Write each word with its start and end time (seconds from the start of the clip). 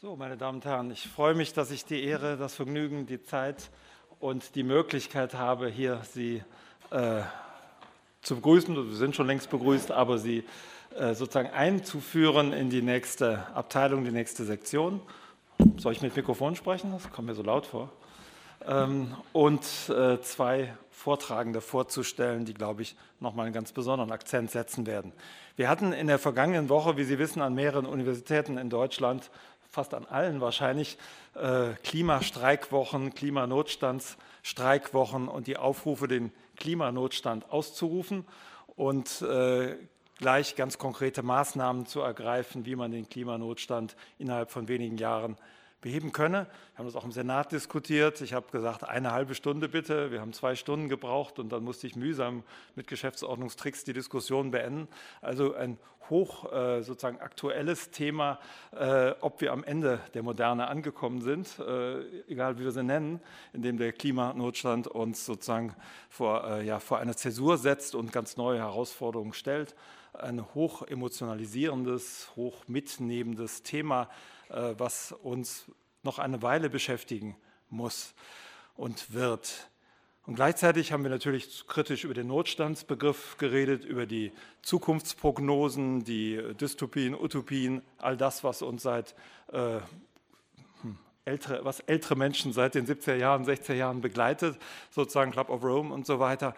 So, 0.00 0.14
meine 0.14 0.36
Damen 0.36 0.58
und 0.58 0.64
Herren, 0.64 0.92
ich 0.92 1.08
freue 1.08 1.34
mich, 1.34 1.54
dass 1.54 1.72
ich 1.72 1.84
die 1.84 2.04
Ehre, 2.04 2.36
das 2.36 2.54
Vergnügen, 2.54 3.06
die 3.06 3.20
Zeit 3.20 3.68
und 4.20 4.54
die 4.54 4.62
Möglichkeit 4.62 5.34
habe, 5.34 5.68
hier 5.68 6.02
Sie 6.12 6.40
äh, 6.92 7.22
zu 8.22 8.36
begrüßen. 8.36 8.76
Wir 8.76 8.96
sind 8.96 9.16
schon 9.16 9.26
längst 9.26 9.50
begrüßt, 9.50 9.90
aber 9.90 10.18
Sie 10.18 10.44
äh, 10.96 11.14
sozusagen 11.14 11.50
einzuführen 11.50 12.52
in 12.52 12.70
die 12.70 12.80
nächste 12.80 13.44
Abteilung, 13.56 14.04
die 14.04 14.12
nächste 14.12 14.44
Sektion. 14.44 15.00
Soll 15.78 15.94
ich 15.94 16.00
mit 16.00 16.14
Mikrofon 16.14 16.54
sprechen? 16.54 16.92
Das 16.92 17.10
kommt 17.10 17.26
mir 17.26 17.34
so 17.34 17.42
laut 17.42 17.66
vor. 17.66 17.90
Ähm, 18.68 19.16
und 19.32 19.64
äh, 19.88 20.20
zwei 20.20 20.74
Vortragende 20.92 21.60
vorzustellen, 21.60 22.44
die, 22.44 22.54
glaube 22.54 22.82
ich, 22.82 22.94
nochmal 23.18 23.46
einen 23.46 23.54
ganz 23.54 23.72
besonderen 23.72 24.12
Akzent 24.12 24.52
setzen 24.52 24.86
werden. 24.86 25.12
Wir 25.56 25.68
hatten 25.68 25.92
in 25.92 26.06
der 26.06 26.20
vergangenen 26.20 26.68
Woche, 26.68 26.96
wie 26.96 27.04
Sie 27.04 27.18
wissen, 27.18 27.42
an 27.42 27.54
mehreren 27.54 27.84
Universitäten 27.84 28.58
in 28.58 28.70
Deutschland 28.70 29.28
fast 29.78 29.94
an 29.94 30.06
allen 30.06 30.40
wahrscheinlich, 30.40 30.98
äh, 31.36 31.74
Klimastreikwochen, 31.84 33.14
Klimanotstandsstreikwochen 33.14 35.28
und 35.28 35.46
die 35.46 35.56
Aufrufe, 35.56 36.08
den 36.08 36.32
Klimanotstand 36.56 37.52
auszurufen 37.52 38.26
und 38.74 39.22
äh, 39.22 39.76
gleich 40.16 40.56
ganz 40.56 40.78
konkrete 40.78 41.22
Maßnahmen 41.22 41.86
zu 41.86 42.00
ergreifen, 42.00 42.66
wie 42.66 42.74
man 42.74 42.90
den 42.90 43.08
Klimanotstand 43.08 43.94
innerhalb 44.18 44.50
von 44.50 44.66
wenigen 44.66 44.98
Jahren 44.98 45.36
beheben 45.80 46.12
könne. 46.12 46.46
Wir 46.72 46.78
haben 46.78 46.86
das 46.86 46.96
auch 46.96 47.04
im 47.04 47.12
Senat 47.12 47.52
diskutiert. 47.52 48.20
Ich 48.20 48.32
habe 48.32 48.50
gesagt, 48.50 48.84
eine 48.84 49.12
halbe 49.12 49.34
Stunde 49.34 49.68
bitte. 49.68 50.10
Wir 50.10 50.20
haben 50.20 50.32
zwei 50.32 50.54
Stunden 50.56 50.88
gebraucht 50.88 51.38
und 51.38 51.50
dann 51.50 51.62
musste 51.62 51.86
ich 51.86 51.96
mühsam 51.96 52.42
mit 52.74 52.88
Geschäftsordnungstricks 52.88 53.84
die 53.84 53.92
Diskussion 53.92 54.50
beenden. 54.50 54.88
Also 55.20 55.54
ein 55.54 55.78
hoch 56.10 56.50
äh, 56.52 56.82
sozusagen 56.82 57.20
aktuelles 57.20 57.90
Thema, 57.90 58.38
äh, 58.72 59.12
ob 59.20 59.40
wir 59.40 59.52
am 59.52 59.64
Ende 59.64 60.00
der 60.14 60.22
Moderne 60.22 60.68
angekommen 60.68 61.20
sind, 61.20 61.58
äh, 61.58 62.00
egal 62.28 62.58
wie 62.58 62.64
wir 62.64 62.72
sie 62.72 62.82
nennen, 62.82 63.20
in 63.52 63.62
dem 63.62 63.78
der 63.78 63.92
Klimanotstand 63.92 64.86
uns 64.88 65.26
sozusagen 65.26 65.74
vor, 66.08 66.44
äh, 66.48 66.64
ja, 66.64 66.80
vor 66.80 66.98
eine 66.98 67.14
Zäsur 67.14 67.58
setzt 67.58 67.94
und 67.94 68.12
ganz 68.12 68.36
neue 68.36 68.58
Herausforderungen 68.58 69.32
stellt. 69.32 69.74
Ein 70.14 70.42
hoch 70.54 70.82
emotionalisierendes, 70.82 72.32
hoch 72.34 72.64
mitnehmendes 72.66 73.62
Thema, 73.62 74.08
was 74.48 75.12
uns 75.12 75.66
noch 76.02 76.18
eine 76.18 76.42
Weile 76.42 76.70
beschäftigen 76.70 77.36
muss 77.70 78.14
und 78.76 79.12
wird. 79.12 79.68
Und 80.26 80.34
gleichzeitig 80.34 80.92
haben 80.92 81.04
wir 81.04 81.10
natürlich 81.10 81.66
kritisch 81.66 82.04
über 82.04 82.12
den 82.12 82.26
Notstandsbegriff 82.26 83.38
geredet, 83.38 83.84
über 83.84 84.04
die 84.04 84.32
Zukunftsprognosen, 84.60 86.04
die 86.04 86.38
Dystopien, 86.60 87.14
Utopien, 87.14 87.80
all 87.96 88.16
das, 88.16 88.44
was 88.44 88.60
uns 88.60 88.82
seit 88.82 89.14
äh, 89.52 89.80
hm, 90.82 90.98
ältere, 91.24 91.64
was 91.64 91.80
ältere 91.80 92.14
Menschen 92.14 92.52
seit 92.52 92.74
den 92.74 92.86
70er 92.86 93.14
Jahren, 93.14 93.46
60er 93.46 93.72
Jahren 93.72 94.02
begleitet, 94.02 94.58
sozusagen 94.90 95.30
Club 95.30 95.48
of 95.48 95.62
Rome 95.64 95.94
und 95.94 96.06
so 96.06 96.20
weiter. 96.20 96.54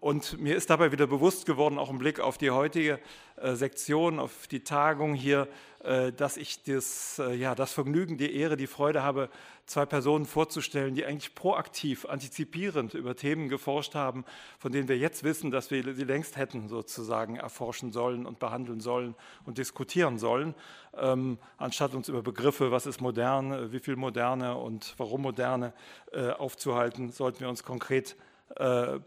Und 0.00 0.40
mir 0.40 0.56
ist 0.56 0.70
dabei 0.70 0.92
wieder 0.92 1.06
bewusst 1.06 1.44
geworden, 1.44 1.78
auch 1.78 1.90
im 1.90 1.98
Blick 1.98 2.20
auf 2.20 2.38
die 2.38 2.50
heutige 2.50 2.98
äh, 3.36 3.54
Sektion, 3.54 4.18
auf 4.18 4.46
die 4.46 4.64
Tagung 4.64 5.12
hier, 5.12 5.46
äh, 5.84 6.10
dass 6.10 6.38
ich 6.38 6.62
das, 6.62 7.18
äh, 7.18 7.34
ja, 7.34 7.54
das 7.54 7.74
Vergnügen, 7.74 8.16
die 8.16 8.34
Ehre, 8.34 8.56
die 8.56 8.66
Freude 8.66 9.02
habe, 9.02 9.28
zwei 9.66 9.84
Personen 9.84 10.24
vorzustellen, 10.24 10.94
die 10.94 11.04
eigentlich 11.04 11.34
proaktiv, 11.34 12.06
antizipierend 12.06 12.94
über 12.94 13.14
Themen 13.14 13.50
geforscht 13.50 13.94
haben, 13.94 14.24
von 14.58 14.72
denen 14.72 14.88
wir 14.88 14.96
jetzt 14.96 15.22
wissen, 15.22 15.50
dass 15.50 15.70
wir 15.70 15.94
sie 15.94 16.04
längst 16.04 16.38
hätten 16.38 16.68
sozusagen 16.68 17.36
erforschen 17.36 17.92
sollen 17.92 18.24
und 18.24 18.38
behandeln 18.38 18.80
sollen 18.80 19.14
und 19.44 19.58
diskutieren 19.58 20.18
sollen, 20.18 20.54
ähm, 20.96 21.36
anstatt 21.58 21.94
uns 21.94 22.08
über 22.08 22.22
Begriffe, 22.22 22.70
was 22.70 22.86
ist 22.86 23.02
modern, 23.02 23.70
wie 23.70 23.80
viel 23.80 23.96
Moderne 23.96 24.56
und 24.56 24.94
warum 24.96 25.20
Moderne 25.20 25.74
äh, 26.12 26.30
aufzuhalten, 26.30 27.10
sollten 27.12 27.40
wir 27.40 27.50
uns 27.50 27.64
konkret 27.64 28.12
äh, 28.12 28.29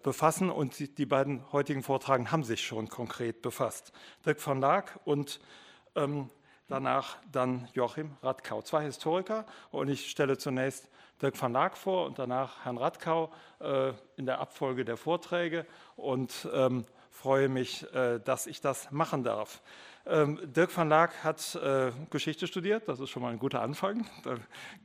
befassen 0.03 0.49
und 0.49 0.97
die 0.97 1.05
beiden 1.05 1.51
heutigen 1.51 1.83
Vortragen 1.83 2.31
haben 2.31 2.43
sich 2.43 2.65
schon 2.65 2.87
konkret 2.87 3.41
befasst. 3.41 3.91
Dirk 4.25 4.45
van 4.45 4.61
Laak 4.61 4.99
und 5.03 5.41
ähm, 5.95 6.29
danach 6.67 7.17
dann 7.31 7.67
Joachim 7.73 8.15
Radkau, 8.21 8.61
zwei 8.61 8.83
Historiker 8.83 9.45
und 9.71 9.89
ich 9.89 10.09
stelle 10.09 10.37
zunächst 10.37 10.89
Dirk 11.21 11.39
van 11.41 11.53
Laak 11.53 11.77
vor 11.77 12.05
und 12.05 12.19
danach 12.19 12.65
Herrn 12.65 12.77
Radkau 12.77 13.31
äh, 13.59 13.93
in 14.17 14.25
der 14.25 14.39
Abfolge 14.39 14.85
der 14.85 14.97
Vorträge 14.97 15.65
und 15.95 16.47
ähm, 16.53 16.85
freue 17.11 17.47
mich, 17.47 17.85
äh, 17.93 18.19
dass 18.19 18.47
ich 18.47 18.59
das 18.61 18.91
machen 18.91 19.23
darf. 19.23 19.61
Ähm, 20.05 20.39
Dirk 20.43 20.75
van 20.75 20.89
Laak 20.89 21.23
hat 21.23 21.55
äh, 21.55 21.91
Geschichte 22.09 22.47
studiert, 22.47 22.89
das 22.89 22.99
ist 22.99 23.09
schon 23.09 23.21
mal 23.21 23.31
ein 23.31 23.39
guter 23.39 23.61
Anfang. 23.61 24.05
Da 24.23 24.35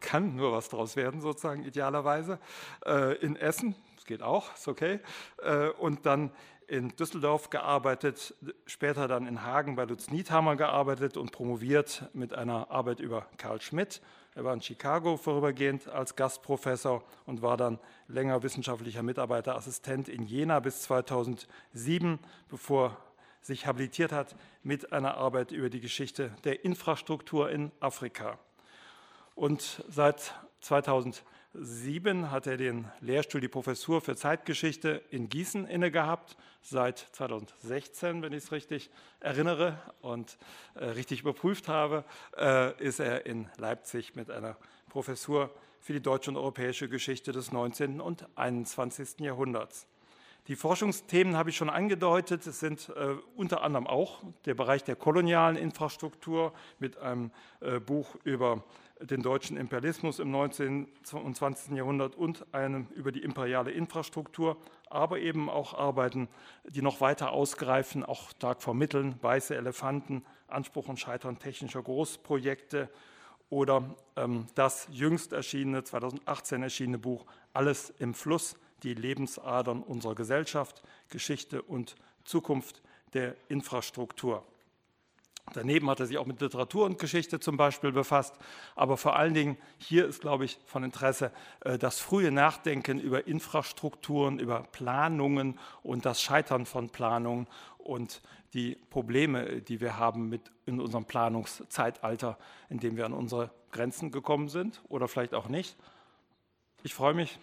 kann 0.01 0.37
nur 0.37 0.53
was 0.53 0.69
draus 0.69 0.95
werden, 0.95 1.21
sozusagen 1.21 1.65
idealerweise. 1.65 2.39
Äh, 2.87 3.15
in 3.17 3.35
Essen, 3.35 3.75
geht 4.09 4.23
auch, 4.23 4.55
ist 4.55 4.67
okay. 4.67 4.99
Äh, 5.43 5.69
und 5.69 6.05
dann 6.07 6.33
in 6.67 6.89
Düsseldorf 6.97 7.49
gearbeitet, 7.49 8.35
später 8.67 9.09
dann 9.09 9.27
in 9.27 9.43
Hagen 9.43 9.77
bei 9.77 9.85
Lutz 9.85 10.11
Niethammer 10.11 10.57
gearbeitet 10.57 11.17
und 11.17 11.33
promoviert 11.33 12.11
mit 12.13 12.35
einer 12.35 12.71
Arbeit 12.71 13.01
über 13.01 13.27
Karl 13.39 13.61
Schmidt. 13.63 14.03
Er 14.35 14.45
war 14.45 14.53
in 14.53 14.61
Chicago 14.61 15.17
vorübergehend 15.17 15.89
als 15.89 16.15
Gastprofessor 16.15 17.03
und 17.25 17.41
war 17.41 17.57
dann 17.57 17.79
länger 18.07 18.43
wissenschaftlicher 18.43 19.03
Mitarbeiterassistent 19.03 20.09
in 20.09 20.25
Jena 20.25 20.61
bis 20.61 20.83
2007, 20.83 22.19
bevor 22.49 22.97
sich 23.41 23.67
habilitiert 23.67 24.13
hat 24.13 24.37
mit 24.63 24.93
einer 24.93 25.17
Arbeit 25.17 25.53
über 25.53 25.71
die 25.71 25.81
Geschichte 25.81 26.31
der 26.45 26.65
Infrastruktur 26.65 27.51
in 27.51 27.73
Afrika. 27.81 28.39
Und 29.35 29.83
seit 29.89 30.35
2007 30.61 31.25
2007 31.59 32.31
hat 32.31 32.47
er 32.47 32.57
den 32.57 32.87
Lehrstuhl, 33.01 33.41
die 33.41 33.49
Professur 33.49 34.01
für 34.01 34.15
Zeitgeschichte 34.15 35.03
in 35.11 35.29
Gießen 35.29 35.67
inne 35.67 35.91
gehabt. 35.91 36.37
Seit 36.63 36.99
2016, 37.13 38.23
wenn 38.23 38.33
ich 38.33 38.45
es 38.45 38.53
richtig 38.53 38.91
erinnere 39.19 39.77
und 40.01 40.39
äh, 40.75 40.85
richtig 40.85 41.23
überprüft 41.23 41.67
habe, 41.67 42.05
äh, 42.37 42.81
ist 42.81 43.01
er 43.01 43.27
in 43.27 43.49
Leipzig 43.57 44.15
mit 44.15 44.31
einer 44.31 44.57
Professur 44.89 45.51
für 45.81 45.93
die 45.93 46.01
deutsche 46.01 46.31
und 46.31 46.37
europäische 46.37 46.89
Geschichte 46.89 47.33
des 47.33 47.51
19. 47.51 48.01
und 48.01 48.27
21. 48.37 49.21
Jahrhunderts. 49.21 49.89
Die 50.47 50.57
Forschungsthemen 50.57 51.37
habe 51.37 51.51
ich 51.51 51.57
schon 51.57 51.69
angedeutet. 51.69 52.47
Es 52.47 52.61
sind 52.61 52.89
äh, 52.91 53.17
unter 53.37 53.63
anderem 53.63 53.87
auch 53.87 54.23
der 54.47 54.55
Bereich 54.55 54.83
der 54.83 54.97
kolonialen 54.97 55.57
Infrastruktur 55.57 56.53
mit 56.79 56.97
einem 56.99 57.33
äh, 57.61 57.81
Buch 57.81 58.15
über 58.25 58.65
den 59.01 59.23
deutschen 59.23 59.57
Imperialismus 59.57 60.19
im 60.19 60.31
19. 60.31 60.89
und 61.13 61.37
20. 61.37 61.77
Jahrhundert 61.77 62.17
und 62.17 62.53
einem 62.53 62.89
über 62.95 63.13
die 63.13 63.23
imperiale 63.23 63.71
Infrastruktur, 63.71 64.57
aber 64.91 65.19
eben 65.19 65.49
auch 65.49 65.75
Arbeiten, 65.75 66.29
die 66.69 66.83
noch 66.83 67.01
weiter 67.01 67.33
ausgreifen, 67.33 68.05
auch 68.05 68.31
stark 68.31 68.63
vermitteln, 68.63 69.15
weiße 69.23 69.55
Elefanten, 69.55 70.25
Anspruch 70.49 70.89
und 70.89 70.99
Scheitern 70.99 71.39
technischer 71.39 71.83
Großprojekte 71.83 72.89
oder 73.51 73.95
ähm, 74.17 74.47
das 74.55 74.89
jüngst 74.91 75.33
erschienene, 75.33 75.85
2018 75.85 76.63
erschienene 76.63 76.99
Buch 76.99 77.25
Alles 77.53 77.93
im 77.99 78.15
Fluss, 78.15 78.57
die 78.83 78.95
Lebensadern 78.95 79.83
unserer 79.83 80.15
Gesellschaft, 80.15 80.83
Geschichte 81.09 81.63
und 81.63 81.97
Zukunft 82.25 82.83
der 83.15 83.35
Infrastruktur. 83.49 84.45
Daneben 85.55 85.89
hat 85.91 86.01
er 86.01 86.07
sich 86.07 86.19
auch 86.19 86.27
mit 86.27 86.41
Literatur 86.41 86.85
und 86.85 86.99
Geschichte 86.99 87.41
zum 87.41 87.57
Beispiel 87.57 87.93
befasst. 87.93 88.35
Aber 88.75 88.97
vor 88.97 89.17
allen 89.17 89.35
Dingen 89.35 89.57
hier 89.79 90.07
ist, 90.07 90.21
glaube 90.21 90.45
ich, 90.45 90.59
von 90.67 90.85
Interesse 90.85 91.33
äh, 91.61 91.79
das 91.79 92.01
frühe 92.01 92.31
Nachdenken 92.31 92.99
über 93.01 93.27
Infrastrukturen, 93.27 94.39
über 94.39 94.65
Planungen 94.73 95.59
und 95.83 96.05
das 96.05 96.23
Scheitern 96.23 96.67
von 96.67 96.91
Planungen 96.91 97.47
und 97.79 98.23
die 98.55 98.77
Probleme, 98.91 99.61
die 99.61 99.81
wir 99.81 99.99
haben 99.99 100.29
mit 100.29 100.51
in 100.67 100.81
unserem 100.81 101.05
Planungszeitalter, 101.05 102.39
in 102.69 102.79
dem 102.81 102.97
wir 102.97 103.07
an 103.07 103.13
unsere 103.13 103.51
Grenzen 103.73 104.11
gekommen 104.11 104.49
sind 104.49 104.83
oder 104.89 105.09
vielleicht 105.09 105.35
auch 105.35 105.49
nicht. 105.49 105.77
Ich 106.83 106.95
freue 106.95 107.15
mich, 107.15 107.39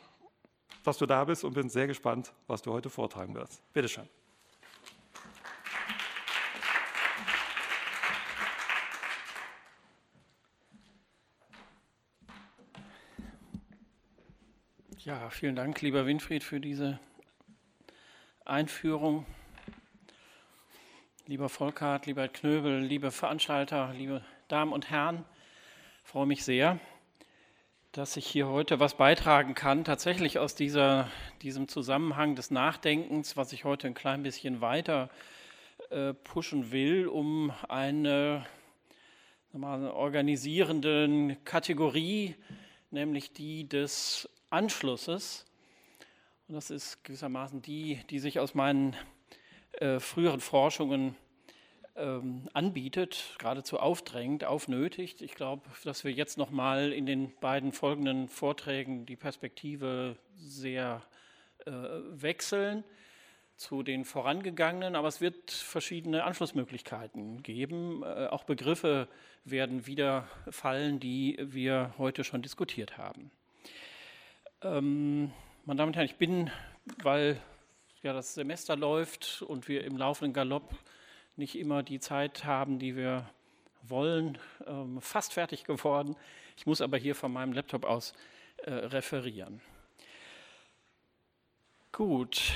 dass 0.83 0.97
du 0.97 1.06
da 1.06 1.24
bist 1.25 1.44
und 1.44 1.53
bin 1.53 1.69
sehr 1.69 1.88
gespannt, 1.88 2.33
was 2.47 2.62
du 2.62 2.71
heute 2.71 2.89
vortragen 2.89 3.35
wirst. 3.35 3.62
Bitte 3.74 3.89
schön. 3.89 4.07
Ja, 15.06 15.30
vielen 15.30 15.56
Dank, 15.56 15.84
lieber 15.84 16.07
Winfried, 16.07 16.44
für 16.44 16.60
diese 16.60 17.00
Einführung. 18.44 19.24
Lieber 21.28 21.48
Volkart, 21.48 22.07
lieber 22.07 22.28
Knöbel, 22.28 22.80
liebe 22.80 23.12
Veranstalter, 23.12 23.94
liebe 23.96 24.25
Damen 24.48 24.74
und 24.74 24.90
Herren, 24.90 25.24
freue 26.04 26.25
mich 26.25 26.44
sehr, 26.44 26.80
dass 27.92 28.18
ich 28.18 28.25
hier 28.25 28.48
heute 28.48 28.80
was 28.80 28.98
beitragen 28.98 29.54
kann, 29.54 29.84
tatsächlich 29.84 30.40
aus 30.40 30.56
dieser, 30.56 31.12
diesem 31.44 31.68
Zusammenhang 31.68 32.36
des 32.36 32.50
Nachdenkens, 32.50 33.38
was 33.38 33.54
ich 33.54 33.63
heute 33.63 33.86
ein 33.86 33.94
klein 33.94 34.24
bisschen 34.24 34.60
weiter 34.60 35.12
äh, 35.92 36.16
pushen 36.16 36.72
will, 36.72 37.07
um 37.07 37.54
eine 37.69 38.44
organisierenden 39.54 41.38
Kategorie, 41.46 42.34
nämlich 42.90 43.34
die 43.34 43.69
des 43.69 44.28
Anschlusses. 44.50 45.45
Und 46.47 46.56
das 46.56 46.69
ist 46.69 47.03
gewissermaßen 47.03 47.62
die, 47.62 48.00
die 48.09 48.19
sich 48.19 48.39
aus 48.39 48.53
meinen 48.53 48.95
äh, 49.74 50.00
früheren 50.00 50.39
Forschungen 50.39 51.15
ähm, 51.95 52.50
anbietet, 52.53 53.36
geradezu 53.39 53.80
aufdrängt, 53.80 54.44
aufnötigt. 54.44 55.21
Ich 55.21 55.36
glaube, 55.36 55.63
dass 55.83 56.03
wir 56.03 56.12
jetzt 56.12 56.38
nochmal 56.38 56.92
in 56.92 57.06
den 57.06 57.33
beiden 57.39 57.71
folgenden 57.71 58.27
Vorträgen 58.27 59.06
die 59.06 59.15
Perspektive 59.15 60.18
sehr 60.36 61.01
äh, 61.65 61.71
wechseln 61.71 62.83
zu 63.56 63.83
den 63.83 64.03
vorangegangenen, 64.03 64.95
aber 64.95 65.07
es 65.07 65.21
wird 65.21 65.51
verschiedene 65.51 66.25
Anschlussmöglichkeiten 66.25 67.42
geben. 67.42 68.03
Äh, 68.03 68.27
auch 68.27 68.44
Begriffe 68.44 69.07
werden 69.45 69.88
wieder 69.88 70.27
fallen, 70.50 71.00
die 71.00 71.38
wir 71.39 71.94
heute 71.97 72.24
schon 72.24 72.42
diskutiert 72.42 72.97
haben. 72.97 73.31
Ähm, 74.62 75.34
meine 75.66 75.78
Damen 75.78 75.90
und 75.90 75.96
Herren, 75.96 76.06
ich 76.06 76.16
bin, 76.16 76.50
weil 77.04 77.42
ja 78.02 78.13
das 78.13 78.36
Semester 78.36 78.75
läuft 78.75 79.42
und 79.42 79.68
wir 79.68 79.84
im 79.84 79.98
laufenden 79.98 80.34
Galopp 80.34 80.74
nicht 81.36 81.57
immer 81.57 81.84
die 81.84 82.00
Zeit 82.00 82.46
haben, 82.46 82.80
die 82.80 82.96
wir 82.96 83.30
wollen, 83.84 84.38
ähm, 84.66 85.02
fast 85.02 85.34
fertig 85.34 85.66
geworden. 85.66 86.16
Ich 86.56 86.66
muss 86.66 86.81
aber 86.81 86.98
hier 86.98 87.16
von 87.16 87.34
meinem 87.34 87.52
Laptop 87.52 87.84
aus 87.84 88.13
äh, 88.57 88.72
referieren. 88.72 89.62
Gut, 91.92 92.54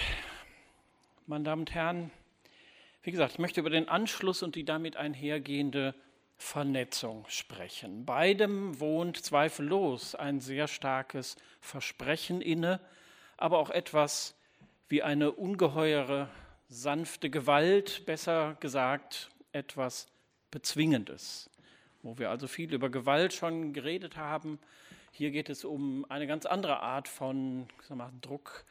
meine 1.27 1.43
Damen 1.43 1.63
und 1.63 1.73
Herren, 1.73 2.11
wie 3.03 3.11
gesagt, 3.11 3.33
ich 3.33 3.39
möchte 3.39 3.59
über 3.59 3.69
den 3.69 3.89
Anschluss 3.89 4.41
und 4.41 4.55
die 4.55 4.63
damit 4.63 4.95
einhergehende 4.95 5.95
Vernetzung 6.39 7.25
sprechen. 7.27 8.05
Beidem 8.05 8.79
wohnt 8.79 9.17
zweifellos 9.17 10.15
ein 10.15 10.39
sehr 10.39 10.67
starkes 10.67 11.35
Versprechen 11.59 12.41
inne, 12.41 12.79
aber 13.37 13.59
auch 13.59 13.69
etwas 13.69 14.35
wie 14.87 15.03
eine 15.03 15.33
ungeheure 15.33 16.29
sanfte 16.69 17.29
Gewalt, 17.29 18.05
besser 18.05 18.55
gesagt 18.61 19.29
etwas 19.51 20.07
Bezwingendes. 20.49 21.49
Wo 22.01 22.17
wir 22.17 22.29
also 22.29 22.47
viel 22.47 22.73
über 22.73 22.89
Gewalt 22.89 23.33
schon 23.33 23.73
geredet 23.73 24.15
haben, 24.15 24.59
hier 25.11 25.31
geht 25.31 25.49
es 25.49 25.65
um 25.65 26.05
eine 26.09 26.25
ganz 26.25 26.45
andere 26.45 26.79
Art 26.79 27.09
von 27.09 27.67
mal, 27.89 28.11
Druck 28.21 28.63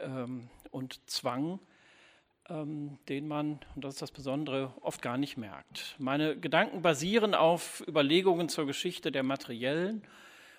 ähm, 0.00 0.48
und 0.70 0.98
Zwang, 1.10 1.60
ähm, 2.48 2.98
den 3.08 3.28
man, 3.28 3.60
und 3.74 3.84
das 3.84 3.94
ist 3.94 4.02
das 4.02 4.10
Besondere, 4.10 4.72
oft 4.80 5.02
gar 5.02 5.16
nicht 5.16 5.36
merkt. 5.36 5.94
Meine 5.98 6.36
Gedanken 6.38 6.82
basieren 6.82 7.34
auf 7.34 7.82
Überlegungen 7.86 8.48
zur 8.48 8.66
Geschichte 8.66 9.12
der 9.12 9.22
materiellen, 9.22 10.02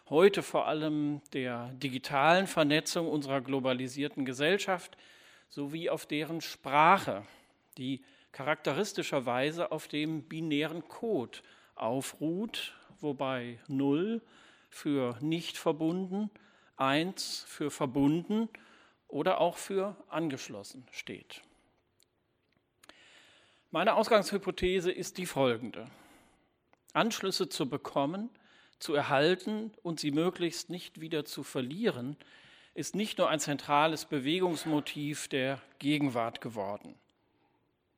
heute 0.09 0.43
vor 0.43 0.67
allem 0.67 1.21
der 1.33 1.69
digitalen 1.73 2.47
Vernetzung 2.47 3.07
unserer 3.07 3.41
globalisierten 3.41 4.25
Gesellschaft, 4.25 4.97
sowie 5.49 5.89
auf 5.89 6.05
deren 6.05 6.41
Sprache, 6.41 7.23
die 7.77 8.03
charakteristischerweise 8.31 9.71
auf 9.71 9.87
dem 9.87 10.23
binären 10.23 10.87
Code 10.87 11.39
aufruht, 11.75 12.73
wobei 12.99 13.59
0 13.67 14.21
für 14.69 15.17
nicht 15.21 15.57
verbunden, 15.57 16.31
1 16.77 17.45
für 17.47 17.69
verbunden 17.69 18.49
oder 19.07 19.39
auch 19.39 19.57
für 19.57 19.95
angeschlossen 20.09 20.87
steht. 20.91 21.41
Meine 23.73 23.95
Ausgangshypothese 23.95 24.91
ist 24.91 25.17
die 25.17 25.25
folgende. 25.25 25.87
Anschlüsse 26.93 27.49
zu 27.49 27.67
bekommen, 27.67 28.29
zu 28.77 28.93
erhalten 28.93 29.71
und 29.81 29.99
sie 29.99 30.11
möglichst 30.11 30.69
nicht 30.69 31.01
wieder 31.01 31.25
zu 31.25 31.41
verlieren, 31.41 32.15
ist 32.75 32.93
nicht 32.93 33.17
nur 33.17 33.31
ein 33.31 33.39
zentrales 33.39 34.05
Bewegungsmotiv 34.05 35.27
der 35.27 35.59
Gegenwart 35.79 36.39
geworden. 36.39 36.93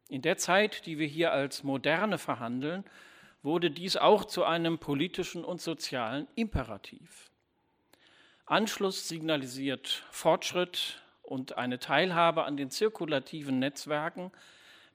In 0.07 0.21
der 0.21 0.37
Zeit, 0.37 0.85
die 0.85 0.97
wir 0.97 1.07
hier 1.07 1.33
als 1.33 1.65
moderne 1.65 2.19
verhandeln, 2.19 2.85
wurde 3.43 3.69
dies 3.69 3.97
auch 3.97 4.23
zu 4.23 4.45
einem 4.45 4.79
politischen 4.79 5.43
und 5.43 5.59
sozialen 5.59 6.29
Imperativ. 6.35 7.29
Anschluss 8.45 9.09
signalisiert 9.09 10.05
Fortschritt 10.09 11.03
und 11.21 11.57
eine 11.57 11.79
Teilhabe 11.79 12.45
an 12.45 12.55
den 12.55 12.69
zirkulativen 12.69 13.59
Netzwerken, 13.59 14.31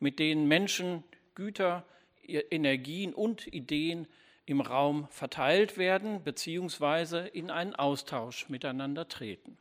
mit 0.01 0.19
denen 0.19 0.49
Menschen, 0.49 1.05
Güter, 1.35 1.85
Energien 2.27 3.15
und 3.15 3.47
Ideen 3.47 4.09
im 4.47 4.61
Raum 4.61 5.07
verteilt 5.11 5.79
werden 5.79 6.23
bzw. 6.23 7.29
in 7.29 7.51
einen 7.51 7.75
Austausch 7.75 8.49
miteinander 8.49 9.09
treten 9.09 9.57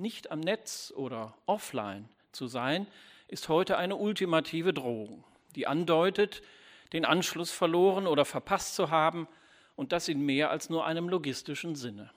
nicht 0.00 0.30
am 0.30 0.40
Netz 0.40 0.92
oder 0.96 1.34
offline 1.46 2.08
zu 2.32 2.46
sein, 2.46 2.86
ist 3.28 3.48
heute 3.48 3.76
eine 3.76 3.96
ultimative 3.96 4.72
Drohung, 4.72 5.24
die 5.54 5.66
andeutet, 5.66 6.42
den 6.92 7.04
Anschluss 7.04 7.52
verloren 7.52 8.06
oder 8.06 8.24
verpasst 8.24 8.74
zu 8.74 8.90
haben 8.90 9.28
und 9.76 9.92
das 9.92 10.08
in 10.08 10.24
mehr 10.24 10.50
als 10.50 10.70
nur 10.70 10.86
einem 10.86 11.08
logistischen 11.08 11.76
Sinne. 11.76 12.10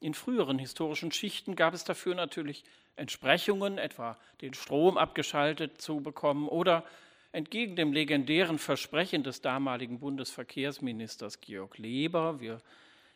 In 0.00 0.14
früheren 0.14 0.58
historischen 0.58 1.10
Schichten 1.10 1.56
gab 1.56 1.74
es 1.74 1.84
dafür 1.84 2.14
natürlich 2.14 2.64
Entsprechungen, 2.96 3.78
etwa 3.78 4.16
den 4.40 4.54
Strom 4.54 4.96
abgeschaltet 4.96 5.80
zu 5.80 6.00
bekommen 6.00 6.48
oder 6.48 6.84
entgegen 7.32 7.76
dem 7.76 7.92
legendären 7.92 8.58
Versprechen 8.58 9.22
des 9.22 9.40
damaligen 9.40 10.00
Bundesverkehrsministers 10.00 11.40
Georg 11.40 11.78
Leber, 11.78 12.40
wir 12.40 12.60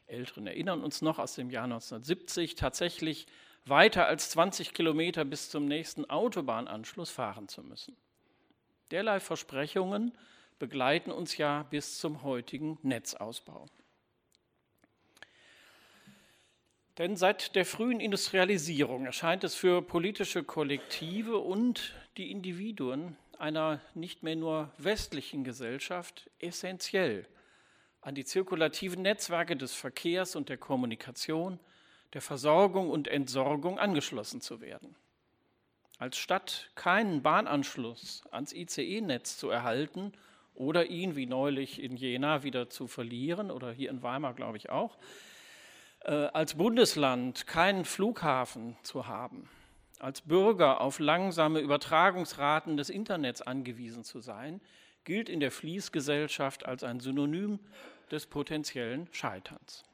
Älteren 0.07 0.47
erinnern 0.47 0.83
uns 0.83 1.03
noch 1.03 1.19
aus 1.19 1.35
dem 1.35 1.51
Jahr 1.51 1.65
1970, 1.65 2.55
tatsächlich 2.55 3.27
weiter 3.65 4.07
als 4.07 4.31
20 4.31 4.75
Kilometer 4.75 5.25
bis 5.25 5.51
zum 5.51 5.67
nächsten 5.67 6.09
Autobahnanschluss 6.11 7.11
fahren 7.11 7.49
zu 7.49 7.63
müssen. 7.63 7.97
Derlei 8.91 9.21
Versprechungen 9.21 10.13
begleiten 10.59 11.11
uns 11.11 11.37
ja 11.37 11.63
bis 11.63 11.99
zum 11.99 12.23
heutigen 12.23 12.79
Netzausbau. 12.83 13.67
Denn 17.03 17.17
seit 17.17 17.57
der 17.57 17.67
frühen 17.67 17.99
Industrialisierung 17.99 19.07
erscheint 19.07 19.43
es 19.43 19.57
für 19.57 19.83
politische 19.83 20.45
Kollektive 20.45 21.39
und 21.39 21.97
die 22.17 22.31
Individuen 22.31 23.17
einer 23.41 23.81
nicht 23.95 24.23
mehr 24.23 24.37
nur 24.37 24.71
westlichen 24.79 25.43
Gesellschaft 25.43 26.31
essentiell, 26.39 27.27
an 28.03 28.15
die 28.15 28.25
zirkulativen 28.25 29.03
Netzwerke 29.03 29.57
des 29.57 29.75
Verkehrs 29.75 30.37
und 30.37 30.49
der 30.49 30.59
Kommunikation, 30.59 31.59
der 32.13 32.23
Versorgung 32.23 32.89
und 32.89 33.09
Entsorgung 33.09 33.81
angeschlossen 33.81 34.41
zu 34.41 34.61
werden. 34.61 34.95
Als 35.99 36.19
Stadt 36.19 36.71
keinen 36.77 37.21
Bahnanschluss 37.21 38.23
ans 38.31 38.53
ICE-Netz 38.53 39.39
zu 39.39 39.51
erhalten 39.51 40.13
oder 40.55 40.87
ihn 40.87 41.17
wie 41.17 41.27
neulich 41.27 41.83
in 41.83 41.97
Jena 41.97 42.45
wieder 42.45 42.71
zu 42.71 42.87
verlieren 42.87 43.51
oder 43.51 43.73
hier 43.73 43.91
in 43.91 44.05
Weimar, 44.05 44.35
glaube 44.35 44.57
ich 44.57 44.71
auch, 44.71 44.97
als 46.05 46.55
Bundesland 46.55 47.47
keinen 47.47 47.85
Flughafen 47.85 48.77
zu 48.83 49.07
haben, 49.07 49.49
als 50.01 50.21
Bürger 50.23 50.81
auf 50.81 50.99
langsame 50.99 51.61
Übertragungsraten 51.61 52.77
des 52.77 52.91
Internets 52.91 53.43
angewiesen 53.43 54.03
zu 54.05 54.21
sein, 54.21 54.61
gilt 55.05 55.29
in 55.29 55.41
der 55.41 55.51
Fließgesellschaft 55.51 56.67
als 56.67 56.83
ein 56.85 57.01
Synonym 57.01 57.61
des 58.11 58.27
potenziellen 58.27 59.09
Scheiterns. 59.13 59.85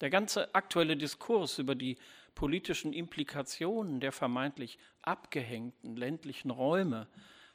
Der 0.00 0.10
ganze 0.10 0.54
aktuelle 0.54 0.96
Diskurs 0.96 1.58
über 1.58 1.74
die 1.74 1.96
politischen 2.34 2.92
Implikationen 2.92 4.00
der 4.00 4.12
vermeintlich 4.12 4.78
abgehängten 5.02 5.96
ländlichen 5.96 6.50
Räume 6.50 7.08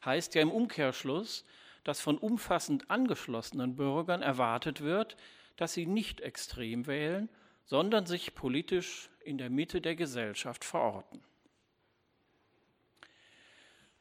heißt 0.03 0.35
ja 0.35 0.41
im 0.41 0.51
Umkehrschluss, 0.51 1.45
dass 1.83 2.01
von 2.01 2.17
umfassend 2.17 2.89
angeschlossenen 2.89 3.75
Bürgern 3.75 4.21
erwartet 4.21 4.81
wird, 4.81 5.15
dass 5.55 5.73
sie 5.73 5.85
nicht 5.85 6.21
extrem 6.21 6.87
wählen, 6.87 7.29
sondern 7.65 8.05
sich 8.05 8.35
politisch 8.35 9.09
in 9.23 9.37
der 9.37 9.49
Mitte 9.49 9.81
der 9.81 9.95
Gesellschaft 9.95 10.65
verorten. 10.65 11.23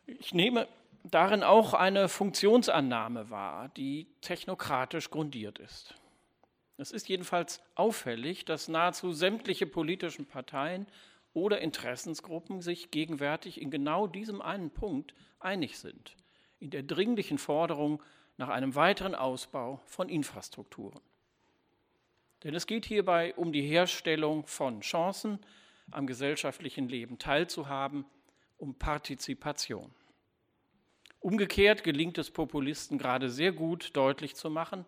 Ich 0.06 0.34
nehme 0.34 0.68
darin 1.04 1.42
auch 1.42 1.74
eine 1.74 2.08
Funktionsannahme 2.08 3.30
wahr, 3.30 3.68
die 3.70 4.08
technokratisch 4.20 5.10
grundiert 5.10 5.58
ist. 5.58 5.94
Es 6.76 6.90
ist 6.90 7.08
jedenfalls 7.08 7.62
auffällig, 7.74 8.44
dass 8.44 8.68
nahezu 8.68 9.12
sämtliche 9.12 9.66
politischen 9.66 10.26
Parteien 10.26 10.86
oder 11.32 11.60
Interessensgruppen 11.60 12.60
sich 12.60 12.90
gegenwärtig 12.90 13.60
in 13.60 13.70
genau 13.70 14.06
diesem 14.06 14.42
einen 14.42 14.70
Punkt 14.70 15.14
einig 15.38 15.78
sind, 15.78 16.16
in 16.58 16.70
der 16.70 16.82
dringlichen 16.82 17.38
Forderung 17.38 18.02
nach 18.36 18.48
einem 18.48 18.74
weiteren 18.74 19.14
Ausbau 19.14 19.80
von 19.86 20.08
Infrastrukturen. 20.08 21.00
Denn 22.44 22.54
es 22.54 22.66
geht 22.66 22.86
hierbei 22.86 23.34
um 23.34 23.52
die 23.52 23.62
Herstellung 23.62 24.46
von 24.46 24.80
Chancen, 24.80 25.38
am 25.90 26.06
gesellschaftlichen 26.06 26.88
Leben 26.88 27.18
teilzuhaben, 27.18 28.04
um 28.56 28.74
Partizipation. 28.74 29.92
Umgekehrt 31.20 31.84
gelingt 31.84 32.18
es 32.18 32.30
Populisten 32.30 32.98
gerade 32.98 33.30
sehr 33.30 33.52
gut 33.52 33.90
deutlich 33.94 34.34
zu 34.34 34.50
machen, 34.50 34.84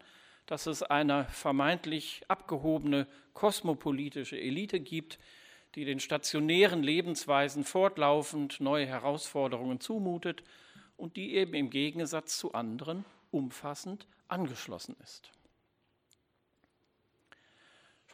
dass 0.46 0.66
es 0.66 0.82
eine 0.82 1.26
vermeintlich 1.26 2.22
abgehobene 2.28 3.06
kosmopolitische 3.32 4.38
Elite 4.38 4.80
gibt, 4.80 5.18
die 5.74 5.84
den 5.84 6.00
stationären 6.00 6.82
Lebensweisen 6.82 7.64
fortlaufend 7.64 8.60
neue 8.60 8.86
Herausforderungen 8.86 9.80
zumutet 9.80 10.42
und 10.96 11.16
die 11.16 11.34
eben 11.34 11.54
im 11.54 11.70
Gegensatz 11.70 12.38
zu 12.38 12.52
anderen 12.52 13.04
umfassend 13.30 14.06
angeschlossen 14.28 14.96
ist. 15.02 15.30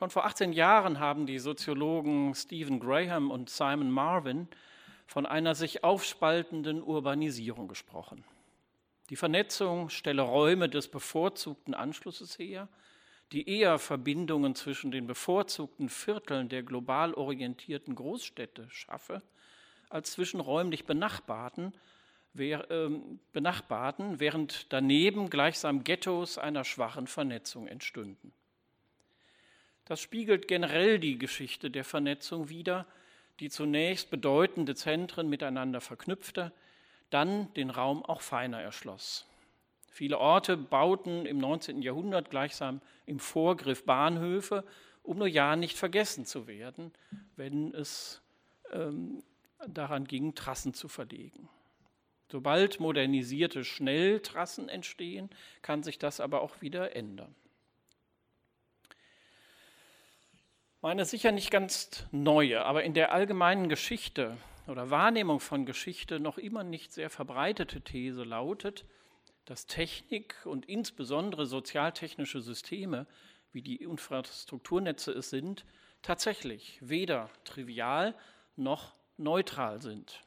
Schon 0.00 0.09
vor 0.09 0.25
18 0.25 0.54
Jahren 0.54 0.99
haben 0.99 1.26
die 1.26 1.38
Soziologen 1.38 2.35
Stephen 2.35 2.80
Graham 2.80 3.30
und 3.30 3.50
Simon 3.50 3.90
Marvin 3.90 4.49
von 5.07 5.26
einer 5.26 5.54
sich 5.54 5.85
aufspaltenden 5.85 6.83
Urbanisierung 6.83 7.69
gesprochen. 7.69 8.25
Die 9.11 9.16
Vernetzung 9.16 9.90
stelle 9.90 10.23
Räume 10.23 10.71
des 10.71 10.88
bevorzugten 10.88 11.75
Anschlusses 11.75 12.38
her, 12.38 12.69
die 13.33 13.47
eher 13.47 13.78
Verbindungen 13.78 14.54
zwischen 14.54 14.90
den 14.90 15.07
bevorzugten 15.07 15.90
Vierteln 15.90 16.49
der 16.49 16.62
global 16.62 17.12
orientierten 17.12 17.95
Großstädte 17.95 18.71
schaffe, 18.71 19.21
als 19.90 20.12
zwischen 20.12 20.40
räumlich 20.40 20.87
benachbarten, 20.87 21.75
wer, 22.33 22.71
äh, 22.71 22.88
benachbarten, 23.35 24.19
während 24.19 24.73
daneben 24.73 25.28
gleichsam 25.28 25.85
Ghettos 25.85 26.38
einer 26.38 26.64
schwachen 26.64 27.07
Vernetzung 27.07 27.66
entstünden. 27.66 28.33
Das 29.90 30.00
spiegelt 30.00 30.47
generell 30.47 31.00
die 31.00 31.18
Geschichte 31.18 31.68
der 31.68 31.82
Vernetzung 31.82 32.49
wider, 32.49 32.87
die 33.40 33.50
zunächst 33.50 34.09
bedeutende 34.09 34.76
Zentren 34.76 35.28
miteinander 35.28 35.80
verknüpfte, 35.80 36.52
dann 37.11 37.52
den 37.54 37.70
Raum 37.70 38.04
auch 38.04 38.20
feiner 38.20 38.62
erschloss. 38.62 39.26
Viele 39.90 40.18
Orte 40.18 40.56
bauten 40.56 41.26
im 41.26 41.38
19. 41.38 41.82
Jahrhundert 41.82 42.30
gleichsam 42.30 42.80
im 43.04 43.18
Vorgriff 43.18 43.85
Bahnhöfe, 43.85 44.62
um 45.02 45.18
nur 45.18 45.26
ja 45.26 45.56
nicht 45.56 45.76
vergessen 45.76 46.25
zu 46.25 46.47
werden, 46.47 46.92
wenn 47.35 47.75
es 47.75 48.23
ähm, 48.70 49.25
daran 49.66 50.04
ging, 50.04 50.37
Trassen 50.37 50.73
zu 50.73 50.87
verlegen. 50.87 51.49
Sobald 52.30 52.78
modernisierte 52.78 53.64
Schnelltrassen 53.64 54.68
entstehen, 54.68 55.30
kann 55.62 55.82
sich 55.82 55.99
das 55.99 56.20
aber 56.20 56.42
auch 56.42 56.62
wieder 56.62 56.94
ändern. 56.94 57.35
Meine 60.82 61.04
sicher 61.04 61.30
nicht 61.30 61.50
ganz 61.50 62.06
neue, 62.10 62.64
aber 62.64 62.84
in 62.84 62.94
der 62.94 63.12
allgemeinen 63.12 63.68
Geschichte 63.68 64.38
oder 64.66 64.88
Wahrnehmung 64.88 65.38
von 65.38 65.66
Geschichte 65.66 66.20
noch 66.20 66.38
immer 66.38 66.64
nicht 66.64 66.94
sehr 66.94 67.10
verbreitete 67.10 67.82
These 67.82 68.25
lautet, 68.25 68.87
dass 69.44 69.66
Technik 69.66 70.37
und 70.44 70.64
insbesondere 70.64 71.44
sozialtechnische 71.44 72.40
Systeme, 72.40 73.06
wie 73.52 73.60
die 73.60 73.76
Infrastrukturnetze 73.76 75.12
es 75.12 75.28
sind, 75.28 75.66
tatsächlich 76.00 76.78
weder 76.80 77.28
trivial 77.44 78.14
noch 78.56 78.94
neutral 79.18 79.82
sind. 79.82 80.22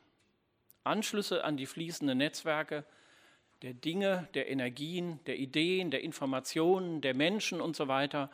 Anschlüsse 0.83 1.43
an 1.43 1.57
die 1.57 1.65
fließenden 1.65 2.19
Netzwerke 2.19 2.85
der 3.63 3.73
Dinge, 3.73 4.27
der 4.35 4.51
Energien, 4.51 5.19
der 5.25 5.39
Ideen, 5.39 5.89
der 5.89 6.03
Informationen, 6.03 7.01
der 7.01 7.15
Menschen 7.15 7.59
und 7.59 7.75
so 7.75 7.87
weiter 7.87 8.29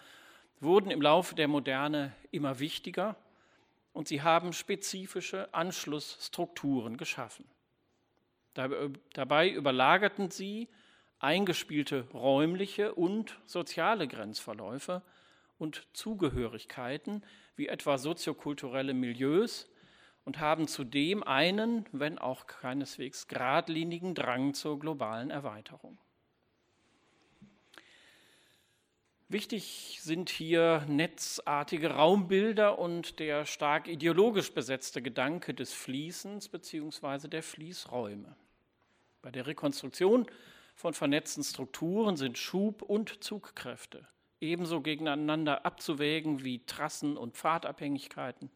wurden 0.59 0.91
im 0.91 1.01
Laufe 1.01 1.35
der 1.35 1.47
Moderne 1.47 2.13
immer 2.31 2.59
wichtiger 2.59 3.15
und 3.93 4.07
sie 4.07 4.21
haben 4.21 4.53
spezifische 4.53 5.53
Anschlussstrukturen 5.53 6.97
geschaffen. 6.97 7.45
Dabei 8.53 9.49
überlagerten 9.49 10.31
sie 10.31 10.67
eingespielte 11.19 12.07
räumliche 12.13 12.93
und 12.95 13.39
soziale 13.45 14.07
Grenzverläufe 14.07 15.01
und 15.57 15.87
Zugehörigkeiten 15.93 17.23
wie 17.55 17.67
etwa 17.67 17.97
soziokulturelle 17.97 18.93
Milieus 18.93 19.69
und 20.23 20.39
haben 20.39 20.67
zudem 20.67 21.23
einen, 21.23 21.85
wenn 21.91 22.17
auch 22.17 22.47
keineswegs 22.47 23.27
geradlinigen 23.27 24.15
Drang 24.15 24.53
zur 24.53 24.79
globalen 24.79 25.29
Erweiterung. 25.29 25.97
Wichtig 29.31 29.99
sind 30.01 30.31
hier 30.31 30.83
netzartige 30.87 31.91
Raumbilder 31.91 32.79
und 32.79 33.19
der 33.19 33.45
stark 33.45 33.87
ideologisch 33.87 34.51
besetzte 34.51 35.03
Gedanke 35.03 35.53
des 35.53 35.71
Fließens 35.71 36.49
bzw. 36.49 37.27
der 37.27 37.43
Fließräume. 37.43 38.35
Bei 39.21 39.29
der 39.29 39.45
Rekonstruktion 39.45 40.25
von 40.73 40.95
vernetzten 40.95 41.43
Strukturen 41.43 42.17
sind 42.17 42.39
Schub- 42.39 42.81
und 42.81 43.23
Zugkräfte 43.23 44.07
ebenso 44.41 44.81
gegeneinander 44.81 45.65
abzuwägen 45.65 46.43
wie 46.43 46.65
Trassen 46.65 47.17
und 47.17 47.35
Pfadabhängigkeiten, 47.35 48.49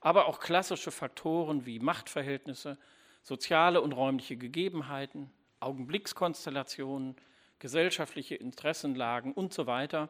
aber 0.00 0.26
auch 0.26 0.40
klassische 0.40 0.90
Faktoren 0.90 1.66
wie 1.66 1.80
Machtverhältnisse, 1.80 2.78
soziale 3.22 3.80
und 3.80 3.92
räumliche 3.92 4.36
Gegebenheiten, 4.36 5.30
Augenblickskonstellationen, 5.60 7.16
gesellschaftliche 7.58 8.34
Interessenlagen 8.34 9.32
und 9.32 9.52
so 9.52 9.66
weiter. 9.66 10.08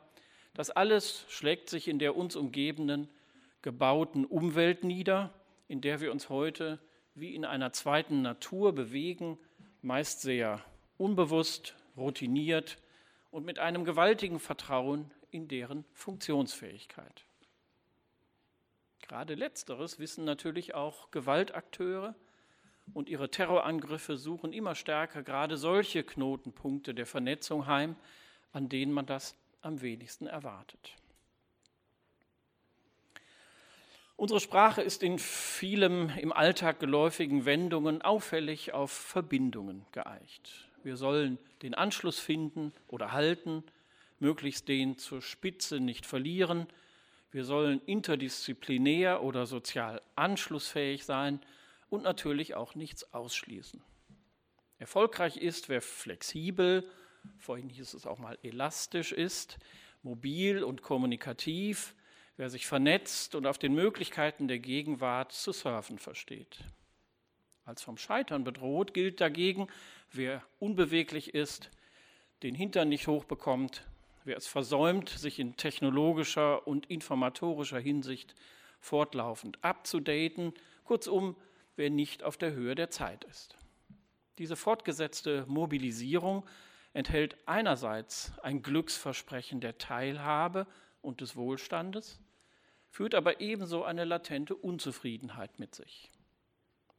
Das 0.54 0.70
alles 0.70 1.24
schlägt 1.28 1.70
sich 1.70 1.88
in 1.88 1.98
der 1.98 2.16
uns 2.16 2.36
umgebenden 2.36 3.08
gebauten 3.62 4.24
Umwelt 4.24 4.84
nieder, 4.84 5.32
in 5.66 5.80
der 5.80 6.00
wir 6.00 6.12
uns 6.12 6.28
heute 6.28 6.78
wie 7.14 7.34
in 7.34 7.44
einer 7.44 7.72
zweiten 7.72 8.22
Natur 8.22 8.72
bewegen, 8.72 9.38
meist 9.82 10.20
sehr 10.20 10.64
unbewusst, 10.96 11.74
routiniert 11.96 12.78
und 13.30 13.44
mit 13.44 13.58
einem 13.58 13.84
gewaltigen 13.84 14.38
Vertrauen 14.38 15.10
in 15.30 15.48
deren 15.48 15.84
Funktionsfähigkeit. 15.92 17.24
Gerade 19.02 19.34
letzteres 19.34 19.98
wissen 19.98 20.24
natürlich 20.24 20.74
auch 20.74 21.10
Gewaltakteure, 21.10 22.14
und 22.94 23.08
ihre 23.08 23.30
Terrorangriffe 23.30 24.16
suchen 24.16 24.52
immer 24.52 24.74
stärker 24.74 25.22
gerade 25.22 25.56
solche 25.56 26.04
Knotenpunkte 26.04 26.94
der 26.94 27.06
Vernetzung 27.06 27.66
heim, 27.66 27.96
an 28.52 28.68
denen 28.68 28.92
man 28.92 29.06
das 29.06 29.36
am 29.60 29.80
wenigsten 29.80 30.26
erwartet. 30.26 30.94
Unsere 34.16 34.40
Sprache 34.40 34.82
ist 34.82 35.04
in 35.04 35.18
vielem 35.18 36.10
im 36.18 36.32
Alltag 36.32 36.80
geläufigen 36.80 37.44
Wendungen 37.44 38.02
auffällig 38.02 38.72
auf 38.72 38.90
Verbindungen 38.90 39.86
geeicht. 39.92 40.68
Wir 40.82 40.96
sollen 40.96 41.38
den 41.62 41.74
Anschluss 41.74 42.18
finden 42.18 42.72
oder 42.88 43.12
halten, 43.12 43.62
möglichst 44.18 44.66
den 44.66 44.98
zur 44.98 45.22
Spitze 45.22 45.78
nicht 45.78 46.04
verlieren. 46.04 46.66
Wir 47.30 47.44
sollen 47.44 47.80
interdisziplinär 47.86 49.22
oder 49.22 49.46
sozial 49.46 50.02
anschlussfähig 50.16 51.04
sein 51.04 51.40
und 51.90 52.02
natürlich 52.02 52.54
auch 52.54 52.74
nichts 52.74 53.12
ausschließen. 53.12 53.82
Erfolgreich 54.78 55.36
ist, 55.36 55.68
wer 55.68 55.82
flexibel, 55.82 56.88
vorhin 57.38 57.68
hieß 57.68 57.94
es 57.94 58.06
auch 58.06 58.18
mal 58.18 58.38
elastisch 58.42 59.12
ist, 59.12 59.58
mobil 60.02 60.62
und 60.62 60.82
kommunikativ, 60.82 61.94
wer 62.36 62.48
sich 62.50 62.66
vernetzt 62.66 63.34
und 63.34 63.46
auf 63.46 63.58
den 63.58 63.74
Möglichkeiten 63.74 64.46
der 64.48 64.60
Gegenwart 64.60 65.32
zu 65.32 65.52
surfen 65.52 65.98
versteht. 65.98 66.58
Als 67.64 67.82
vom 67.82 67.98
Scheitern 67.98 68.44
bedroht 68.44 68.94
gilt 68.94 69.20
dagegen, 69.20 69.66
wer 70.12 70.42
unbeweglich 70.58 71.34
ist, 71.34 71.70
den 72.42 72.54
Hintern 72.54 72.88
nicht 72.88 73.08
hochbekommt, 73.08 73.84
wer 74.24 74.36
es 74.36 74.46
versäumt, 74.46 75.08
sich 75.08 75.38
in 75.38 75.56
technologischer 75.56 76.66
und 76.66 76.86
informatorischer 76.86 77.80
Hinsicht 77.80 78.34
fortlaufend 78.80 79.62
abzudaten, 79.62 80.54
kurzum, 80.84 81.36
wer 81.78 81.90
nicht 81.90 82.24
auf 82.24 82.36
der 82.36 82.52
Höhe 82.52 82.74
der 82.74 82.90
Zeit 82.90 83.24
ist. 83.24 83.56
Diese 84.38 84.56
fortgesetzte 84.56 85.44
Mobilisierung 85.46 86.44
enthält 86.92 87.36
einerseits 87.46 88.32
ein 88.42 88.62
Glücksversprechen 88.62 89.60
der 89.60 89.78
Teilhabe 89.78 90.66
und 91.02 91.20
des 91.20 91.36
Wohlstandes, 91.36 92.20
führt 92.90 93.14
aber 93.14 93.40
ebenso 93.40 93.84
eine 93.84 94.04
latente 94.04 94.56
Unzufriedenheit 94.56 95.58
mit 95.60 95.74
sich. 95.74 96.10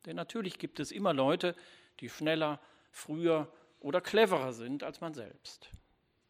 Denn 0.05 0.15
natürlich 0.15 0.59
gibt 0.59 0.79
es 0.79 0.91
immer 0.91 1.13
Leute, 1.13 1.55
die 1.99 2.09
schneller, 2.09 2.61
früher 2.91 3.51
oder 3.79 3.99
cleverer 3.99 4.53
sind 4.53 4.83
als 4.83 5.01
man 5.01 5.13
selbst. 5.13 5.69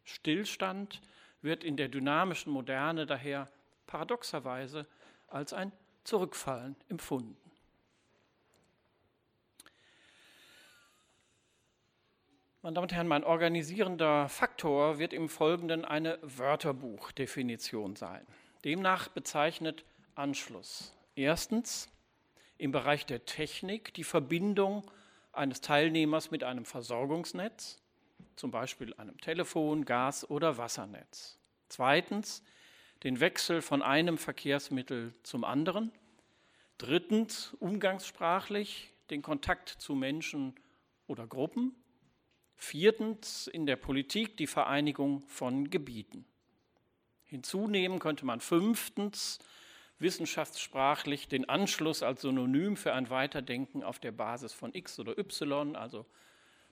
Stillstand 0.04 1.00
wird 1.40 1.62
in 1.62 1.76
der 1.76 1.88
dynamischen 1.88 2.52
Moderne 2.52 3.06
daher 3.06 3.48
paradoxerweise 3.86 4.86
als 5.28 5.52
ein 5.52 5.70
Zurückfallen 6.02 6.74
empfunden. 6.88 7.39
Meine 12.62 12.74
Damen 12.74 12.84
und 12.84 12.92
Herren, 12.92 13.08
mein 13.08 13.24
organisierender 13.24 14.28
Faktor 14.28 14.98
wird 14.98 15.14
im 15.14 15.30
Folgenden 15.30 15.86
eine 15.86 16.18
Wörterbuchdefinition 16.20 17.96
sein. 17.96 18.26
Demnach 18.66 19.08
bezeichnet 19.08 19.86
Anschluss 20.14 20.94
erstens 21.14 21.88
im 22.58 22.70
Bereich 22.70 23.06
der 23.06 23.24
Technik 23.24 23.94
die 23.94 24.04
Verbindung 24.04 24.84
eines 25.32 25.62
Teilnehmers 25.62 26.30
mit 26.30 26.44
einem 26.44 26.66
Versorgungsnetz, 26.66 27.78
zum 28.36 28.50
Beispiel 28.50 28.92
einem 28.92 29.18
Telefon, 29.22 29.86
Gas- 29.86 30.28
oder 30.28 30.58
Wassernetz. 30.58 31.38
Zweitens 31.70 32.42
den 33.04 33.20
Wechsel 33.20 33.62
von 33.62 33.80
einem 33.80 34.18
Verkehrsmittel 34.18 35.14
zum 35.22 35.44
anderen. 35.44 35.92
Drittens 36.76 37.54
umgangssprachlich 37.58 38.92
den 39.08 39.22
Kontakt 39.22 39.70
zu 39.70 39.94
Menschen 39.94 40.54
oder 41.06 41.26
Gruppen. 41.26 41.74
Viertens 42.62 43.46
in 43.46 43.64
der 43.64 43.76
Politik 43.76 44.36
die 44.36 44.46
Vereinigung 44.46 45.22
von 45.28 45.70
Gebieten. 45.70 46.26
Hinzunehmen 47.24 47.98
könnte 47.98 48.26
man 48.26 48.40
fünftens 48.40 49.38
wissenschaftssprachlich 49.98 51.26
den 51.26 51.48
Anschluss 51.48 52.02
als 52.02 52.20
Synonym 52.20 52.76
für 52.76 52.92
ein 52.92 53.08
Weiterdenken 53.08 53.82
auf 53.82 53.98
der 53.98 54.12
Basis 54.12 54.52
von 54.52 54.74
X 54.74 55.00
oder 55.00 55.16
Y, 55.18 55.74
also 55.74 56.04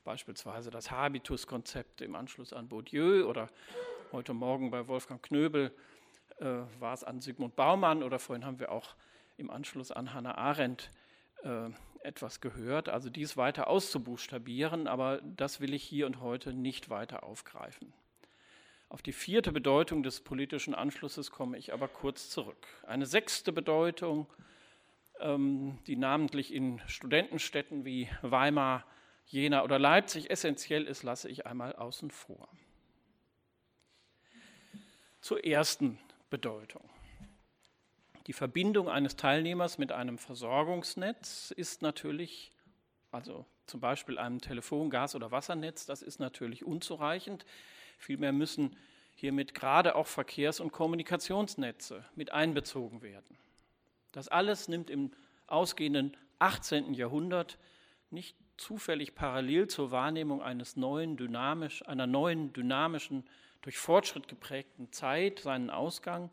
beispielsweise 0.04 0.68
das 0.68 0.90
Habitus-Konzept 0.90 2.02
im 2.02 2.16
Anschluss 2.16 2.52
an 2.52 2.68
Bourdieu 2.68 3.26
oder 3.26 3.48
heute 4.12 4.34
Morgen 4.34 4.70
bei 4.70 4.86
Wolfgang 4.88 5.22
Knöbel 5.22 5.72
äh, 6.38 6.44
war 6.78 6.92
es 6.92 7.02
an 7.02 7.22
Sigmund 7.22 7.56
Baumann 7.56 8.02
oder 8.02 8.18
vorhin 8.18 8.44
haben 8.44 8.60
wir 8.60 8.72
auch 8.72 8.94
im 9.38 9.50
Anschluss 9.50 9.90
an 9.90 10.12
Hannah 10.12 10.36
Arendt 10.36 10.90
äh, 11.44 11.70
etwas 12.02 12.40
gehört. 12.40 12.88
Also 12.88 13.10
dies 13.10 13.36
weiter 13.36 13.68
auszubuchstabieren, 13.68 14.86
aber 14.86 15.20
das 15.22 15.60
will 15.60 15.74
ich 15.74 15.82
hier 15.82 16.06
und 16.06 16.20
heute 16.20 16.52
nicht 16.52 16.90
weiter 16.90 17.22
aufgreifen. 17.22 17.92
Auf 18.88 19.02
die 19.02 19.12
vierte 19.12 19.52
Bedeutung 19.52 20.02
des 20.02 20.20
politischen 20.20 20.74
Anschlusses 20.74 21.30
komme 21.30 21.58
ich 21.58 21.72
aber 21.74 21.88
kurz 21.88 22.30
zurück. 22.30 22.66
Eine 22.86 23.04
sechste 23.04 23.52
Bedeutung, 23.52 24.26
ähm, 25.20 25.78
die 25.86 25.96
namentlich 25.96 26.54
in 26.54 26.80
Studentenstädten 26.86 27.84
wie 27.84 28.08
Weimar, 28.22 28.86
Jena 29.26 29.62
oder 29.62 29.78
Leipzig 29.78 30.30
essentiell 30.30 30.84
ist, 30.84 31.02
lasse 31.02 31.28
ich 31.28 31.44
einmal 31.44 31.76
außen 31.76 32.10
vor. 32.10 32.48
Zur 35.20 35.44
ersten 35.44 35.98
Bedeutung. 36.30 36.88
Die 38.28 38.34
Verbindung 38.34 38.90
eines 38.90 39.16
Teilnehmers 39.16 39.78
mit 39.78 39.90
einem 39.90 40.18
Versorgungsnetz 40.18 41.50
ist 41.50 41.80
natürlich, 41.80 42.52
also 43.10 43.46
zum 43.66 43.80
Beispiel 43.80 44.18
einem 44.18 44.38
Telefon-, 44.38 44.90
Gas- 44.90 45.14
oder 45.14 45.30
Wassernetz, 45.30 45.86
das 45.86 46.02
ist 46.02 46.20
natürlich 46.20 46.62
unzureichend. 46.62 47.46
Vielmehr 47.96 48.32
müssen 48.32 48.76
hiermit 49.14 49.54
gerade 49.54 49.94
auch 49.94 50.06
Verkehrs- 50.06 50.60
und 50.60 50.72
Kommunikationsnetze 50.72 52.04
mit 52.16 52.30
einbezogen 52.30 53.00
werden. 53.00 53.38
Das 54.12 54.28
alles 54.28 54.68
nimmt 54.68 54.90
im 54.90 55.10
ausgehenden 55.46 56.14
18. 56.38 56.92
Jahrhundert 56.92 57.58
nicht 58.10 58.36
zufällig 58.58 59.14
parallel 59.14 59.68
zur 59.68 59.90
Wahrnehmung 59.90 60.42
eines 60.42 60.76
neuen, 60.76 61.16
dynamisch, 61.16 61.82
einer 61.88 62.06
neuen, 62.06 62.52
dynamischen, 62.52 63.24
durch 63.62 63.78
Fortschritt 63.78 64.28
geprägten 64.28 64.92
Zeit 64.92 65.40
seinen 65.40 65.70
Ausgang, 65.70 66.30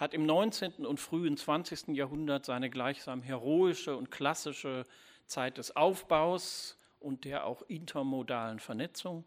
hat 0.00 0.14
im 0.14 0.26
19. 0.26 0.86
und 0.86 0.98
frühen 0.98 1.36
20. 1.36 1.88
Jahrhundert 1.88 2.46
seine 2.46 2.70
gleichsam 2.70 3.22
heroische 3.22 3.96
und 3.96 4.10
klassische 4.10 4.84
Zeit 5.26 5.58
des 5.58 5.76
Aufbaus 5.76 6.76
und 6.98 7.24
der 7.24 7.44
auch 7.46 7.62
intermodalen 7.68 8.58
Vernetzung 8.58 9.24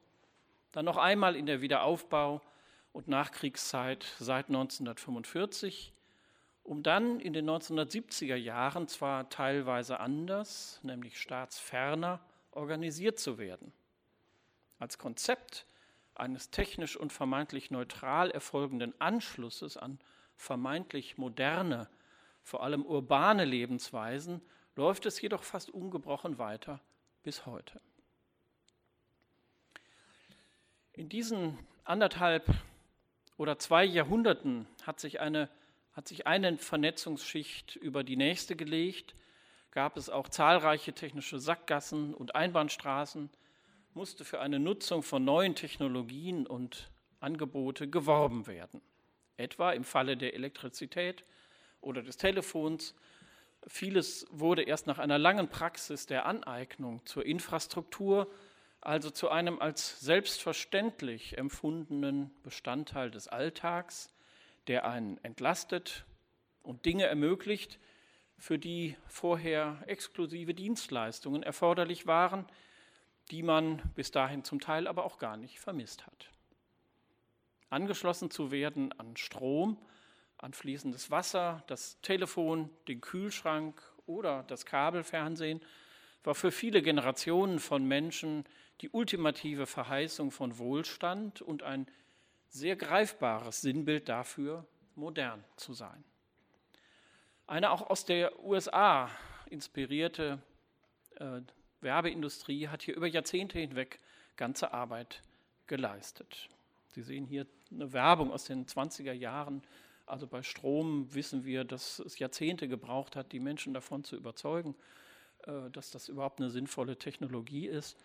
dann 0.73 0.85
noch 0.85 0.97
einmal 0.97 1.35
in 1.35 1.45
der 1.45 1.61
Wiederaufbau- 1.61 2.41
und 2.91 3.07
Nachkriegszeit 3.07 4.05
seit 4.19 4.49
1945, 4.49 5.93
um 6.63 6.83
dann 6.83 7.19
in 7.19 7.33
den 7.33 7.49
1970er 7.49 8.35
Jahren 8.35 8.87
zwar 8.87 9.29
teilweise 9.29 9.99
anders, 9.99 10.79
nämlich 10.83 11.19
staatsferner, 11.19 12.19
organisiert 12.51 13.19
zu 13.19 13.37
werden. 13.37 13.71
Als 14.79 14.97
Konzept 14.97 15.65
eines 16.15 16.49
technisch 16.49 16.97
und 16.97 17.13
vermeintlich 17.13 17.71
neutral 17.71 18.31
erfolgenden 18.31 18.99
Anschlusses 18.99 19.77
an 19.77 19.99
vermeintlich 20.35 21.17
moderne, 21.17 21.89
vor 22.41 22.63
allem 22.63 22.85
urbane 22.85 23.45
Lebensweisen 23.45 24.41
läuft 24.75 25.05
es 25.05 25.21
jedoch 25.21 25.43
fast 25.43 25.69
ungebrochen 25.69 26.37
weiter 26.37 26.81
bis 27.23 27.45
heute. 27.45 27.79
In 30.91 31.09
diesen 31.09 31.57
anderthalb 31.83 32.45
oder 33.37 33.57
zwei 33.57 33.83
Jahrhunderten 33.83 34.67
hat 34.83 34.99
sich 34.99 35.19
eine, 35.19 35.49
hat 35.93 36.07
sich 36.07 36.27
eine 36.27 36.57
Vernetzungsschicht 36.57 37.75
über 37.77 38.03
die 38.03 38.15
nächste 38.15 38.55
gelegt, 38.55 39.15
gab 39.71 39.97
es 39.97 40.09
auch 40.09 40.29
zahlreiche 40.29 40.93
technische 40.93 41.39
Sackgassen 41.39 42.13
und 42.13 42.35
Einbahnstraßen, 42.35 43.31
musste 43.95 44.23
für 44.23 44.39
eine 44.39 44.59
Nutzung 44.59 45.01
von 45.01 45.25
neuen 45.25 45.55
Technologien 45.55 46.45
und 46.45 46.91
Angebote 47.19 47.89
geworben 47.89 48.45
werden. 48.45 48.81
Etwa 49.37 49.71
im 49.71 49.83
Falle 49.83 50.17
der 50.17 50.33
Elektrizität 50.33 51.23
oder 51.81 52.01
des 52.01 52.17
Telefons. 52.17 52.95
Vieles 53.67 54.27
wurde 54.29 54.63
erst 54.63 54.87
nach 54.87 54.99
einer 54.99 55.17
langen 55.17 55.49
Praxis 55.49 56.05
der 56.05 56.25
Aneignung 56.25 57.05
zur 57.05 57.25
Infrastruktur 57.25 58.31
also 58.83 59.09
zu 59.09 59.29
einem 59.29 59.59
als 59.59 60.01
selbstverständlich 60.01 61.37
empfundenen 61.37 62.31
Bestandteil 62.43 63.11
des 63.11 63.29
Alltags, 63.29 64.13
der 64.67 64.85
einen 64.85 65.23
entlastet 65.23 66.05
und 66.63 66.85
Dinge 66.85 67.05
ermöglicht, 67.05 67.79
für 68.37 68.59
die 68.59 68.97
vorher 69.07 69.81
exklusive 69.87 70.53
Dienstleistungen 70.53 71.43
erforderlich 71.43 72.07
waren, 72.07 72.45
die 73.31 73.41
man 73.41 73.81
bis 73.95 74.11
dahin 74.11 74.43
zum 74.43 74.59
Teil 74.59 74.87
aber 74.87 75.05
auch 75.05 75.17
gar 75.17 75.37
nicht 75.37 75.61
vermisst 75.61 76.05
hat. 76.05 76.32
Angeschlossen 77.73 78.31
zu 78.31 78.51
werden 78.51 78.91
an 78.99 79.17
Strom, 79.17 79.77
an 80.37 80.53
fließendes 80.53 81.11
Wasser, 81.11 81.63
das 81.67 81.99
Telefon, 82.01 82.69
den 82.87 83.01
Kühlschrank 83.01 83.81
oder 84.05 84.43
das 84.43 84.65
Kabelfernsehen 84.65 85.61
war 86.23 86.35
für 86.35 86.51
viele 86.51 86.81
Generationen 86.81 87.59
von 87.59 87.85
Menschen 87.85 88.45
die 88.81 88.89
ultimative 88.89 89.65
Verheißung 89.65 90.31
von 90.31 90.57
Wohlstand 90.57 91.41
und 91.41 91.63
ein 91.63 91.87
sehr 92.49 92.75
greifbares 92.75 93.61
Sinnbild 93.61 94.09
dafür, 94.09 94.65
modern 94.95 95.43
zu 95.55 95.73
sein. 95.73 96.03
Eine 97.47 97.71
auch 97.71 97.89
aus 97.89 98.05
der 98.05 98.43
USA 98.43 99.09
inspirierte 99.49 100.41
äh, 101.15 101.41
Werbeindustrie 101.81 102.67
hat 102.69 102.83
hier 102.83 102.95
über 102.95 103.07
Jahrzehnte 103.07 103.59
hinweg 103.59 103.99
ganze 104.37 104.73
Arbeit 104.73 105.21
geleistet. 105.67 106.49
Sie 106.93 107.01
sehen 107.01 107.25
hier 107.25 107.45
eine 107.71 107.91
Werbung 107.93 108.31
aus 108.31 108.45
den 108.45 108.65
20er 108.65 109.13
Jahren. 109.13 109.61
Also 110.05 110.27
bei 110.27 110.43
Strom 110.43 111.13
wissen 111.13 111.45
wir, 111.45 111.63
dass 111.63 111.99
es 111.99 112.19
Jahrzehnte 112.19 112.67
gebraucht 112.67 113.15
hat, 113.15 113.31
die 113.31 113.39
Menschen 113.39 113.73
davon 113.73 114.03
zu 114.03 114.15
überzeugen, 114.15 114.75
äh, 115.45 115.69
dass 115.71 115.91
das 115.91 116.09
überhaupt 116.09 116.39
eine 116.39 116.49
sinnvolle 116.49 116.97
Technologie 116.97 117.67
ist. 117.67 117.97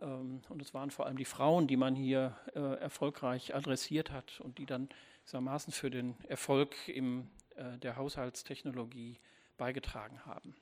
Ähm, 0.00 0.42
und 0.48 0.62
es 0.62 0.74
waren 0.74 0.90
vor 0.90 1.06
allem 1.06 1.16
die 1.16 1.24
Frauen, 1.24 1.66
die 1.66 1.76
man 1.76 1.94
hier 1.94 2.36
äh, 2.54 2.60
erfolgreich 2.80 3.54
adressiert 3.54 4.10
hat 4.10 4.40
und 4.40 4.58
die 4.58 4.66
dann 4.66 4.88
gewissermaßen 5.24 5.72
für 5.72 5.90
den 5.90 6.16
Erfolg 6.28 6.76
in 6.86 7.30
äh, 7.56 7.78
der 7.78 7.96
Haushaltstechnologie 7.96 9.18
beigetragen 9.56 10.24
haben. 10.26 10.54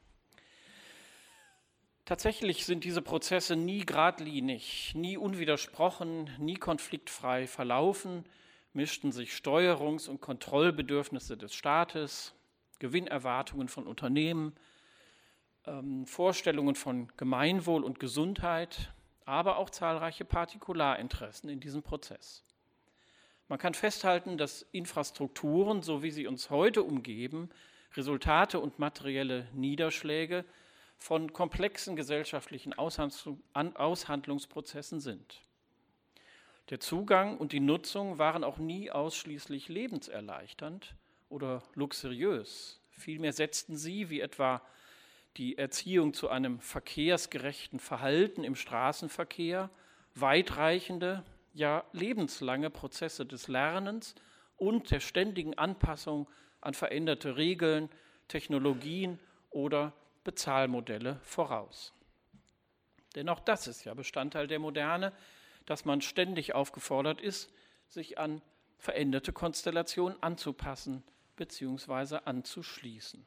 Tatsächlich 2.05 2.67
sind 2.67 2.83
diese 2.83 3.01
Prozesse 3.01 3.55
nie 3.55 3.87
geradlinig, 3.87 4.93
nie 4.97 5.17
unwidersprochen, 5.17 6.31
nie 6.39 6.57
konfliktfrei 6.57 7.47
verlaufen, 7.47 8.25
mischten 8.73 9.13
sich 9.13 9.33
Steuerungs- 9.33 10.09
und 10.09 10.21
Kontrollbedürfnisse 10.21 11.37
des 11.37 11.55
Staates, 11.55 12.35
Gewinnerwartungen 12.81 13.69
von 13.69 13.87
Unternehmen, 13.87 14.57
ähm, 15.65 16.05
Vorstellungen 16.07 16.75
von 16.75 17.07
Gemeinwohl 17.17 17.85
und 17.85 18.01
Gesundheit, 18.01 18.93
aber 19.25 19.59
auch 19.59 19.71
zahlreiche 19.71 20.25
Partikularinteressen 20.25 21.49
in 21.49 21.61
diesem 21.61 21.85
Prozess. 21.85 22.43
Man 23.47 23.61
kann 23.61 23.75
festhalten, 23.75 24.39
dass 24.39 24.63
Infrastrukturen, 24.73 25.83
so 25.83 26.03
wie 26.03 26.11
sie 26.11 26.27
uns 26.27 26.51
heute 26.51 26.83
umgeben, 26.83 27.51
Resultate 27.95 28.59
und 28.59 28.81
materielle 28.81 29.47
Niederschläge 29.53 30.45
von 31.03 31.33
komplexen 31.33 31.97
gesellschaftlichen 31.97 32.75
Aushandlungsprozessen 32.75 35.01
sind. 35.01 35.41
Der 36.71 36.79
Zugang 36.79 37.39
und 37.39 37.53
die 37.53 37.61
Nutzung 37.61 38.19
waren 38.19 38.45
auch 38.45 38.59
nie 38.59 38.91
ausschließlich 38.91 39.69
lebenserleichternd 39.69 40.95
oder 41.29 41.63
luxuriös. 41.75 42.81
Vielmehr 42.91 43.33
setzten 43.33 43.77
sie, 43.77 44.11
wie 44.11 44.21
etwa 44.21 44.63
die 45.37 45.59
Erziehung 45.59 46.15
zu 46.15 46.29
einem 46.29 46.61
verkehrsgerechten 46.61 47.81
Verhalten 47.81 48.45
im 48.45 48.55
Straßenverkehr, 48.55 49.71
weitreichende, 50.15 51.25
ja 51.53 51.85
lebenslange 51.93 52.71
Prozesse 52.71 53.27
des 53.27 53.49
Lernens 53.49 54.15
und 54.57 54.93
der 54.93 55.01
ständigen 55.01 55.59
Anpassung 55.59 56.29
an 56.61 56.75
veränderte 56.75 57.37
Regeln, 57.37 57.89
Technologien 58.29 59.19
oder 59.51 59.93
Bezahlmodelle 60.25 61.21
voraus. 61.23 61.93
Denn 63.15 63.29
auch 63.29 63.41
das 63.41 63.67
ist 63.67 63.85
ja 63.85 63.95
Bestandteil 63.95 64.47
der 64.47 64.59
Moderne, 64.59 65.13
dass 65.67 65.85
man 65.85 66.01
ständig 66.01 66.55
aufgefordert 66.55 67.21
ist, 67.21 67.53
sich 67.89 68.19
an 68.19 68.43
veränderte 68.79 69.33
Konstellationen 69.33 70.21
anzupassen 70.23 71.03
bzw. 71.37 72.21
anzuschließen. 72.25 73.25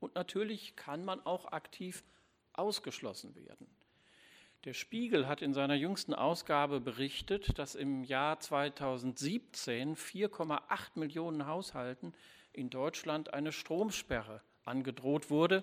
Und 0.00 0.14
natürlich 0.16 0.74
kann 0.74 1.04
man 1.04 1.24
auch 1.24 1.52
aktiv 1.52 2.02
ausgeschlossen 2.52 3.34
werden. 3.36 3.66
Der 4.64 4.74
Spiegel 4.74 5.26
hat 5.26 5.42
in 5.42 5.54
seiner 5.54 5.74
jüngsten 5.74 6.14
Ausgabe 6.14 6.80
berichtet, 6.80 7.58
dass 7.58 7.74
im 7.74 8.04
Jahr 8.04 8.38
2017 8.38 9.96
4,8 9.96 10.90
Millionen 10.94 11.46
Haushalten 11.46 12.14
in 12.52 12.70
Deutschland 12.70 13.34
eine 13.34 13.50
Stromsperre 13.50 14.40
angedroht 14.64 15.30
wurde 15.30 15.62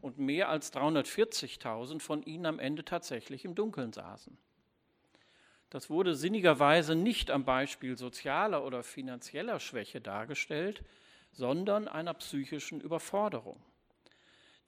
und 0.00 0.18
mehr 0.18 0.48
als 0.48 0.72
340.000 0.72 2.00
von 2.00 2.22
ihnen 2.22 2.46
am 2.46 2.58
Ende 2.58 2.84
tatsächlich 2.84 3.44
im 3.44 3.54
Dunkeln 3.54 3.92
saßen. 3.92 4.36
Das 5.70 5.88
wurde 5.88 6.16
sinnigerweise 6.16 6.96
nicht 6.96 7.30
am 7.30 7.44
Beispiel 7.44 7.96
sozialer 7.96 8.64
oder 8.64 8.82
finanzieller 8.82 9.60
Schwäche 9.60 10.00
dargestellt, 10.00 10.82
sondern 11.32 11.86
einer 11.86 12.14
psychischen 12.14 12.80
Überforderung. 12.80 13.62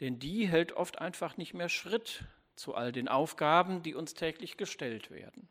Denn 0.00 0.18
die 0.20 0.46
hält 0.46 0.72
oft 0.72 1.00
einfach 1.00 1.36
nicht 1.36 1.54
mehr 1.54 1.68
Schritt 1.68 2.24
zu 2.54 2.74
all 2.74 2.92
den 2.92 3.08
Aufgaben, 3.08 3.82
die 3.82 3.94
uns 3.94 4.14
täglich 4.14 4.56
gestellt 4.56 5.10
werden. 5.10 5.48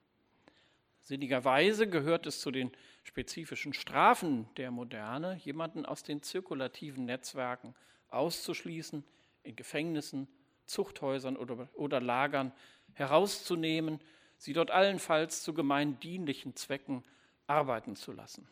Sinnigerweise 1.01 1.87
gehört 1.89 2.27
es 2.27 2.39
zu 2.39 2.51
den 2.51 2.71
spezifischen 3.03 3.73
Strafen 3.73 4.47
der 4.55 4.71
Moderne, 4.71 5.35
jemanden 5.43 5.85
aus 5.85 6.03
den 6.03 6.21
zirkulativen 6.21 7.05
Netzwerken 7.05 7.75
auszuschließen, 8.11 9.03
in 9.43 9.55
Gefängnissen, 9.55 10.27
Zuchthäusern 10.65 11.37
oder, 11.37 11.67
oder 11.73 11.99
Lagern 11.99 12.51
herauszunehmen, 12.93 13.99
sie 14.37 14.53
dort 14.53 14.71
allenfalls 14.71 15.43
zu 15.43 15.53
gemeindienlichen 15.53 16.55
Zwecken 16.55 17.03
arbeiten 17.47 17.95
zu 17.95 18.11
lassen. 18.11 18.47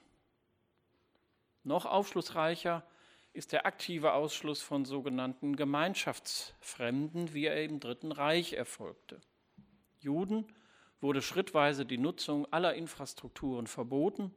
Noch 1.63 1.86
aufschlussreicher 1.86 2.86
ist 3.34 3.52
der 3.52 3.65
aktive 3.65 4.13
Ausschluss 4.13 4.62
von 4.62 4.86
sogenannten 4.86 5.56
Gemeinschaftsfremden, 5.56 7.34
wie 7.34 7.45
er 7.45 7.63
im 7.63 7.80
Dritten 7.80 8.12
Reich 8.12 8.54
erfolgte. 8.54 9.22
Juden 10.00 10.48
wurde 11.00 11.22
schrittweise 11.22 11.86
die 11.86 11.98
Nutzung 11.98 12.52
aller 12.52 12.74
Infrastrukturen 12.74 13.67
verboten 13.67 14.34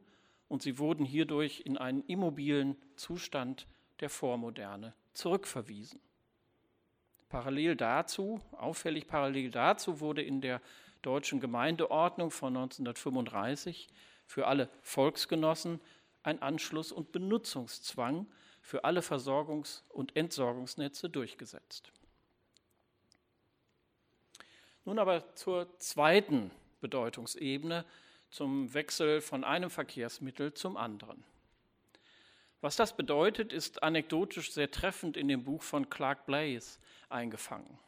und 0.49 0.63
sie 0.63 0.79
wurden 0.79 1.05
hierdurch 1.05 1.63
in 1.65 1.79
einen 1.79 2.05
immobilen 2.07 2.77
Zustand 2.97 3.67
der 4.01 4.11
Vormoderne 4.11 4.95
zurückverwiesen. 5.13 6.01
Parallel 7.29 7.77
dazu, 7.77 8.41
auffällig 8.53 9.07
parallel 9.07 9.51
dazu, 9.51 10.01
wurde 10.01 10.23
in 10.23 10.41
der 10.41 10.61
deutschen 11.01 11.41
Gemeindeordnung 11.41 12.31
von 12.31 12.57
1935 12.57 13.89
für 14.27 14.47
alle 14.47 14.69
Volksgenossen 14.83 15.81
ein 16.23 16.41
Anschluss- 16.41 16.93
und 16.93 17.13
Benutzungszwang 17.13 18.27
für 18.61 18.85
alle 18.85 19.01
Versorgungs- 19.01 19.83
und 19.89 20.15
Entsorgungsnetze 20.17 21.11
durchgesetzt. 21.11 21.93
Nun 24.85 24.99
aber 24.99 25.35
zur 25.35 25.79
zweiten 25.79 26.51
Bedeutungsebene, 26.81 27.85
zum 28.31 28.73
Wechsel 28.73 29.21
von 29.21 29.45
einem 29.45 29.71
Verkehrsmittel 29.71 30.55
zum 30.55 30.77
anderen. 30.77 31.23
Was 32.63 32.77
das 32.77 32.97
bedeutet, 32.97 33.53
ist 33.53 33.83
anekdotisch 33.83 34.53
sehr 34.53 34.71
treffend 34.71 35.17
in 35.17 35.27
dem 35.27 35.43
Buch 35.43 35.63
von 35.63 35.91
Clark 35.91 36.27
Blaze 36.27 36.79
eingefangen. 37.09 37.79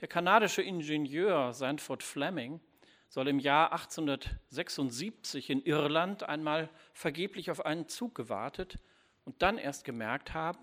Der 0.00 0.08
kanadische 0.08 0.60
Ingenieur 0.60 1.54
Sanford 1.54 2.02
Fleming 2.02 2.60
soll 3.08 3.28
im 3.28 3.38
Jahr 3.38 3.72
1876 3.72 5.48
in 5.48 5.64
Irland 5.64 6.24
einmal 6.24 6.68
vergeblich 6.92 7.50
auf 7.50 7.64
einen 7.64 7.88
Zug 7.88 8.14
gewartet 8.14 8.78
und 9.24 9.40
dann 9.40 9.56
erst 9.56 9.84
gemerkt 9.84 10.34
haben, 10.34 10.58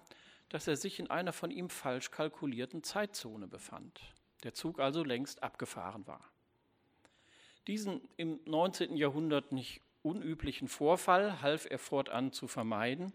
dass 0.49 0.67
er 0.67 0.75
sich 0.75 0.99
in 0.99 1.09
einer 1.09 1.33
von 1.33 1.49
ihm 1.49 1.69
falsch 1.69 2.11
kalkulierten 2.11 2.83
Zeitzone 2.83 3.47
befand. 3.47 4.01
Der 4.43 4.53
Zug 4.53 4.79
also 4.79 5.03
längst 5.03 5.41
abgefahren 5.41 6.05
war. 6.05 6.29
Diesen 7.65 8.07
im 8.17 8.39
19. 8.45 8.97
Jahrhundert 8.97 9.51
nicht 9.51 9.81
unüblichen 10.03 10.67
Vorfall 10.67 11.41
half 11.41 11.67
er 11.69 11.79
fortan 11.79 12.31
zu 12.31 12.47
vermeiden, 12.47 13.13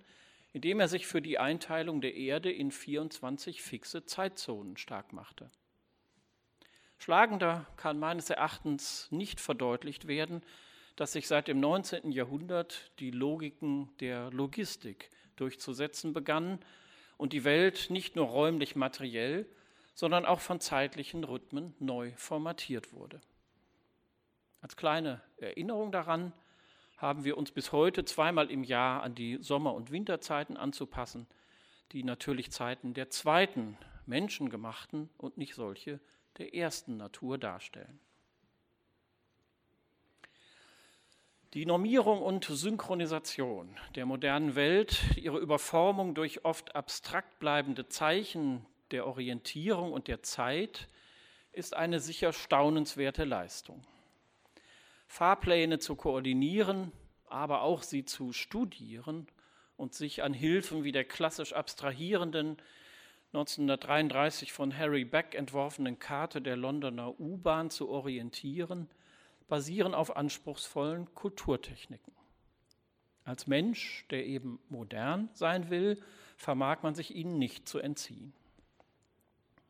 indem 0.53 0.81
er 0.81 0.89
sich 0.89 1.07
für 1.07 1.21
die 1.21 1.39
Einteilung 1.39 2.01
der 2.01 2.15
Erde 2.15 2.51
in 2.51 2.71
24 2.71 3.63
fixe 3.63 4.05
Zeitzonen 4.05 4.77
stark 4.77 5.13
machte. 5.13 5.51
Schlagender 6.99 7.67
kann 7.77 7.99
meines 7.99 8.31
Erachtens 8.31 9.09
nicht 9.11 9.41
verdeutlicht 9.41 10.07
werden, 10.07 10.43
dass 10.97 11.13
sich 11.13 11.29
seit 11.29 11.49
dem 11.49 11.61
19. 11.61 12.11
Jahrhundert 12.11 12.91
die 12.99 13.11
Logiken 13.11 13.95
der 14.01 14.31
Logistik 14.31 15.11
durchzusetzen 15.37 16.15
begannen 16.15 16.59
und 17.19 17.35
die 17.35 17.45
Welt 17.45 17.91
nicht 17.91 18.17
nur 18.17 18.27
räumlich 18.27 18.77
materiell, 18.77 19.47
sondern 19.95 20.25
auch 20.25 20.41
von 20.41 20.61
zeitlichen 20.61 21.25
Rhythmen 21.25 21.75
neu 21.79 22.13
formatiert 22.17 22.93
wurde. 22.93 23.21
Als 24.61 24.77
kleine 24.77 25.21
Erinnerung 25.37 25.93
daran 25.93 26.33
haben 26.97 27.25
wir 27.25 27.37
uns 27.37 27.51
bis 27.51 27.73
heute 27.73 28.05
zweimal 28.05 28.51
im 28.51 28.65
Jahr 28.65 29.03
an 29.03 29.15
die 29.15 29.39
Sommer- 29.43 29.75
und 29.75 29.91
Winterzeiten 29.91 30.57
anzupassen, 30.57 31.27
die 31.93 32.03
natürlich 32.03 32.51
Zeiten 32.51 32.95
der 32.95 33.11
zweiten, 33.11 33.77
menschengemachten 34.07 35.11
und 35.19 35.37
nicht 35.37 35.55
solche 35.55 36.01
der 36.39 36.55
ersten 36.55 36.97
Natur 36.97 37.39
darstellen. 37.39 37.99
Die 41.55 41.65
Normierung 41.65 42.21
und 42.23 42.45
Synchronisation 42.45 43.77
der 43.95 44.05
modernen 44.05 44.57
Welt, 44.57 45.17
ihre 45.17 45.39
Überformung 45.39 46.15
durch 46.15 46.45
oft 46.45 46.75
abstrakt 46.77 47.39
bleibende 47.39 47.89
Zeichen 47.89 48.67
der 48.91 49.07
Orientierung 49.07 49.93
und 49.93 50.09
der 50.09 50.23
Zeit, 50.23 50.89
ist 51.53 51.75
eine 51.75 52.01
sicher 52.01 52.35
staunenswerte 52.35 53.25
Leistung. 53.25 53.83
Fahrpläne 55.07 55.79
zu 55.79 55.97
koordinieren, 55.97 56.93
aber 57.29 57.63
auch 57.63 57.83
sie 57.83 58.05
zu 58.05 58.33
studieren 58.33 59.27
und 59.77 59.95
sich 59.95 60.23
an 60.23 60.35
Hilfen 60.35 60.85
wie 60.85 60.93
der 60.93 61.05
klassisch 61.05 61.53
abstrahierenden 61.53 62.57
1933 63.33 64.53
von 64.53 64.77
Harry 64.77 65.05
Beck 65.05 65.35
entworfenen 65.35 65.99
Karte 65.99 66.41
der 66.41 66.57
Londoner 66.57 67.19
U-Bahn 67.21 67.71
zu 67.71 67.89
orientieren, 67.89 68.89
basieren 69.49 69.95
auf 69.95 70.17
anspruchsvollen 70.17 71.13
Kulturtechniken. 71.15 72.13
Als 73.25 73.47
Mensch, 73.47 74.07
der 74.11 74.25
eben 74.25 74.61
modern 74.69 75.29
sein 75.35 75.69
will, 75.69 76.01
vermag 76.37 76.83
man 76.83 76.95
sich 76.95 77.15
ihnen 77.15 77.39
nicht 77.39 77.69
zu 77.69 77.79
entziehen. 77.79 78.33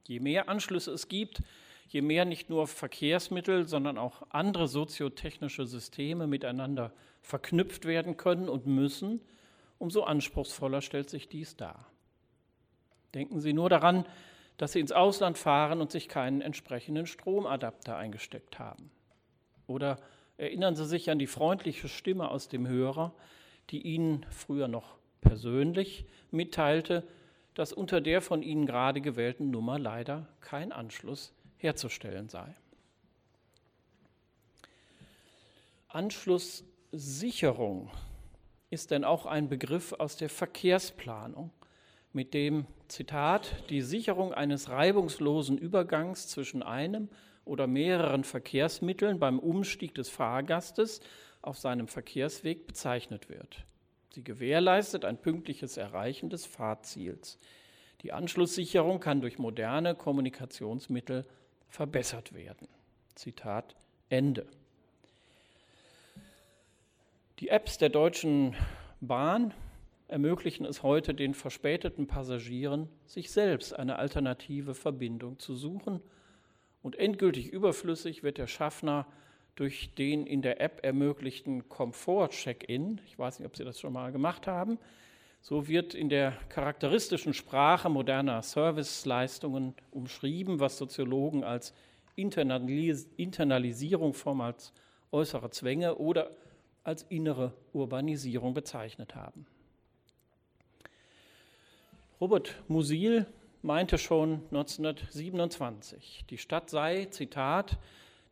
Je 0.05 0.21
mehr 0.21 0.49
Anschlüsse 0.49 0.93
es 0.93 1.09
gibt, 1.09 1.43
je 1.89 2.03
mehr 2.03 2.25
nicht 2.25 2.51
nur 2.51 2.67
Verkehrsmittel, 2.67 3.67
sondern 3.67 3.99
auch 3.99 4.23
andere 4.31 4.69
soziotechnische 4.69 5.67
Systeme 5.67 6.27
miteinander 6.27 6.93
verknüpft 7.23 7.85
werden 7.85 8.17
können 8.17 8.49
und 8.49 8.67
müssen, 8.67 9.21
umso 9.79 10.05
anspruchsvoller 10.05 10.83
stellt 10.83 11.11
sich 11.11 11.29
dies 11.29 11.57
dar. 11.57 11.87
Denken 13.15 13.41
Sie 13.41 13.53
nur 13.53 13.71
daran, 13.71 14.05
dass 14.57 14.73
Sie 14.73 14.81
ins 14.81 14.93
Ausland 14.93 15.39
fahren 15.39 15.81
und 15.81 15.91
sich 15.91 16.09
keinen 16.09 16.41
entsprechenden 16.41 17.07
Stromadapter 17.07 17.97
eingesteckt 17.97 18.59
haben. 18.59 18.91
Oder 19.67 19.99
erinnern 20.39 20.77
Sie 20.77 20.87
sich 20.87 21.11
an 21.11 21.19
die 21.19 21.27
freundliche 21.27 21.89
Stimme 21.89 22.31
aus 22.31 22.49
dem 22.49 22.67
Hörer, 22.67 23.15
die 23.71 23.83
Ihnen 23.83 24.25
früher 24.31 24.69
noch 24.69 24.97
persönlich 25.21 26.07
mitteilte, 26.31 27.07
dass 27.55 27.73
unter 27.73 28.01
der 28.01 28.21
von 28.21 28.43
Ihnen 28.43 28.67
gerade 28.67 29.01
gewählten 29.01 29.51
Nummer 29.51 29.79
leider 29.79 30.29
kein 30.41 30.73
Anschluss 30.73 31.33
herzustellen 31.59 32.29
sei. 32.29 32.55
Anschlusssicherung 35.89 37.91
ist 38.71 38.91
denn 38.91 39.05
auch 39.05 39.27
ein 39.27 39.49
Begriff 39.49 39.93
aus 39.93 40.17
der 40.17 40.29
Verkehrsplanung, 40.29 41.51
mit 42.13 42.35
dem 42.35 42.67
Zitat 42.89 43.69
die 43.71 43.83
Sicherung 43.83 44.33
eines 44.33 44.71
reibungslosen 44.71 45.59
Übergangs 45.59 46.29
zwischen 46.29 46.63
einem 46.63 47.09
oder 47.45 47.67
mehreren 47.67 48.25
Verkehrsmitteln 48.25 49.19
beim 49.19 49.39
Umstieg 49.39 49.95
des 49.95 50.09
Fahrgastes 50.09 51.01
auf 51.43 51.59
seinem 51.59 51.89
Verkehrsweg 51.89 52.67
bezeichnet 52.67 53.29
wird. 53.29 53.65
Sie 54.15 54.25
gewährleistet 54.25 55.05
ein 55.05 55.19
pünktliches 55.19 55.77
Erreichen 55.77 56.31
des 56.31 56.47
Fahrziels. 56.47 57.39
Die 58.03 58.13
Anschlusssicherung 58.13 58.99
kann 58.99 59.21
durch 59.21 59.39
moderne 59.39 59.95
Kommunikationsmittel 59.95 61.27
verbessert 61.69 62.35
werden. 62.35 62.69
Zitat 63.15 63.75
Ende. 64.09 64.47
Die 67.39 67.49
Apps 67.49 67.79
der 67.79 67.91
Deutschen 67.91 68.55
Bahn 69.01 69.53
ermöglichen 70.09 70.65
es 70.65 70.83
heute 70.83 71.15
den 71.15 71.35
verspäteten 71.35 72.07
Passagieren, 72.07 72.89
sich 73.07 73.31
selbst 73.31 73.75
eine 73.75 73.99
alternative 73.99 74.75
Verbindung 74.75 75.39
zu 75.39 75.55
suchen. 75.55 76.01
Und 76.83 76.97
endgültig 76.97 77.49
überflüssig 77.53 78.23
wird 78.23 78.39
der 78.39 78.47
Schaffner 78.47 79.07
durch 79.57 79.95
den 79.95 80.27
in 80.27 80.43
der 80.43 80.61
App 80.61 80.81
ermöglichten 80.85 81.69
Komfort-Check-in. 81.69 83.01
Ich 83.07 83.19
weiß 83.19 83.39
nicht, 83.39 83.47
ob 83.47 83.57
Sie 83.57 83.65
das 83.65 83.81
schon 83.81 83.93
mal 83.93 84.13
gemacht 84.13 84.47
haben. 84.47 84.79
So 85.41 85.69
wird 85.69 85.95
in 85.95 86.09
der 86.09 86.33
charakteristischen 86.49 87.35
Sprache 87.35 87.89
moderner 87.89 88.43
Serviceleistungen 88.43 89.75
umschrieben, 89.93 90.59
was 90.59 90.77
Soziologen 90.79 91.45
als 91.45 91.73
Internalis 92.17 93.09
Internalisierung 93.17 94.15
vormals 94.15 94.73
äußerer 95.13 95.51
Zwänge 95.51 95.97
oder 95.97 96.31
als 96.83 97.05
innere 97.09 97.53
Urbanisierung 97.73 98.55
bezeichnet 98.55 99.15
haben. 99.15 99.47
Robert 102.21 102.55
Musil 102.69 103.27
meinte 103.63 103.99
schon 103.99 104.43
1927, 104.51 106.25
die 106.31 106.39
Stadt 106.39 106.71
sei, 106.71 107.07
Zitat, 107.07 107.79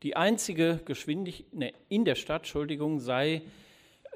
die 0.02 0.16
einzige 0.16 0.80
Geschwindigkeit, 0.84 1.52
ne, 1.52 1.72
in 1.88 2.04
der 2.04 2.14
Stadt, 2.14 2.42
Entschuldigung, 2.42 3.00
sei 3.00 3.42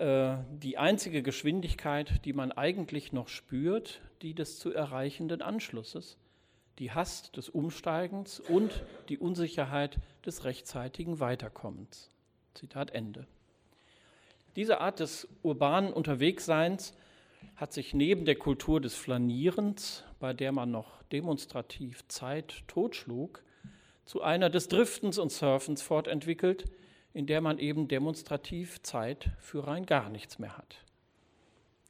die 0.00 0.78
einzige 0.78 1.22
Geschwindigkeit, 1.22 2.24
die 2.24 2.32
man 2.32 2.52
eigentlich 2.52 3.12
noch 3.12 3.28
spürt, 3.28 4.00
die 4.22 4.34
des 4.34 4.58
zu 4.58 4.72
erreichenden 4.72 5.42
Anschlusses, 5.42 6.18
die 6.78 6.92
Hast 6.92 7.37
des 7.37 7.48
Umsteigens 7.48 8.38
und 8.38 8.84
die 9.08 9.18
Unsicherheit 9.18 9.98
des 10.24 10.44
rechtzeitigen 10.44 11.18
Weiterkommens. 11.18 12.11
Zitat 12.54 12.92
Ende. 12.92 13.26
Diese 14.56 14.80
Art 14.80 15.00
des 15.00 15.28
urbanen 15.42 15.92
Unterwegsseins 15.92 16.94
hat 17.56 17.72
sich 17.72 17.94
neben 17.94 18.24
der 18.24 18.37
Kultur 18.37 18.80
des 18.80 18.94
Flanierens, 18.94 20.04
bei 20.20 20.32
der 20.32 20.52
man 20.52 20.70
noch 20.70 21.02
demonstrativ 21.04 22.06
Zeit 22.08 22.62
totschlug, 22.66 23.42
zu 24.04 24.22
einer 24.22 24.50
des 24.50 24.68
Driftens 24.68 25.18
und 25.18 25.30
Surfens 25.30 25.82
fortentwickelt, 25.82 26.64
in 27.18 27.26
der 27.26 27.40
man 27.40 27.59
eben 27.59 27.88
demonstrativ 27.88 28.81
Zeit 28.83 29.31
für 29.40 29.66
rein 29.66 29.87
gar 29.87 30.09
nichts 30.09 30.38
mehr 30.38 30.57
hat. 30.57 30.85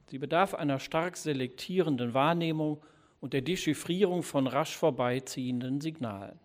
Sie 0.07 0.17
bedarf 0.17 0.55
einer 0.55 0.79
stark 0.79 1.19
selektierenden 1.19 2.15
Wahrnehmung 2.15 2.83
und 3.21 3.35
der 3.35 3.43
Dechiffrierung 3.43 4.23
von 4.23 4.47
rasch 4.47 4.75
vorbeiziehenden 4.75 5.83
Signalen. 5.83 6.39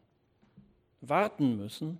Warten 0.99 1.55
müssen 1.55 1.97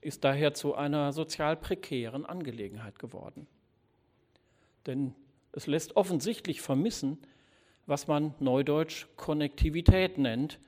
ist 0.00 0.22
daher 0.22 0.54
zu 0.54 0.76
einer 0.76 1.12
sozial 1.12 1.56
prekären 1.56 2.24
Angelegenheit 2.24 3.00
geworden. 3.00 3.48
Denn 4.86 5.16
es 5.50 5.66
lässt 5.66 5.96
offensichtlich 5.96 6.60
vermissen, 6.60 7.18
was 7.86 8.06
man 8.06 8.34
neudeutsch 8.38 9.08
Konnektivität 9.16 10.16
nennt, 10.16 10.60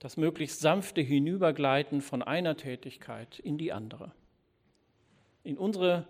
das 0.00 0.16
möglichst 0.16 0.58
sanfte 0.58 1.00
Hinübergleiten 1.00 2.00
von 2.00 2.24
einer 2.24 2.56
Tätigkeit 2.56 3.38
in 3.38 3.56
die 3.56 3.72
andere. 3.72 4.10
In, 5.46 5.56
unsere 5.58 6.06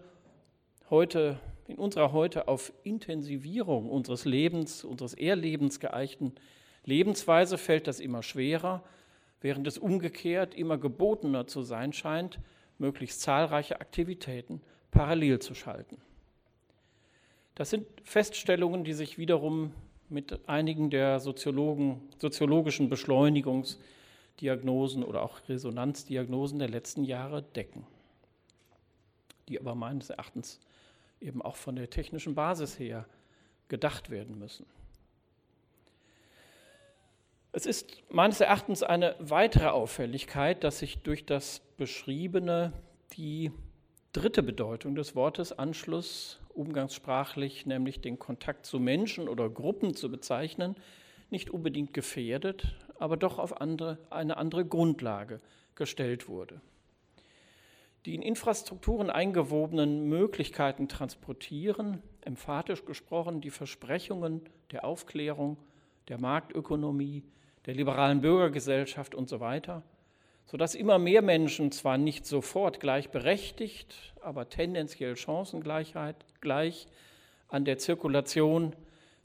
heute, 0.88 1.38
in 1.68 1.76
unserer 1.76 2.12
heute 2.12 2.48
auf 2.48 2.72
Intensivierung 2.84 3.90
unseres 3.90 4.24
Lebens, 4.24 4.82
unseres 4.82 5.12
Erlebens 5.12 5.78
geeichten 5.78 6.32
Lebensweise 6.86 7.58
fällt 7.58 7.86
das 7.86 8.00
immer 8.00 8.22
schwerer, 8.22 8.82
während 9.42 9.66
es 9.66 9.76
umgekehrt 9.76 10.54
immer 10.54 10.78
gebotener 10.78 11.46
zu 11.46 11.60
sein 11.60 11.92
scheint, 11.92 12.40
möglichst 12.78 13.20
zahlreiche 13.20 13.78
Aktivitäten 13.78 14.62
parallel 14.90 15.40
zu 15.40 15.54
schalten. 15.54 15.98
Das 17.56 17.68
sind 17.68 17.86
Feststellungen, 18.04 18.84
die 18.84 18.94
sich 18.94 19.18
wiederum 19.18 19.74
mit 20.08 20.48
einigen 20.48 20.88
der 20.88 21.20
soziologischen 21.20 22.88
Beschleunigungsdiagnosen 22.88 25.04
oder 25.04 25.22
auch 25.22 25.46
Resonanzdiagnosen 25.46 26.58
der 26.58 26.70
letzten 26.70 27.04
Jahre 27.04 27.42
decken, 27.42 27.86
die 29.48 29.60
aber 29.60 29.74
meines 29.74 30.10
Erachtens 30.10 30.60
eben 31.20 31.42
auch 31.42 31.56
von 31.56 31.76
der 31.76 31.90
technischen 31.90 32.34
Basis 32.34 32.78
her 32.78 33.06
gedacht 33.68 34.10
werden 34.10 34.38
müssen. 34.38 34.66
Es 37.52 37.64
ist 37.64 38.02
meines 38.10 38.40
Erachtens 38.40 38.82
eine 38.82 39.16
weitere 39.18 39.68
Auffälligkeit, 39.68 40.62
dass 40.62 40.80
sich 40.80 40.98
durch 40.98 41.24
das 41.24 41.60
Beschriebene 41.78 42.72
die 43.16 43.50
dritte 44.12 44.42
Bedeutung 44.42 44.94
des 44.94 45.14
Wortes 45.14 45.58
Anschluss 45.58 46.38
umgangssprachlich, 46.54 47.66
nämlich 47.66 48.00
den 48.00 48.18
Kontakt 48.18 48.66
zu 48.66 48.78
Menschen 48.78 49.28
oder 49.28 49.48
Gruppen 49.48 49.94
zu 49.94 50.10
bezeichnen, 50.10 50.76
nicht 51.30 51.50
unbedingt 51.50 51.92
gefährdet, 51.94 52.74
aber 52.98 53.16
doch 53.16 53.38
auf 53.38 53.60
andere, 53.60 53.98
eine 54.10 54.36
andere 54.36 54.64
Grundlage 54.64 55.40
gestellt 55.74 56.28
wurde. 56.28 56.60
Die 58.06 58.14
in 58.14 58.22
Infrastrukturen 58.22 59.10
eingewobenen 59.10 60.08
Möglichkeiten 60.08 60.88
transportieren, 60.88 62.02
emphatisch 62.22 62.84
gesprochen, 62.84 63.40
die 63.40 63.50
Versprechungen 63.50 64.42
der 64.70 64.84
Aufklärung, 64.84 65.58
der 66.08 66.18
Marktökonomie, 66.18 67.24
der 67.66 67.74
liberalen 67.74 68.20
Bürgergesellschaft 68.20 69.14
und 69.14 69.28
so 69.28 69.40
weiter– 69.40 69.82
sodass 70.46 70.76
immer 70.76 70.98
mehr 70.98 71.22
Menschen 71.22 71.72
zwar 71.72 71.98
nicht 71.98 72.24
sofort 72.24 72.80
gleichberechtigt, 72.80 74.14
aber 74.22 74.48
tendenziell 74.48 75.16
Chancengleichheit 75.16 76.16
gleich 76.40 76.86
an 77.48 77.64
der 77.64 77.78
Zirkulation 77.78 78.74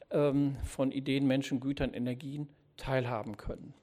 ähm, 0.09 0.57
von 0.63 0.91
Ideen, 0.91 1.27
Menschen, 1.27 1.59
Gütern, 1.59 1.93
Energien 1.93 2.49
teilhaben 2.75 3.37
können. 3.37 3.73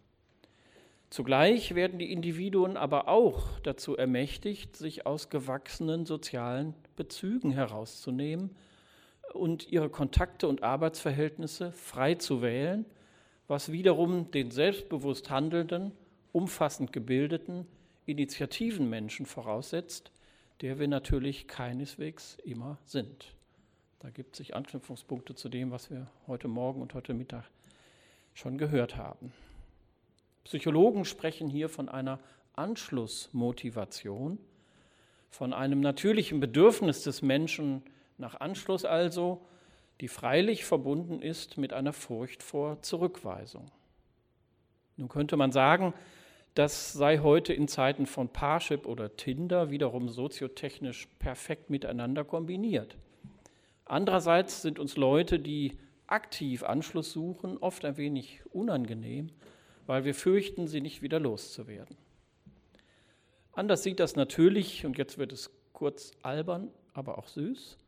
Zugleich 1.11 1.75
werden 1.75 1.99
die 1.99 2.12
Individuen 2.12 2.77
aber 2.77 3.09
auch 3.09 3.59
dazu 3.61 3.97
ermächtigt, 3.97 4.77
sich 4.77 5.07
aus 5.07 5.31
gewachsenen 5.31 6.05
sozialen 6.05 6.75
Bezügen 6.97 7.51
herauszunehmen 7.51 8.55
und 9.33 9.71
ihre 9.71 9.88
Kontakte 9.88 10.49
und 10.49 10.62
Arbeitsverhältnisse 10.62 11.73
frei 11.73 12.14
zu 12.14 12.42
wählen, 12.42 12.85
was 13.47 13.73
wiederum 13.73 14.31
den 14.31 14.51
selbstbewusst 14.51 15.31
Handelnden 15.31 15.92
umfassend 16.33 16.92
gebildeten, 16.92 17.66
initiativen 18.05 18.90
Menschen 18.90 19.25
voraussetzt, 19.25 20.12
der 20.61 20.79
wir 20.79 20.88
natürlich 20.88 21.49
keineswegs 21.49 22.37
immer 22.44 22.79
sind. 22.85 23.35
Da 24.01 24.11
gibt 24.11 24.35
es 24.35 24.38
sich 24.38 24.55
Anknüpfungspunkte 24.55 25.35
zu 25.35 25.49
dem, 25.49 25.71
was 25.71 25.90
wir 25.90 26.09
heute 26.27 26.49
Morgen 26.49 26.83
und 26.83 26.92
heute 26.92 27.14
Mittag 27.14 27.44
schon 28.35 28.59
gehört 28.59 28.97
haben. 28.97 29.33
Psychologen 30.49 31.05
sprechen 31.05 31.51
hier 31.51 31.69
von 31.69 31.91
einer 31.91 32.21
Anschlussmotivation, 32.55 34.39
von 35.29 35.53
einem 35.53 35.81
natürlichen 35.81 36.41
Bedürfnis 36.41 37.03
des 37.03 37.21
Menschen 37.21 37.83
nach 38.17 38.41
Anschluss 38.41 38.87
also, 38.87 39.43
die 40.01 40.09
freilich 40.09 40.65
verbunden 40.65 41.21
ist 41.21 41.59
mit 41.59 41.75
einer 41.75 41.93
Furcht 41.93 42.43
vor 42.43 42.81
Zurückweisung. 42.81 43.67
Nun 44.97 45.11
könnte 45.11 45.37
man 45.37 45.53
sagen, 45.53 45.93
das 46.55 46.95
sei 46.95 47.19
heute 47.19 47.53
in 47.53 47.69
Zeiten 47.69 48.07
von 48.07 48.31
Parship 48.31 48.87
oder 48.87 49.19
Tinder 49.19 49.69
wiederum 49.69 50.09
soziotechnisch 50.09 51.09
perfekt 51.19 51.69
miteinander 51.69 52.25
kombiniert. 52.25 52.97
Andererseits 53.85 54.63
sind 54.63 54.79
uns 54.79 54.97
Leute, 54.97 55.41
die 55.41 55.77
aktiv 56.07 56.63
Anschluss 56.63 57.13
suchen, 57.13 57.59
oft 57.59 57.85
ein 57.85 57.99
wenig 57.99 58.41
unangenehm, 58.51 59.29
weil 59.88 60.05
wir 60.05 60.14
fürchten, 60.14 60.68
sie 60.68 60.83
nicht 60.83 61.01
wieder 61.01 61.18
loszuwerden. 61.18 61.96
Anders 63.53 63.83
sieht 63.83 63.98
das 64.01 64.16
natürlich, 64.16 64.85
und 64.85 64.98
jetzt 64.98 65.16
wird 65.16 65.33
es 65.33 65.51
kurz 65.72 66.12
albern, 66.22 66.70
aber 66.92 67.16
auch 67.16 67.27
süß, 67.27 67.79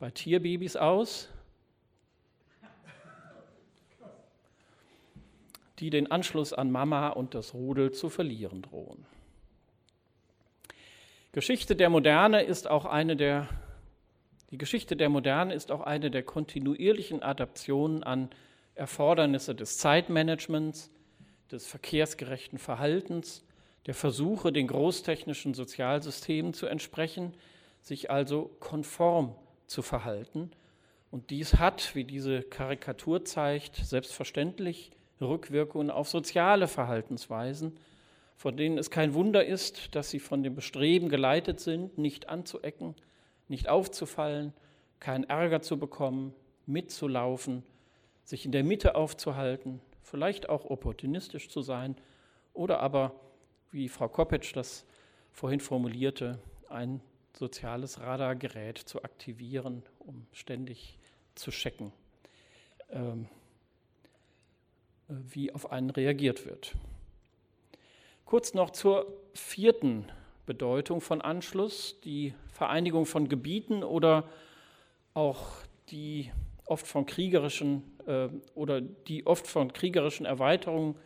bei 0.00 0.10
Tierbabys 0.10 0.74
aus, 0.74 1.28
die 5.78 5.90
den 5.90 6.10
Anschluss 6.10 6.52
an 6.52 6.72
Mama 6.72 7.10
und 7.10 7.34
das 7.34 7.54
Rudel 7.54 7.92
zu 7.92 8.10
verlieren 8.10 8.62
drohen. 8.62 9.06
Geschichte 11.30 11.76
der 11.76 11.90
Moderne 11.90 12.42
ist 12.42 12.66
auch 12.68 12.86
eine 12.86 13.14
der 13.16 13.48
die 14.50 14.58
Geschichte 14.58 14.96
der 14.96 15.08
Moderne 15.08 15.54
ist 15.54 15.72
auch 15.72 15.80
eine 15.80 16.08
der 16.10 16.22
kontinuierlichen 16.22 17.20
Adaptionen 17.22 18.04
an 18.04 18.30
Erfordernisse 18.76 19.56
des 19.56 19.78
Zeitmanagements, 19.78 20.90
des 21.50 21.66
verkehrsgerechten 21.66 22.58
Verhaltens, 22.58 23.44
der 23.86 23.94
Versuche, 23.94 24.52
den 24.52 24.66
großtechnischen 24.66 25.54
Sozialsystemen 25.54 26.54
zu 26.54 26.66
entsprechen, 26.66 27.34
sich 27.80 28.10
also 28.10 28.50
konform 28.58 29.34
zu 29.66 29.82
verhalten. 29.82 30.50
Und 31.10 31.30
dies 31.30 31.54
hat, 31.54 31.94
wie 31.94 32.04
diese 32.04 32.42
Karikatur 32.42 33.24
zeigt, 33.24 33.76
selbstverständlich 33.76 34.90
Rückwirkungen 35.20 35.90
auf 35.90 36.08
soziale 36.08 36.68
Verhaltensweisen, 36.68 37.78
von 38.36 38.56
denen 38.56 38.76
es 38.76 38.90
kein 38.90 39.14
Wunder 39.14 39.46
ist, 39.46 39.94
dass 39.94 40.10
sie 40.10 40.20
von 40.20 40.42
dem 40.42 40.54
Bestreben 40.54 41.08
geleitet 41.08 41.60
sind, 41.60 41.96
nicht 41.96 42.28
anzuecken, 42.28 42.94
nicht 43.48 43.68
aufzufallen, 43.68 44.52
keinen 45.00 45.24
Ärger 45.24 45.62
zu 45.62 45.78
bekommen, 45.78 46.34
mitzulaufen, 46.66 47.62
sich 48.24 48.44
in 48.44 48.52
der 48.52 48.64
Mitte 48.64 48.96
aufzuhalten, 48.96 49.80
vielleicht 50.06 50.48
auch 50.48 50.64
opportunistisch 50.64 51.48
zu 51.48 51.62
sein 51.62 51.96
oder 52.54 52.80
aber, 52.80 53.12
wie 53.72 53.88
Frau 53.88 54.08
Koppitsch 54.08 54.54
das 54.54 54.86
vorhin 55.32 55.60
formulierte, 55.60 56.38
ein 56.68 57.00
soziales 57.36 58.00
Radargerät 58.00 58.78
zu 58.78 59.02
aktivieren, 59.02 59.82
um 59.98 60.26
ständig 60.32 60.98
zu 61.34 61.50
checken, 61.50 61.92
ähm, 62.90 63.28
wie 65.08 65.52
auf 65.52 65.70
einen 65.70 65.90
reagiert 65.90 66.46
wird. 66.46 66.74
Kurz 68.24 68.54
noch 68.54 68.70
zur 68.70 69.12
vierten 69.34 70.06
Bedeutung 70.46 71.00
von 71.00 71.20
Anschluss, 71.20 72.00
die 72.04 72.32
Vereinigung 72.52 73.06
von 73.06 73.28
Gebieten 73.28 73.82
oder 73.82 74.28
auch 75.14 75.46
die 75.90 76.32
oft 76.64 76.86
von 76.86 77.06
kriegerischen 77.06 77.95
oder 78.54 78.80
die 78.80 79.26
oft 79.26 79.46
von 79.46 79.72
kriegerischen 79.72 80.26
Erweiterungen, 80.26 80.96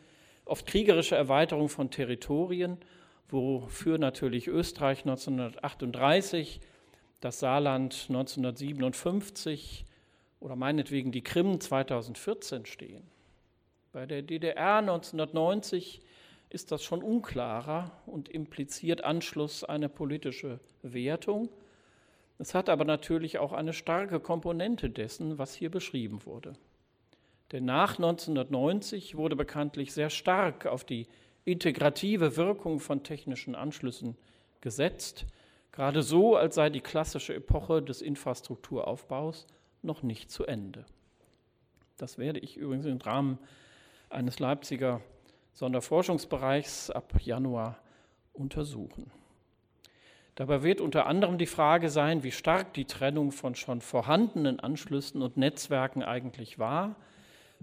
oft 0.44 0.66
kriegerische 0.66 1.16
Erweiterung 1.16 1.68
von 1.68 1.90
Territorien, 1.90 2.78
wofür 3.28 3.98
natürlich 3.98 4.48
Österreich 4.48 5.00
1938, 5.00 6.60
das 7.20 7.40
Saarland 7.40 8.06
1957 8.08 9.84
oder 10.40 10.56
meinetwegen 10.56 11.12
die 11.12 11.22
Krim 11.22 11.60
2014 11.60 12.66
stehen. 12.66 13.02
Bei 13.92 14.06
der 14.06 14.22
DDR 14.22 14.76
1990 14.76 16.00
ist 16.48 16.72
das 16.72 16.82
schon 16.82 17.02
unklarer 17.02 17.92
und 18.06 18.28
impliziert 18.28 19.04
Anschluss 19.04 19.64
eine 19.64 19.88
politische 19.88 20.60
Wertung. 20.82 21.48
Es 22.38 22.54
hat 22.54 22.68
aber 22.68 22.84
natürlich 22.84 23.38
auch 23.38 23.52
eine 23.52 23.72
starke 23.72 24.18
Komponente 24.18 24.90
dessen, 24.90 25.38
was 25.38 25.54
hier 25.54 25.70
beschrieben 25.70 26.24
wurde. 26.24 26.54
Denn 27.52 27.64
nach 27.64 27.98
1990 27.98 29.16
wurde 29.16 29.36
bekanntlich 29.36 29.92
sehr 29.92 30.10
stark 30.10 30.66
auf 30.66 30.84
die 30.84 31.08
integrative 31.44 32.36
Wirkung 32.36 32.78
von 32.80 33.02
technischen 33.02 33.54
Anschlüssen 33.54 34.16
gesetzt, 34.60 35.26
gerade 35.72 36.02
so, 36.02 36.36
als 36.36 36.54
sei 36.54 36.70
die 36.70 36.80
klassische 36.80 37.34
Epoche 37.34 37.82
des 37.82 38.02
Infrastrukturaufbaus 38.02 39.46
noch 39.82 40.02
nicht 40.02 40.30
zu 40.30 40.44
Ende. 40.46 40.84
Das 41.96 42.18
werde 42.18 42.40
ich 42.40 42.56
übrigens 42.56 42.86
im 42.86 42.98
Rahmen 42.98 43.38
eines 44.10 44.38
Leipziger 44.38 45.00
Sonderforschungsbereichs 45.54 46.90
ab 46.90 47.14
Januar 47.20 47.78
untersuchen. 48.32 49.10
Dabei 50.36 50.62
wird 50.62 50.80
unter 50.80 51.06
anderem 51.06 51.36
die 51.36 51.46
Frage 51.46 51.90
sein, 51.90 52.22
wie 52.22 52.30
stark 52.30 52.72
die 52.74 52.84
Trennung 52.84 53.32
von 53.32 53.54
schon 53.54 53.80
vorhandenen 53.80 54.60
Anschlüssen 54.60 55.20
und 55.20 55.36
Netzwerken 55.36 56.02
eigentlich 56.02 56.58
war 56.58 56.96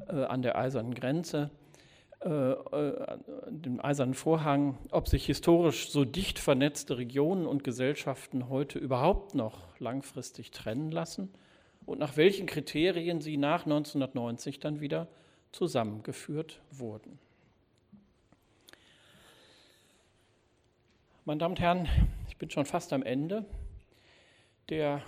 äh, 0.08 0.24
an 0.24 0.42
der 0.42 0.58
eisernen 0.58 0.94
Grenze, 0.94 1.50
äh, 2.22 2.30
äh, 2.30 3.18
dem 3.50 3.80
eisernen 3.80 4.14
Vorhang, 4.14 4.78
ob 4.92 5.08
sich 5.08 5.26
historisch 5.26 5.90
so 5.90 6.06
dicht 6.06 6.40
vernetzte 6.40 6.98
Regionen 6.98 7.46
und 7.46 7.64
Gesellschaften 7.64 8.50
heute 8.50 8.80
überhaupt 8.80 9.36
noch 9.36 9.80
langfristig 9.80 10.52
trennen 10.52 10.92
lassen 10.92 11.30
und 11.86 12.00
nach 12.00 12.18
welchen 12.18 12.48
Kriterien 12.48 13.22
sie 13.22 13.38
nach 13.38 13.66
1990 13.66 14.60
dann 14.60 14.82
wieder 14.82 15.08
zusammengeführt 15.52 16.62
wurden. 16.72 17.20
Meine 21.26 21.40
Damen 21.40 21.54
und 21.54 21.60
Herren, 21.60 21.88
ich 22.30 22.38
bin 22.38 22.50
schon 22.50 22.66
fast 22.66 22.94
am 22.94 23.04
Ende. 23.04 23.46
Der 24.70 25.02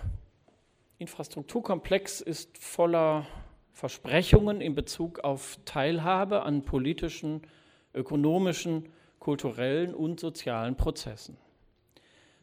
Infrastrukturkomplex 0.98 2.20
ist 2.20 2.58
voller 2.58 3.26
Versprechungen 3.72 4.60
in 4.60 4.74
Bezug 4.74 5.20
auf 5.20 5.58
Teilhabe 5.64 6.42
an 6.42 6.62
politischen, 6.62 7.42
ökonomischen, 7.94 8.88
kulturellen 9.18 9.94
und 9.94 10.20
sozialen 10.20 10.76
Prozessen. 10.76 11.36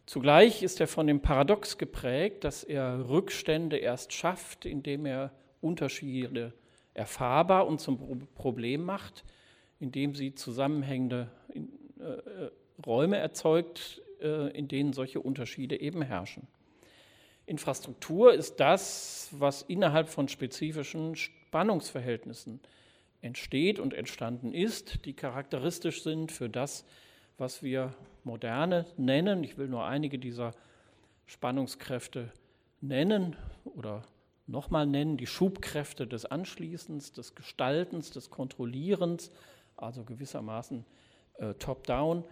Zugleich 0.05 0.63
ist 0.63 0.79
er 0.79 0.87
von 0.87 1.05
dem 1.05 1.21
Paradox 1.21 1.77
geprägt, 1.77 2.45
dass 2.45 2.63
er 2.63 3.09
Rückstände 3.09 3.77
erst 3.77 4.13
schafft, 4.13 4.65
indem 4.65 5.05
er 5.05 5.31
Unterschiede 5.59 6.53
erfahrbar 6.93 7.67
und 7.67 7.81
zum 7.81 8.27
Problem 8.33 8.85
macht, 8.85 9.25
indem 9.79 10.15
sie 10.15 10.33
zusammenhängende 10.33 11.29
äh, 11.53 12.85
Räume 12.85 13.17
erzeugt, 13.17 14.01
äh, 14.21 14.49
in 14.57 14.67
denen 14.67 14.93
solche 14.93 15.19
Unterschiede 15.19 15.79
eben 15.79 16.01
herrschen. 16.01 16.47
Infrastruktur 17.47 18.33
ist 18.33 18.59
das, 18.59 19.29
was 19.31 19.61
innerhalb 19.63 20.09
von 20.09 20.27
spezifischen 20.27 21.15
Spannungsverhältnissen 21.15 22.59
entsteht 23.21 23.79
und 23.79 23.93
entstanden 23.93 24.53
ist, 24.53 25.05
die 25.05 25.13
charakteristisch 25.13 26.03
sind 26.03 26.31
für 26.31 26.49
das, 26.49 26.85
was 27.37 27.63
wir 27.63 27.93
moderne 28.25 28.85
nennen. 28.97 29.43
Ich 29.43 29.57
will 29.57 29.69
nur 29.69 29.85
einige 29.85 30.19
dieser 30.19 30.53
Spannungskräfte 31.25 32.31
nennen 32.81 33.37
oder 33.63 34.03
nochmal 34.45 34.85
nennen, 34.85 35.15
die 35.15 35.27
Schubkräfte 35.27 36.05
des 36.05 36.25
Anschließens, 36.25 37.13
des 37.13 37.33
Gestaltens, 37.33 38.11
des 38.11 38.29
Kontrollierens, 38.29 39.31
also 39.77 40.03
gewissermaßen 40.03 40.85
äh, 41.37 41.53
top-down 41.53 42.25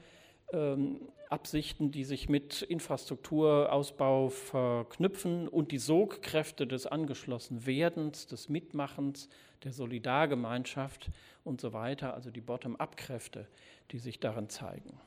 Absichten, 1.30 1.92
die 1.92 2.04
sich 2.04 2.30
mit 2.30 2.62
Infrastrukturausbau 2.62 4.30
verknüpfen 4.30 5.48
und 5.48 5.72
die 5.72 5.80
Sogkräfte 5.80 6.68
des 6.68 6.88
Angeschlossenwerdens, 6.88 8.28
des 8.28 8.50
Mitmachens, 8.50 9.30
der 9.64 9.74
Solidargemeinschaft 9.74 11.10
und 11.44 11.60
so 11.60 11.74
weiter, 11.74 12.14
also 12.14 12.30
die 12.30 12.42
Bottom-up-Kräfte, 12.42 13.48
die 13.92 14.00
sich 14.00 14.20
darin 14.20 14.50
zeigen. 14.50 15.00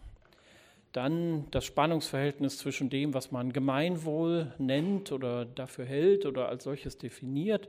Dann 0.92 1.50
das 1.50 1.64
Spannungsverhältnis 1.64 2.58
zwischen 2.58 2.90
dem, 2.90 3.14
was 3.14 3.30
man 3.30 3.52
Gemeinwohl 3.52 4.52
nennt 4.58 5.12
oder 5.12 5.44
dafür 5.44 5.84
hält 5.84 6.26
oder 6.26 6.48
als 6.48 6.64
solches 6.64 6.98
definiert, 6.98 7.68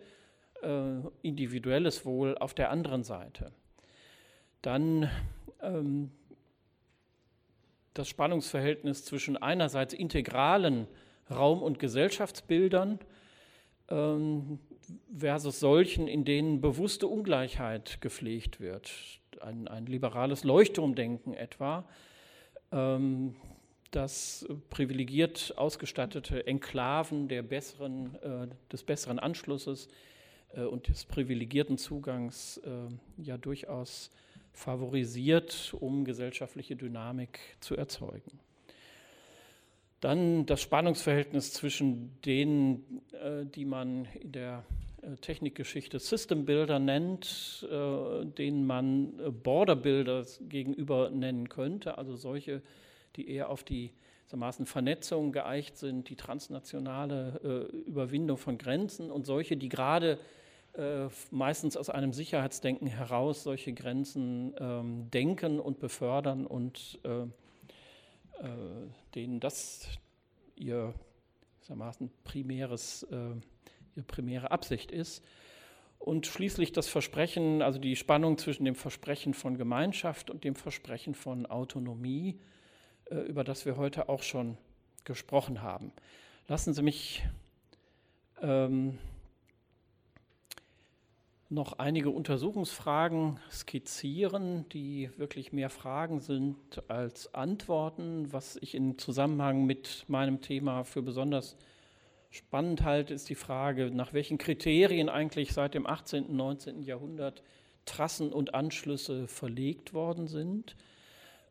äh, 0.63 0.99
individuelles 1.21 2.05
Wohl 2.05 2.37
auf 2.37 2.53
der 2.53 2.71
anderen 2.71 3.03
Seite. 3.03 3.51
Dann 4.61 5.09
ähm, 5.61 6.11
das 7.99 8.07
Spannungsverhältnis 8.07 9.03
zwischen 9.03 9.35
einerseits 9.35 9.93
integralen 9.93 10.87
Raum- 11.29 11.61
und 11.61 11.79
Gesellschaftsbildern 11.79 12.97
ähm, 13.89 14.59
versus 15.13 15.59
solchen, 15.59 16.07
in 16.07 16.23
denen 16.23 16.61
bewusste 16.61 17.07
Ungleichheit 17.07 17.99
gepflegt 17.99 18.61
wird. 18.61 18.89
Ein, 19.41 19.67
ein 19.67 19.85
liberales 19.85 20.45
Leuchtturmdenken 20.45 21.33
etwa, 21.33 21.83
ähm, 22.71 23.35
das 23.91 24.47
privilegiert 24.69 25.53
ausgestattete 25.57 26.47
Enklaven 26.47 27.27
der 27.27 27.41
besseren, 27.43 28.15
äh, 28.21 28.47
des 28.71 28.83
besseren 28.83 29.19
Anschlusses 29.19 29.89
äh, 30.53 30.61
und 30.61 30.87
des 30.87 31.03
privilegierten 31.03 31.77
Zugangs 31.77 32.61
äh, 32.63 32.69
ja 33.21 33.37
durchaus 33.37 34.09
favorisiert, 34.59 35.73
um 35.79 36.03
gesellschaftliche 36.03 36.75
Dynamik 36.75 37.39
zu 37.61 37.77
erzeugen. 37.77 38.39
Dann 40.01 40.45
das 40.45 40.61
Spannungsverhältnis 40.61 41.53
zwischen 41.53 42.21
denen, 42.25 43.01
äh, 43.13 43.45
die 43.45 43.63
man 43.63 44.05
in 44.19 44.33
der 44.33 44.65
äh, 45.01 45.15
Technikgeschichte 45.15 45.99
System 45.99 46.45
Builder 46.45 46.77
nennt, 46.79 47.67
äh, 47.71 48.25
denen 48.25 48.67
man 48.67 49.13
Border 49.43 49.77
Builder 49.77 50.25
gegenüber 50.49 51.09
nennen 51.09 51.47
könnte, 51.47 51.97
also 51.97 52.17
solche, 52.17 52.61
die 53.15 53.29
eher 53.29 53.49
auf 53.49 53.63
die 53.63 53.93
Vernetzung 54.27 55.31
geeicht 55.31 55.77
sind, 55.77 56.07
die 56.07 56.15
transnationale 56.15 57.67
Überwindung 57.87 58.37
von 58.37 58.59
Grenzen 58.59 59.09
und 59.09 59.25
solche, 59.25 59.57
die 59.57 59.69
gerade 59.69 60.19
äh, 60.79 61.09
meistens 61.29 61.75
aus 61.75 61.89
einem 61.89 62.13
Sicherheitsdenken 62.13 62.87
heraus 62.87 63.43
solche 63.43 63.73
Grenzen 63.73 64.55
ähm, 64.57 65.11
denken 65.11 65.59
und 65.59 65.79
befördern 65.79 66.47
und 66.47 66.99
äh, 67.03 67.23
äh, 67.23 67.27
denen 69.13 69.41
das 69.41 69.87
ihr 70.55 70.93
primäres, 72.23 73.03
äh, 73.03 73.15
ihre 73.95 74.05
primäre 74.07 74.51
Absicht 74.51 74.91
ist. 74.91 75.23
Und 75.99 76.27
schließlich 76.27 76.71
das 76.71 76.87
Versprechen, 76.87 77.61
also 77.61 77.77
die 77.77 77.97
Spannung 77.97 78.37
zwischen 78.37 78.63
dem 78.63 78.75
Versprechen 78.75 79.33
von 79.33 79.57
Gemeinschaft 79.57 80.29
und 80.29 80.45
dem 80.45 80.55
Versprechen 80.55 81.13
von 81.13 81.45
Autonomie, 81.45 82.39
äh, 83.11 83.15
über 83.15 83.43
das 83.43 83.65
wir 83.65 83.75
heute 83.75 84.07
auch 84.07 84.23
schon 84.23 84.57
gesprochen 85.03 85.61
haben. 85.61 85.91
Lassen 86.47 86.73
Sie 86.73 86.81
mich 86.81 87.23
ähm, 88.41 88.97
noch 91.49 91.79
einige 91.79 92.11
Untersuchungsfragen 92.11 93.39
skizzieren, 93.51 94.69
die 94.69 95.09
wirklich 95.17 95.51
mehr 95.51 95.69
Fragen 95.69 96.19
sind 96.19 96.57
als 96.87 97.33
Antworten, 97.33 98.31
was 98.31 98.57
ich 98.61 98.75
im 98.75 98.97
Zusammenhang 98.97 99.65
mit 99.65 100.05
meinem 100.07 100.41
Thema 100.41 100.83
für 100.83 101.01
besonders 101.01 101.57
Spannend 102.31 102.83
halt 102.83 103.09
ist 103.09 103.29
die 103.29 103.35
Frage, 103.35 103.89
nach 103.89 104.13
welchen 104.13 104.37
Kriterien 104.37 105.09
eigentlich 105.09 105.51
seit 105.51 105.73
dem 105.73 105.87
18. 105.87 106.25
und 106.25 106.35
19. 106.35 106.83
Jahrhundert 106.83 107.41
Trassen 107.85 108.31
und 108.31 108.53
Anschlüsse 108.53 109.27
verlegt 109.27 109.95
worden 109.95 110.27
sind, 110.27 110.75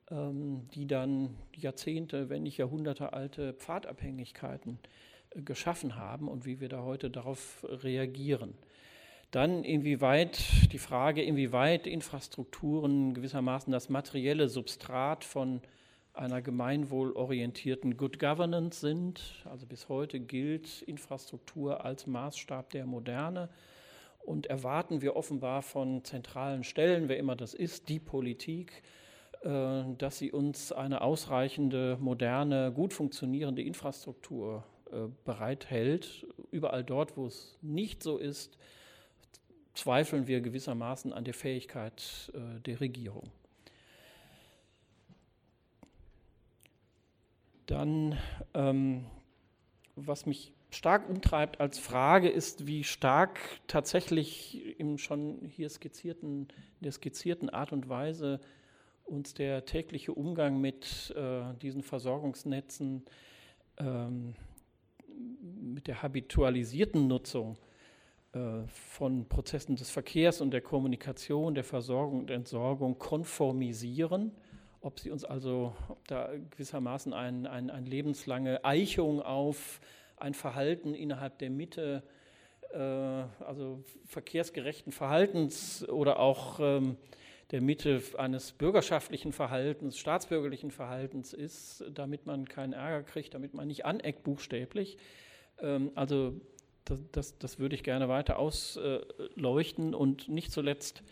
ähm, 0.08 0.68
die 0.74 0.86
dann 0.86 1.36
Jahrzehnte, 1.56 2.28
wenn 2.28 2.44
nicht 2.44 2.58
Jahrhunderte 2.58 3.12
alte 3.12 3.54
Pfadabhängigkeiten 3.54 4.78
äh, 5.30 5.42
geschaffen 5.42 5.96
haben 5.96 6.28
und 6.28 6.46
wie 6.46 6.60
wir 6.60 6.68
da 6.68 6.84
heute 6.84 7.10
darauf 7.10 7.66
reagieren. 7.68 8.54
Dann 9.30 9.62
inwieweit 9.62 10.72
die 10.72 10.78
Frage, 10.78 11.22
inwieweit 11.22 11.86
Infrastrukturen 11.86 13.12
gewissermaßen 13.12 13.70
das 13.70 13.90
materielle 13.90 14.48
Substrat 14.48 15.22
von 15.22 15.60
einer 16.14 16.40
gemeinwohlorientierten 16.40 17.98
Good 17.98 18.18
Governance 18.18 18.80
sind. 18.80 19.44
Also 19.44 19.66
bis 19.66 19.90
heute 19.90 20.18
gilt 20.18 20.80
Infrastruktur 20.82 21.84
als 21.84 22.06
Maßstab 22.06 22.70
der 22.70 22.86
Moderne 22.86 23.50
und 24.24 24.46
erwarten 24.46 25.02
wir 25.02 25.14
offenbar 25.14 25.60
von 25.60 26.04
zentralen 26.04 26.64
Stellen, 26.64 27.08
wer 27.08 27.18
immer 27.18 27.36
das 27.36 27.52
ist, 27.52 27.90
die 27.90 28.00
Politik, 28.00 28.82
äh, 29.42 29.82
dass 29.98 30.18
sie 30.18 30.32
uns 30.32 30.72
eine 30.72 31.02
ausreichende, 31.02 31.98
moderne, 32.00 32.72
gut 32.74 32.94
funktionierende 32.94 33.62
Infrastruktur 33.62 34.64
äh, 34.90 35.06
bereithält. 35.24 36.26
Überall 36.50 36.82
dort, 36.82 37.18
wo 37.18 37.26
es 37.26 37.58
nicht 37.60 38.02
so 38.02 38.16
ist, 38.16 38.56
zweifeln 39.78 40.26
wir 40.26 40.40
gewissermaßen 40.40 41.12
an 41.12 41.24
der 41.24 41.34
Fähigkeit 41.34 42.32
äh, 42.34 42.60
der 42.60 42.80
Regierung. 42.80 43.30
Dann, 47.66 48.18
ähm, 48.54 49.04
was 49.94 50.26
mich 50.26 50.52
stark 50.70 51.08
umtreibt 51.08 51.60
als 51.60 51.78
Frage 51.78 52.28
ist, 52.28 52.66
wie 52.66 52.82
stark 52.82 53.38
tatsächlich 53.68 54.78
im 54.80 54.98
schon 54.98 55.46
hier 55.46 55.68
skizzierten, 55.68 56.48
der 56.80 56.92
skizzierten 56.92 57.48
Art 57.48 57.72
und 57.72 57.88
Weise 57.88 58.40
uns 59.04 59.32
der 59.32 59.64
tägliche 59.64 60.12
Umgang 60.12 60.60
mit 60.60 61.14
äh, 61.16 61.54
diesen 61.62 61.82
Versorgungsnetzen, 61.82 63.04
ähm, 63.78 64.34
mit 65.60 65.86
der 65.86 66.02
habitualisierten 66.02 67.06
Nutzung 67.06 67.56
von 68.66 69.26
Prozessen 69.28 69.76
des 69.76 69.90
Verkehrs 69.90 70.40
und 70.40 70.50
der 70.50 70.60
Kommunikation, 70.60 71.54
der 71.54 71.64
Versorgung 71.64 72.20
und 72.20 72.30
Entsorgung 72.30 72.98
konformisieren 72.98 74.32
ob 74.80 75.00
sie 75.00 75.10
uns 75.10 75.24
also, 75.24 75.74
ob 75.88 76.06
da 76.06 76.30
gewissermaßen 76.50 77.12
ein, 77.12 77.46
ein, 77.46 77.70
eine 77.70 77.88
lebenslange 77.88 78.64
Eichung 78.64 79.20
auf 79.20 79.80
ein 80.16 80.34
Verhalten 80.34 80.94
innerhalb 80.94 81.38
der 81.38 81.50
Mitte, 81.50 82.02
äh, 82.72 82.78
also 82.78 83.82
verkehrsgerechten 84.06 84.92
Verhaltens 84.92 85.88
oder 85.88 86.20
auch 86.20 86.60
ähm, 86.60 86.96
der 87.50 87.60
Mitte 87.60 88.02
eines 88.18 88.52
bürgerschaftlichen 88.52 89.32
Verhaltens, 89.32 89.98
staatsbürgerlichen 89.98 90.70
Verhaltens 90.70 91.32
ist, 91.32 91.84
damit 91.92 92.26
man 92.26 92.46
keinen 92.46 92.72
Ärger 92.72 93.02
kriegt, 93.02 93.34
damit 93.34 93.54
man 93.54 93.68
nicht 93.68 93.84
aneckt 93.84 94.22
buchstäblich. 94.22 94.96
Ähm, 95.60 95.90
also 95.96 96.40
das, 96.90 97.00
das, 97.12 97.38
das, 97.38 97.58
würde 97.58 97.74
ich 97.74 97.82
gerne 97.82 98.08
weiter 98.08 98.38
ausleuchten 98.38 99.94
und 99.94 100.28
nicht 100.28 100.52
zuletzt 100.52 101.02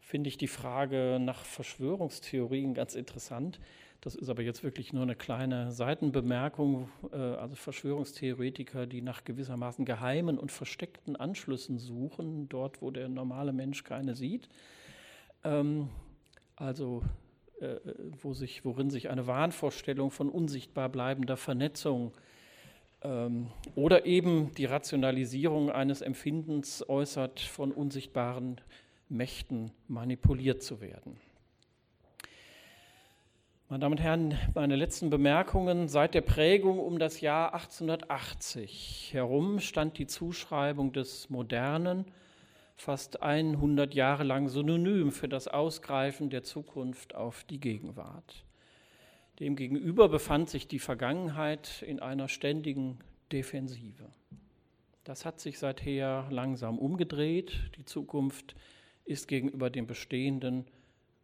finde 0.00 0.28
ich 0.28 0.38
die 0.38 0.48
Frage 0.48 1.18
nach 1.20 1.44
Verschwörungstheorien 1.44 2.72
ganz 2.72 2.94
interessant. 2.94 3.60
Das 4.00 4.14
ist 4.14 4.28
aber 4.28 4.42
jetzt 4.42 4.62
wirklich 4.62 4.92
nur 4.92 5.02
eine 5.02 5.16
kleine 5.16 5.72
Seitenbemerkung. 5.72 6.88
Äh, 7.12 7.16
also 7.16 7.56
Verschwörungstheoretiker, 7.56 8.86
die 8.86 9.02
nach 9.02 9.24
gewissermaßen 9.24 9.84
geheimen 9.84 10.38
und 10.38 10.52
versteckten 10.52 11.16
Anschlüssen 11.16 11.78
suchen, 11.78 12.48
dort, 12.48 12.80
wo 12.80 12.90
der 12.90 13.08
normale 13.08 13.52
Mensch 13.52 13.84
keine 13.84 14.14
sieht. 14.14 14.48
Ähm, 15.44 15.90
also 16.56 17.02
äh, 17.60 17.76
wo 18.22 18.34
sich, 18.34 18.64
worin 18.64 18.88
sich 18.88 19.10
eine 19.10 19.26
Wahnvorstellung 19.26 20.10
von 20.10 20.30
unsichtbar 20.30 20.88
bleibender 20.88 21.36
Vernetzung 21.36 22.06
ähm, 22.06 22.22
oder 23.00 24.06
eben 24.06 24.52
die 24.54 24.64
Rationalisierung 24.64 25.70
eines 25.70 26.00
Empfindens 26.00 26.88
äußert 26.88 27.40
von 27.40 27.70
unsichtbaren 27.70 28.60
Mächten 29.08 29.70
manipuliert 29.86 30.62
zu 30.62 30.80
werden. 30.80 31.20
Meine 33.68 33.80
Damen 33.80 33.92
und 33.92 34.02
Herren, 34.02 34.38
meine 34.54 34.76
letzten 34.76 35.10
Bemerkungen. 35.10 35.88
Seit 35.88 36.14
der 36.14 36.22
Prägung 36.22 36.78
um 36.78 36.98
das 36.98 37.20
Jahr 37.20 37.52
1880 37.52 39.10
herum 39.12 39.60
stand 39.60 39.98
die 39.98 40.06
Zuschreibung 40.06 40.92
des 40.92 41.28
Modernen 41.28 42.06
fast 42.76 43.22
100 43.22 43.94
Jahre 43.94 44.24
lang 44.24 44.48
synonym 44.48 45.12
für 45.12 45.28
das 45.28 45.48
Ausgreifen 45.48 46.30
der 46.30 46.44
Zukunft 46.44 47.14
auf 47.14 47.44
die 47.44 47.60
Gegenwart. 47.60 48.44
Demgegenüber 49.40 50.08
befand 50.08 50.50
sich 50.50 50.66
die 50.66 50.80
Vergangenheit 50.80 51.82
in 51.82 52.00
einer 52.00 52.28
ständigen 52.28 52.98
Defensive. 53.30 54.04
Das 55.04 55.24
hat 55.24 55.40
sich 55.40 55.58
seither 55.58 56.26
langsam 56.30 56.78
umgedreht. 56.78 57.70
Die 57.76 57.84
Zukunft 57.84 58.56
ist 59.04 59.28
gegenüber 59.28 59.70
dem 59.70 59.86
Bestehenden 59.86 60.66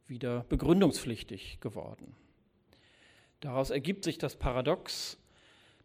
wieder 0.06 0.44
begründungspflichtig 0.48 1.58
geworden. 1.60 2.14
Daraus 3.40 3.70
ergibt 3.70 4.04
sich 4.04 4.16
das 4.16 4.36
Paradox, 4.36 5.18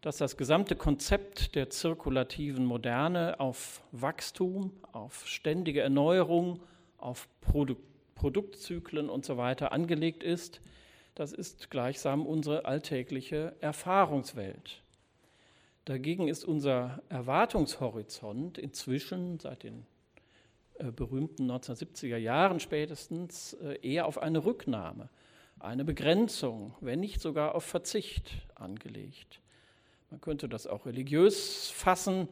dass 0.00 0.16
das 0.16 0.36
gesamte 0.36 0.76
Konzept 0.76 1.54
der 1.54 1.68
zirkulativen 1.68 2.64
Moderne 2.64 3.38
auf 3.38 3.82
Wachstum, 3.92 4.72
auf 4.92 5.26
ständige 5.26 5.80
Erneuerung, 5.80 6.60
auf 6.96 7.28
Produ 7.40 7.76
Produktzyklen 8.14 9.08
und 9.08 9.24
so 9.24 9.38
angelegt 9.38 10.22
ist. 10.22 10.60
Das 11.20 11.34
ist 11.34 11.68
gleichsam 11.68 12.24
unsere 12.24 12.64
alltägliche 12.64 13.54
Erfahrungswelt. 13.60 14.82
Dagegen 15.84 16.28
ist 16.28 16.46
unser 16.46 17.02
Erwartungshorizont 17.10 18.56
inzwischen 18.56 19.38
seit 19.38 19.64
den 19.64 19.84
äh, 20.78 20.90
berühmten 20.90 21.50
1970er 21.50 22.16
Jahren 22.16 22.58
spätestens 22.58 23.52
äh, 23.52 23.78
eher 23.86 24.06
auf 24.06 24.16
eine 24.16 24.46
Rücknahme, 24.46 25.10
eine 25.58 25.84
Begrenzung, 25.84 26.72
wenn 26.80 27.00
nicht 27.00 27.20
sogar 27.20 27.54
auf 27.54 27.64
Verzicht 27.64 28.30
angelegt. 28.54 29.42
Man 30.10 30.22
könnte 30.22 30.48
das 30.48 30.66
auch 30.66 30.86
religiös 30.86 31.68
fassen 31.68 32.30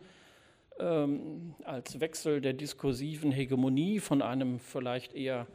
ähm, 0.78 1.55
als 1.62 2.01
Wechsel 2.01 2.41
der 2.41 2.55
diskursiven 2.55 3.32
Hegemonie 3.32 4.01
von 4.01 4.22
einem 4.22 4.59
vielleicht 4.59 5.12
eher 5.12 5.47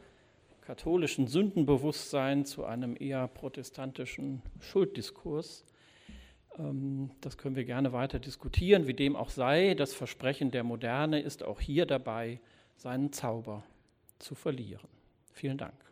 katholischen 0.64 1.26
Sündenbewusstsein 1.26 2.44
zu 2.44 2.64
einem 2.64 2.96
eher 2.98 3.28
protestantischen 3.28 4.42
Schulddiskurs. 4.60 5.64
Ähm, 6.58 7.10
das 7.20 7.36
können 7.38 7.56
wir 7.56 7.64
gerne 7.64 7.92
weiter 7.92 8.18
diskutieren, 8.18 8.86
wie 8.86 8.94
dem 8.94 9.16
auch 9.16 9.30
sei. 9.30 9.74
Das 9.74 9.94
Versprechen 9.94 10.50
der 10.50 10.64
Moderne 10.64 11.20
ist 11.20 11.42
auch 11.42 11.60
hier 11.60 11.86
dabei, 11.86 12.40
seinen 12.76 13.12
Zauber 13.12 13.62
zu 14.18 14.34
verlieren. 14.34 14.88
Vielen 15.32 15.58
Dank. 15.58 15.83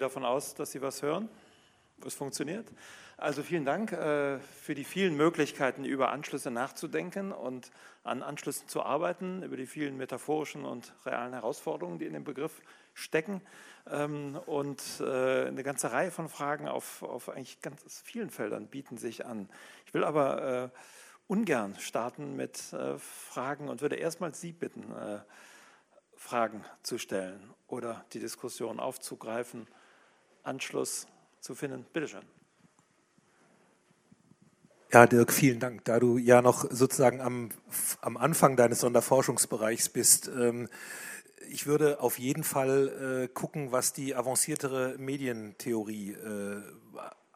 Gehe 0.00 0.06
davon 0.06 0.24
aus, 0.24 0.54
dass 0.54 0.72
Sie 0.72 0.80
was 0.80 1.02
hören. 1.02 1.28
Es 2.06 2.14
funktioniert. 2.14 2.66
Also 3.18 3.42
vielen 3.42 3.66
Dank 3.66 3.92
äh, 3.92 4.38
für 4.38 4.74
die 4.74 4.84
vielen 4.84 5.14
Möglichkeiten, 5.14 5.84
über 5.84 6.10
Anschlüsse 6.10 6.50
nachzudenken 6.50 7.32
und 7.32 7.70
an 8.02 8.22
Anschlüssen 8.22 8.66
zu 8.66 8.82
arbeiten, 8.82 9.42
über 9.42 9.58
die 9.58 9.66
vielen 9.66 9.98
metaphorischen 9.98 10.64
und 10.64 10.94
realen 11.04 11.34
Herausforderungen, 11.34 11.98
die 11.98 12.06
in 12.06 12.14
dem 12.14 12.24
Begriff 12.24 12.62
stecken 12.94 13.42
ähm, 13.90 14.40
und 14.46 14.82
äh, 15.00 15.48
eine 15.48 15.62
ganze 15.62 15.92
Reihe 15.92 16.10
von 16.10 16.30
Fragen 16.30 16.66
auf, 16.66 17.02
auf 17.02 17.28
eigentlich 17.28 17.60
ganz 17.60 18.00
vielen 18.02 18.30
Feldern 18.30 18.68
bieten 18.68 18.96
sich 18.96 19.26
an. 19.26 19.50
Ich 19.84 19.92
will 19.92 20.04
aber 20.04 20.70
äh, 20.72 20.78
ungern 21.26 21.76
starten 21.78 22.36
mit 22.36 22.74
Fragen 22.96 23.68
und 23.68 23.82
würde 23.82 23.96
erstmal 23.96 24.34
Sie 24.34 24.50
bitten, 24.50 24.86
Fragen 26.16 26.64
zu 26.82 26.98
stellen 26.98 27.54
oder 27.68 28.04
die 28.14 28.18
Diskussion 28.18 28.80
aufzugreifen 28.80 29.68
Anschluss 30.42 31.06
zu 31.40 31.54
finden. 31.54 31.86
Bitte 31.92 32.08
schön. 32.08 32.22
Ja, 34.92 35.06
Dirk, 35.06 35.32
vielen 35.32 35.60
Dank. 35.60 35.84
Da 35.84 36.00
du 36.00 36.18
ja 36.18 36.42
noch 36.42 36.66
sozusagen 36.68 37.20
am, 37.20 37.50
am 38.00 38.16
Anfang 38.16 38.56
deines 38.56 38.80
Sonderforschungsbereichs 38.80 39.88
bist, 39.88 40.28
ähm, 40.28 40.68
ich 41.48 41.66
würde 41.66 42.00
auf 42.00 42.18
jeden 42.18 42.44
Fall 42.44 43.28
äh, 43.28 43.28
gucken, 43.28 43.72
was 43.72 43.92
die 43.92 44.14
avanciertere 44.14 44.96
Medientheorie 44.98 46.12
äh, 46.12 46.62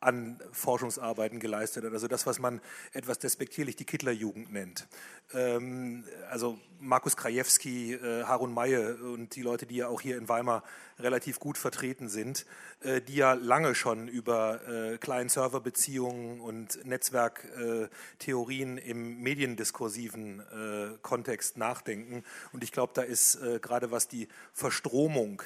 an 0.05 0.41
Forschungsarbeiten 0.53 1.41
geleistet 1.41 1.85
hat. 1.85 1.93
Also 1.93 2.09
das, 2.09 2.27
was 2.27 2.39
man 2.39 2.61
etwas 2.93 3.19
despektierlich 3.19 3.77
die 3.77 3.85
Kittlerjugend 3.85 4.53
nennt. 4.53 4.87
Ähm, 5.33 6.05
also 6.31 6.59
Markus 6.81 7.17
Krajewski, 7.17 7.95
äh, 7.95 8.25
Harun 8.25 8.53
Maye 8.53 8.95
und 8.95 9.35
die 9.35 9.43
Leute, 9.43 9.67
die 9.67 9.77
ja 9.77 9.89
auch 9.89 10.01
hier 10.01 10.19
in 10.19 10.29
Weimar 10.29 10.63
relativ 10.99 11.41
gut 11.41 11.59
vertreten 11.59 12.09
sind, 12.09 12.47
äh, 12.81 13.01
die 13.01 13.17
ja 13.17 13.33
lange 13.33 13.75
schon 13.75 14.07
über 14.09 14.61
äh, 14.69 14.99
Client-Server-Beziehungen 14.99 16.41
und 16.41 16.85
Netzwerktheorien 16.85 18.79
im 18.79 19.23
mediendiskursiven 19.23 20.41
äh, 20.41 20.99
Kontext 21.03 21.57
nachdenken. 21.57 22.23
Und 22.53 22.63
ich 22.63 22.73
glaube, 22.73 22.93
da 22.95 23.03
ist 23.03 23.37
äh, 23.37 23.59
gerade 23.61 23.91
was 23.91 24.09
die 24.09 24.29
Verstromung 24.53 25.43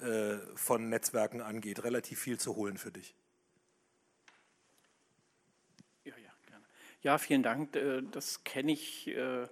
äh, 0.00 0.38
von 0.54 0.88
Netzwerken 0.88 1.40
angeht, 1.40 1.84
relativ 1.84 2.18
viel 2.20 2.38
zu 2.38 2.56
holen 2.56 2.78
für 2.78 2.90
dich. 2.90 3.14
Ja, 7.02 7.16
vielen 7.16 7.42
Dank. 7.42 7.74
Äh, 7.76 8.02
das 8.10 8.44
kenne 8.44 8.72
ich, 8.72 9.08
äh, 9.08 9.44
äh, 9.44 9.48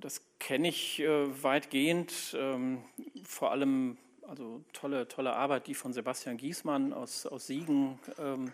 das 0.00 0.20
kenne 0.40 0.66
ich 0.68 1.00
weitgehend. 1.00 2.36
Ähm, 2.36 2.82
vor 3.24 3.52
allem, 3.52 3.96
also 4.26 4.64
tolle, 4.72 5.06
tolle 5.06 5.34
Arbeit, 5.34 5.68
die 5.68 5.74
von 5.74 5.92
Sebastian 5.92 6.38
Giesmann 6.38 6.92
aus, 6.92 7.24
aus 7.26 7.46
Siegen. 7.46 8.00
Ähm, 8.18 8.52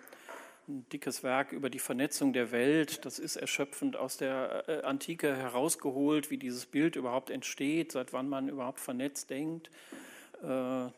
ein 0.69 0.87
dickes 0.93 1.23
Werk 1.23 1.53
über 1.53 1.71
die 1.71 1.79
Vernetzung 1.79 2.35
der 2.35 2.53
Welt. 2.53 3.05
Das 3.07 3.19
ist 3.19 3.37
erschöpfend 3.37 3.97
aus 3.97 4.17
der 4.17 4.85
Antike 4.85 5.35
herausgeholt, 5.35 6.31
wie 6.31 6.39
dieses 6.39 6.67
Bild 6.67 6.95
überhaupt 6.95 7.31
entsteht, 7.31 7.91
seit 7.91 8.13
wann 8.13 8.29
man 8.29 8.49
überhaupt 8.49 8.79
vernetzt 8.79 9.31
denkt. 9.31 9.73
Also 10.41 10.93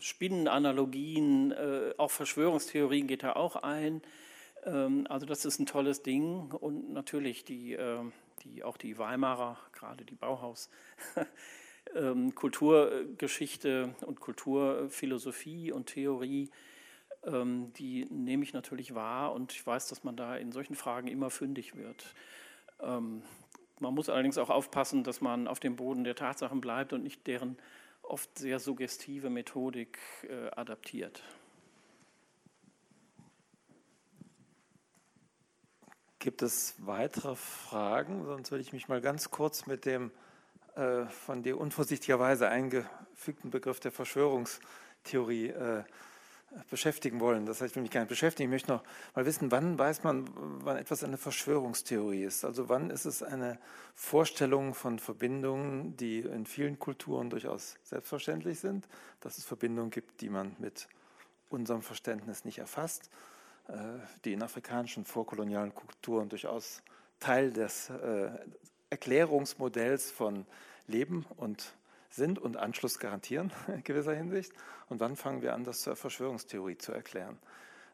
Spinnenanalogien, 0.00 1.52
äh, 1.52 1.94
auch 1.96 2.10
Verschwörungstheorien 2.10 3.06
geht 3.06 3.22
da 3.22 3.34
auch 3.34 3.56
ein. 3.56 4.02
Ähm, 4.64 5.06
also 5.08 5.26
das 5.26 5.44
ist 5.44 5.58
ein 5.58 5.66
tolles 5.66 6.02
Ding 6.02 6.52
und 6.52 6.92
natürlich 6.92 7.44
die, 7.44 7.74
äh, 7.74 8.00
die 8.42 8.64
auch 8.64 8.76
die 8.76 8.98
Weimarer, 8.98 9.58
gerade 9.72 10.04
die 10.04 10.16
Bauhaus. 10.16 10.70
Ähm, 11.96 12.34
Kulturgeschichte 12.34 13.94
und 14.04 14.20
Kulturphilosophie 14.20 15.72
und 15.72 15.86
Theorie, 15.86 16.50
ähm, 17.24 17.72
die 17.78 18.04
nehme 18.10 18.42
ich 18.42 18.52
natürlich 18.52 18.94
wahr 18.94 19.32
und 19.32 19.52
ich 19.52 19.66
weiß, 19.66 19.88
dass 19.88 20.04
man 20.04 20.14
da 20.14 20.36
in 20.36 20.52
solchen 20.52 20.74
Fragen 20.74 21.08
immer 21.08 21.30
fündig 21.30 21.76
wird. 21.76 22.14
man 22.78 23.22
muss 23.80 24.10
allerdings 24.10 24.36
auch 24.36 24.50
aufpassen, 24.50 25.02
dass 25.02 25.22
man 25.22 25.48
auf 25.48 25.60
dem 25.60 25.76
Boden 25.76 26.04
der 26.04 26.14
Tatsachen 26.14 26.60
bleibt 26.60 26.92
und 26.92 27.04
nicht 27.04 27.26
deren 27.26 27.56
oft 28.08 28.38
sehr 28.38 28.58
suggestive 28.58 29.30
Methodik 29.30 29.98
äh, 30.28 30.48
adaptiert. 30.50 31.22
Gibt 36.18 36.42
es 36.42 36.74
weitere 36.78 37.36
Fragen? 37.36 38.24
Sonst 38.24 38.50
würde 38.50 38.62
ich 38.62 38.72
mich 38.72 38.88
mal 38.88 39.00
ganz 39.00 39.30
kurz 39.30 39.66
mit 39.66 39.84
dem 39.84 40.10
äh, 40.74 41.06
von 41.06 41.42
dir 41.42 41.58
unvorsichtigerweise 41.58 42.48
eingefügten 42.48 43.50
Begriff 43.50 43.78
der 43.80 43.92
Verschwörungstheorie 43.92 45.48
äh, 45.48 45.84
beschäftigen 46.70 47.20
wollen. 47.20 47.46
Das 47.46 47.60
heißt, 47.60 47.72
ich 47.72 47.76
will 47.76 47.82
mich 47.82 47.90
gar 47.90 48.00
nicht 48.00 48.08
beschäftigen. 48.08 48.48
Ich 48.48 48.52
möchte 48.52 48.72
noch 48.72 48.82
mal 49.14 49.26
wissen, 49.26 49.50
wann 49.50 49.78
weiß 49.78 50.02
man, 50.02 50.28
wann 50.34 50.76
etwas 50.76 51.04
eine 51.04 51.18
Verschwörungstheorie 51.18 52.24
ist? 52.24 52.44
Also 52.44 52.68
wann 52.68 52.90
ist 52.90 53.04
es 53.04 53.22
eine 53.22 53.58
Vorstellung 53.94 54.74
von 54.74 54.98
Verbindungen, 54.98 55.96
die 55.96 56.20
in 56.20 56.46
vielen 56.46 56.78
Kulturen 56.78 57.30
durchaus 57.30 57.76
selbstverständlich 57.84 58.60
sind, 58.60 58.88
dass 59.20 59.38
es 59.38 59.44
Verbindungen 59.44 59.90
gibt, 59.90 60.20
die 60.20 60.30
man 60.30 60.56
mit 60.58 60.88
unserem 61.50 61.82
Verständnis 61.82 62.44
nicht 62.44 62.58
erfasst, 62.58 63.10
äh, 63.68 63.74
die 64.24 64.32
in 64.32 64.42
afrikanischen 64.42 65.04
vorkolonialen 65.04 65.74
Kulturen 65.74 66.28
durchaus 66.28 66.82
Teil 67.20 67.52
des 67.52 67.90
äh, 67.90 68.30
Erklärungsmodells 68.90 70.10
von 70.10 70.46
Leben 70.86 71.26
und 71.36 71.74
sind 72.08 72.38
und 72.38 72.56
Anschluss 72.56 72.98
garantieren 72.98 73.52
in 73.68 73.82
gewisser 73.84 74.14
Hinsicht. 74.14 74.52
Und 74.88 75.00
wann 75.00 75.16
fangen 75.16 75.42
wir 75.42 75.54
an, 75.54 75.64
das 75.64 75.82
zur 75.82 75.96
Verschwörungstheorie 75.96 76.78
zu 76.78 76.92
erklären? 76.92 77.38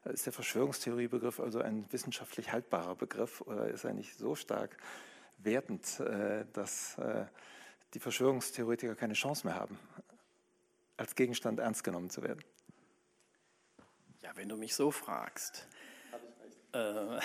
Ist 0.05 0.25
der 0.25 0.33
Verschwörungstheoriebegriff 0.33 1.39
also 1.39 1.59
ein 1.59 1.91
wissenschaftlich 1.91 2.51
haltbarer 2.51 2.95
Begriff 2.95 3.41
oder 3.41 3.69
ist 3.69 3.85
er 3.85 3.93
nicht 3.93 4.17
so 4.17 4.35
stark 4.35 4.77
wertend, 5.39 5.99
äh, 5.99 6.45
dass 6.53 6.97
äh, 6.99 7.25
die 7.93 7.99
Verschwörungstheoretiker 7.99 8.95
keine 8.95 9.13
Chance 9.13 9.47
mehr 9.47 9.55
haben, 9.55 9.79
als 10.97 11.15
Gegenstand 11.15 11.59
ernst 11.59 11.83
genommen 11.83 12.09
zu 12.09 12.21
werden? 12.21 12.43
Ja, 14.21 14.31
wenn 14.35 14.47
du 14.47 14.57
mich 14.57 14.75
so 14.75 14.91
fragst. 14.91 15.67
Äh, 16.71 17.19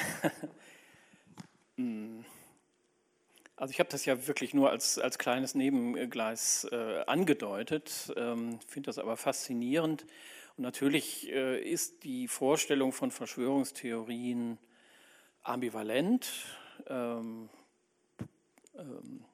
hm. 1.76 2.24
Also 3.60 3.72
ich 3.72 3.78
habe 3.78 3.90
das 3.90 4.06
ja 4.06 4.26
wirklich 4.26 4.54
nur 4.54 4.70
als, 4.70 4.98
als 4.98 5.18
kleines 5.18 5.54
Nebengleis 5.54 6.66
äh, 6.72 7.02
angedeutet, 7.06 8.10
ähm, 8.16 8.58
finde 8.66 8.86
das 8.86 8.98
aber 8.98 9.18
faszinierend. 9.18 10.06
Und 10.56 10.62
natürlich 10.62 11.30
äh, 11.30 11.60
ist 11.60 12.02
die 12.04 12.26
Vorstellung 12.26 12.90
von 12.92 13.10
Verschwörungstheorien 13.10 14.56
ambivalent. 15.42 16.32
Ähm, 16.86 17.50
ähm, 18.78 19.26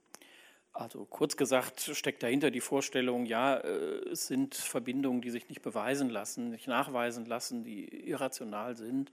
also 0.72 1.04
kurz 1.04 1.36
gesagt 1.36 1.88
steckt 1.94 2.24
dahinter 2.24 2.50
die 2.50 2.60
Vorstellung, 2.60 3.26
ja, 3.26 3.58
äh, 3.58 4.08
es 4.08 4.26
sind 4.26 4.56
Verbindungen, 4.56 5.20
die 5.20 5.30
sich 5.30 5.48
nicht 5.48 5.62
beweisen 5.62 6.10
lassen, 6.10 6.50
nicht 6.50 6.66
nachweisen 6.66 7.26
lassen, 7.26 7.62
die 7.62 8.08
irrational 8.08 8.74
sind. 8.74 9.12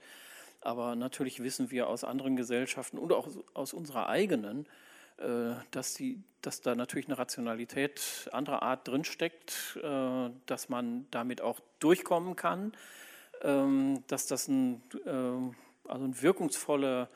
Aber 0.60 0.96
natürlich 0.96 1.40
wissen 1.40 1.70
wir 1.70 1.86
aus 1.86 2.02
anderen 2.02 2.34
Gesellschaften 2.34 2.98
und 2.98 3.12
auch 3.12 3.28
aus 3.52 3.72
unserer 3.72 4.08
eigenen, 4.08 4.66
dass, 5.16 5.94
die, 5.94 6.22
dass 6.44 6.60
da 6.60 6.74
natürlich 6.74 7.06
eine 7.06 7.18
Rationalität 7.18 8.28
anderer 8.32 8.62
Art 8.62 8.86
drinsteckt, 8.86 9.78
äh, 9.82 10.30
dass 10.46 10.68
man 10.68 11.06
damit 11.10 11.40
auch 11.40 11.60
durchkommen 11.78 12.36
kann, 12.36 12.72
ähm, 13.42 14.02
dass 14.06 14.26
das 14.26 14.48
ein, 14.48 14.82
ähm, 15.06 15.54
also 15.86 16.04
eine 16.04 16.22
wirkungsvolle 16.22 17.08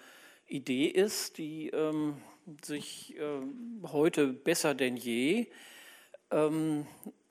Idee 0.46 0.86
ist, 0.86 1.38
die 1.38 1.68
ähm, 1.68 2.22
sich 2.64 3.14
heute 3.82 4.28
besser 4.28 4.74
denn 4.74 4.96
je 4.96 5.49
in 6.30 6.86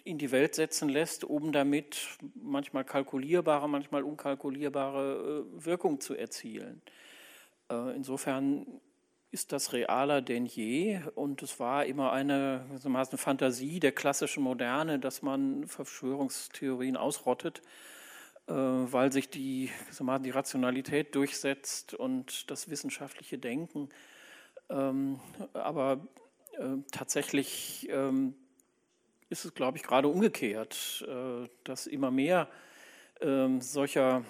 die 0.05 0.31
Welt 0.31 0.53
setzen 0.53 0.89
lässt, 0.89 1.23
um 1.23 1.51
damit 1.51 2.19
manchmal 2.35 2.83
kalkulierbare, 2.83 3.67
manchmal 3.67 4.03
unkalkulierbare 4.03 5.45
äh, 5.47 5.65
Wirkung 5.65 5.99
zu 5.99 6.15
erzielen. 6.15 6.81
Insofern 7.69 8.65
ist 9.31 9.51
das 9.51 9.73
realer 9.73 10.21
denn 10.21 10.45
je 10.45 11.01
und 11.15 11.43
es 11.43 11.59
war 11.59 11.85
immer 11.85 12.11
eine, 12.11 12.65
eine 12.83 13.05
Fantasie 13.17 13.79
der 13.79 13.91
klassischen 13.91 14.41
Moderne, 14.43 14.99
dass 14.99 15.21
man 15.21 15.67
Verschwörungstheorien 15.67 16.95
ausrottet, 16.95 17.61
äh, 18.47 18.53
weil 18.53 19.11
sich 19.11 19.29
die, 19.29 19.69
die 20.23 20.29
Rationalität 20.29 21.13
durchsetzt 21.13 21.93
und 21.93 22.49
das 22.49 22.69
wissenschaftliche 22.69 23.37
Denken. 23.37 23.89
Ähm, 24.69 25.19
aber 25.53 26.07
äh, 26.53 26.77
tatsächlich 26.91 27.87
ähm, 27.91 28.33
ist 29.29 29.43
es, 29.43 29.53
glaube 29.53 29.77
ich, 29.77 29.83
gerade 29.83 30.07
umgekehrt, 30.07 31.05
äh, 31.05 31.49
dass 31.65 31.85
immer 31.85 32.11
mehr 32.11 32.47
ähm, 33.19 33.59
solcher, 33.59 34.23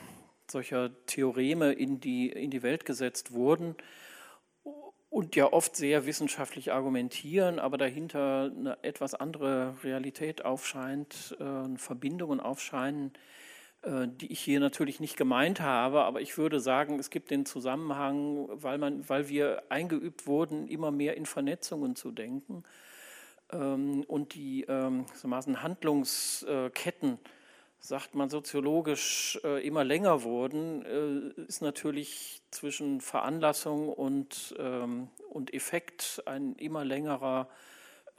solcher 0.49 0.89
Theoreme 1.05 1.73
in 1.73 1.99
die, 1.99 2.29
in 2.31 2.49
die 2.49 2.63
Welt 2.63 2.83
gesetzt 2.85 3.31
wurden 3.31 3.75
und 5.17 5.35
ja 5.35 5.51
oft 5.51 5.75
sehr 5.75 6.05
wissenschaftlich 6.05 6.71
argumentieren, 6.71 7.57
aber 7.57 7.79
dahinter 7.79 8.51
eine 8.55 8.77
etwas 8.83 9.15
andere 9.15 9.73
Realität 9.83 10.45
aufscheint, 10.45 11.35
äh, 11.39 11.75
Verbindungen 11.75 12.39
aufscheinen, 12.39 13.13
äh, 13.81 14.07
die 14.07 14.31
ich 14.31 14.39
hier 14.39 14.59
natürlich 14.59 14.99
nicht 14.99 15.17
gemeint 15.17 15.59
habe, 15.59 16.03
aber 16.03 16.21
ich 16.21 16.37
würde 16.37 16.59
sagen, 16.59 16.99
es 16.99 17.09
gibt 17.09 17.31
den 17.31 17.47
Zusammenhang, 17.47 18.47
weil, 18.51 18.77
man, 18.77 19.09
weil 19.09 19.27
wir 19.27 19.63
eingeübt 19.69 20.27
wurden, 20.27 20.67
immer 20.67 20.91
mehr 20.91 21.17
in 21.17 21.25
Vernetzungen 21.25 21.95
zu 21.95 22.11
denken 22.11 22.61
ähm, 23.51 24.03
und 24.07 24.35
die 24.35 24.65
ähm, 24.69 25.07
Handlungsketten 25.23 27.17
sagt 27.79 28.15
man 28.15 28.29
soziologisch, 28.29 29.39
äh, 29.43 29.65
immer 29.65 29.83
länger 29.83 30.23
wurden, 30.23 30.85
äh, 30.85 31.41
ist 31.43 31.61
natürlich 31.61 32.41
zwischen 32.51 33.01
Veranlassung 33.01 33.89
und, 33.89 34.55
ähm, 34.57 35.09
und 35.29 35.53
Effekt 35.53 36.23
ein 36.25 36.55
immer 36.55 36.83
längerer 36.83 37.49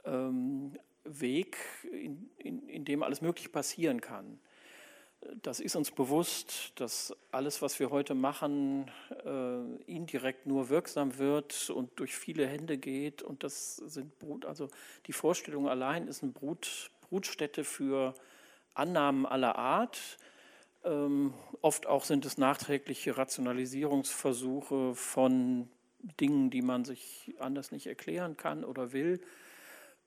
ähm, 0.05 0.77
Weg, 1.03 1.57
in, 1.91 2.29
in, 2.37 2.67
in, 2.67 2.85
dem 2.85 3.03
alles 3.03 3.21
möglich 3.21 3.51
passieren 3.51 4.01
kann. 4.01 4.39
das 5.41 5.59
ist 5.59 5.75
uns 5.75 5.91
bewusst, 5.91 6.71
dass 6.75 7.15
alles, 7.31 7.61
was 7.61 7.79
wir 7.79 7.89
heute 7.89 8.13
machen, 8.13 8.89
äh, 9.25 9.91
indirekt 9.91 10.45
nur 10.45 10.69
wirksam 10.69 11.17
wird 11.17 11.69
und 11.69 11.99
durch 11.99 12.15
viele 12.15 12.47
Hände 12.47 12.77
geht. 12.77 13.21
Und 13.21 13.43
das 13.43 13.77
sind 13.77 14.17
Brut, 14.19 14.45
also 14.45 14.69
die 15.07 15.13
Vorstellung 15.13 15.67
allein 15.67 16.07
ist 16.07 16.23
eine 16.23 16.31
Brut, 16.31 16.91
Brutstätte 17.01 17.63
für 17.63 18.13
Annahmen 18.73 19.25
aller 19.25 19.55
Art. 19.55 20.17
Ähm, 20.83 21.33
oft 21.61 21.87
auch 21.87 22.03
sind 22.03 22.25
es 22.25 22.37
nachträgliche 22.37 23.17
Rationalisierungsversuche 23.17 24.95
von 24.95 25.69
Dingen, 25.99 26.49
die 26.49 26.61
man 26.61 26.85
sich 26.85 27.33
anders 27.39 27.71
nicht 27.71 27.87
erklären 27.87 28.37
kann 28.37 28.63
oder 28.63 28.93
will. 28.93 29.21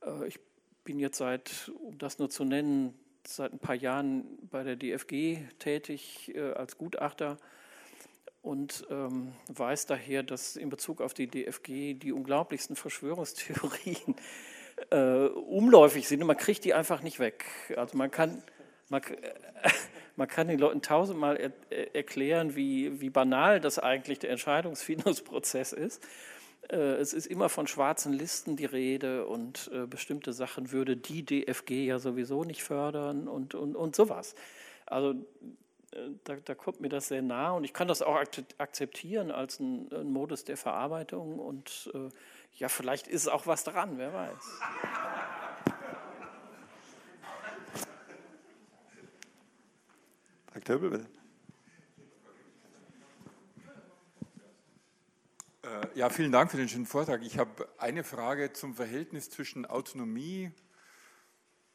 Äh, 0.04 0.26
ich 0.26 0.40
bin 0.84 0.98
jetzt 0.98 1.18
seit, 1.18 1.70
um 1.80 1.98
das 1.98 2.18
nur 2.18 2.30
zu 2.30 2.44
nennen, 2.44 2.98
seit 3.26 3.52
ein 3.52 3.58
paar 3.58 3.74
Jahren 3.74 4.26
bei 4.50 4.64
der 4.64 4.76
DFG 4.76 5.38
tätig 5.58 6.34
äh, 6.34 6.52
als 6.52 6.76
Gutachter 6.76 7.36
und 8.40 8.84
ähm, 8.90 9.32
weiß 9.48 9.86
daher, 9.86 10.24
dass 10.24 10.56
in 10.56 10.68
Bezug 10.68 11.00
auf 11.00 11.14
die 11.14 11.28
DFG 11.28 11.94
die 11.94 12.12
unglaublichsten 12.12 12.76
Verschwörungstheorien 12.76 14.16
äh, 14.90 15.26
umläufig 15.26 16.08
sind 16.08 16.20
und 16.20 16.26
man 16.26 16.36
kriegt 16.36 16.64
die 16.64 16.74
einfach 16.74 17.02
nicht 17.02 17.18
weg. 17.18 17.44
Also 17.76 17.96
man 17.96 18.10
kann, 18.10 18.42
man, 18.88 19.02
man 20.16 20.28
kann 20.28 20.48
den 20.48 20.58
Leuten 20.58 20.82
tausendmal 20.82 21.36
er, 21.36 21.52
er, 21.70 21.94
erklären, 21.94 22.56
wie, 22.56 23.00
wie 23.00 23.10
banal 23.10 23.60
das 23.60 23.78
eigentlich 23.78 24.18
der 24.18 24.30
Entscheidungsfindungsprozess 24.30 25.72
ist. 25.72 26.02
Äh, 26.70 26.76
es 26.76 27.12
ist 27.12 27.26
immer 27.26 27.48
von 27.48 27.66
schwarzen 27.66 28.12
Listen 28.12 28.56
die 28.56 28.64
Rede 28.64 29.26
und 29.26 29.70
äh, 29.72 29.86
bestimmte 29.86 30.32
Sachen 30.32 30.72
würde 30.72 30.96
die 30.96 31.24
DFG 31.24 31.86
ja 31.86 31.98
sowieso 31.98 32.44
nicht 32.44 32.62
fördern 32.62 33.28
und, 33.28 33.54
und, 33.54 33.76
und 33.76 33.96
sowas. 33.96 34.34
Also 34.86 35.12
äh, 35.92 36.10
da, 36.24 36.36
da, 36.44 36.54
kommt 36.54 36.80
mir 36.80 36.88
das 36.88 37.08
sehr 37.08 37.22
nah 37.22 37.52
und 37.52 37.64
ich 37.64 37.72
kann 37.72 37.88
das 37.88 38.02
auch 38.02 38.16
akzeptieren 38.58 39.30
als 39.30 39.60
ein, 39.60 39.88
ein 39.92 40.12
Modus 40.12 40.44
der 40.44 40.56
Verarbeitung 40.56 41.38
und 41.38 41.90
äh, 41.94 42.08
ja, 42.54 42.68
vielleicht 42.68 43.08
ist 43.08 43.28
auch 43.28 43.46
was 43.46 43.64
dran, 43.64 43.98
wer 43.98 44.12
weiß. 44.12 44.60
Herr 50.52 50.60
Töbel, 50.62 50.90
bitte. 50.90 51.06
Äh, 55.62 55.98
ja, 55.98 56.10
vielen 56.10 56.32
Dank 56.32 56.50
für 56.50 56.56
den 56.56 56.68
schönen 56.68 56.86
Vortrag. 56.86 57.22
Ich 57.22 57.38
habe 57.38 57.68
eine 57.78 58.04
Frage 58.04 58.52
zum 58.52 58.74
Verhältnis 58.74 59.30
zwischen 59.30 59.64
Autonomie, 59.64 60.50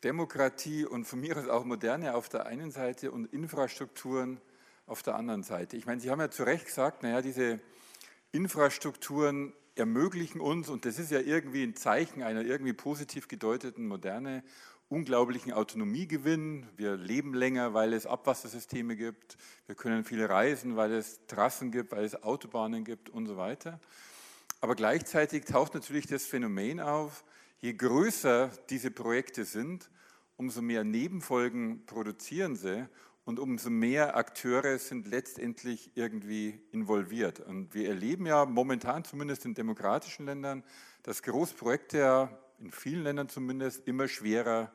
Demokratie 0.03 0.85
und 0.85 1.05
von 1.05 1.19
mir 1.19 1.37
aus 1.37 1.47
auch 1.47 1.65
Moderne 1.65 2.13
auf 2.13 2.29
der 2.29 2.45
einen 2.45 2.69
Seite 2.69 3.11
und 3.11 3.33
Infrastrukturen 3.33 4.39
auf 4.85 5.01
der 5.01 5.15
anderen 5.15 5.43
Seite. 5.43 5.75
Ich 5.75 5.85
meine, 5.85 5.99
Sie 5.99 6.11
haben 6.11 6.19
ja 6.19 6.29
zu 6.29 6.43
Recht 6.43 6.65
gesagt, 6.65 7.01
naja, 7.01 7.21
diese 7.21 7.59
Infrastrukturen 8.31 9.53
ermöglichen 9.77 10.41
uns, 10.41 10.69
und 10.69 10.85
das 10.85 10.99
ist 10.99 11.11
ja 11.11 11.19
irgendwie 11.19 11.63
ein 11.63 11.75
Zeichen 11.75 12.23
einer 12.23 12.41
irgendwie 12.41 12.73
positiv 12.73 13.27
gedeuteten 13.27 13.87
Moderne, 13.87 14.43
unglaublichen 14.89 15.51
Autonomiegewinn. 15.51 16.65
Wir 16.77 16.95
leben 16.95 17.33
länger, 17.33 17.73
weil 17.73 17.93
es 17.93 18.05
Abwassersysteme 18.05 18.95
gibt. 18.95 19.37
Wir 19.65 19.75
können 19.75 20.03
viele 20.03 20.29
reisen, 20.29 20.75
weil 20.77 20.93
es 20.93 21.25
Trassen 21.27 21.71
gibt, 21.71 21.91
weil 21.91 22.05
es 22.05 22.23
Autobahnen 22.23 22.83
gibt 22.83 23.09
und 23.09 23.25
so 23.27 23.37
weiter. 23.37 23.79
Aber 24.61 24.75
gleichzeitig 24.75 25.45
taucht 25.45 25.73
natürlich 25.73 26.07
das 26.07 26.25
Phänomen 26.25 26.79
auf, 26.79 27.23
je 27.59 27.73
größer 27.73 28.49
diese 28.69 28.91
Projekte 28.91 29.45
sind, 29.45 29.89
umso 30.37 30.61
mehr 30.61 30.83
Nebenfolgen 30.83 31.85
produzieren 31.85 32.55
sie 32.55 32.87
und 33.27 33.41
umso 33.41 33.69
mehr 33.69 34.15
Akteure 34.15 34.79
sind 34.79 35.05
letztendlich 35.05 35.91
irgendwie 35.95 36.61
involviert. 36.71 37.41
Und 37.41 37.73
wir 37.73 37.89
erleben 37.89 38.25
ja 38.25 38.45
momentan 38.45 39.03
zumindest 39.03 39.43
in 39.43 39.53
demokratischen 39.53 40.25
Ländern, 40.25 40.63
dass 41.03 41.23
Großprojekte 41.23 41.97
ja 41.97 42.29
in 42.57 42.71
vielen 42.71 43.03
Ländern 43.03 43.27
zumindest 43.27 43.85
immer 43.85 44.07
schwerer 44.07 44.71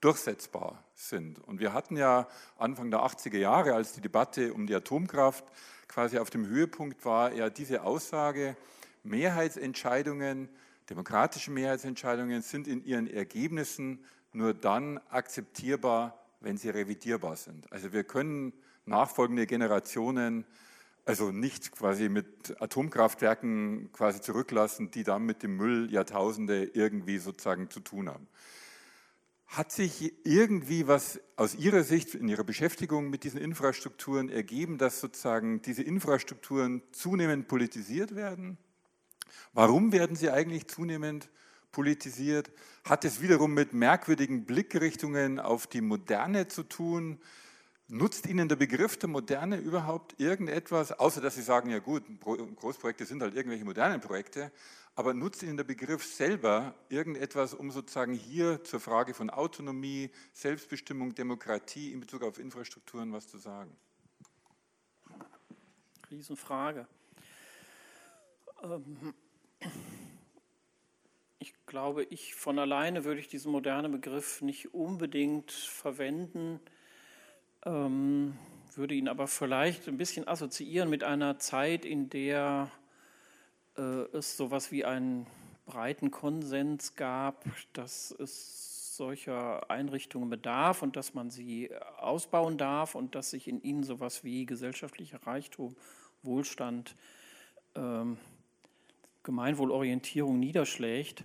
durchsetzbar 0.00 0.82
sind. 0.94 1.40
Und 1.40 1.60
wir 1.60 1.74
hatten 1.74 1.98
ja 1.98 2.26
Anfang 2.56 2.90
der 2.90 3.00
80er 3.00 3.36
Jahre, 3.36 3.74
als 3.74 3.92
die 3.92 4.00
Debatte 4.00 4.54
um 4.54 4.66
die 4.66 4.74
Atomkraft 4.74 5.44
quasi 5.86 6.16
auf 6.16 6.30
dem 6.30 6.46
Höhepunkt 6.46 7.04
war, 7.04 7.34
ja 7.34 7.50
diese 7.50 7.82
Aussage, 7.82 8.56
Mehrheitsentscheidungen, 9.02 10.48
demokratische 10.88 11.50
Mehrheitsentscheidungen 11.50 12.40
sind 12.40 12.66
in 12.66 12.82
ihren 12.82 13.08
Ergebnissen 13.08 14.02
nur 14.32 14.54
dann 14.54 14.98
akzeptierbar, 15.10 16.19
wenn 16.40 16.56
sie 16.56 16.70
revidierbar 16.70 17.36
sind. 17.36 17.70
Also 17.72 17.92
wir 17.92 18.04
können 18.04 18.52
nachfolgende 18.86 19.46
Generationen 19.46 20.44
also 21.04 21.32
nicht 21.32 21.72
quasi 21.72 22.08
mit 22.08 22.60
Atomkraftwerken 22.60 23.90
quasi 23.92 24.20
zurücklassen, 24.20 24.90
die 24.90 25.02
dann 25.02 25.24
mit 25.24 25.42
dem 25.42 25.56
Müll 25.56 25.90
Jahrtausende 25.90 26.64
irgendwie 26.64 27.18
sozusagen 27.18 27.70
zu 27.70 27.80
tun 27.80 28.08
haben. 28.08 28.28
Hat 29.46 29.72
sich 29.72 30.14
irgendwie 30.24 30.86
was 30.86 31.20
aus 31.36 31.56
Ihrer 31.56 31.82
Sicht 31.82 32.14
in 32.14 32.28
Ihrer 32.28 32.44
Beschäftigung 32.44 33.10
mit 33.10 33.24
diesen 33.24 33.40
Infrastrukturen 33.40 34.28
ergeben, 34.28 34.78
dass 34.78 35.00
sozusagen 35.00 35.62
diese 35.62 35.82
Infrastrukturen 35.82 36.82
zunehmend 36.92 37.48
politisiert 37.48 38.14
werden? 38.14 38.58
Warum 39.52 39.92
werden 39.92 40.14
sie 40.14 40.30
eigentlich 40.30 40.68
zunehmend 40.68 41.24
politisiert? 41.24 41.40
Hat 42.84 43.04
es 43.04 43.20
wiederum 43.20 43.54
mit 43.54 43.72
merkwürdigen 43.72 44.44
Blickrichtungen 44.44 45.38
auf 45.38 45.66
die 45.66 45.80
Moderne 45.80 46.48
zu 46.48 46.62
tun? 46.62 47.20
Nutzt 47.88 48.26
Ihnen 48.26 48.48
der 48.48 48.56
Begriff 48.56 48.96
der 48.96 49.08
Moderne 49.08 49.56
überhaupt 49.56 50.20
irgendetwas, 50.20 50.92
außer 50.92 51.20
dass 51.20 51.34
Sie 51.34 51.42
sagen, 51.42 51.70
ja 51.70 51.80
gut, 51.80 52.04
Großprojekte 52.20 53.04
sind 53.04 53.20
halt 53.22 53.34
irgendwelche 53.34 53.64
modernen 53.64 54.00
Projekte, 54.00 54.52
aber 54.94 55.12
nutzt 55.14 55.42
Ihnen 55.42 55.56
der 55.56 55.64
Begriff 55.64 56.04
selber 56.04 56.74
irgendetwas, 56.88 57.54
um 57.54 57.70
sozusagen 57.70 58.12
hier 58.12 58.62
zur 58.64 58.80
Frage 58.80 59.14
von 59.14 59.30
Autonomie, 59.30 60.10
Selbstbestimmung, 60.32 61.14
Demokratie 61.14 61.92
in 61.92 62.00
Bezug 62.00 62.22
auf 62.22 62.38
Infrastrukturen 62.38 63.12
was 63.12 63.26
zu 63.26 63.38
sagen? 63.38 63.76
Riesenfrage. 66.10 66.86
Ähm, 68.62 69.14
ich 71.40 71.52
glaube, 71.66 72.04
ich 72.04 72.36
von 72.36 72.58
alleine 72.58 73.04
würde 73.04 73.20
ich 73.20 73.26
diesen 73.26 73.50
modernen 73.50 73.90
Begriff 73.90 74.40
nicht 74.42 74.72
unbedingt 74.72 75.50
verwenden 75.50 76.60
ähm, 77.64 78.38
würde 78.74 78.94
ihn 78.94 79.08
aber 79.08 79.26
vielleicht 79.26 79.88
ein 79.88 79.96
bisschen 79.96 80.26
assoziieren 80.26 80.88
mit 80.88 81.04
einer 81.04 81.38
Zeit, 81.38 81.84
in 81.84 82.08
der 82.08 82.70
äh, 83.76 83.82
es 84.16 84.36
sowas 84.36 84.72
wie 84.72 84.84
einen 84.84 85.26
breiten 85.66 86.10
Konsens 86.10 86.94
gab, 86.94 87.44
dass 87.72 88.10
es 88.10 88.96
solcher 88.96 89.70
Einrichtungen 89.70 90.30
bedarf 90.30 90.82
und 90.82 90.96
dass 90.96 91.14
man 91.14 91.30
sie 91.30 91.70
ausbauen 91.98 92.58
darf 92.58 92.94
und 92.94 93.14
dass 93.14 93.30
sich 93.30 93.48
in 93.48 93.62
ihnen 93.62 93.82
sowas 93.82 94.24
wie 94.24 94.46
gesellschaftlicher 94.46 95.26
Reichtum, 95.26 95.76
Wohlstand, 96.22 96.96
ähm, 97.74 98.18
Gemeinwohlorientierung 99.22 100.38
niederschlägt. 100.38 101.24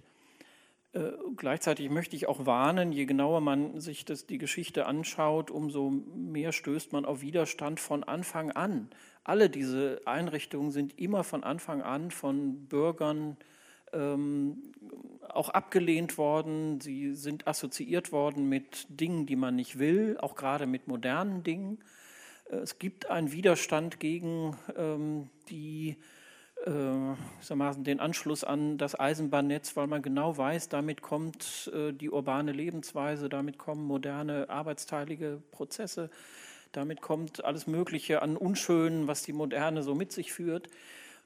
Äh, 0.94 1.12
gleichzeitig 1.36 1.90
möchte 1.90 2.16
ich 2.16 2.28
auch 2.28 2.46
warnen, 2.46 2.92
je 2.92 3.06
genauer 3.06 3.42
man 3.42 3.80
sich 3.80 4.06
das, 4.06 4.28
die 4.28 4.38
Geschichte 4.38 4.86
anschaut, 4.86 5.52
umso 5.52 5.90
mehr 5.90 6.52
stößt 6.52 6.94
man 6.94 7.06
auf 7.06 7.22
Widerstand 7.22 7.80
von 7.80 8.04
Anfang 8.04 8.52
an. 8.52 8.90
Alle 9.24 9.50
diese 9.50 10.02
Einrichtungen 10.06 10.72
sind 10.72 10.98
immer 11.00 11.24
von 11.24 11.44
Anfang 11.44 11.82
an 11.82 12.12
von 12.12 12.68
Bürgern 12.68 13.38
ähm, 13.92 14.72
auch 15.28 15.50
abgelehnt 15.50 16.18
worden. 16.18 16.80
Sie 16.80 17.14
sind 17.14 17.48
assoziiert 17.48 18.12
worden 18.12 18.48
mit 18.48 18.86
Dingen, 18.90 19.26
die 19.26 19.36
man 19.36 19.56
nicht 19.56 19.80
will, 19.80 20.18
auch 20.20 20.36
gerade 20.36 20.66
mit 20.66 20.88
modernen 20.88 21.44
Dingen. 21.44 21.80
Äh, 22.50 22.58
es 22.58 22.80
gibt 22.80 23.10
einen 23.10 23.32
Widerstand 23.32 24.00
gegen 24.00 24.56
ähm, 24.78 25.30
die 25.50 25.98
äh, 26.66 27.84
den 27.84 28.00
Anschluss 28.00 28.44
an 28.44 28.78
das 28.78 29.00
Eisenbahnnetz, 29.00 29.76
weil 29.76 29.88
man 29.88 30.02
genau 30.02 30.38
weiß, 30.38 30.70
damit 30.70 31.02
kommt 31.02 31.72
äh, 31.74 31.92
die 31.92 32.10
urbane 32.10 32.52
Lebensweise, 32.52 33.30
damit 33.30 33.58
kommen 33.58 33.86
moderne 33.86 34.50
arbeitsteilige 34.50 35.42
Prozesse, 35.52 36.10
damit 36.72 37.02
kommt 37.02 37.44
alles 37.44 37.68
Mögliche 37.68 38.22
an 38.22 38.38
Unschönen, 38.38 39.08
was 39.08 39.24
die 39.24 39.34
Moderne 39.34 39.84
so 39.84 39.96
mit 39.96 40.12
sich 40.12 40.34
führt. 40.34 40.70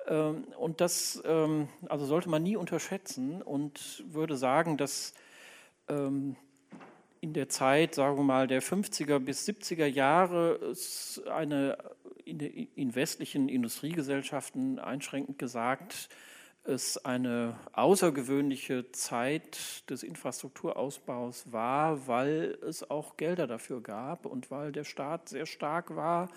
Ähm, 0.08 0.46
und 0.58 0.82
das 0.82 1.22
ähm, 1.26 1.70
also 1.88 2.06
sollte 2.06 2.30
man 2.30 2.44
nie 2.44 2.56
unterschätzen 2.56 3.42
und 3.42 4.04
würde 4.08 4.36
sagen, 4.36 4.78
dass 4.78 5.14
ähm, 5.88 6.36
in 7.22 7.34
der 7.34 7.50
Zeit, 7.50 7.96
sagen 7.96 8.18
wir 8.18 8.24
mal, 8.24 8.48
der 8.48 8.62
50er 8.62 9.20
bis 9.20 9.48
70er 9.48 9.86
Jahre 9.86 10.56
es 10.72 11.22
eine 11.30 11.78
in, 12.30 12.40
in 12.40 12.96
westlichen 12.96 13.50
Industriegesellschaften 13.50 14.80
einschränkend 14.80 15.40
gesagt 15.40 16.10
es 16.64 17.04
eine 17.04 17.56
außergewöhnliche 17.74 18.92
Zeit 18.92 19.90
des 19.90 20.04
Infrastrukturausbaus 20.04 21.52
war, 21.52 22.08
weil 22.08 22.58
es 22.64 22.90
auch 22.90 23.18
Gelder 23.18 23.48
dafür 23.48 23.82
gab 23.82 24.26
und 24.26 24.52
weil 24.52 24.72
der 24.72 24.84
Staat 24.84 25.30
sehr 25.30 25.46
stark 25.46 25.96
war 25.96 26.30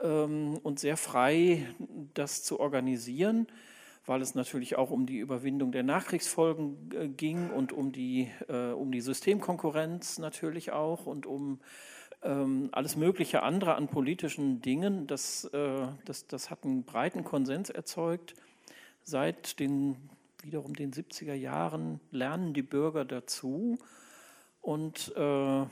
ähm, 0.00 0.58
und 0.62 0.80
sehr 0.80 0.96
frei, 0.96 1.66
das 2.14 2.42
zu 2.42 2.60
organisieren, 2.60 3.46
weil 4.04 4.20
es 4.20 4.34
natürlich 4.34 4.76
auch 4.76 4.90
um 4.90 5.06
die 5.06 5.18
Überwindung 5.18 5.70
der 5.70 5.84
Nachkriegsfolgen 5.84 6.90
äh, 6.92 7.08
ging 7.08 7.50
und 7.50 7.72
um 7.72 7.92
die, 7.92 8.30
äh, 8.48 8.72
um 8.72 8.90
die 8.90 9.00
Systemkonkurrenz 9.00 10.18
natürlich 10.18 10.72
auch 10.72 11.06
und 11.06 11.26
um 11.26 11.42
ähm, 11.42 11.60
alles 12.72 12.96
mögliche 12.96 13.42
andere 13.42 13.74
an 13.74 13.88
politischen 13.88 14.60
Dingen. 14.60 15.06
Das, 15.06 15.44
äh, 15.46 15.86
das, 16.04 16.26
das 16.26 16.50
hat 16.50 16.64
einen 16.64 16.84
breiten 16.84 17.24
Konsens 17.24 17.70
erzeugt. 17.70 18.34
Seit 19.04 19.58
den 19.58 19.96
wiederum 20.42 20.74
den 20.74 20.92
70er 20.92 21.34
Jahren 21.34 22.00
lernen 22.10 22.52
die 22.52 22.62
Bürger 22.62 23.04
dazu 23.04 23.78
und 24.60 25.12
äh, 25.16 25.64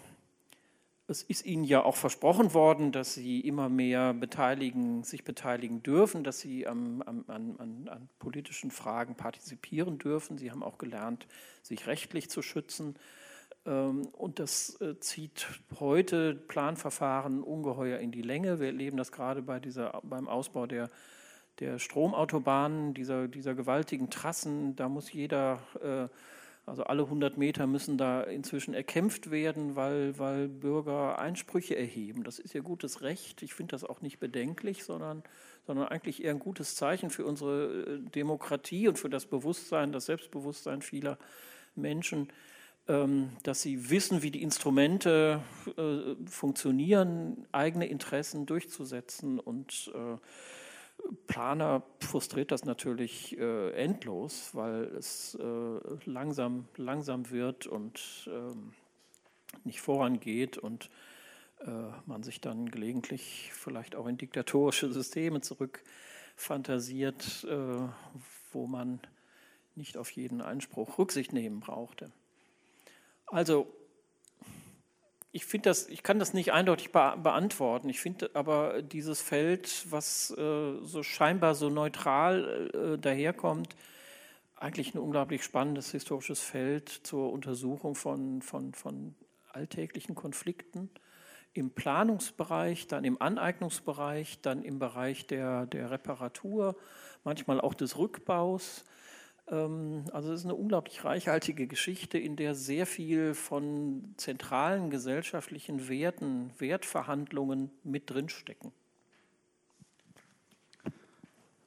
es 1.10 1.24
ist 1.24 1.44
ihnen 1.44 1.64
ja 1.64 1.82
auch 1.84 1.96
versprochen 1.96 2.54
worden, 2.54 2.92
dass 2.92 3.14
sie 3.14 3.40
immer 3.40 3.68
mehr 3.68 4.14
beteiligen, 4.14 5.02
sich 5.02 5.24
beteiligen 5.24 5.82
dürfen, 5.82 6.22
dass 6.22 6.38
sie 6.38 6.68
am, 6.68 7.02
am, 7.02 7.24
an, 7.26 7.88
an, 7.88 8.08
politischen 8.20 8.70
Fragen 8.70 9.16
partizipieren 9.16 9.98
dürfen. 9.98 10.38
Sie 10.38 10.52
haben 10.52 10.62
auch 10.62 10.78
gelernt, 10.78 11.26
sich 11.62 11.88
rechtlich 11.88 12.30
zu 12.30 12.42
schützen. 12.42 12.94
Ähm, 13.66 14.06
und 14.12 14.38
das 14.38 14.80
äh, 14.80 14.98
zieht 15.00 15.48
heute 15.78 16.34
Planverfahren 16.34 17.42
ungeheuer 17.42 17.98
in 17.98 18.12
die 18.12 18.22
Länge. 18.22 18.60
Wir 18.60 18.68
erleben 18.68 18.96
das 18.96 19.12
gerade 19.12 19.42
bei 19.42 19.60
dieser, 19.60 20.00
beim 20.02 20.28
Ausbau 20.28 20.66
der, 20.66 20.90
der 21.58 21.78
Stromautobahnen, 21.78 22.94
dieser, 22.94 23.28
dieser 23.28 23.54
gewaltigen 23.54 24.10
Trassen. 24.10 24.76
Da 24.76 24.88
muss 24.88 25.12
jeder 25.12 25.60
äh, 25.82 26.08
also 26.70 26.84
alle 26.84 27.02
100 27.02 27.36
Meter 27.36 27.66
müssen 27.66 27.98
da 27.98 28.22
inzwischen 28.22 28.74
erkämpft 28.74 29.30
werden, 29.32 29.74
weil, 29.74 30.18
weil 30.18 30.48
Bürger 30.48 31.18
Einsprüche 31.18 31.76
erheben. 31.76 32.22
Das 32.22 32.38
ist 32.38 32.54
ihr 32.54 32.62
gutes 32.62 33.02
Recht. 33.02 33.42
Ich 33.42 33.54
finde 33.54 33.72
das 33.72 33.82
auch 33.82 34.02
nicht 34.02 34.20
bedenklich, 34.20 34.84
sondern, 34.84 35.24
sondern 35.66 35.88
eigentlich 35.88 36.22
eher 36.22 36.30
ein 36.30 36.38
gutes 36.38 36.76
Zeichen 36.76 37.10
für 37.10 37.24
unsere 37.24 37.86
äh, 37.86 37.98
Demokratie 38.10 38.86
und 38.86 38.98
für 38.98 39.10
das 39.10 39.26
Bewusstsein, 39.26 39.90
das 39.90 40.06
Selbstbewusstsein 40.06 40.80
vieler 40.80 41.18
Menschen, 41.74 42.28
dass 43.42 43.62
sie 43.62 43.90
wissen, 43.90 44.22
wie 44.22 44.30
die 44.30 44.42
Instrumente 44.42 45.42
äh, 45.76 46.14
funktionieren, 46.26 47.46
eigene 47.52 47.86
Interessen 47.86 48.46
durchzusetzen 48.46 49.38
und 49.38 49.92
äh, 49.94 50.16
Planer 51.26 51.82
frustriert 52.00 52.52
das 52.52 52.64
natürlich 52.64 53.38
äh, 53.38 53.72
endlos, 53.72 54.50
weil 54.54 54.84
es 54.96 55.36
äh, 55.40 55.80
langsam, 56.04 56.68
langsam 56.76 57.30
wird 57.30 57.66
und 57.66 58.28
ähm, 58.32 58.72
nicht 59.64 59.80
vorangeht 59.80 60.58
und 60.58 60.90
äh, 61.60 61.70
man 62.06 62.22
sich 62.22 62.40
dann 62.40 62.70
gelegentlich 62.70 63.50
vielleicht 63.52 63.94
auch 63.94 64.06
in 64.06 64.16
diktatorische 64.16 64.92
Systeme 64.92 65.40
zurückfantasiert, 65.40 67.46
äh, 67.48 67.88
wo 68.52 68.66
man 68.66 69.00
nicht 69.74 69.96
auf 69.96 70.10
jeden 70.10 70.40
Einspruch 70.40 70.98
Rücksicht 70.98 71.32
nehmen 71.32 71.60
brauchte. 71.60 72.12
Also 73.30 73.72
ich 75.32 75.44
finde 75.44 75.70
das, 75.70 75.88
ich 75.88 76.02
kann 76.02 76.18
das 76.18 76.34
nicht 76.34 76.52
eindeutig 76.52 76.90
be 76.90 77.16
beantworten. 77.22 77.88
Ich 77.88 78.00
finde 78.00 78.30
aber 78.34 78.82
dieses 78.82 79.20
Feld, 79.20 79.86
was 79.90 80.30
äh, 80.36 80.74
so 80.82 81.02
scheinbar 81.02 81.54
so 81.54 81.68
neutral 81.68 82.70
äh, 82.74 82.98
daherkommt, 82.98 83.76
eigentlich 84.56 84.94
ein 84.94 84.98
unglaublich 84.98 85.44
spannendes 85.44 85.92
historisches 85.92 86.40
Feld 86.40 86.88
zur 86.88 87.32
Untersuchung 87.32 87.94
von, 87.94 88.42
von, 88.42 88.74
von 88.74 89.14
alltäglichen 89.52 90.14
Konflikten 90.14 90.90
im 91.52 91.70
Planungsbereich, 91.70 92.86
dann 92.86 93.04
im 93.04 93.20
Aneignungsbereich, 93.20 94.40
dann 94.42 94.62
im 94.62 94.78
Bereich 94.78 95.26
der, 95.26 95.66
der 95.66 95.90
Reparatur, 95.90 96.76
manchmal 97.24 97.60
auch 97.60 97.74
des 97.74 97.96
Rückbaus. 97.96 98.84
Ähm, 99.50 100.04
also 100.12 100.32
es 100.32 100.40
ist 100.40 100.46
eine 100.46 100.54
unglaublich 100.54 101.04
reichhaltige 101.04 101.66
Geschichte, 101.66 102.18
in 102.18 102.36
der 102.36 102.54
sehr 102.54 102.86
viel 102.86 103.34
von 103.34 104.14
zentralen 104.16 104.90
gesellschaftlichen 104.90 105.88
Werten, 105.88 106.52
Wertverhandlungen 106.58 107.70
mit 107.82 108.08
drinstecken. 108.10 108.72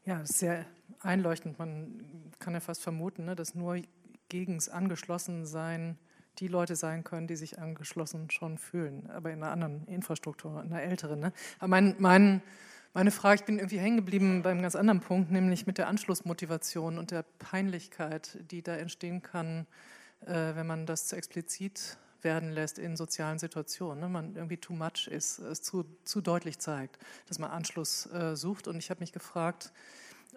Ja, 0.05 0.25
sehr 0.25 0.65
einleuchtend. 0.99 1.59
Man 1.59 2.31
kann 2.39 2.53
ja 2.53 2.59
fast 2.59 2.81
vermuten, 2.81 3.25
ne, 3.25 3.35
dass 3.35 3.55
nur 3.55 3.81
gegen 4.29 4.55
das 4.55 4.69
Angeschlossensein 4.69 5.97
die 6.39 6.47
Leute 6.47 6.75
sein 6.75 7.03
können, 7.03 7.27
die 7.27 7.35
sich 7.35 7.59
angeschlossen 7.59 8.29
schon 8.31 8.57
fühlen, 8.57 9.09
aber 9.11 9.31
in 9.31 9.43
einer 9.43 9.51
anderen 9.51 9.85
Infrastruktur, 9.87 10.61
in 10.63 10.73
einer 10.73 10.81
älteren. 10.81 11.19
Ne? 11.19 11.33
Aber 11.59 11.67
mein, 11.67 11.95
mein 11.99 12.41
meine 12.93 13.11
Frage, 13.11 13.41
ich 13.41 13.45
bin 13.45 13.57
irgendwie 13.57 13.79
hängen 13.79 13.97
geblieben 13.97 14.43
beim 14.43 14.61
ganz 14.61 14.75
anderen 14.75 14.99
Punkt, 14.99 15.31
nämlich 15.31 15.65
mit 15.65 15.77
der 15.77 15.87
Anschlussmotivation 15.87 16.99
und 16.99 17.11
der 17.11 17.23
Peinlichkeit, 17.39 18.37
die 18.51 18.61
da 18.61 18.75
entstehen 18.75 19.23
kann, 19.23 19.65
äh, 20.21 20.55
wenn 20.55 20.67
man 20.67 20.85
das 20.85 21.07
zu 21.07 21.15
explizit 21.15 21.97
werden 22.21 22.51
lässt 22.51 22.79
in 22.79 22.95
sozialen 22.95 23.39
Situationen. 23.39 23.99
Ne? 23.99 24.09
Man 24.09 24.35
irgendwie 24.35 24.57
too 24.57 24.73
much 24.73 25.07
ist, 25.07 25.39
es 25.39 25.61
zu, 25.61 25.85
zu 26.05 26.21
deutlich 26.21 26.59
zeigt, 26.59 26.97
dass 27.27 27.39
man 27.39 27.49
Anschluss 27.51 28.05
äh, 28.13 28.35
sucht. 28.35 28.67
Und 28.67 28.77
ich 28.77 28.89
habe 28.91 28.99
mich 28.99 29.11
gefragt, 29.11 29.73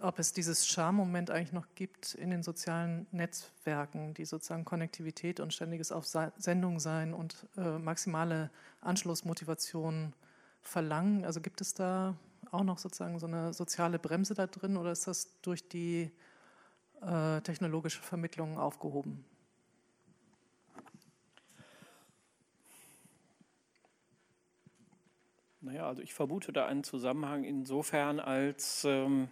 ob 0.00 0.18
es 0.18 0.32
dieses 0.32 0.66
Charmoment 0.66 1.30
eigentlich 1.30 1.52
noch 1.52 1.66
gibt 1.74 2.14
in 2.14 2.30
den 2.30 2.42
sozialen 2.42 3.06
Netzwerken, 3.12 4.14
die 4.14 4.24
sozusagen 4.24 4.64
Konnektivität 4.64 5.40
und 5.40 5.54
ständiges 5.54 5.92
Auf 5.92 6.06
Sendung 6.06 6.80
sein 6.80 7.14
und 7.14 7.46
äh, 7.56 7.78
maximale 7.78 8.50
Anschlussmotivation 8.80 10.14
verlangen. 10.62 11.24
Also 11.24 11.40
gibt 11.40 11.60
es 11.60 11.72
da 11.74 12.16
auch 12.50 12.64
noch 12.64 12.78
sozusagen 12.78 13.18
so 13.18 13.26
eine 13.26 13.52
soziale 13.52 13.98
Bremse 13.98 14.34
da 14.34 14.46
drin 14.46 14.76
oder 14.76 14.92
ist 14.92 15.06
das 15.06 15.40
durch 15.42 15.68
die 15.68 16.10
äh, 17.02 17.40
technologische 17.42 18.02
Vermittlung 18.02 18.58
aufgehoben? 18.58 19.24
Naja, 25.60 25.88
also 25.88 26.00
ich 26.00 26.14
vermute 26.14 26.52
da 26.52 26.66
einen 26.66 26.84
Zusammenhang 26.84 27.42
insofern, 27.42 28.20
als 28.20 28.84
ähm, 28.84 29.28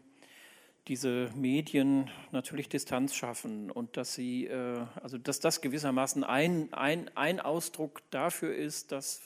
diese 0.89 1.31
Medien 1.35 2.11
natürlich 2.33 2.69
Distanz 2.69 3.15
schaffen 3.15 3.71
und 3.71 3.97
dass 3.97 4.15
sie, 4.15 4.47
äh, 4.47 4.85
also 5.01 5.17
dass 5.17 5.39
das 5.39 5.61
gewissermaßen 5.61 6.25
ein, 6.25 6.73
ein, 6.73 7.09
ein 7.17 7.41
Ausdruck 7.41 8.03
dafür 8.11 8.55
ist, 8.55 8.91
dass 8.91 9.23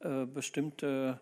äh, 0.00 0.24
bestimmte 0.24 1.20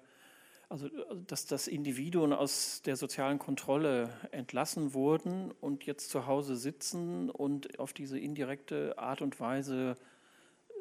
also 0.70 0.88
dass 1.26 1.46
das 1.46 1.66
Individuen 1.66 2.32
aus 2.32 2.80
der 2.82 2.94
sozialen 2.94 3.40
Kontrolle 3.40 4.08
entlassen 4.30 4.94
wurden 4.94 5.50
und 5.60 5.84
jetzt 5.84 6.10
zu 6.10 6.26
Hause 6.26 6.54
sitzen 6.54 7.28
und 7.28 7.80
auf 7.80 7.92
diese 7.92 8.18
indirekte 8.18 8.96
Art 8.96 9.20
und 9.20 9.40
Weise 9.40 9.96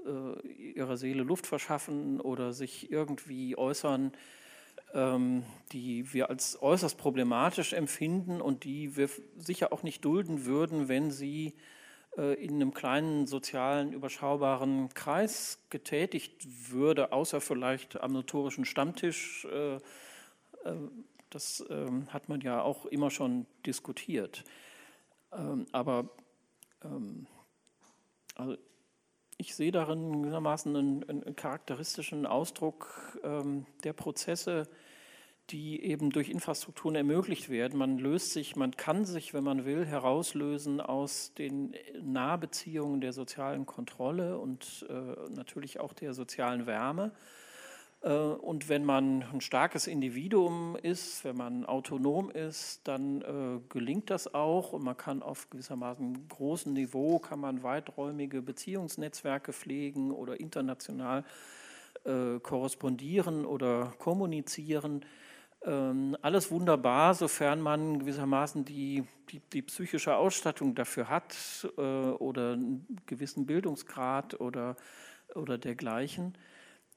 äh, 0.06 0.48
ihrer 0.48 0.96
Seele 0.96 1.24
Luft 1.24 1.48
verschaffen 1.48 2.22
oder 2.22 2.54
sich 2.54 2.92
irgendwie 2.92 3.58
äußern, 3.58 4.12
ähm, 4.94 5.44
die 5.72 6.14
wir 6.14 6.30
als 6.30 6.62
äußerst 6.62 6.96
problematisch 6.96 7.74
empfinden 7.74 8.42
und 8.42 8.66
die 8.66 8.96
wir 8.96 9.10
sicher 9.38 9.74
auch 9.74 9.82
nicht 9.82 10.06
dulden 10.06 10.46
würden, 10.46 10.88
wenn 10.88 11.10
sie 11.10 11.56
in 12.18 12.56
einem 12.56 12.74
kleinen 12.74 13.28
sozialen, 13.28 13.94
überschaubaren 13.94 14.90
Kreis 14.94 15.60
getätigt 15.70 16.72
würde, 16.72 17.14
außer 17.14 17.40
vielleicht 17.40 18.02
am 18.02 18.14
notorischen 18.14 18.66
Stammtisch. 18.66 19.46
Äh, 19.46 19.76
äh, 19.76 19.80
das 21.30 21.64
ähm, 21.70 22.12
hat 22.12 22.28
man 22.28 22.42
ja 22.42 22.62
auch 22.62 22.86
immer 22.88 23.10
schon 23.12 23.46
diskutiert. 23.66 24.44
Ähm, 25.32 25.68
aber 25.72 26.10
ähm, 26.84 27.28
also 28.36 28.58
ich 29.38 29.56
sehe 29.56 29.72
darin 29.72 30.24
gewissermaßen 30.24 30.76
einen, 30.76 31.10
einen 31.10 31.36
charakteristischen 31.36 32.26
Ausdruck 32.26 33.18
der 33.24 33.94
Prozesse, 33.94 34.68
die 35.52 35.84
eben 35.84 36.12
durch 36.12 36.30
Infrastrukturen 36.30 36.96
ermöglicht 36.96 37.50
werden. 37.50 37.78
Man 37.78 37.98
löst 37.98 38.34
sich, 38.34 38.56
man 38.56 38.72
kann 38.72 39.06
sich, 39.06 39.34
wenn 39.34 39.44
man 39.44 39.66
will, 39.66 39.86
herauslösen 39.86 40.82
aus 40.82 41.34
den 41.34 41.74
Nahbeziehungen 42.02 43.02
der 43.02 43.14
sozialen 43.14 43.66
Kontrolle 43.66 44.38
und 44.38 44.86
äh, 44.90 45.34
natürlich 45.34 45.80
auch 45.80 45.94
der 45.94 46.14
sozialen 46.14 46.66
Wärme. 46.66 47.12
Äh, 48.02 48.10
und 48.10 48.70
wenn 48.70 48.86
man 48.86 49.24
ein 49.34 49.42
starkes 49.42 49.88
Individuum 49.88 50.78
ist, 50.82 51.24
wenn 51.26 51.38
man 51.38 51.66
autonom 51.66 52.30
ist, 52.30 52.82
dann 52.88 53.22
äh, 53.22 53.60
gelingt 53.70 54.10
das 54.10 54.34
auch 54.34 54.74
und 54.74 54.84
man 54.84 54.98
kann 54.98 55.22
auf 55.22 55.50
gewissermaßen 55.50 56.28
großem 56.30 56.74
Niveau, 56.74 57.20
kann 57.20 57.40
man 57.40 57.64
weiträumige 57.64 58.42
Beziehungsnetzwerke 58.42 59.54
pflegen 59.54 60.12
oder 60.12 60.40
international 60.40 61.26
äh, 62.06 62.40
korrespondieren 62.40 63.46
oder 63.46 63.94
kommunizieren. 64.00 65.06
Ähm, 65.64 66.16
alles 66.22 66.52
wunderbar, 66.52 67.14
sofern 67.14 67.60
man 67.60 68.00
gewissermaßen 68.00 68.64
die, 68.64 69.04
die, 69.30 69.42
die 69.52 69.62
psychische 69.62 70.16
Ausstattung 70.16 70.74
dafür 70.74 71.10
hat 71.10 71.36
äh, 71.78 71.82
oder 71.82 72.54
einen 72.54 72.98
gewissen 73.06 73.46
Bildungsgrad 73.46 74.40
oder, 74.40 74.78
oder 75.36 75.58
dergleichen. 75.58 76.38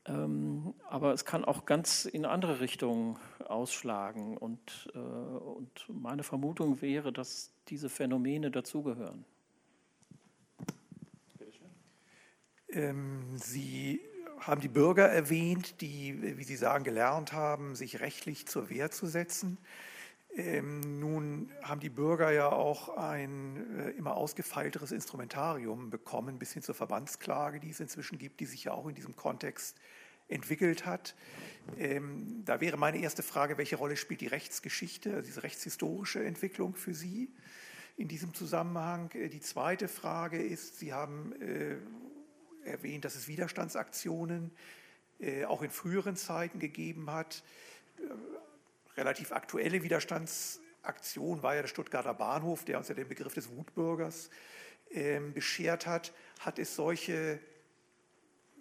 Ähm, 0.04 0.74
aber 0.88 1.12
es 1.12 1.24
kann 1.24 1.44
auch 1.44 1.64
ganz 1.64 2.04
in 2.04 2.24
andere 2.24 2.60
Richtungen 2.60 3.18
ausschlagen. 3.44 4.36
Und, 4.36 4.90
äh, 4.94 4.98
und 4.98 5.86
meine 5.88 6.22
Vermutung 6.22 6.80
wäre, 6.80 7.12
dass 7.12 7.52
diese 7.68 7.88
Phänomene 7.88 8.50
dazugehören. 8.50 9.24
Ähm, 12.68 13.36
Sie 13.36 14.00
haben 14.46 14.60
die 14.60 14.68
Bürger 14.68 15.08
erwähnt, 15.08 15.80
die, 15.80 16.36
wie 16.36 16.44
Sie 16.44 16.56
sagen, 16.56 16.84
gelernt 16.84 17.32
haben, 17.32 17.74
sich 17.76 18.00
rechtlich 18.00 18.46
zur 18.46 18.70
Wehr 18.70 18.90
zu 18.90 19.06
setzen. 19.06 19.58
Ähm, 20.34 20.98
nun 20.98 21.52
haben 21.62 21.80
die 21.80 21.90
Bürger 21.90 22.30
ja 22.30 22.50
auch 22.50 22.96
ein 22.96 23.78
äh, 23.78 23.90
immer 23.90 24.16
ausgefeilteres 24.16 24.90
Instrumentarium 24.90 25.90
bekommen, 25.90 26.38
bis 26.38 26.52
hin 26.52 26.62
zur 26.62 26.74
Verbandsklage, 26.74 27.60
die 27.60 27.70
es 27.70 27.80
inzwischen 27.80 28.18
gibt, 28.18 28.40
die 28.40 28.46
sich 28.46 28.64
ja 28.64 28.72
auch 28.72 28.86
in 28.86 28.94
diesem 28.94 29.14
Kontext 29.14 29.78
entwickelt 30.28 30.86
hat. 30.86 31.14
Ähm, 31.78 32.42
da 32.46 32.60
wäre 32.60 32.78
meine 32.78 32.98
erste 32.98 33.22
Frage, 33.22 33.58
welche 33.58 33.76
Rolle 33.76 33.96
spielt 33.96 34.22
die 34.22 34.26
Rechtsgeschichte, 34.26 35.10
also 35.14 35.26
diese 35.26 35.42
rechtshistorische 35.42 36.24
Entwicklung 36.24 36.74
für 36.74 36.94
Sie 36.94 37.30
in 37.98 38.08
diesem 38.08 38.32
Zusammenhang? 38.32 39.10
Äh, 39.12 39.28
die 39.28 39.40
zweite 39.40 39.86
Frage 39.86 40.42
ist, 40.42 40.78
Sie 40.78 40.94
haben 40.94 41.32
äh, 41.42 41.76
erwähnt, 42.64 43.04
dass 43.04 43.14
es 43.14 43.28
Widerstandsaktionen 43.28 44.50
äh, 45.20 45.44
auch 45.44 45.62
in 45.62 45.70
früheren 45.70 46.16
Zeiten 46.16 46.58
gegeben 46.58 47.10
hat. 47.10 47.42
Äh, 47.98 48.98
relativ 48.98 49.32
aktuelle 49.32 49.82
Widerstandsaktion 49.82 51.42
war 51.42 51.54
ja 51.54 51.62
der 51.62 51.68
Stuttgarter 51.68 52.14
Bahnhof, 52.14 52.64
der 52.64 52.78
uns 52.78 52.88
ja 52.88 52.94
den 52.94 53.08
Begriff 53.08 53.34
des 53.34 53.48
Wutbürgers 53.50 54.30
äh, 54.90 55.20
beschert 55.20 55.86
hat. 55.86 56.12
Hat 56.40 56.58
es 56.58 56.74
solche, 56.74 57.40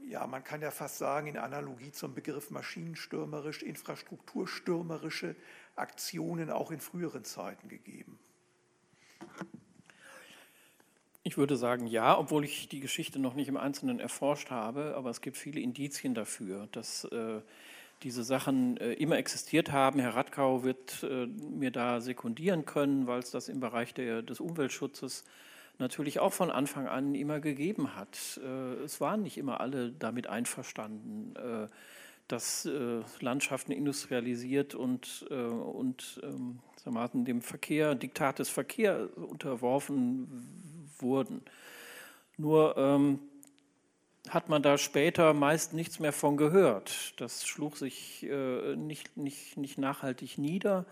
ja, 0.08 0.26
man 0.28 0.44
kann 0.44 0.62
ja 0.62 0.72
fast 0.72 0.98
sagen, 0.98 1.28
in 1.28 1.38
Analogie 1.38 1.92
zum 1.92 2.14
Begriff 2.14 2.52
maschinenstürmerisch, 2.52 3.64
infrastrukturstürmerische 3.64 5.36
Aktionen 5.76 6.50
auch 6.50 6.72
in 6.72 6.80
früheren 6.80 7.24
Zeiten 7.24 7.70
gegeben? 7.70 8.20
Ich 11.24 11.38
würde 11.38 11.56
sagen 11.56 11.86
ja, 11.86 12.18
obwohl 12.18 12.44
ich 12.46 12.68
die 12.68 12.80
Geschichte 12.80 13.20
noch 13.20 13.36
nicht 13.36 13.48
im 13.48 13.58
Einzelnen 13.58 14.00
erforscht 14.00 14.50
habe, 14.50 14.96
aber 14.96 15.12
es 15.12 15.22
gibt 15.22 15.38
viele 15.38 15.60
Indizien 15.60 16.16
dafür, 16.16 16.68
dass 16.72 17.04
äh, 17.06 17.42
diese 18.02 18.24
Sachen 18.24 18.78
äh, 18.78 18.94
immer 18.94 19.18
existiert 19.18 19.72
haben. 19.72 20.00
Herr 20.00 20.16
Radkau 20.16 20.64
wird 20.64 21.04
äh, 21.04 21.28
mir 21.28 21.70
da 21.70 22.02
sekundieren 22.02 22.66
können, 22.66 23.06
weil 23.06 23.20
es 23.20 23.30
das 23.30 23.50
im 23.50 23.60
Bereich 23.60 23.94
der, 23.94 24.24
des 24.24 24.40
Umweltschutzes 24.40 25.24
natürlich 25.78 26.20
auch 26.20 26.34
von 26.34 26.50
Anfang 26.50 26.88
an 26.88 27.14
immer 27.14 27.40
gegeben 27.40 27.96
hat. 27.96 28.40
Äh, 28.44 28.84
es 28.84 29.00
waren 29.00 29.22
nicht 29.22 29.38
immer 29.38 29.62
alle 29.62 29.92
damit 29.92 30.26
einverstanden, 30.26 31.36
äh, 31.36 31.68
dass 32.28 32.66
äh, 32.66 33.02
Landschaften 33.20 33.74
industrialisiert 33.74 34.74
und, 34.74 35.24
und 35.30 36.22
ähm, 36.24 36.60
dem 37.26 37.42
Verkehr, 37.42 37.94
Diktat 37.94 38.40
des 38.40 38.50
Verkehrs 38.50 39.10
unterworfen 39.18 40.81
wurden. 41.02 41.42
Nur 42.38 42.78
ähm, 42.78 43.20
hat 44.30 44.50
man 44.50 44.62
da 44.62 44.78
später 44.78 45.34
meist 45.34 45.74
nichts 45.74 46.00
mehr 46.00 46.14
von 46.14 46.38
gehört. 46.38 47.20
Das 47.20 47.46
schlug 47.46 47.78
sich 47.78 48.24
äh, 48.24 48.76
nicht, 48.76 49.18
nicht, 49.18 49.58
nicht 49.58 49.78
nachhaltig 49.78 50.38
nieder. 50.38 50.86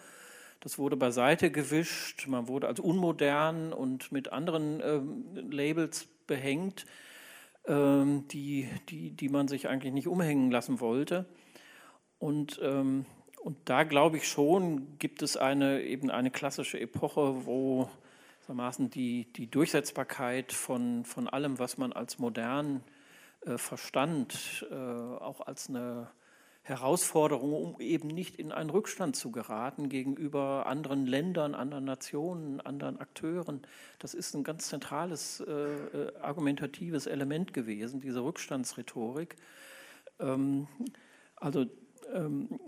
Das 0.61 0.77
wurde 0.77 0.97
beiseite 0.97 1.51
gewischt. 1.51 2.27
Man 2.27 2.47
wurde 2.47 2.67
als 2.67 2.79
unmodern 2.79 3.71
und 3.71 4.11
mit 4.11 4.31
anderen 4.31 4.81
ähm, 4.83 5.51
Labels 5.51 6.07
behängt, 6.27 6.85
ähm, 7.65 8.27
die, 8.29 8.67
die, 8.89 9.11
die 9.11 9.29
man 9.29 9.47
sich 9.47 9.69
eigentlich 9.69 9.93
nicht 9.93 10.07
umhängen 10.07 10.51
lassen 10.51 10.79
wollte. 10.79 11.25
Und, 12.17 12.59
ähm, 12.61 13.05
und 13.41 13.57
da 13.65 13.83
glaube 13.83 14.17
ich 14.17 14.27
schon, 14.27 14.97
gibt 14.99 15.21
es 15.21 15.37
eine, 15.37 15.81
eben 15.83 16.11
eine 16.11 16.29
klassische 16.29 16.79
Epoche, 16.79 17.45
wo 17.45 17.89
gewissermaßen 18.49 18.89
die, 18.89 19.31
die 19.33 19.45
Durchsetzbarkeit 19.45 20.51
von, 20.51 21.05
von 21.05 21.27
allem, 21.27 21.59
was 21.59 21.77
man 21.77 21.93
als 21.93 22.17
modern 22.17 22.83
äh, 23.45 23.59
verstand, 23.59 24.65
äh, 24.71 24.73
auch 24.73 25.41
als 25.41 25.69
eine 25.69 26.09
Herausforderung, 26.63 27.53
um 27.53 27.79
eben 27.79 28.07
nicht 28.07 28.37
in 28.37 28.51
einen 28.51 28.71
Rückstand 28.71 29.15
zu 29.15 29.29
geraten 29.31 29.87
gegenüber 29.87 30.65
anderen 30.65 31.05
Ländern, 31.05 31.53
anderen 31.53 31.85
Nationen, 31.85 32.59
anderen 32.59 32.99
Akteuren. 32.99 33.61
Das 33.99 34.15
ist 34.15 34.33
ein 34.33 34.43
ganz 34.43 34.67
zentrales 34.67 35.41
äh, 35.41 35.51
äh 35.51 36.15
argumentatives 36.19 37.05
Element 37.05 37.53
gewesen, 37.53 38.01
diese 38.01 38.23
Rückstandsrhetorik. 38.23 39.35
Ähm, 40.19 40.67
also 41.35 41.67
ähm, 42.11 42.59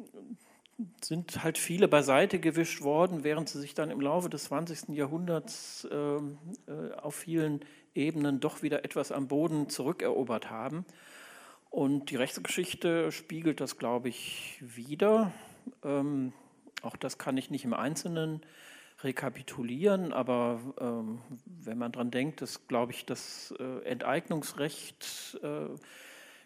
sind 1.01 1.43
halt 1.43 1.57
viele 1.57 1.87
beiseite 1.87 2.39
gewischt 2.39 2.81
worden, 2.81 3.23
während 3.23 3.49
sie 3.49 3.59
sich 3.59 3.73
dann 3.73 3.91
im 3.91 4.01
Laufe 4.01 4.29
des 4.29 4.45
20. 4.45 4.89
Jahrhunderts 4.89 5.87
ähm, 5.91 6.37
äh, 6.67 6.93
auf 6.95 7.15
vielen 7.15 7.61
Ebenen 7.93 8.39
doch 8.39 8.61
wieder 8.61 8.85
etwas 8.85 9.11
am 9.11 9.27
Boden 9.27 9.69
zurückerobert 9.69 10.49
haben. 10.49 10.85
Und 11.69 12.09
die 12.11 12.17
Rechtsgeschichte 12.17 13.11
spiegelt 13.11 13.61
das, 13.61 13.77
glaube 13.77 14.09
ich, 14.09 14.61
wieder. 14.61 15.31
Ähm, 15.83 16.33
auch 16.81 16.97
das 16.97 17.17
kann 17.17 17.37
ich 17.37 17.49
nicht 17.49 17.63
im 17.63 17.73
Einzelnen 17.73 18.41
rekapitulieren, 19.03 20.13
aber 20.13 20.59
ähm, 20.79 21.21
wenn 21.45 21.77
man 21.77 21.91
daran 21.91 22.11
denkt, 22.11 22.41
dass, 22.41 22.67
glaube 22.67 22.91
ich, 22.91 23.05
das 23.05 23.53
äh, 23.59 23.85
Enteignungsrecht 23.85 25.39
äh, 25.41 25.69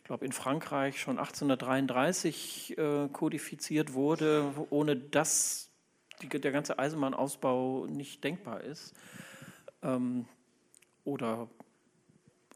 glaube 0.06 0.26
in 0.26 0.32
Frankreich 0.32 1.00
schon 1.00 1.18
1833 1.18 2.78
äh, 2.78 3.08
kodifiziert 3.10 3.94
wurde, 3.94 4.54
ohne 4.70 4.96
dass 4.96 5.70
die, 6.22 6.30
der 6.30 6.52
ganze 6.52 6.80
Eisenbahnausbau 6.80 7.88
nicht 7.88 8.24
denkbar 8.24 8.62
ist. 8.62 8.94
Ähm, 9.82 10.26
oder 11.04 11.50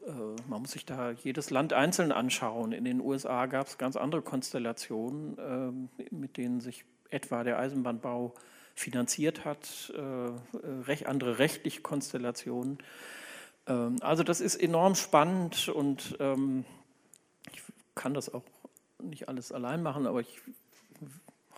äh, 0.06 0.10
man 0.48 0.62
muss 0.62 0.72
sich 0.72 0.86
da 0.86 1.10
jedes 1.10 1.50
Land 1.50 1.72
einzeln 1.72 2.12
anschauen. 2.12 2.72
In 2.72 2.84
den 2.84 3.00
USA 3.00 3.46
gab 3.46 3.66
es 3.66 3.78
ganz 3.78 3.96
andere 3.96 4.22
Konstellationen, 4.22 5.88
äh, 5.98 6.14
mit 6.14 6.36
denen 6.36 6.60
sich 6.60 6.84
etwa 7.10 7.42
der 7.42 7.58
Eisenbahnbau 7.58 8.32
finanziert 8.76 9.44
hat, 9.44 9.92
äh, 9.96 10.62
recht, 10.86 11.06
andere 11.06 11.38
rechtliche 11.38 11.82
Konstellationen. 11.82 12.78
Ähm, 13.66 13.96
also 14.00 14.22
das 14.22 14.40
ist 14.40 14.54
enorm 14.54 14.94
spannend 14.94 15.68
und 15.68 16.16
ähm, 16.20 16.64
kann 18.00 18.14
das 18.14 18.32
auch 18.32 18.44
nicht 18.98 19.28
alles 19.28 19.52
allein 19.52 19.82
machen, 19.82 20.06
aber 20.06 20.20
ich 20.20 20.40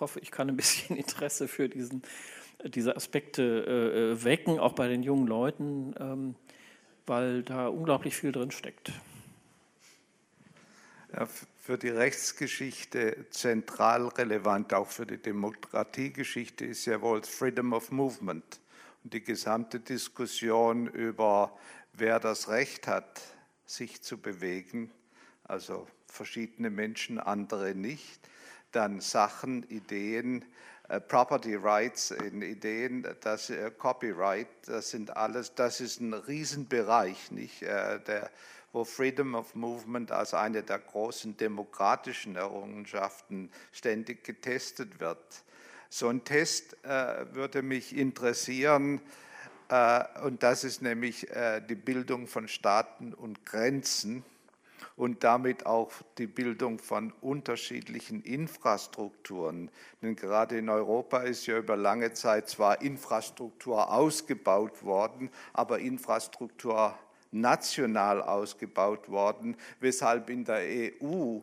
hoffe, 0.00 0.18
ich 0.18 0.32
kann 0.32 0.48
ein 0.48 0.56
bisschen 0.56 0.96
Interesse 1.04 1.46
für 1.46 1.68
diesen, 1.68 2.02
diese 2.64 2.96
Aspekte 2.96 4.16
äh, 4.18 4.24
wecken, 4.24 4.58
auch 4.58 4.72
bei 4.72 4.88
den 4.88 5.04
jungen 5.04 5.28
Leuten, 5.28 5.94
ähm, 6.00 6.34
weil 7.06 7.44
da 7.44 7.68
unglaublich 7.68 8.16
viel 8.16 8.32
drin 8.32 8.50
steckt. 8.50 8.90
Ja, 11.12 11.26
für 11.60 11.78
die 11.78 11.90
Rechtsgeschichte 11.90 13.26
zentral 13.30 14.08
relevant, 14.08 14.74
auch 14.74 14.88
für 14.88 15.06
die 15.06 15.18
Demokratiegeschichte, 15.18 16.64
ist 16.64 16.86
ja 16.86 17.00
wohl 17.00 17.22
Freedom 17.22 17.72
of 17.72 17.92
Movement 17.92 18.58
und 19.04 19.14
die 19.14 19.22
gesamte 19.22 19.78
Diskussion 19.78 20.88
über, 20.88 21.56
wer 21.92 22.18
das 22.18 22.48
Recht 22.48 22.88
hat, 22.88 23.20
sich 23.64 24.02
zu 24.02 24.18
bewegen, 24.18 24.90
also 25.44 25.86
verschiedene 26.12 26.70
Menschen, 26.70 27.18
andere 27.18 27.74
nicht. 27.74 28.20
Dann 28.70 29.00
Sachen, 29.00 29.64
Ideen, 29.64 30.44
äh, 30.88 31.00
Property 31.00 31.54
Rights 31.56 32.10
in 32.10 32.42
Ideen, 32.42 33.06
das 33.20 33.50
äh, 33.50 33.70
Copyright, 33.70 34.48
das 34.66 34.90
sind 34.90 35.16
alles, 35.16 35.54
das 35.54 35.80
ist 35.80 36.00
ein 36.00 36.12
Riesenbereich, 36.12 37.30
nicht? 37.30 37.62
Äh, 37.62 38.00
der, 38.00 38.30
wo 38.72 38.84
Freedom 38.84 39.34
of 39.34 39.54
Movement 39.54 40.12
als 40.12 40.34
eine 40.34 40.62
der 40.62 40.78
großen 40.78 41.36
demokratischen 41.36 42.36
Errungenschaften 42.36 43.50
ständig 43.70 44.24
getestet 44.24 44.98
wird. 44.98 45.44
So 45.90 46.08
ein 46.08 46.24
Test 46.24 46.78
würde 46.82 47.60
mich 47.60 47.94
interessieren, 47.94 49.02
und 50.24 50.42
das 50.42 50.64
ist 50.64 50.80
nämlich 50.80 51.26
die 51.68 51.74
Bildung 51.74 52.26
von 52.26 52.48
Staaten 52.48 53.12
und 53.12 53.44
Grenzen 53.44 54.24
und 54.96 55.24
damit 55.24 55.66
auch 55.66 55.92
die 56.18 56.26
Bildung 56.26 56.78
von 56.78 57.12
unterschiedlichen 57.20 58.22
Infrastrukturen. 58.22 59.70
Denn 60.00 60.16
gerade 60.16 60.58
in 60.58 60.68
Europa 60.68 61.18
ist 61.22 61.46
ja 61.46 61.58
über 61.58 61.76
lange 61.76 62.12
Zeit 62.12 62.48
zwar 62.48 62.82
Infrastruktur 62.82 63.92
ausgebaut 63.92 64.82
worden, 64.82 65.30
aber 65.52 65.78
Infrastruktur 65.78 66.94
national 67.30 68.22
ausgebaut 68.22 69.08
worden, 69.08 69.56
weshalb 69.80 70.28
in 70.30 70.44
der 70.44 70.60
EU 71.02 71.40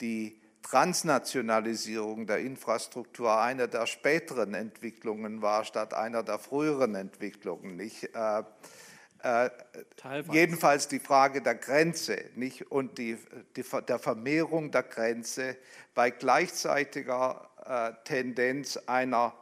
die 0.00 0.38
Transnationalisierung 0.62 2.26
der 2.26 2.38
Infrastruktur 2.38 3.40
eine 3.40 3.68
der 3.68 3.86
späteren 3.86 4.54
Entwicklungen 4.54 5.42
war, 5.42 5.64
statt 5.64 5.92
einer 5.92 6.22
der 6.22 6.38
früheren 6.38 6.94
Entwicklungen. 6.94 7.76
Nicht? 7.76 8.14
Äh, 8.14 8.42
äh, 9.22 9.50
jedenfalls 10.32 10.88
die 10.88 10.98
Frage 10.98 11.42
der 11.42 11.54
Grenze 11.54 12.24
nicht? 12.34 12.70
und 12.70 12.98
die, 12.98 13.16
die, 13.56 13.64
der 13.88 13.98
Vermehrung 13.98 14.70
der 14.70 14.82
Grenze 14.82 15.56
bei 15.94 16.10
gleichzeitiger 16.10 17.48
äh, 17.64 17.92
Tendenz 18.04 18.76
einer 18.86 19.34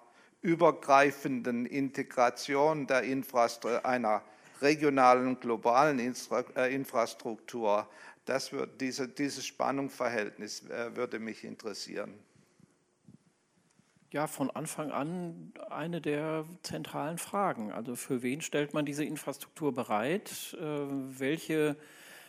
übergreifenden 0.42 1.66
Integration 1.66 2.86
der 2.86 3.02
Infrastruktur, 3.02 3.84
einer 3.84 4.22
regionalen, 4.62 5.38
globalen 5.40 5.98
äh, 5.98 6.74
Infrastruktur. 6.74 7.88
Das 8.24 8.52
wird, 8.52 8.80
diese, 8.80 9.08
dieses 9.08 9.46
Spannungsverhältnis 9.46 10.68
äh, 10.68 10.94
würde 10.94 11.18
mich 11.18 11.44
interessieren. 11.44 12.14
Ja, 14.12 14.26
von 14.26 14.50
Anfang 14.50 14.90
an 14.90 15.52
eine 15.70 16.00
der 16.00 16.44
zentralen 16.64 17.16
Fragen. 17.16 17.70
Also 17.70 17.94
für 17.94 18.22
wen 18.22 18.40
stellt 18.40 18.74
man 18.74 18.84
diese 18.84 19.04
Infrastruktur 19.04 19.72
bereit? 19.72 20.56
Äh, 20.60 20.64
welche 20.64 21.76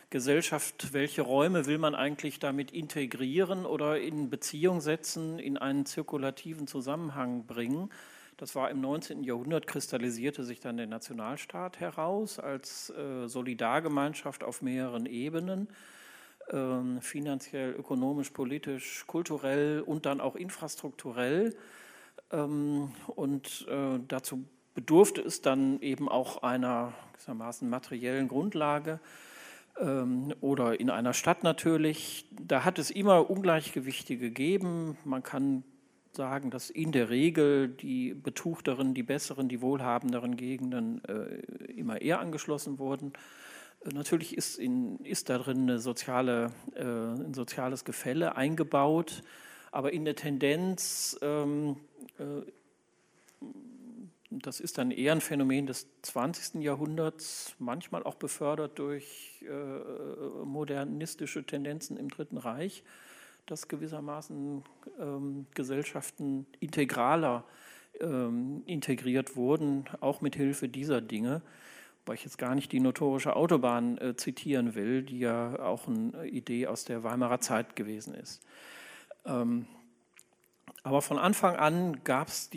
Gesellschaft, 0.08 0.92
welche 0.92 1.22
Räume 1.22 1.66
will 1.66 1.78
man 1.78 1.96
eigentlich 1.96 2.38
damit 2.38 2.70
integrieren 2.70 3.66
oder 3.66 3.98
in 3.98 4.30
Beziehung 4.30 4.80
setzen, 4.80 5.40
in 5.40 5.56
einen 5.56 5.84
zirkulativen 5.84 6.68
Zusammenhang 6.68 7.46
bringen? 7.46 7.90
Das 8.36 8.54
war 8.54 8.70
im 8.70 8.80
19. 8.80 9.24
Jahrhundert, 9.24 9.66
kristallisierte 9.66 10.44
sich 10.44 10.60
dann 10.60 10.76
der 10.76 10.86
Nationalstaat 10.86 11.80
heraus 11.80 12.38
als 12.38 12.90
äh, 12.90 13.26
Solidargemeinschaft 13.26 14.44
auf 14.44 14.62
mehreren 14.62 15.06
Ebenen, 15.06 15.66
äh, 16.48 17.00
finanziell, 17.00 17.72
ökonomisch, 17.72 18.30
politisch, 18.30 19.04
kulturell 19.06 19.80
und 19.80 20.06
dann 20.06 20.20
auch 20.20 20.36
infrastrukturell. 20.36 21.54
Ähm, 22.30 22.92
und 23.06 23.66
äh, 23.68 23.98
dazu 24.08 24.44
bedurfte 24.74 25.20
es 25.20 25.42
dann 25.42 25.80
eben 25.80 26.08
auch 26.08 26.42
einer 26.42 26.92
gewissermaßen 27.12 27.68
materiellen 27.68 28.28
Grundlage 28.28 29.00
ähm, 29.78 30.34
oder 30.40 30.80
in 30.80 30.90
einer 30.90 31.12
Stadt 31.12 31.42
natürlich. 31.42 32.26
Da 32.30 32.64
hat 32.64 32.78
es 32.78 32.90
immer 32.90 33.30
Ungleichgewichte 33.30 34.16
gegeben. 34.16 34.96
Man 35.04 35.22
kann 35.22 35.64
sagen, 36.12 36.50
dass 36.50 36.68
in 36.70 36.92
der 36.92 37.10
Regel 37.10 37.68
die 37.68 38.14
betuchteren, 38.14 38.94
die 38.94 39.02
besseren, 39.02 39.48
die 39.48 39.62
wohlhabenderen 39.62 40.36
Gegenden 40.36 41.02
äh, 41.04 41.72
immer 41.72 42.02
eher 42.02 42.20
angeschlossen 42.20 42.78
wurden. 42.78 43.12
Natürlich 43.90 44.36
ist, 44.36 44.58
in, 44.58 44.98
ist 45.04 45.28
da 45.28 45.38
drin 45.38 45.78
soziale, 45.78 46.52
äh, 46.74 46.82
ein 46.82 47.34
soziales 47.34 47.84
Gefälle 47.84 48.36
eingebaut, 48.36 49.22
aber 49.72 49.92
in 49.92 50.04
der 50.04 50.14
Tendenz, 50.14 51.18
ähm, 51.20 51.76
äh, 52.18 52.42
das 54.30 54.60
ist 54.60 54.78
dann 54.78 54.92
eher 54.92 55.12
ein 55.12 55.20
Phänomen 55.20 55.66
des 55.66 55.88
20. 56.02 56.62
Jahrhunderts, 56.62 57.54
manchmal 57.58 58.04
auch 58.04 58.14
befördert 58.14 58.78
durch 58.78 59.42
äh, 59.42 60.44
modernistische 60.44 61.44
Tendenzen 61.44 61.96
im 61.96 62.08
Dritten 62.08 62.38
Reich, 62.38 62.84
dass 63.46 63.66
gewissermaßen 63.66 64.62
ähm, 65.00 65.46
Gesellschaften 65.54 66.46
integraler 66.60 67.44
ähm, 68.00 68.62
integriert 68.66 69.36
wurden, 69.36 69.84
auch 70.00 70.20
mit 70.20 70.36
Hilfe 70.36 70.68
dieser 70.68 71.00
Dinge. 71.00 71.42
Weil 72.06 72.16
ich 72.16 72.24
jetzt 72.24 72.38
gar 72.38 72.54
nicht 72.54 72.72
die 72.72 72.80
notorische 72.80 73.36
Autobahn 73.36 73.98
äh, 73.98 74.16
zitieren 74.16 74.74
will, 74.74 75.02
die 75.02 75.20
ja 75.20 75.58
auch 75.60 75.86
eine 75.86 76.26
Idee 76.26 76.66
aus 76.66 76.84
der 76.84 77.04
Weimarer 77.04 77.40
Zeit 77.40 77.76
gewesen 77.76 78.14
ist. 78.14 78.42
Ähm, 79.24 79.66
aber 80.82 81.00
von 81.00 81.18
Anfang 81.18 81.56
an 81.56 82.02
gab 82.02 82.28
es 82.28 82.50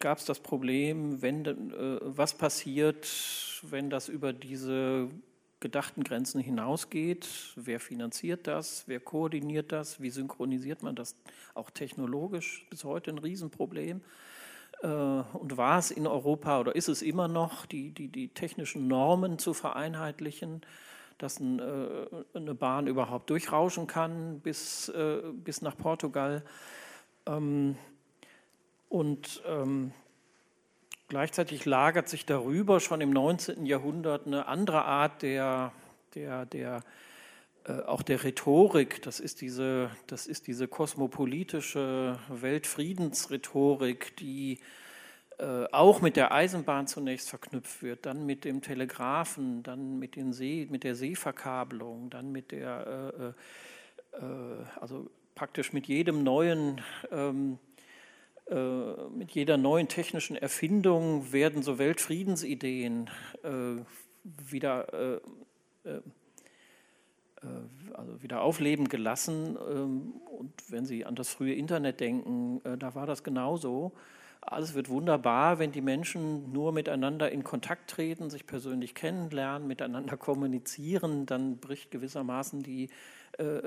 das 0.00 0.40
Problem, 0.40 1.22
wenn, 1.22 1.44
äh, 1.44 1.98
was 2.02 2.34
passiert, 2.34 3.08
wenn 3.62 3.90
das 3.90 4.08
über 4.08 4.32
diese 4.32 5.10
gedachten 5.62 6.04
Grenzen 6.04 6.40
hinausgeht. 6.40 7.26
Wer 7.56 7.80
finanziert 7.80 8.46
das? 8.46 8.84
Wer 8.86 9.00
koordiniert 9.00 9.72
das? 9.72 10.02
Wie 10.02 10.10
synchronisiert 10.10 10.82
man 10.82 10.94
das 10.94 11.16
auch 11.54 11.70
technologisch? 11.70 12.66
Bis 12.68 12.84
heute 12.84 13.12
ein 13.12 13.18
Riesenproblem. 13.18 14.02
Äh, 14.82 14.86
und 14.86 15.56
war 15.56 15.78
es 15.78 15.90
in 15.90 16.06
Europa 16.06 16.60
oder 16.60 16.74
ist 16.74 16.88
es 16.88 17.02
immer 17.02 17.28
noch, 17.28 17.66
die, 17.66 17.90
die, 17.90 18.08
die 18.08 18.28
technischen 18.28 18.88
Normen 18.88 19.38
zu 19.38 19.54
vereinheitlichen, 19.54 20.62
dass 21.18 21.40
ein, 21.40 21.58
äh, 21.60 22.06
eine 22.34 22.54
Bahn 22.54 22.86
überhaupt 22.86 23.30
durchrauschen 23.30 23.86
kann 23.86 24.40
bis, 24.40 24.88
äh, 24.88 25.22
bis 25.32 25.62
nach 25.62 25.76
Portugal? 25.76 26.44
Ähm, 27.26 27.76
und 28.88 29.42
ähm, 29.46 29.92
Gleichzeitig 31.12 31.66
lagert 31.66 32.08
sich 32.08 32.24
darüber 32.24 32.80
schon 32.80 33.02
im 33.02 33.10
19. 33.10 33.66
Jahrhundert 33.66 34.26
eine 34.26 34.46
andere 34.46 34.86
Art 34.86 35.20
der, 35.20 35.70
der, 36.14 36.46
der 36.46 36.82
auch 37.86 38.02
der 38.02 38.24
Rhetorik. 38.24 39.02
Das 39.02 39.20
ist, 39.20 39.40
diese, 39.40 39.90
das 40.06 40.26
ist 40.26 40.46
diese 40.46 40.68
kosmopolitische 40.68 42.18
Weltfriedensrhetorik, 42.28 44.16
die 44.16 44.58
äh, 45.38 45.66
auch 45.72 46.00
mit 46.00 46.16
der 46.16 46.32
Eisenbahn 46.32 46.86
zunächst 46.86 47.30
verknüpft 47.30 47.82
wird, 47.82 48.06
dann 48.06 48.26
mit 48.26 48.44
dem 48.44 48.62
Telegraphen, 48.62 49.62
dann 49.62 49.98
mit, 49.98 50.16
den 50.16 50.32
See, 50.32 50.66
mit 50.70 50.84
der 50.84 50.94
Seeverkabelung, 50.94 52.10
dann 52.10 52.32
mit 52.32 52.52
der, 52.52 53.34
äh, 54.12 54.16
äh, 54.16 54.24
äh 54.24 54.64
also 54.80 55.10
praktisch 55.34 55.72
mit 55.72 55.86
jedem 55.86 56.22
neuen 56.22 56.80
ähm, 57.10 57.58
äh, 58.50 59.08
mit 59.16 59.30
jeder 59.30 59.56
neuen 59.56 59.88
technischen 59.88 60.36
Erfindung 60.36 61.32
werden 61.32 61.62
so 61.62 61.78
Weltfriedensideen 61.78 63.08
äh, 63.42 63.82
wieder, 64.24 64.92
äh, 64.92 66.00
also 67.94 68.22
wieder 68.22 68.42
aufleben 68.42 68.88
gelassen. 68.88 69.56
Ähm, 69.70 70.14
und 70.38 70.52
wenn 70.68 70.84
Sie 70.84 71.04
an 71.04 71.14
das 71.14 71.28
frühe 71.28 71.54
Internet 71.54 72.00
denken, 72.00 72.60
da 72.78 72.94
war 72.94 73.06
das 73.06 73.22
genauso. 73.22 73.92
Alles 74.40 74.74
wird 74.74 74.88
wunderbar, 74.88 75.60
wenn 75.60 75.70
die 75.70 75.80
Menschen 75.80 76.52
nur 76.52 76.72
miteinander 76.72 77.30
in 77.30 77.44
Kontakt 77.44 77.90
treten, 77.90 78.28
sich 78.28 78.44
persönlich 78.44 78.94
kennenlernen, 78.94 79.68
miteinander 79.68 80.16
kommunizieren, 80.18 81.26
dann 81.26 81.58
bricht 81.58 81.90
gewissermaßen 81.92 82.62
die 82.62 82.88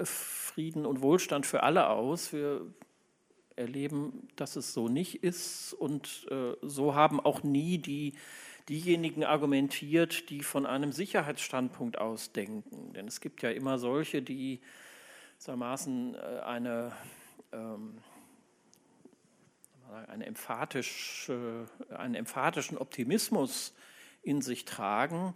Frieden 0.03 0.85
und 0.85 1.01
Wohlstand 1.01 1.45
für 1.45 1.63
alle 1.63 1.89
aus. 1.89 2.33
Wir 2.33 2.61
erleben, 3.55 4.27
dass 4.35 4.55
es 4.55 4.73
so 4.73 4.87
nicht 4.87 5.23
ist. 5.23 5.73
Und 5.73 6.27
äh, 6.29 6.53
so 6.61 6.95
haben 6.95 7.19
auch 7.19 7.43
nie 7.43 7.77
die, 7.77 8.13
diejenigen 8.69 9.23
argumentiert, 9.23 10.29
die 10.29 10.41
von 10.41 10.65
einem 10.65 10.91
Sicherheitsstandpunkt 10.91 11.97
aus 11.97 12.31
denken. 12.31 12.93
Denn 12.93 13.07
es 13.07 13.21
gibt 13.21 13.41
ja 13.41 13.51
immer 13.51 13.77
solche, 13.77 14.21
die 14.21 14.61
gewissermaßen 15.45 16.15
äh, 16.15 16.39
eine, 16.43 16.91
ähm, 17.51 17.99
eine 20.07 20.25
emphatisch, 20.25 21.29
äh, 21.29 21.93
einen 21.93 22.15
emphatischen 22.15 22.77
Optimismus 22.77 23.73
in 24.23 24.41
sich 24.41 24.65
tragen 24.65 25.35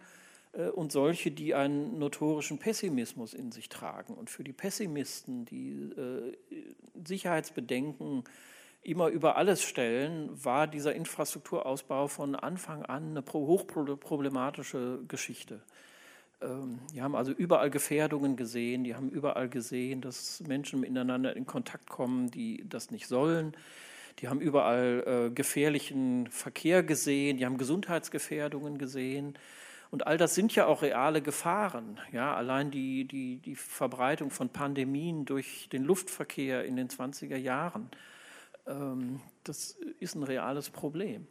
äh, 0.53 0.69
und 0.69 0.91
solche, 0.91 1.29
die 1.29 1.53
einen 1.53 1.99
notorischen 1.99 2.57
Pessimismus 2.57 3.35
in 3.35 3.51
sich 3.51 3.69
tragen. 3.69 4.15
Und 4.15 4.31
für 4.31 4.43
die 4.43 4.53
Pessimisten, 4.53 5.45
die 5.45 5.69
äh, 5.71 6.37
Sicherheitsbedenken 7.05 8.23
immer 8.81 9.07
über 9.09 9.35
alles 9.35 9.63
stellen, 9.63 10.29
war 10.43 10.67
dieser 10.67 10.95
Infrastrukturausbau 10.95 12.07
von 12.07 12.35
Anfang 12.35 12.83
an 12.83 13.17
eine 13.17 13.23
hochproblematische 13.31 14.99
Geschichte. 15.07 15.61
Ähm, 16.41 16.79
die 16.93 17.01
haben 17.01 17.15
also 17.15 17.31
überall 17.31 17.69
Gefährdungen 17.69 18.35
gesehen, 18.35 18.83
die 18.83 18.95
haben 18.95 19.09
überall 19.09 19.49
gesehen, 19.49 20.01
dass 20.01 20.41
Menschen 20.47 20.79
miteinander 20.79 21.35
in 21.35 21.45
Kontakt 21.45 21.89
kommen, 21.89 22.31
die 22.31 22.63
das 22.67 22.91
nicht 22.91 23.07
sollen. 23.07 23.53
Die 24.19 24.27
haben 24.27 24.41
überall 24.41 25.03
äh, 25.05 25.31
gefährlichen 25.31 26.27
Verkehr 26.27 26.83
gesehen, 26.83 27.37
die 27.37 27.45
haben 27.45 27.57
Gesundheitsgefährdungen 27.57 28.77
gesehen. 28.77 29.37
Und 29.91 30.05
all 30.05 30.17
das 30.17 30.35
sind 30.35 30.53
ja 30.55 30.67
auch 30.67 30.81
reale 30.81 31.21
Gefahren. 31.21 31.99
Ja, 32.11 32.35
allein 32.35 32.69
die, 32.69 33.05
die, 33.05 33.37
die 33.37 33.55
Verbreitung 33.55 34.29
von 34.29 34.49
Pandemien 34.49 35.25
durch 35.25 35.67
den 35.71 35.83
Luftverkehr 35.83 36.63
in 36.65 36.75
den 36.75 36.89
20er 36.89 37.37
Jahren, 37.37 37.89
das 39.43 39.77
ist 39.99 40.15
ein 40.15 40.23
reales 40.23 40.69
Problem. 40.69 41.27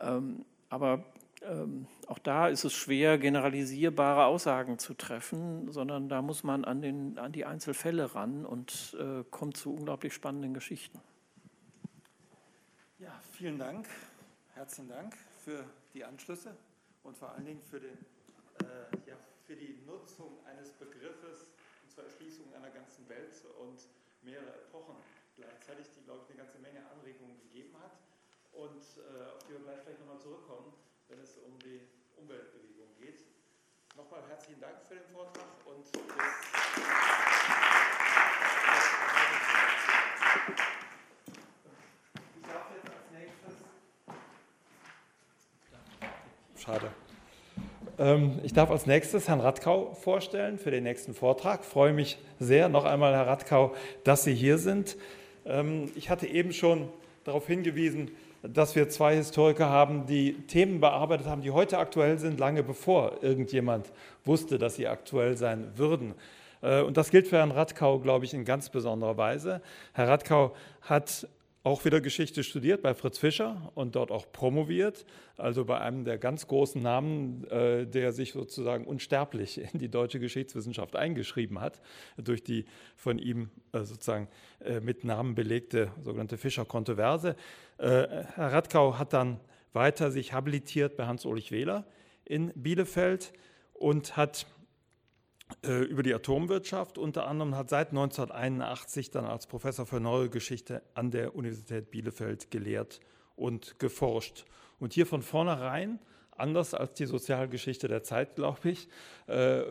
Ähm, 0.00 0.44
aber 0.68 1.04
ähm, 1.42 1.86
auch 2.06 2.18
da 2.18 2.48
ist 2.48 2.64
es 2.64 2.74
schwer, 2.74 3.18
generalisierbare 3.18 4.24
Aussagen 4.26 4.78
zu 4.78 4.94
treffen, 4.94 5.72
sondern 5.72 6.08
da 6.08 6.22
muss 6.22 6.44
man 6.44 6.64
an, 6.64 6.82
den, 6.82 7.18
an 7.18 7.32
die 7.32 7.46
Einzelfälle 7.46 8.14
ran 8.14 8.44
und 8.44 8.96
äh, 9.00 9.24
kommt 9.30 9.56
zu 9.56 9.74
unglaublich 9.74 10.12
spannenden 10.12 10.52
Geschichten. 10.52 11.00
Ja, 12.98 13.18
vielen 13.32 13.58
Dank. 13.58 13.86
Herzlichen 14.54 14.90
Dank 14.90 15.16
für 15.42 15.64
die 15.94 16.04
Anschlüsse 16.04 16.54
und 17.02 17.16
vor 17.16 17.30
allen 17.30 17.46
Dingen 17.46 17.62
für, 17.62 17.80
den, 17.80 17.96
äh, 18.60 19.08
ja, 19.08 19.16
für 19.46 19.56
die 19.56 19.78
Nutzung 19.86 20.32
eines 20.44 20.72
Begriffes 20.72 21.46
zur 21.88 22.04
Erschließung 22.04 22.44
einer 22.54 22.70
ganzen 22.70 23.08
Welt 23.08 23.32
und 23.58 23.78
mehrere 24.22 24.54
Epochen 24.66 24.96
gleichzeitig, 25.40 25.86
die, 25.96 26.04
glaube 26.04 26.20
ich, 26.24 26.30
eine 26.30 26.44
ganze 26.44 26.58
Menge 26.58 26.80
Anregungen 26.92 27.40
gegeben 27.40 27.74
hat 27.80 27.96
und 28.52 28.82
äh, 29.00 29.32
auf 29.32 29.42
die 29.44 29.52
wir 29.52 29.60
gleich 29.60 29.80
vielleicht 29.82 30.00
nochmal 30.00 30.20
zurückkommen, 30.20 30.72
wenn 31.08 31.20
es 31.20 31.38
um 31.38 31.58
die 31.58 31.88
Umweltbewegung 32.16 32.94
geht. 32.98 33.24
Nochmal 33.96 34.22
herzlichen 34.28 34.60
Dank 34.60 34.76
für 34.88 34.94
den 34.94 35.08
Vortrag 35.12 35.48
und 35.64 35.82
bis 35.82 36.00
Schade. 46.56 46.92
Ähm, 47.98 48.38
ich 48.42 48.52
darf 48.52 48.70
als 48.70 48.86
nächstes 48.86 49.28
Herrn 49.28 49.40
Radkau 49.40 49.94
vorstellen 49.94 50.58
für 50.58 50.70
den 50.70 50.84
nächsten 50.84 51.14
Vortrag. 51.14 51.60
Ich 51.62 51.66
freue 51.66 51.92
mich 51.92 52.18
sehr, 52.38 52.68
noch 52.68 52.84
einmal, 52.84 53.14
Herr 53.14 53.26
Radkau, 53.26 53.74
dass 54.04 54.24
Sie 54.24 54.34
hier 54.34 54.58
sind. 54.58 54.96
Ähm, 55.50 55.90
ich 55.94 56.10
hatte 56.10 56.26
eben 56.26 56.52
schon 56.52 56.88
darauf 57.24 57.46
hingewiesen, 57.46 58.10
dass 58.42 58.74
wir 58.74 58.88
zwei 58.88 59.16
Historiker 59.16 59.68
haben, 59.68 60.06
die 60.06 60.32
Themen 60.46 60.80
bearbeitet 60.80 61.26
haben, 61.26 61.42
die 61.42 61.50
heute 61.50 61.78
aktuell 61.78 62.18
sind, 62.18 62.40
lange 62.40 62.62
bevor 62.62 63.22
irgendjemand 63.22 63.92
wusste, 64.24 64.58
dass 64.58 64.76
sie 64.76 64.88
aktuell 64.88 65.36
sein 65.36 65.72
würden. 65.76 66.14
Äh, 66.62 66.80
und 66.82 66.96
das 66.96 67.10
gilt 67.10 67.28
für 67.28 67.36
Herrn 67.38 67.50
Radkau, 67.50 67.98
glaube 67.98 68.24
ich, 68.24 68.32
in 68.34 68.44
ganz 68.44 68.70
besonderer 68.70 69.16
Weise. 69.16 69.60
Herr 69.92 70.08
Radkau 70.08 70.54
hat 70.82 71.28
auch 71.62 71.84
wieder 71.84 72.00
Geschichte 72.00 72.42
studiert 72.42 72.80
bei 72.80 72.94
Fritz 72.94 73.18
Fischer 73.18 73.70
und 73.74 73.94
dort 73.94 74.10
auch 74.10 74.32
promoviert, 74.32 75.04
also 75.36 75.64
bei 75.66 75.78
einem 75.78 76.04
der 76.04 76.16
ganz 76.16 76.46
großen 76.46 76.80
Namen, 76.80 77.44
äh, 77.50 77.86
der 77.86 78.12
sich 78.12 78.32
sozusagen 78.32 78.86
unsterblich 78.86 79.60
in 79.72 79.78
die 79.78 79.90
deutsche 79.90 80.20
Geschichtswissenschaft 80.20 80.96
eingeschrieben 80.96 81.60
hat, 81.60 81.80
durch 82.16 82.42
die 82.42 82.64
von 82.96 83.18
ihm 83.18 83.50
äh, 83.72 83.80
sozusagen 83.80 84.28
äh, 84.64 84.80
mit 84.80 85.04
Namen 85.04 85.34
belegte 85.34 85.92
sogenannte 86.00 86.38
Fischer-Kontroverse. 86.38 87.36
Herr 87.78 88.26
Radkau 88.36 88.98
hat 88.98 89.14
dann 89.14 89.40
weiter 89.72 90.10
sich 90.10 90.34
habilitiert 90.34 90.98
bei 90.98 91.06
Hans-Ulrich 91.06 91.50
Wähler 91.50 91.86
in 92.26 92.52
Bielefeld 92.54 93.32
und 93.72 94.18
hat 94.18 94.46
über 95.62 96.02
die 96.02 96.14
Atomwirtschaft 96.14 96.96
unter 96.98 97.26
anderem, 97.26 97.56
hat 97.56 97.70
seit 97.70 97.88
1981 97.88 99.10
dann 99.10 99.24
als 99.24 99.46
Professor 99.46 99.86
für 99.86 100.00
Neue 100.00 100.28
Geschichte 100.28 100.82
an 100.94 101.10
der 101.10 101.34
Universität 101.34 101.90
Bielefeld 101.90 102.50
gelehrt 102.50 103.00
und 103.36 103.78
geforscht. 103.78 104.44
Und 104.78 104.92
hier 104.92 105.06
von 105.06 105.22
vornherein, 105.22 105.98
anders 106.36 106.74
als 106.74 106.94
die 106.94 107.06
Sozialgeschichte 107.06 107.88
der 107.88 108.02
Zeit, 108.02 108.34
glaube 108.34 108.70
ich, 108.70 108.88
äh, 109.26 109.62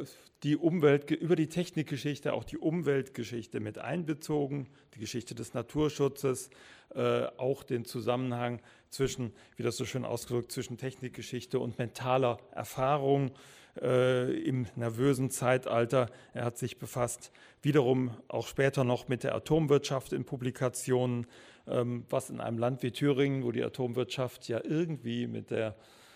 die 0.44 0.56
Umwelt, 0.56 1.12
über 1.12 1.36
die 1.36 1.48
Technikgeschichte 1.48 2.34
auch 2.34 2.46
die 2.46 2.58
Umweltgeschichte 2.58 3.60
mit 3.60 3.78
einbezogen, 3.78 4.68
die 4.96 5.00
Geschichte 5.00 5.36
des 5.36 5.54
Naturschutzes, 5.54 6.50
äh, 6.96 7.26
auch 7.38 7.64
den 7.64 7.84
Zusammenhang 7.84 8.62
zwischen, 8.90 9.34
wie 9.58 9.64
das 9.64 9.76
so 9.76 9.86
schön 9.86 10.06
ausgedrückt, 10.06 10.52
zwischen 10.52 10.78
Technikgeschichte 10.78 11.60
und 11.60 11.78
mentaler 11.78 12.40
Erfahrung 12.52 13.32
äh, 13.82 14.32
im 14.32 14.68
nervösen 14.76 15.30
Zeitalter. 15.30 16.10
Er 16.34 16.46
hat 16.46 16.58
sich 16.58 16.80
befasst, 16.80 17.32
wiederum 17.62 18.12
auch 18.28 18.48
später 18.48 18.84
noch 18.84 19.08
mit 19.08 19.24
der 19.24 19.36
Atomwirtschaft 19.36 20.14
in 20.14 20.26
Publikationen, 20.26 21.28
ähm, 21.68 22.06
was 22.10 22.30
in 22.30 22.40
einem 22.40 22.58
Land 22.58 22.84
wie 22.84 22.92
Thüringen, 22.92 23.44
wo 23.44 23.52
die 23.52 23.64
Atomwirtschaft 23.64 24.48
ja 24.48 24.62
irgendwie 24.64 25.28
mit 25.28 25.52
der 25.52 25.76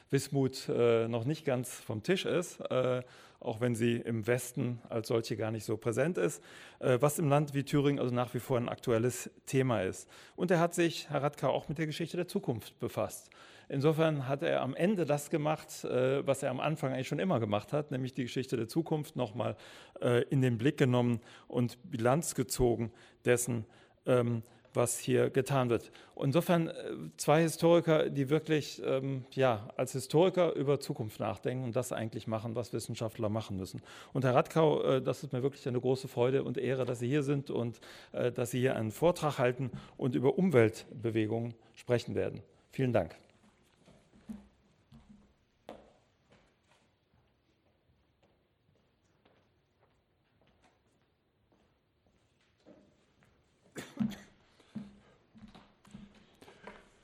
Wismut 0.09 0.70
äh, 0.70 1.07
noch 1.07 1.26
nicht 1.26 1.43
ganz 1.43 1.74
vom 1.74 2.03
Tisch 2.03 2.26
ist, 2.26 2.59
äh, 2.70 3.01
auch 3.39 3.59
wenn 3.59 3.76
sie 3.76 3.97
im 3.97 4.26
Westen 4.26 4.80
als 4.88 5.09
solche 5.09 5.36
gar 5.36 5.51
nicht 5.51 5.66
so 5.66 5.76
präsent 5.76 6.18
ist, 6.18 6.41
äh, 6.80 6.97
was 7.01 7.20
im 7.20 7.28
Land 7.28 7.53
wie 7.53 7.64
Thüringen 7.64 7.99
also 7.99 8.14
nach 8.14 8.34
wie 8.34 8.39
vor 8.39 8.57
ein 8.57 8.70
aktuelles 8.70 9.30
Thema 9.45 9.82
ist. 9.82 10.07
Und 10.36 10.51
er 10.51 10.59
hat 10.59 10.74
sich, 10.74 11.09
Herr 11.09 11.24
Radka, 11.24 11.47
auch 11.47 11.68
mit 11.68 11.80
der 11.80 11.88
Geschichte 11.88 12.16
der 12.16 12.28
Zukunft 12.28 12.80
befasst. 12.80 13.30
Insofern 13.74 14.28
hat 14.28 14.43
er 14.43 14.61
am 14.61 14.76
Ende 14.76 15.03
das 15.03 15.32
gemacht, 15.32 15.84
äh, 15.84 16.26
was 16.28 16.43
er 16.43 16.51
am 16.51 16.59
Anfang 16.59 16.93
eigentlich 16.93 17.07
schon 17.07 17.17
immer 17.17 17.39
gemacht 17.39 17.74
hat, 17.74 17.89
nämlich 17.89 18.13
die 18.13 18.21
Geschichte 18.21 18.55
der 18.55 18.67
Zukunft 18.67 19.15
nochmal 19.15 19.55
äh, 19.99 20.21
in 20.26 20.41
den 20.41 20.59
Blick 20.59 20.78
genommen 20.78 21.21
und 21.47 21.80
Bilanz 21.89 22.36
gezogen 22.36 22.91
dessen, 23.26 23.65
ähm, 24.05 24.43
was 24.76 24.99
hier 24.99 25.32
getan 25.32 25.71
wird. 25.71 25.91
Insofern 26.21 26.67
äh, 26.67 26.74
zwei 27.17 27.41
Historiker, 27.41 28.11
die 28.11 28.30
wirklich 28.30 28.80
ähm, 28.86 29.26
ja, 29.32 29.67
als 29.76 29.93
Historiker 29.93 30.53
über 30.53 30.80
Zukunft 30.80 31.19
nachdenken 31.19 31.63
und 31.63 31.76
das 31.76 31.91
eigentlich 31.91 32.28
machen, 32.28 32.53
was 32.53 32.74
Wissenschaftler 32.74 33.30
machen 33.30 33.57
müssen. 33.57 33.82
Und 34.13 34.24
Herr 34.24 34.36
Radkau, 34.36 34.99
das 34.99 35.24
ist 35.24 35.34
mir 35.34 35.41
wirklich 35.41 35.67
eine 35.67 35.82
große 35.82 36.07
Freude 36.07 36.43
und 36.43 36.59
Ehre, 36.59 36.86
dass 36.86 36.99
Sie 36.99 37.07
hier 37.07 37.24
sind 37.24 37.49
und 37.49 37.80
dass 38.11 38.51
Sie 38.51 38.59
hier 38.59 38.76
einen 38.76 38.91
Vortrag 38.91 39.39
halten 39.39 39.71
und 39.97 40.13
über 40.13 40.38
Umweltbewegungen 40.38 41.55
sprechen 41.74 42.13
werden. 42.13 42.43
Vielen 42.71 42.93
Dank. 42.93 43.22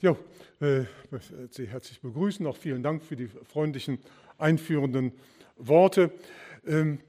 Ja, 0.02 0.16
äh, 0.62 0.86
Sie 1.52 1.68
herzlich 1.68 2.00
begrüßen. 2.00 2.48
Auch 2.48 2.56
vielen 2.56 2.82
Dank 2.82 3.04
für 3.04 3.18
die 3.18 3.28
freundlichen 3.28 4.00
einführenden 4.38 5.12
Worte. 5.58 6.14
Ähm, 6.66 7.00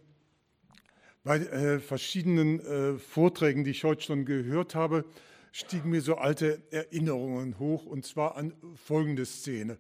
bei 1.23 1.39
äh, 1.39 1.79
verschiedenen 1.79 2.59
äh, 2.59 2.99
Vorträgen, 2.99 3.63
die 3.63 3.71
ich 3.71 3.85
heute 3.85 4.03
schon 4.03 4.25
gehört 4.25 4.75
habe, 4.75 5.05
stiegen 5.53 5.91
mir 5.91 6.01
so 6.01 6.17
alte 6.17 6.63
Erinnerungen 6.73 7.61
hoch, 7.61 7.87
und 7.87 8.05
zwar 8.05 8.37
an 8.37 8.55
folgende 8.75 9.25
Szene. 9.25 9.79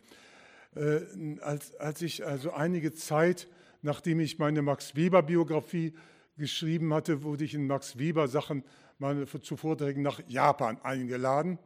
Äh, 0.76 1.00
als, 1.40 1.74
als 1.80 2.02
ich 2.02 2.24
also 2.24 2.52
einige 2.52 2.94
Zeit, 2.94 3.48
nachdem 3.82 4.20
ich 4.20 4.38
meine 4.38 4.62
Max 4.62 4.94
Weber-Biografie 4.94 5.94
geschrieben 6.38 6.94
hatte, 6.94 7.24
wurde 7.24 7.42
ich 7.42 7.54
in 7.54 7.66
Max 7.66 7.98
Weber-Sachen 7.98 8.62
mal 9.00 9.26
zu 9.26 9.56
Vorträgen 9.56 10.02
nach 10.02 10.20
Japan 10.28 10.80
eingeladen. 10.84 11.58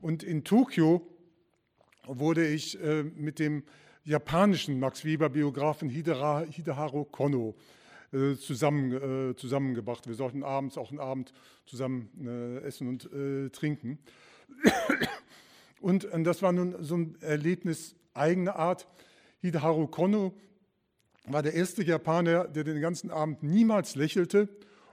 Und 0.00 0.22
in 0.22 0.44
Tokio 0.44 1.06
wurde 2.06 2.46
ich 2.46 2.82
äh, 2.82 3.02
mit 3.02 3.38
dem 3.38 3.62
japanischen 4.04 4.80
Max 4.80 5.04
Weber-Biografen 5.04 5.90
Hideharu 5.90 7.04
Kono 7.04 7.54
äh, 8.12 8.34
zusammen, 8.36 9.30
äh, 9.30 9.36
zusammengebracht. 9.36 10.06
Wir 10.06 10.14
sollten 10.14 10.42
abends 10.42 10.78
auch 10.78 10.90
einen 10.90 11.00
Abend 11.00 11.34
zusammen 11.66 12.60
essen 12.64 12.88
und 12.88 13.08
trinken. 13.52 13.98
Und 15.80 16.08
das 16.24 16.42
war 16.42 16.52
nun 16.52 16.74
so 16.82 16.96
ein 16.96 17.16
Erlebnis 17.20 17.94
eigener 18.12 18.56
Art. 18.56 18.88
Hideharu 19.40 19.86
Kono 19.86 20.34
war 21.26 21.42
der 21.42 21.54
erste 21.54 21.84
Japaner, 21.84 22.48
der 22.48 22.64
den 22.64 22.80
ganzen 22.80 23.10
Abend 23.10 23.44
niemals 23.44 23.94
lächelte 23.94 24.48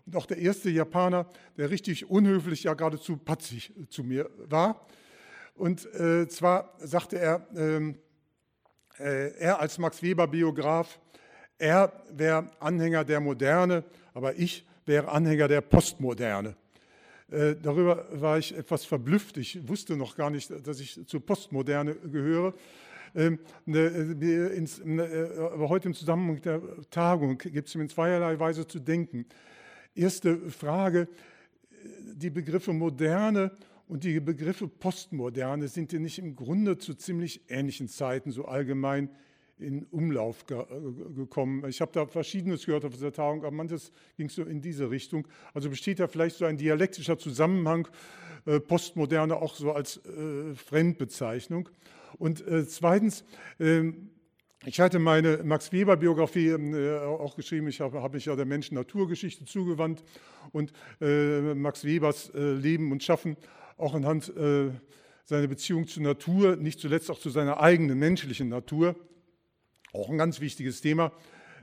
und 0.07 0.15
auch 0.15 0.25
der 0.25 0.37
erste 0.37 0.69
Japaner, 0.69 1.27
der 1.57 1.69
richtig 1.69 2.09
unhöflich, 2.09 2.63
ja 2.63 2.73
geradezu 2.73 3.17
patzig 3.17 3.73
zu 3.89 4.03
mir 4.03 4.29
war. 4.37 4.87
Und 5.57 5.91
äh, 5.95 6.27
zwar 6.27 6.73
sagte 6.79 7.17
er, 7.17 7.47
ähm, 7.55 7.97
äh, 8.99 9.33
er 9.39 9.59
als 9.59 9.79
Max 9.79 10.03
Weber-Biograf, 10.03 10.99
er 11.57 11.91
wäre 12.11 12.51
Anhänger 12.59 13.03
der 13.03 13.19
Moderne, 13.19 13.83
aber 14.13 14.35
ich 14.35 14.67
wäre 14.85 15.09
Anhänger 15.09 15.47
der 15.47 15.61
Postmoderne. 15.61 16.55
Äh, 17.31 17.55
darüber 17.61 18.05
war 18.11 18.37
ich 18.37 18.55
etwas 18.55 18.85
verblüfft. 18.85 19.37
Ich 19.37 19.67
wusste 19.67 19.97
noch 19.97 20.15
gar 20.15 20.29
nicht, 20.29 20.51
dass 20.65 20.79
ich 20.79 21.05
zur 21.07 21.25
Postmoderne 21.25 21.95
gehöre. 21.95 22.53
Ähm, 23.15 23.39
ne, 23.65 23.79
äh, 23.79 24.55
ins, 24.55 24.83
ne, 24.85 25.03
äh, 25.03 25.39
aber 25.39 25.69
heute 25.69 25.87
im 25.87 25.95
Zusammenhang 25.95 26.39
der 26.41 26.61
Tagung 26.91 27.37
gibt 27.39 27.67
es 27.67 27.73
mir 27.73 27.83
in 27.83 27.89
zweierlei 27.89 28.39
Weise 28.39 28.67
zu 28.67 28.79
denken. 28.79 29.25
Erste 29.95 30.37
Frage, 30.51 31.07
die 32.13 32.29
Begriffe 32.29 32.73
Moderne 32.73 33.51
und 33.87 34.03
die 34.03 34.19
Begriffe 34.19 34.67
Postmoderne 34.67 35.67
sind 35.67 35.93
ja 35.93 35.99
nicht 35.99 36.19
im 36.19 36.35
Grunde 36.35 36.77
zu 36.77 36.93
ziemlich 36.93 37.41
ähnlichen 37.49 37.87
Zeiten 37.87 38.31
so 38.31 38.45
allgemein 38.45 39.09
in 39.59 39.85
Umlauf 39.85 40.45
ge 40.45 40.63
gekommen. 41.15 41.67
Ich 41.67 41.81
habe 41.81 41.91
da 41.91 42.05
Verschiedenes 42.05 42.65
gehört 42.65 42.85
auf 42.85 42.93
dieser 42.93 43.11
Tagung, 43.11 43.43
aber 43.43 43.55
manches 43.55 43.91
ging 44.15 44.29
so 44.29 44.43
in 44.43 44.61
diese 44.61 44.91
Richtung. 44.91 45.27
Also 45.53 45.69
besteht 45.69 45.99
da 45.99 46.07
vielleicht 46.07 46.37
so 46.37 46.45
ein 46.45 46.57
dialektischer 46.57 47.17
Zusammenhang, 47.17 47.87
äh, 48.45 48.59
Postmoderne 48.59 49.35
auch 49.35 49.55
so 49.55 49.71
als 49.71 49.97
äh, 50.05 50.53
Fremdbezeichnung. 50.53 51.69
Und 52.19 52.45
äh, 52.47 52.67
zweitens, 52.67 53.23
ähm, 53.59 54.11
ich 54.65 54.79
hatte 54.79 54.99
meine 54.99 55.43
Max 55.43 55.71
Weber-Biografie 55.71 56.49
äh, 56.49 56.99
auch 56.99 57.35
geschrieben. 57.35 57.67
Ich 57.67 57.79
habe 57.79 58.01
hab 58.01 58.13
mich 58.13 58.25
ja 58.25 58.35
der 58.35 58.45
Menschen-Naturgeschichte 58.45 59.45
zugewandt 59.45 60.03
und 60.51 60.73
äh, 61.01 61.53
Max 61.55 61.83
Webers 61.83 62.29
äh, 62.35 62.53
Leben 62.53 62.91
und 62.91 63.01
Schaffen 63.01 63.37
auch 63.77 63.93
anhand 63.93 64.35
äh, 64.35 64.71
seiner 65.23 65.47
Beziehung 65.47 65.87
zur 65.87 66.03
Natur, 66.03 66.55
nicht 66.55 66.79
zuletzt 66.79 67.09
auch 67.11 67.19
zu 67.19 67.29
seiner 67.29 67.59
eigenen 67.59 67.99
menschlichen 67.99 68.49
Natur, 68.49 68.95
auch 69.93 70.09
ein 70.09 70.17
ganz 70.17 70.39
wichtiges 70.41 70.81
Thema, 70.81 71.11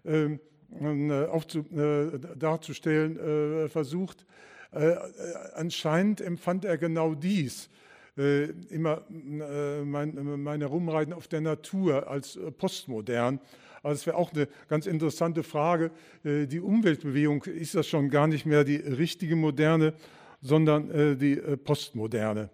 ähm, 0.05 0.41
äh, 0.81 1.27
aufzu, 1.27 1.61
äh, 1.73 2.19
darzustellen 2.37 3.69
versucht. 3.69 4.27
Äh, 4.75 4.97
anscheinend 5.55 6.21
empfand 6.21 6.65
er 6.65 6.77
genau 6.79 7.15
dies, 7.15 7.71
äh, 8.19 8.45
immer 8.71 9.03
äh, 9.09 9.83
mein, 9.83 10.43
mein 10.43 10.61
Herumreiten 10.61 11.13
auf 11.13 11.29
der 11.29 11.41
Natur 11.41 12.09
als 12.09 12.37
äh, 12.37 12.51
postmodern. 12.51 13.41
Also 13.85 14.01
es 14.01 14.07
wäre 14.07 14.17
auch 14.17 14.33
eine 14.33 14.49
ganz 14.69 14.87
interessante 14.87 15.45
Frage. 15.45 15.93
Äh, 16.25 16.47
die 16.47 16.61
Umweltbewegung 16.61 17.45
ist 17.45 17.77
das 17.77 17.87
schon 17.87 18.11
gar 18.11 18.27
nicht 18.27 18.47
mehr 18.47 18.65
die 18.65 18.77
richtige 18.77 19.37
Moderne, 19.37 19.95
sondern 20.45 20.91
äh, 20.91 21.17
die 21.17 21.37
Postmoderne. 21.37 22.51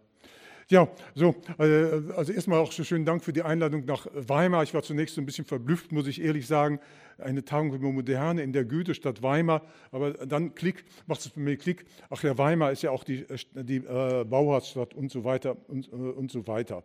Ja, 0.71 0.89
so, 1.17 1.35
äh, 1.59 2.13
also 2.17 2.33
erstmal 2.33 2.61
auch 2.61 2.71
schönen 2.71 3.05
Dank 3.05 3.25
für 3.25 3.33
die 3.33 3.43
Einladung 3.43 3.85
nach 3.87 4.07
Weimar. 4.15 4.63
Ich 4.63 4.73
war 4.73 4.85
zunächst 4.85 5.17
so 5.17 5.21
ein 5.21 5.27
bisschen 5.27 5.45
verblüfft, 5.45 5.91
muss 5.91 6.07
ich 6.07 6.23
ehrlich 6.23 6.47
sagen. 6.47 6.79
Eine 7.19 7.45
Tagung 7.45 7.75
über 7.75 7.91
Moderne 7.91 8.43
in 8.43 8.53
der 8.53 8.65
Goethe-Stadt 8.65 9.21
Weimar, 9.21 9.63
aber 9.91 10.13
dann 10.13 10.55
Klick, 10.55 10.85
macht 11.09 11.21
es 11.21 11.27
für 11.27 11.41
mich 11.41 11.59
Klick. 11.59 11.85
Ach 12.09 12.23
ja, 12.23 12.39
Weimar 12.39 12.71
ist 12.71 12.83
ja 12.83 12.93
auch 12.93 13.03
die, 13.03 13.23
äh, 13.23 13.65
die 13.65 13.79
äh, 13.79 14.25
Bauhausstadt 14.25 14.95
und 14.95 15.11
so 15.11 15.25
weiter 15.25 15.57
und, 15.67 15.93
äh, 15.93 15.97
und 15.97 16.31
so 16.31 16.47
weiter. 16.47 16.85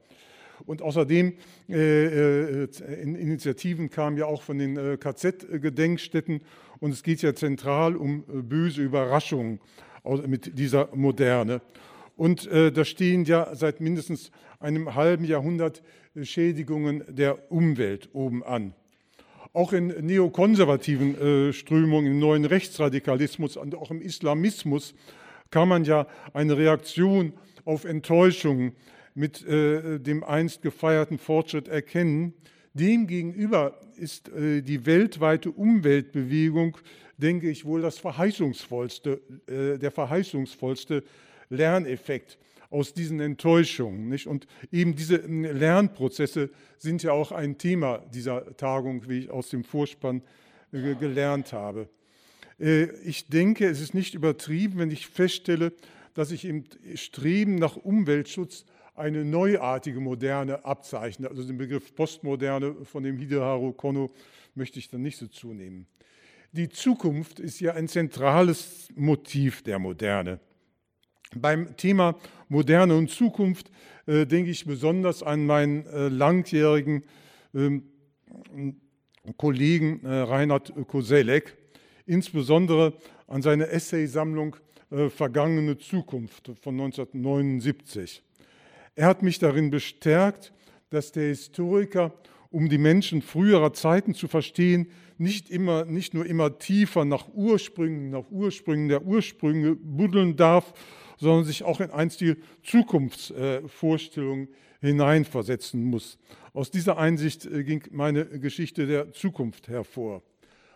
Und 0.65 0.82
außerdem, 0.82 1.34
äh, 1.69 2.06
äh 2.06 2.68
Initiativen 3.03 3.91
kamen 3.91 4.18
ja 4.18 4.26
auch 4.26 4.41
von 4.41 4.57
den 4.57 4.77
äh, 4.77 4.98
KZ-Gedenkstätten 4.98 6.41
und 6.80 6.91
es 6.91 7.03
geht 7.03 7.22
ja 7.22 7.36
zentral 7.36 7.95
um 7.95 8.23
böse 8.23 8.82
Überraschungen 8.82 9.60
mit 10.27 10.57
dieser 10.57 10.90
Moderne. 10.94 11.61
Und 12.15 12.48
äh, 12.48 12.72
da 12.72 12.86
stehen 12.86 13.26
ja 13.26 13.53
seit 13.56 13.82
mindestens 13.82 14.32
einem 14.60 14.95
halben 14.95 15.26
Jahrhundert 15.26 15.84
äh, 16.15 16.23
Schädigungen 16.23 17.03
der 17.10 17.52
Umwelt 17.52 18.10
oben 18.14 18.44
an. 18.44 18.73
Auch 19.53 19.73
in 19.73 19.88
neokonservativen 19.88 21.49
äh, 21.49 21.53
Strömungen, 21.53 22.11
im 22.11 22.19
neuen 22.19 22.45
Rechtsradikalismus 22.45 23.57
und 23.57 23.76
auch 23.76 23.91
im 23.91 24.02
Islamismus 24.02 24.94
kann 25.49 25.69
man 25.69 25.86
ja 25.86 26.07
eine 26.34 26.57
Reaktion 26.57 27.34
auf 27.64 27.86
Enttäuschung 27.86 28.73
mit 29.14 29.45
äh, 29.45 29.99
dem 29.99 30.23
einst 30.23 30.61
gefeierten 30.61 31.18
Fortschritt 31.18 31.68
erkennen. 31.68 32.34
Demgegenüber 32.73 33.80
ist 33.95 34.30
äh, 34.30 34.61
die 34.61 34.86
weltweite 34.86 35.52
Umweltbewegung, 35.52 36.77
denke 37.18 37.50
ich, 37.50 37.66
wohl 37.66 37.82
das 37.82 37.98
verheißungsvollste, 37.98 39.22
äh, 39.48 39.78
der 39.78 39.92
verheißungsvollste 39.92 41.04
Lerneffekt 41.50 42.38
aus 42.70 42.94
diesen 42.94 43.20
Enttäuschungen. 43.20 44.10
Nicht? 44.10 44.28
Und 44.28 44.48
eben 44.72 44.96
diese 44.96 45.24
hm, 45.24 45.44
Lernprozesse 45.44 46.50
sind 46.78 47.04
ja 47.04 47.12
auch 47.12 47.32
ein 47.32 47.58
Thema 47.58 48.00
dieser 48.14 48.56
Tagung, 48.58 49.08
wie 49.08 49.20
ich 49.20 49.30
aus 49.30 49.50
dem 49.50 49.64
Vorspann 49.64 50.22
äh, 50.72 50.96
gelernt 50.96 51.54
habe. 51.54 51.90
Äh, 52.60 52.86
ich 53.04 53.28
denke, 53.28 53.68
es 53.68 53.82
ist 53.82 53.94
nicht 53.94 54.14
übertrieben, 54.14 54.80
wenn 54.80 54.92
ich 54.92 55.08
feststelle, 55.08 55.74
dass 56.14 56.30
sich 56.30 56.46
im 56.46 56.64
Streben 56.96 57.56
nach 57.56 57.76
Umweltschutz 57.76 58.66
eine 58.96 59.26
neuartige 59.26 60.00
Moderne 60.00 60.64
abzeichnet. 60.64 61.30
Also 61.30 61.44
den 61.44 61.58
Begriff 61.58 61.94
Postmoderne 61.96 62.76
von 62.86 63.04
dem 63.04 63.18
Hideharu 63.18 63.74
Kono 63.74 64.12
möchte 64.56 64.80
ich 64.80 64.90
dann 64.90 65.02
nicht 65.02 65.18
so 65.18 65.28
zunehmen. 65.28 65.86
Die 66.56 66.69
Zukunft 66.69 67.41
ist 67.41 67.60
ja 67.60 67.73
ein 67.73 67.90
zentrales 67.90 68.88
Motiv 68.95 69.61
der 69.61 69.77
Moderne. 69.77 70.40
Beim 71.36 71.76
Thema 71.76 72.15
Moderne 72.48 72.95
und 72.95 73.10
Zukunft 73.10 73.69
äh, 74.06 74.26
denke 74.26 74.52
ich 74.52 74.65
besonders 74.65 75.22
an 75.22 75.45
meinen 75.45 75.86
äh, 75.88 76.07
langjährigen 76.07 77.03
äh, 77.53 77.82
Kollegen 79.36 80.06
äh, 80.06 80.07
Reinhard 80.07 80.72
Koselleck, 80.88 81.57
insbesondere 82.06 82.94
an 83.27 83.41
seine 83.41 83.68
Essaysammlung 83.68 84.56
äh, 84.91 85.10
Vergangene 85.10 85.77
Zukunft 85.77 86.53
von 86.61 86.76
1979. 86.76 88.23
Er 88.95 89.07
hat 89.07 89.23
mich 89.23 89.40
darin 89.40 89.72
bestärkt, 89.72 90.53
dass 90.90 91.11
der 91.11 91.27
Historiker, 91.27 92.14
um 92.56 92.69
die 92.69 92.77
Menschen 92.77 93.22
früherer 93.22 93.73
Zeiten 93.73 94.14
zu 94.14 94.30
verstehen, 94.30 94.88
nicht, 95.18 95.49
immer, 95.49 95.84
nicht 95.84 96.14
nur 96.14 96.26
immer 96.26 96.57
tiefer 96.57 97.03
nach 97.03 97.27
Ursprüngen, 97.34 98.11
nach 98.11 98.32
Ursprüngen 98.32 98.88
der 98.88 99.03
Ursprünge 99.03 99.76
buddeln 99.76 100.38
darf, 100.38 100.73
sondern 101.18 101.44
sich 101.44 101.64
auch 101.64 101.82
in 101.82 101.91
einstige 101.91 102.38
Zukunftsvorstellungen 102.64 104.48
hineinversetzen 104.80 105.84
muss. 105.84 106.18
Aus 106.53 106.72
dieser 106.72 106.98
Einsicht 106.98 107.45
äh, 107.45 107.65
ging 107.65 107.84
meine 107.91 108.26
Geschichte 108.26 108.88
der 108.88 109.11
Zukunft 109.11 109.68
hervor. 109.68 110.23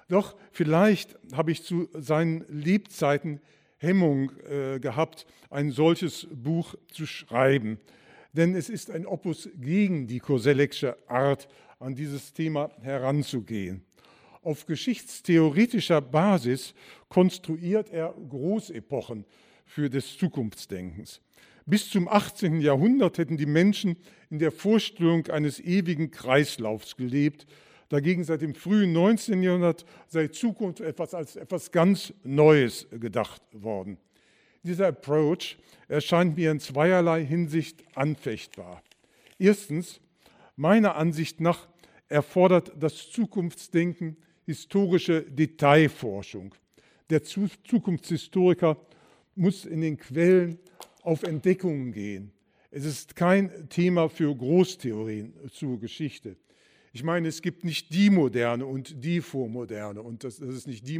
Doch 0.10 0.36
vielleicht 0.52 1.18
habe 1.32 1.52
ich 1.52 1.64
zu 1.64 1.88
seinen 1.94 2.44
Lebzeiten 2.50 3.40
Hemmung 3.78 4.34
äh, 4.50 4.82
gehabt, 4.82 5.26
ein 5.50 5.72
solches 5.72 6.28
Buch 6.30 6.76
zu 6.92 7.06
schreiben. 7.06 7.80
Denn 8.34 8.56
es 8.56 8.70
ist 8.70 8.92
ein 8.92 9.06
Opus 9.06 9.50
gegen 9.60 10.08
die 10.08 10.20
Kosellecksche 10.20 10.98
Art, 11.08 11.48
an 11.80 11.96
dieses 11.96 12.34
Thema 12.34 12.70
heranzugehen. 12.82 13.84
Auf 14.42 14.66
geschichtstheoretischer 14.66 16.02
Basis 16.02 16.74
konstruiert 17.10 17.90
er 17.90 18.14
Großepochen, 18.30 19.26
für 19.70 19.90
des 19.90 20.18
Zukunftsdenkens. 20.18 21.22
Bis 21.66 21.90
zum 21.90 22.08
18. 22.08 22.60
Jahrhundert 22.62 23.20
hätten 23.20 23.38
die 23.38 23.46
Menschen 23.46 23.96
in 24.32 24.40
der 24.40 24.52
Vorstellung 24.52 25.28
eines 25.28 25.60
ewigen 25.60 26.10
Kreislaufs 26.10 26.98
gelebt. 26.98 27.46
Dagegen 27.90 28.24
seit 28.24 28.42
dem 28.42 28.56
frühen 28.56 28.92
19. 28.94 29.44
Jahrhundert 29.44 29.86
sei 30.08 30.28
Zukunft 30.28 30.82
etwas 30.82 31.14
als 31.14 31.36
etwas 31.36 31.72
ganz 31.72 32.12
Neues 32.24 32.88
gedacht 32.90 33.44
worden. 33.54 33.98
Dieser 34.64 34.88
Approach 34.88 35.58
erscheint 35.88 36.36
mir 36.36 36.52
in 36.52 36.60
zweierlei 36.60 37.24
Hinsicht 37.24 37.84
anfechtbar. 37.96 38.82
Erstens, 39.38 40.02
meiner 40.60 40.96
Ansicht 40.96 41.40
nach 41.40 41.70
erfordert 42.10 42.74
das 42.78 43.10
Zukunftsdenken 43.12 44.18
historische 44.46 45.22
Detailforschung. 45.24 46.54
Der 47.10 47.24
Zukunftshistoriker 47.24 48.78
muss 49.36 49.66
in 49.66 49.82
den 49.82 49.98
Quellen 49.98 50.60
auf 51.02 51.24
Entdeckungen 51.24 51.94
gehen. 51.94 52.34
Es 52.72 52.84
ist 52.84 53.16
kein 53.16 53.70
Thema 53.70 54.10
für 54.10 54.36
Großtheorien 54.36 55.34
zur 55.50 55.80
Geschichte. 55.80 56.36
Ich 56.92 57.04
meine, 57.04 57.30
es 57.30 57.42
gibt 57.42 57.64
nicht 57.64 57.94
die 57.94 58.10
Moderne 58.10 58.66
und 58.66 59.04
die 59.04 59.22
Vormoderne. 59.22 60.02
Und 60.02 60.24
dass, 60.24 60.38
dass 60.38 60.50
es 60.50 60.68
nicht 60.68 60.88
die, 60.88 61.00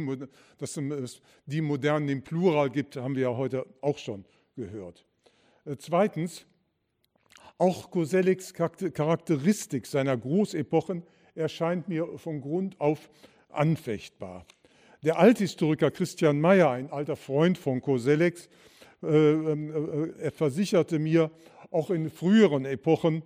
dass 0.58 0.76
es 0.76 1.20
die 1.46 1.60
Modernen 1.60 2.08
im 2.08 2.22
Plural 2.22 2.70
gibt, 2.70 2.96
haben 2.96 3.14
wir 3.14 3.22
ja 3.22 3.36
heute 3.36 3.66
auch 3.82 3.98
schon 3.98 4.24
gehört. 4.56 5.04
Äh, 5.64 5.76
zweitens, 5.76 6.46
auch 7.60 7.90
Kosellecks 7.90 8.54
Charakteristik 8.54 9.86
seiner 9.86 10.16
Großepochen 10.16 11.02
erscheint 11.34 11.88
mir 11.88 12.16
von 12.16 12.40
Grund 12.40 12.80
auf 12.80 13.10
anfechtbar. 13.50 14.46
Der 15.02 15.18
Althistoriker 15.18 15.90
Christian 15.90 16.40
Mayer, 16.40 16.70
ein 16.70 16.90
alter 16.90 17.16
Freund 17.16 17.58
von 17.58 17.82
Kosellex, 17.82 18.48
äh, 19.02 19.06
äh, 19.06 20.12
er 20.18 20.32
versicherte 20.32 20.98
mir, 20.98 21.30
auch 21.70 21.90
in 21.90 22.08
früheren 22.08 22.64
Epochen 22.64 23.22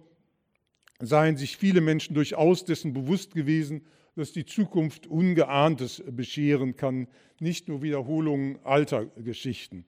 seien 1.00 1.36
sich 1.36 1.56
viele 1.56 1.80
Menschen 1.80 2.14
durchaus 2.14 2.64
dessen 2.64 2.92
bewusst 2.92 3.34
gewesen, 3.34 3.86
dass 4.16 4.32
die 4.32 4.46
Zukunft 4.46 5.06
Ungeahntes 5.06 6.02
bescheren 6.10 6.76
kann, 6.76 7.06
nicht 7.38 7.68
nur 7.68 7.82
Wiederholungen 7.82 8.58
alter 8.64 9.06
Geschichten. 9.06 9.84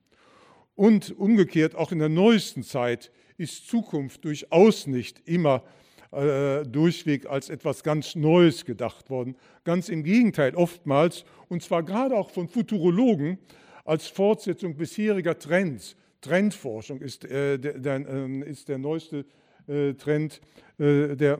Und 0.75 1.11
umgekehrt, 1.17 1.75
auch 1.75 1.91
in 1.91 1.99
der 1.99 2.09
neuesten 2.09 2.63
Zeit 2.63 3.11
ist 3.37 3.67
Zukunft 3.67 4.25
durchaus 4.25 4.87
nicht 4.87 5.21
immer 5.27 5.63
äh, 6.11 6.63
durchweg 6.63 7.25
als 7.27 7.49
etwas 7.49 7.83
ganz 7.83 8.15
Neues 8.15 8.65
gedacht 8.65 9.09
worden. 9.09 9.35
Ganz 9.63 9.89
im 9.89 10.03
Gegenteil, 10.03 10.55
oftmals, 10.55 11.25
und 11.49 11.61
zwar 11.61 11.83
gerade 11.83 12.15
auch 12.15 12.29
von 12.31 12.47
Futurologen, 12.47 13.37
als 13.85 14.07
Fortsetzung 14.07 14.75
bisheriger 14.75 15.37
Trends. 15.37 15.95
Trendforschung 16.21 17.01
ist, 17.01 17.25
äh, 17.25 17.57
der, 17.57 17.79
der, 17.79 18.07
äh, 18.07 18.49
ist 18.49 18.67
der 18.67 18.77
neueste 18.77 19.25
äh, 19.67 19.93
Trend 19.93 20.41
äh, 20.77 21.15
der, 21.15 21.39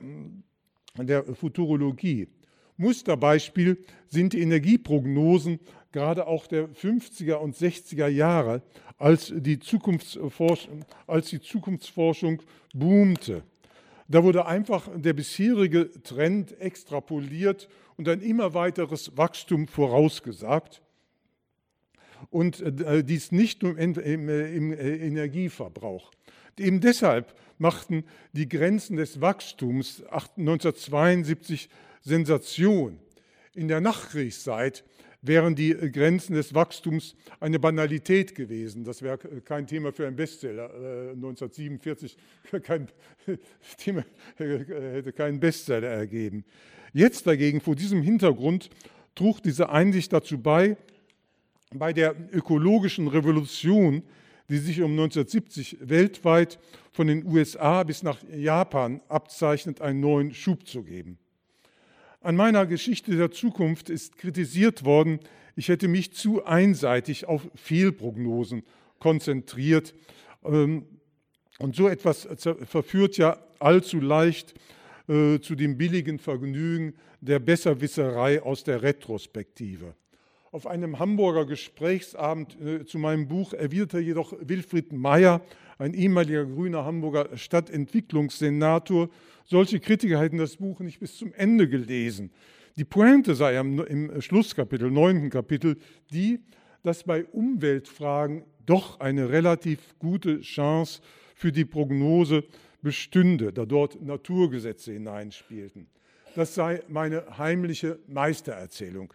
der 0.97 1.23
Futurologie. 1.35 2.27
Musterbeispiel 2.77 3.77
sind 4.07 4.33
die 4.33 4.41
Energieprognosen 4.41 5.59
gerade 5.91 6.27
auch 6.27 6.47
der 6.47 6.69
50er 6.69 7.35
und 7.35 7.55
60er 7.55 8.07
Jahre, 8.07 8.61
als 8.97 9.33
die 9.35 9.59
Zukunftsforschung, 9.59 10.85
als 11.07 11.29
die 11.29 11.41
Zukunftsforschung 11.41 12.41
boomte. 12.73 13.43
Da 14.07 14.23
wurde 14.23 14.45
einfach 14.45 14.89
der 14.95 15.13
bisherige 15.13 15.91
Trend 16.03 16.59
extrapoliert 16.61 17.67
und 17.97 18.07
ein 18.07 18.21
immer 18.21 18.53
weiteres 18.53 19.17
Wachstum 19.17 19.67
vorausgesagt. 19.67 20.81
Und 22.29 22.61
äh, 22.61 23.03
dies 23.03 23.31
nicht 23.31 23.61
nur 23.63 23.77
im, 23.77 23.97
äh, 23.99 25.07
Energieverbrauch. 25.07 26.11
Eben 26.57 26.79
deshalb 26.79 27.35
machten 27.59 28.03
die 28.33 28.49
Grenzen 28.49 28.97
des 28.97 29.21
Wachstums 29.21 30.03
1972 30.03 31.69
Sensation. 32.01 32.99
In 33.53 33.67
der 33.67 33.81
Nachkriegszeit 33.81 34.83
wären 35.21 35.55
die 35.55 35.73
Grenzen 35.91 36.33
des 36.35 36.53
Wachstums 36.53 37.15
eine 37.39 37.59
Banalität 37.59 38.35
gewesen. 38.35 38.83
Das 38.83 39.01
wäre 39.01 39.17
kein 39.17 39.67
Thema 39.67 39.91
für 39.91 40.07
einen 40.07 40.15
Bestseller. 40.15 40.69
1947 41.13 42.17
kein 42.63 42.87
Thema, 43.77 44.05
hätte 44.37 45.13
keinen 45.13 45.39
Bestseller 45.39 45.87
ergeben. 45.87 46.45
Jetzt 46.93 47.27
dagegen, 47.27 47.61
vor 47.61 47.75
diesem 47.75 48.01
Hintergrund, 48.01 48.69
trug 49.15 49.41
diese 49.41 49.69
Einsicht 49.69 50.13
dazu 50.13 50.37
bei, 50.37 50.77
bei 51.73 51.91
der 51.93 52.15
ökologischen 52.31 53.07
Revolution, 53.07 54.03
die 54.49 54.57
sich 54.57 54.81
um 54.81 54.91
1970 54.91 55.77
weltweit 55.81 56.59
von 56.91 57.07
den 57.07 57.25
USA 57.25 57.83
bis 57.83 58.03
nach 58.03 58.19
Japan 58.33 59.01
abzeichnet, 59.09 59.81
einen 59.81 59.99
neuen 59.99 60.33
Schub 60.33 60.65
zu 60.67 60.83
geben. 60.83 61.17
An 62.27 62.35
meiner 62.35 62.65
Geschichte 62.65 63.15
der 63.15 63.31
Zukunft 63.31 63.89
ist 63.89 64.17
kritisiert 64.17 64.83
worden, 64.83 65.21
ich 65.55 65.69
hätte 65.69 65.87
mich 65.87 66.11
zu 66.11 66.43
einseitig 66.43 67.25
auf 67.25 67.49
Fehlprognosen 67.55 68.63
konzentriert. 68.99 69.93
Ähm, 70.43 70.87
und 71.57 71.77
so 71.77 71.87
etwas 71.87 72.27
verführt 72.65 73.15
ja 73.15 73.37
allzu 73.59 74.01
leicht 74.01 74.55
äh, 75.07 75.39
zu 75.39 75.55
dem 75.55 75.77
billigen 75.77 76.19
Vergnügen 76.19 76.95
der 77.21 77.39
Besserwisserei 77.39 78.41
aus 78.41 78.65
der 78.65 78.81
Retrospektive. 78.81 79.95
Auf 80.51 80.67
einem 80.67 80.99
Hamburger 80.99 81.45
Gesprächsabend 81.45 82.59
äh, 82.59 82.85
zu 82.85 82.99
meinem 82.99 83.29
Buch 83.29 83.53
erwiderte 83.53 83.99
jedoch 83.99 84.33
Wilfried 84.41 84.91
Meyer, 84.91 85.39
ein 85.77 85.93
ehemaliger 85.93 86.43
grüner 86.43 86.83
Hamburger 86.83 87.37
Stadtentwicklungssenator, 87.37 89.07
solche 89.47 89.79
Kritiker 89.79 90.19
hätten 90.19 90.37
das 90.37 90.57
Buch 90.57 90.79
nicht 90.79 90.99
bis 90.99 91.17
zum 91.17 91.33
Ende 91.33 91.67
gelesen. 91.67 92.31
Die 92.77 92.85
Pointe 92.85 93.33
sei 93.33 93.57
im 93.57 94.21
Schlusskapitel, 94.21 94.91
neunten 94.91 95.31
Kapitel, 95.31 95.77
die, 96.11 96.39
dass 96.83 97.03
bei 97.03 97.25
Umweltfragen 97.25 98.43
doch 98.67 98.99
eine 98.99 99.29
relativ 99.29 99.79
gute 99.97 100.41
Chance 100.41 101.01
für 101.33 101.51
die 101.51 101.65
Prognose 101.65 102.43
bestünde, 102.81 103.51
da 103.51 103.65
dort 103.65 104.01
Naturgesetze 104.01 104.91
hineinspielten. 104.93 105.87
Das 106.35 106.53
sei 106.53 106.83
meine 106.87 107.39
heimliche 107.39 107.97
Meistererzählung. 108.07 109.11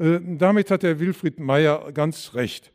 Äh, 0.00 0.18
damit 0.38 0.70
hat 0.70 0.82
Herr 0.82 0.98
Wilfried 0.98 1.38
Meyer 1.38 1.92
ganz 1.92 2.34
recht. 2.34 2.72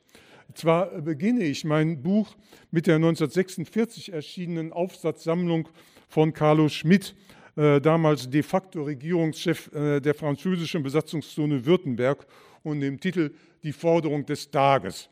Zwar 0.54 1.02
beginne 1.02 1.44
ich 1.44 1.66
mein 1.66 2.02
Buch 2.02 2.38
mit 2.72 2.88
der 2.88 2.96
1946 2.96 4.14
erschienenen 4.14 4.72
Aufsatzsammlung 4.72 5.68
von 6.08 6.34
Carlo 6.34 6.70
Schmidt, 6.70 7.16
äh, 7.56 7.80
damals 7.80 8.30
de 8.30 8.44
facto 8.44 8.84
Regierungschef 8.84 9.72
äh, 9.74 10.00
der 10.00 10.14
französischen 10.14 10.84
Besatzungszone 10.84 11.66
Württemberg, 11.66 12.26
und 12.64 12.82
dem 12.82 13.00
Titel 13.00 13.32
Die 13.64 13.74
Forderung 13.74 14.26
des 14.26 14.50
Tages. 14.50 15.10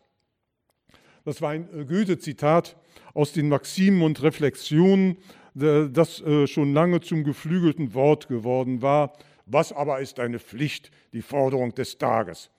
Das 1.23 1.41
war 1.41 1.51
ein 1.51 1.67
Goethe-Zitat 1.87 2.75
aus 3.13 3.31
den 3.31 3.47
Maximen 3.47 4.01
und 4.01 4.21
Reflexionen, 4.23 5.17
das 5.53 6.23
schon 6.45 6.73
lange 6.73 6.99
zum 7.01 7.23
geflügelten 7.23 7.93
Wort 7.93 8.27
geworden 8.27 8.81
war. 8.81 9.13
Was 9.45 9.71
aber 9.71 9.99
ist 9.99 10.19
eine 10.19 10.39
Pflicht, 10.39 10.89
die 11.13 11.21
Forderung 11.21 11.75
des 11.75 11.99
Tages? 11.99 12.49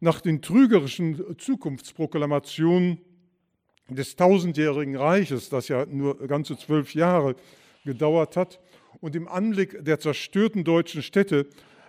Nach 0.00 0.22
den 0.22 0.40
trügerischen 0.40 1.36
Zukunftsproklamationen 1.36 2.98
des 3.90 4.16
tausendjährigen 4.16 4.96
Reiches, 4.96 5.50
das 5.50 5.68
ja 5.68 5.84
nur 5.84 6.16
ganze 6.26 6.56
zwölf 6.56 6.94
Jahre 6.94 7.36
gedauert 7.84 8.36
hat, 8.36 8.60
und 9.00 9.16
im 9.16 9.28
Anblick 9.28 9.84
der 9.84 10.00
zerstörten 10.00 10.64
deutschen 10.64 11.02
Städte 11.02 11.46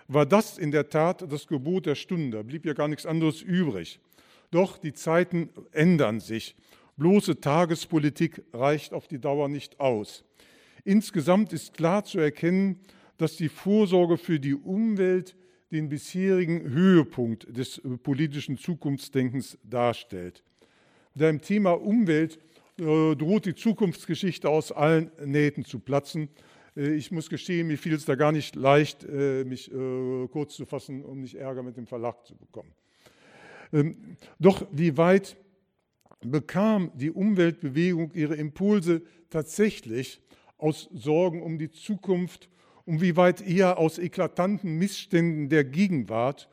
war 0.08 0.26
das 0.26 0.58
in 0.58 0.70
der 0.70 0.88
Tat 0.88 1.30
das 1.30 1.46
Gebot 1.46 1.86
der 1.86 1.94
Stunde. 1.94 2.38
Da 2.38 2.42
blieb 2.42 2.64
ja 2.64 2.72
gar 2.72 2.88
nichts 2.88 3.06
anderes 3.06 3.42
übrig. 3.42 4.00
Doch 4.50 4.78
die 4.78 4.92
Zeiten 4.92 5.50
ändern 5.72 6.20
sich. 6.20 6.54
Bloße 6.96 7.40
Tagespolitik 7.40 8.42
reicht 8.52 8.92
auf 8.92 9.08
die 9.08 9.18
Dauer 9.18 9.48
nicht 9.48 9.80
aus. 9.80 10.24
Insgesamt 10.84 11.52
ist 11.52 11.74
klar 11.74 12.04
zu 12.04 12.18
erkennen, 12.18 12.80
dass 13.16 13.36
die 13.36 13.48
Vorsorge 13.48 14.18
für 14.18 14.40
die 14.40 14.54
Umwelt 14.54 15.36
den 15.70 15.88
bisherigen 15.88 16.68
Höhepunkt 16.70 17.56
des 17.56 17.80
politischen 18.02 18.58
Zukunftsdenkens 18.58 19.58
darstellt. 19.64 20.42
Beim 21.14 21.40
Thema 21.40 21.72
Umwelt 21.72 22.38
droht 22.76 23.46
die 23.46 23.54
Zukunftsgeschichte 23.54 24.48
aus 24.48 24.72
allen 24.72 25.10
Nähten 25.24 25.64
zu 25.64 25.78
platzen. 25.78 26.28
Äh, 26.76 26.94
ich 26.94 27.10
muss 27.10 27.28
gestehen, 27.28 27.66
mir 27.66 27.78
fiel 27.78 27.94
es 27.94 28.04
da 28.04 28.14
gar 28.14 28.32
nicht 28.32 28.56
leicht, 28.56 29.06
mich 29.08 29.70
kurz 30.30 30.54
zu 30.54 30.66
fassen, 30.66 31.04
um 31.04 31.20
nicht 31.20 31.34
Ärger 31.34 31.62
mit 31.62 31.76
dem 31.76 31.86
Verlag 31.86 32.26
zu 32.26 32.36
bekommen. 32.36 32.72
Ähm, 33.72 34.16
doch 34.38 34.66
wie 34.70 34.96
weit 34.96 35.36
bekam 36.20 36.92
die 36.94 37.10
Umweltbewegung 37.10 38.12
ihre 38.14 38.36
Impulse 38.36 39.02
tatsächlich 39.30 40.20
aus 40.58 40.88
Sorgen 40.92 41.42
um 41.42 41.58
die 41.58 41.70
Zukunft 41.70 42.48
und 42.84 43.00
wie 43.00 43.16
weit 43.16 43.40
eher 43.40 43.78
aus 43.78 43.98
eklatanten 43.98 44.78
Missständen 44.78 45.48
der 45.48 45.64
Gegenwart 45.64 46.48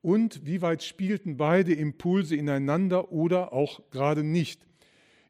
und 0.00 0.46
wie 0.46 0.62
weit 0.62 0.82
spielten 0.82 1.36
beide 1.36 1.74
Impulse 1.74 2.36
ineinander 2.36 3.12
oder 3.12 3.52
auch 3.52 3.82
gerade 3.90 4.22
nicht. 4.22 4.66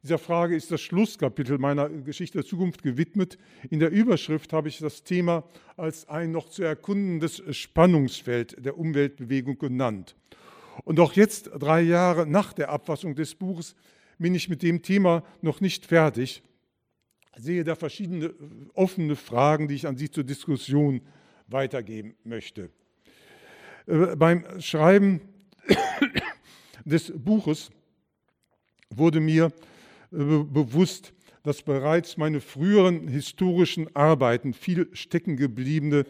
Dieser 0.03 0.17
Frage 0.17 0.55
ist 0.55 0.71
das 0.71 0.81
Schlusskapitel 0.81 1.59
meiner 1.59 1.89
Geschichte 1.89 2.39
der 2.39 2.45
Zukunft 2.45 2.81
gewidmet. 2.81 3.37
In 3.69 3.79
der 3.79 3.91
Überschrift 3.91 4.51
habe 4.51 4.67
ich 4.67 4.79
das 4.79 5.03
Thema 5.03 5.43
als 5.77 6.09
ein 6.09 6.31
noch 6.31 6.49
zu 6.49 6.63
erkundendes 6.63 7.43
Spannungsfeld 7.55 8.65
der 8.65 8.77
Umweltbewegung 8.77 9.59
genannt. 9.59 10.15
Und 10.85 10.99
auch 10.99 11.13
jetzt, 11.13 11.51
drei 11.59 11.81
Jahre 11.81 12.25
nach 12.25 12.53
der 12.53 12.69
Abfassung 12.69 13.13
des 13.15 13.35
Buches, 13.35 13.75
bin 14.17 14.33
ich 14.33 14.49
mit 14.49 14.63
dem 14.63 14.81
Thema 14.81 15.23
noch 15.41 15.61
nicht 15.61 15.85
fertig 15.85 16.41
sehe 17.37 17.63
da 17.63 17.75
verschiedene 17.75 18.33
offene 18.73 19.15
Fragen, 19.15 19.67
die 19.67 19.75
ich 19.75 19.87
an 19.87 19.97
Sie 19.97 20.09
zur 20.09 20.23
Diskussion 20.23 21.01
weitergeben 21.47 22.15
möchte. 22.23 22.69
Äh, 23.87 24.15
beim 24.15 24.61
Schreiben 24.61 25.21
des 26.85 27.11
Buches 27.15 27.71
wurde 28.89 29.19
mir 29.19 29.51
bewusst, 30.11 31.13
dass 31.43 31.63
bereits 31.63 32.17
meine 32.17 32.41
früheren 32.41 33.07
historischen 33.07 33.95
Arbeiten 33.95 34.53
viel 34.53 34.89
steckengebliebene 34.93 36.05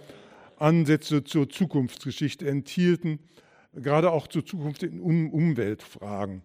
Ansätze 0.57 1.23
zur 1.23 1.49
Zukunftsgeschichte 1.49 2.47
enthielten, 2.47 3.19
gerade 3.73 4.11
auch 4.11 4.27
zur 4.27 4.45
Zukunft 4.45 4.83
in 4.83 4.99
Umweltfragen. 4.99 6.43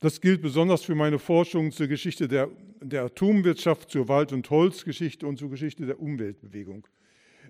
Das 0.00 0.20
gilt 0.20 0.42
besonders 0.42 0.82
für 0.82 0.94
meine 0.94 1.18
Forschung 1.18 1.72
zur 1.72 1.88
Geschichte 1.88 2.28
der, 2.28 2.48
der 2.80 3.04
Atomwirtschaft, 3.04 3.90
zur 3.90 4.08
Wald- 4.08 4.32
und 4.32 4.48
Holzgeschichte 4.48 5.26
und 5.26 5.38
zur 5.38 5.50
Geschichte 5.50 5.86
der 5.86 6.00
Umweltbewegung. 6.00 6.86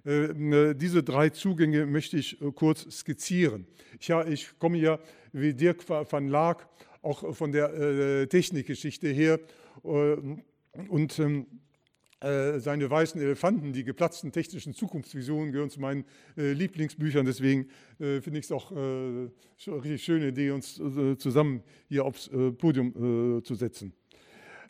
Äh, 0.06 0.26
äh, 0.26 0.74
diese 0.74 1.02
drei 1.02 1.28
Zugänge 1.30 1.84
möchte 1.86 2.16
ich 2.16 2.40
äh, 2.40 2.50
kurz 2.52 2.86
skizzieren. 2.90 3.66
Ich 3.98 4.58
komme 4.58 4.78
ja 4.78 4.98
wie 5.32 5.52
Dirk 5.52 5.88
van 5.88 6.28
Laak 6.28 6.68
auch 7.02 7.34
von 7.34 7.52
der 7.52 8.28
Technikgeschichte 8.28 9.08
her 9.08 9.38
und 9.82 11.18
ähm, 11.18 11.46
äh, 12.20 12.58
seine 12.58 12.90
weißen 12.90 13.20
Elefanten, 13.20 13.72
die 13.72 13.84
geplatzten 13.84 14.32
technischen 14.32 14.74
Zukunftsvisionen, 14.74 15.52
gehören 15.52 15.70
zu 15.70 15.80
meinen 15.80 16.04
äh, 16.36 16.52
Lieblingsbüchern. 16.52 17.24
Deswegen 17.24 17.68
äh, 18.00 18.20
finde 18.20 18.40
ich 18.40 18.46
es 18.46 18.52
auch 18.52 18.72
eine 18.72 19.30
richtig 19.66 20.02
schöne 20.02 20.28
Idee, 20.28 20.50
uns 20.50 20.74
zusammen 21.18 21.62
hier 21.88 22.04
aufs 22.04 22.30
Podium 22.58 23.42
zu 23.44 23.54
setzen. 23.54 23.92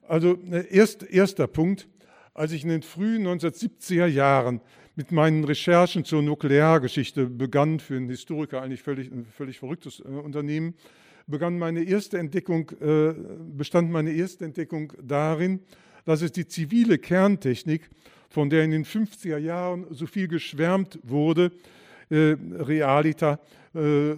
Also 0.07 0.39
erst, 0.71 1.03
erster 1.03 1.47
Punkt. 1.47 1.89
Als 2.33 2.53
ich 2.53 2.63
in 2.63 2.69
den 2.69 2.83
frühen 2.83 3.27
1970er 3.27 4.07
Jahren 4.07 4.61
mit 4.95 5.13
meinen 5.13 5.45
Recherchen 5.45 6.05
zur 6.05 6.23
Nukleargeschichte 6.23 7.27
begann, 7.27 7.81
für 7.81 7.97
einen 7.97 8.09
Historiker 8.09 8.63
eigentlich 8.63 8.83
völlig, 8.83 9.11
ein 9.11 9.27
völlig 9.27 9.59
verrücktes 9.59 10.01
Unternehmen, 10.01 10.75
begann 11.29 11.59
meine 11.59 11.85
erste 11.85 12.19
Entdeckung, 12.19 12.73
bestand 13.57 13.91
meine 13.91 14.13
erste 14.13 14.45
Entdeckung 14.45 14.93
darin, 15.03 15.61
dass 16.05 16.23
es 16.23 16.33
die 16.33 16.47
zivile 16.47 16.99
Kerntechnik, 16.99 17.91
von 18.31 18.51
der 18.51 18.65
in 18.65 18.71
den 18.71 18.85
50er 18.85 19.39
Jahren 19.39 19.87
so 19.91 20.07
viel 20.07 20.29
geschwärmt 20.29 20.99
wurde, 21.03 21.53
äh, 22.11 22.37
realita 22.59 23.41
äh, 23.75 24.15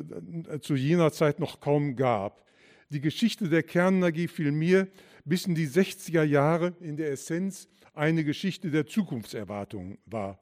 zu 0.61 0.77
jener 0.77 1.13
Zeit 1.13 1.41
noch 1.41 1.61
kaum 1.61 1.97
gab. 1.97 2.45
Die 2.91 3.01
Geschichte 3.01 3.49
der 3.49 3.63
Kernenergie 3.63 4.29
fiel 4.29 4.53
mir 4.53 4.89
bis 5.25 5.47
in 5.47 5.55
die 5.55 5.67
60er 5.67 6.23
Jahre 6.23 6.75
in 6.81 6.97
der 6.97 7.11
Essenz 7.11 7.69
eine 7.95 8.25
Geschichte 8.25 8.71
der 8.71 8.87
Zukunftserwartungen 8.87 9.99
war. 10.07 10.41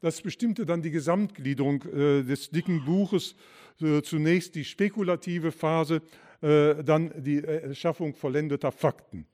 Das 0.00 0.22
bestimmte 0.22 0.64
dann 0.64 0.82
die 0.82 0.90
Gesamtgliederung 0.90 1.82
äh, 1.82 2.22
des 2.22 2.50
dicken 2.50 2.84
Buches, 2.84 3.34
äh, 3.80 4.00
zunächst 4.02 4.54
die 4.54 4.64
spekulative 4.64 5.50
Phase, 5.50 6.02
äh, 6.40 6.84
dann 6.84 7.12
die 7.16 7.42
Schaffung 7.72 8.14
vollendeter 8.14 8.70
Fakten. 8.70 9.26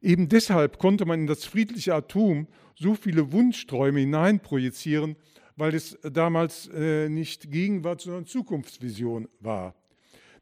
Eben 0.00 0.28
deshalb 0.28 0.78
konnte 0.78 1.04
man 1.04 1.20
in 1.20 1.26
das 1.26 1.44
friedliche 1.44 1.94
Atom 1.94 2.48
so 2.74 2.94
viele 2.94 3.32
Wunschträume 3.32 4.00
hineinprojizieren, 4.00 5.16
weil 5.56 5.74
es 5.74 5.96
damals 6.02 6.68
nicht 6.72 7.52
Gegenwart, 7.52 8.00
sondern 8.00 8.26
Zukunftsvision 8.26 9.28
war. 9.38 9.76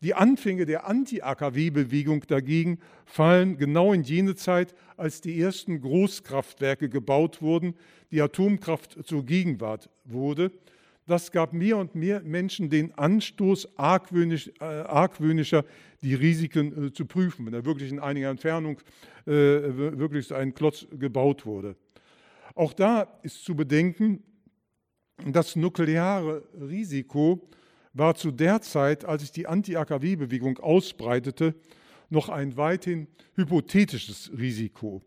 Die 0.03 0.15
Anfänge 0.15 0.65
der 0.65 0.87
Anti-AKW-Bewegung 0.87 2.25
dagegen 2.27 2.79
fallen 3.05 3.59
genau 3.59 3.93
in 3.93 4.03
jene 4.03 4.35
Zeit, 4.35 4.75
als 4.97 5.21
die 5.21 5.39
ersten 5.39 5.83
Großkraftwerke 5.83 6.89
gebaut 6.89 7.43
wurden, 7.43 7.75
die 8.11 8.23
Atomkraft 8.23 8.97
zur 9.05 9.27
Gegenwart 9.27 9.91
wurde. 10.05 10.53
Das 11.07 11.33
gab 11.33 11.53
mehr 11.53 11.77
und 11.77 11.95
mehr 11.95 12.23
Menschen 12.23 12.71
den 12.71 12.97
Anstoß, 12.97 13.77
argwöhnisch, 13.77 14.51
äh, 14.61 14.65
argwöhnischer 14.65 15.65
die 16.03 16.15
Risiken 16.15 16.87
äh, 16.87 16.93
zu 16.93 17.05
prüfen, 17.05 17.45
wenn 17.45 17.53
da 17.53 17.65
wirklich 17.65 17.91
in 17.91 17.99
einiger 17.99 18.31
Entfernung 18.31 18.79
äh, 19.27 19.33
wirklich 19.33 20.29
so 20.29 20.35
ein 20.35 20.55
Klotz 20.55 20.87
gebaut 20.99 21.45
wurde. 21.45 21.77
Auch 22.55 22.73
da 22.73 23.03
ist 23.23 23.45
zu 23.45 23.55
bedenken, 23.55 24.23
das 25.27 25.57
nukleare 25.57 26.43
Risiko 26.59 27.47
war 27.93 28.15
zu 28.15 28.31
der 28.31 28.61
Zeit, 28.61 29.05
als 29.05 29.23
sich 29.23 29.33
die 29.33 29.47
Anti-AKW-Bewegung 29.47 30.59
ausbreitete, 30.59 31.55
noch 32.09 32.29
ein 32.29 32.57
weithin 32.57 33.07
hypothetisches 33.37 34.31
Risiko. 34.37 35.03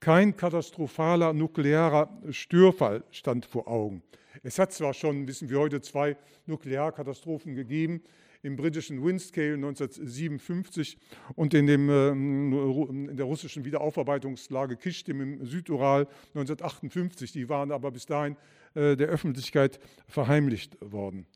Kein 0.00 0.36
katastrophaler 0.36 1.32
nuklearer 1.32 2.10
Störfall 2.30 3.04
stand 3.10 3.46
vor 3.46 3.68
Augen. 3.68 4.02
Es 4.42 4.58
hat 4.58 4.72
zwar 4.72 4.94
schon, 4.94 5.26
wissen 5.26 5.48
wir 5.48 5.58
heute, 5.58 5.80
zwei 5.80 6.16
Nuklearkatastrophen 6.46 7.54
gegeben, 7.54 8.02
im 8.42 8.54
britischen 8.54 9.04
Windscale 9.04 9.54
1957 9.54 10.98
und 11.34 11.52
in, 11.54 11.66
dem, 11.66 11.90
ähm, 11.90 13.08
in 13.10 13.16
der 13.16 13.26
russischen 13.26 13.64
Wiederaufarbeitungslage 13.64 14.76
Kishtim 14.76 15.20
im 15.20 15.44
Südural 15.44 16.06
1958. 16.34 17.32
Die 17.32 17.48
waren 17.48 17.72
aber 17.72 17.90
bis 17.90 18.06
dahin 18.06 18.36
äh, 18.74 18.94
der 18.96 19.08
Öffentlichkeit 19.08 19.80
verheimlicht 20.06 20.76
worden. 20.80 21.26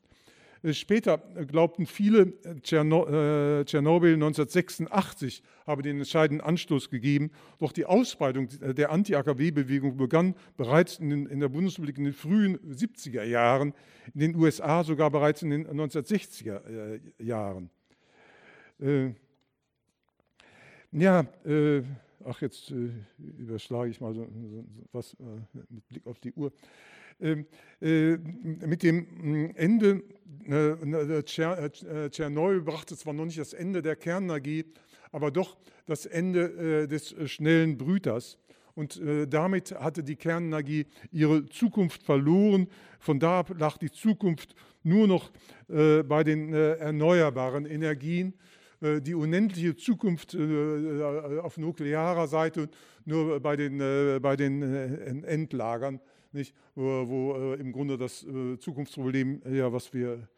Äh, 0.63 0.73
später 0.75 1.19
glaubten 1.47 1.87
viele, 1.87 2.33
äh, 2.45 2.61
Tschernobyl 2.61 4.15
1986 4.15 5.43
habe 5.67 5.83
den 5.83 5.99
entscheidenden 5.99 6.45
Anstoß 6.45 6.91
gegeben. 6.91 7.31
Doch 7.59 7.73
die 7.73 7.87
Ausbreitung 7.87 8.49
der 8.61 8.91
Anti-AKW-Bewegung 8.91 9.97
begann 9.97 10.35
bereits 10.57 10.99
in, 10.99 11.41
der 11.41 11.49
Bundesrepublik 11.49 11.99
in 11.99 12.05
den 12.05 12.13
frühen 12.13 12.59
70er 12.59 13.23
Jahren, 13.25 13.75
in 14.15 14.21
den 14.21 14.37
USA 14.37 14.85
sogar 14.85 15.11
bereits 15.11 15.43
in 15.43 15.51
den 15.51 15.67
1960er 15.67 17.01
Jahren. 17.19 17.71
Ja, 20.93 21.27
ach, 22.25 22.41
jetzt 22.41 22.73
überschlage 23.19 23.91
ich 23.91 24.01
mal 24.01 24.15
so, 24.15 24.27
was 24.93 25.17
mit 25.69 25.87
Blick 25.89 26.07
auf 26.07 26.19
die 26.19 26.33
Uhr. 26.33 26.51
Ähm, 27.21 27.47
äh, 27.81 28.17
mit 28.67 28.83
dem 28.83 28.97
mm, 28.99 29.53
Ende 29.57 30.03
äh, 30.49 31.23
Tschernobyl 31.23 32.63
brachte 32.63 32.97
zwar 32.97 33.13
noch 33.13 33.27
nicht 33.27 33.39
das 33.39 33.53
Ende 33.53 33.83
der 33.83 33.97
Kernenergie, 33.97 34.65
aber 35.13 35.31
doch 35.31 35.59
das 35.87 36.07
Ende 36.07 36.89
des 36.89 37.15
schnellen 37.31 37.77
Brüters. 37.77 38.39
Und 38.75 39.01
damit 39.29 39.73
hatte 39.73 40.05
die 40.05 40.15
Kernenergie 40.15 40.87
ihre 41.11 41.47
Zukunft 41.47 42.03
verloren. 42.03 42.69
Von 43.01 43.19
da 43.19 43.41
ab 43.41 43.55
lag 43.59 43.77
die 43.77 43.91
Zukunft 43.91 44.55
nur 44.85 45.09
noch 45.09 45.33
bei 45.67 46.25
den 46.25 46.53
erneuerbaren 46.53 47.67
Energien. 47.67 48.35
Die 48.81 49.15
unendliche 49.15 49.75
Zukunft 49.77 50.37
auf 50.37 51.59
nuklearer 51.59 52.29
Seite 52.29 52.69
nur 53.05 53.41
bei 53.41 53.57
den, 53.57 53.79
bei 54.23 54.37
den 54.37 55.25
Endlagern 55.25 56.01
nicht? 56.33 56.55
wo, 56.75 57.09
wo 57.09 57.35
äh, 57.35 57.61
im 57.61 57.73
Grunde 57.73 57.97
das 57.99 58.25
äh, 58.25 58.59
Zukunftsproblem, 58.59 59.43
ja, 59.53 59.73
was 59.73 59.93
wir 59.93 60.29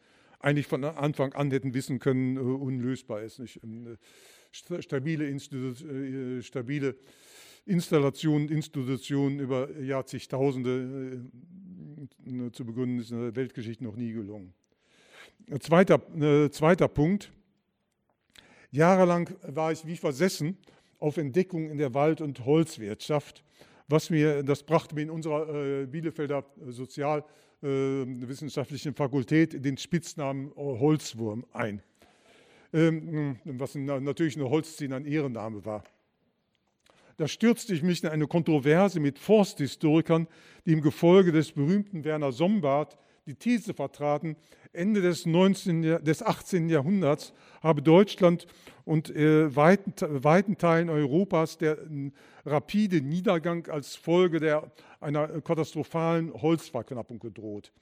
eigentlich 0.40 0.66
von 0.66 0.84
Anfang 0.84 1.32
an 1.34 1.50
hätten 1.50 1.74
wissen 1.74 1.98
können, 1.98 2.36
äh, 2.36 2.40
unlösbar 2.40 3.22
ist. 3.22 3.38
Nicht? 3.38 3.62
Ähm, 3.62 3.96
stabile, 4.52 5.26
Institu 5.28 5.86
äh, 5.86 6.42
stabile 6.42 6.96
Installationen, 7.64 8.48
Institutionen 8.48 9.38
über 9.38 9.70
Jahrzehntausende 9.78 11.22
äh, 12.26 12.50
zu 12.50 12.64
begründen, 12.64 12.98
ist 12.98 13.12
in 13.12 13.20
der 13.20 13.36
Weltgeschichte 13.36 13.84
noch 13.84 13.96
nie 13.96 14.12
gelungen. 14.12 14.52
Zweiter, 15.60 16.00
äh, 16.20 16.50
zweiter 16.50 16.88
Punkt. 16.88 17.32
Jahrelang 18.70 19.30
war 19.42 19.70
ich 19.70 19.86
wie 19.86 19.96
versessen 19.96 20.56
auf 20.98 21.16
Entdeckung 21.16 21.70
in 21.70 21.78
der 21.78 21.94
Wald- 21.94 22.20
und 22.20 22.44
Holzwirtschaft 22.44 23.44
was 23.92 24.10
mir, 24.10 24.42
das 24.42 24.64
brachte 24.64 24.94
mir 24.94 25.02
in 25.02 25.10
unserer 25.10 25.82
äh, 25.82 25.86
Bielefelder 25.86 26.46
Sozialwissenschaftlichen 26.66 28.92
äh, 28.92 28.96
Fakultät 28.96 29.62
den 29.64 29.76
Spitznamen 29.76 30.48
äh, 30.48 30.52
Holzwurm 30.56 31.44
ein, 31.52 31.82
ähm, 32.72 33.36
was 33.44 33.74
natürlich 33.74 34.36
eine 34.36 34.48
Holzziehen 34.48 34.94
ein 34.94 35.04
Ehrenname 35.04 35.66
war. 35.66 35.84
Da 37.18 37.28
stürzte 37.28 37.74
ich 37.74 37.82
mich 37.82 38.02
in 38.02 38.08
eine 38.08 38.26
Kontroverse 38.26 38.98
mit 38.98 39.18
Forsthistorikern, 39.18 40.26
die 40.64 40.72
im 40.72 40.80
Gefolge 40.80 41.30
des 41.30 41.52
berühmten 41.52 42.04
Werner 42.04 42.32
Sombart 42.32 42.96
die 43.26 43.34
These 43.34 43.74
vertraten, 43.74 44.36
Ende 44.72 45.02
des, 45.02 45.26
19, 45.26 45.82
des 45.82 46.22
18. 46.22 46.68
Jahrhunderts 46.68 47.32
habe 47.62 47.82
Deutschland 47.82 48.46
und 48.84 49.14
äh, 49.14 49.54
weiten, 49.54 49.94
weiten, 50.00 50.56
Teilen 50.56 50.88
Europas 50.88 51.58
der 51.58 51.78
äh, 51.78 52.10
rapide 52.46 53.00
Niedergang 53.00 53.68
als 53.68 53.96
Folge 53.96 54.40
der, 54.40 54.72
einer 55.00 55.28
katastrophalen 55.42 56.32
Holzverknappung 56.32 57.18
gedroht. 57.18 57.72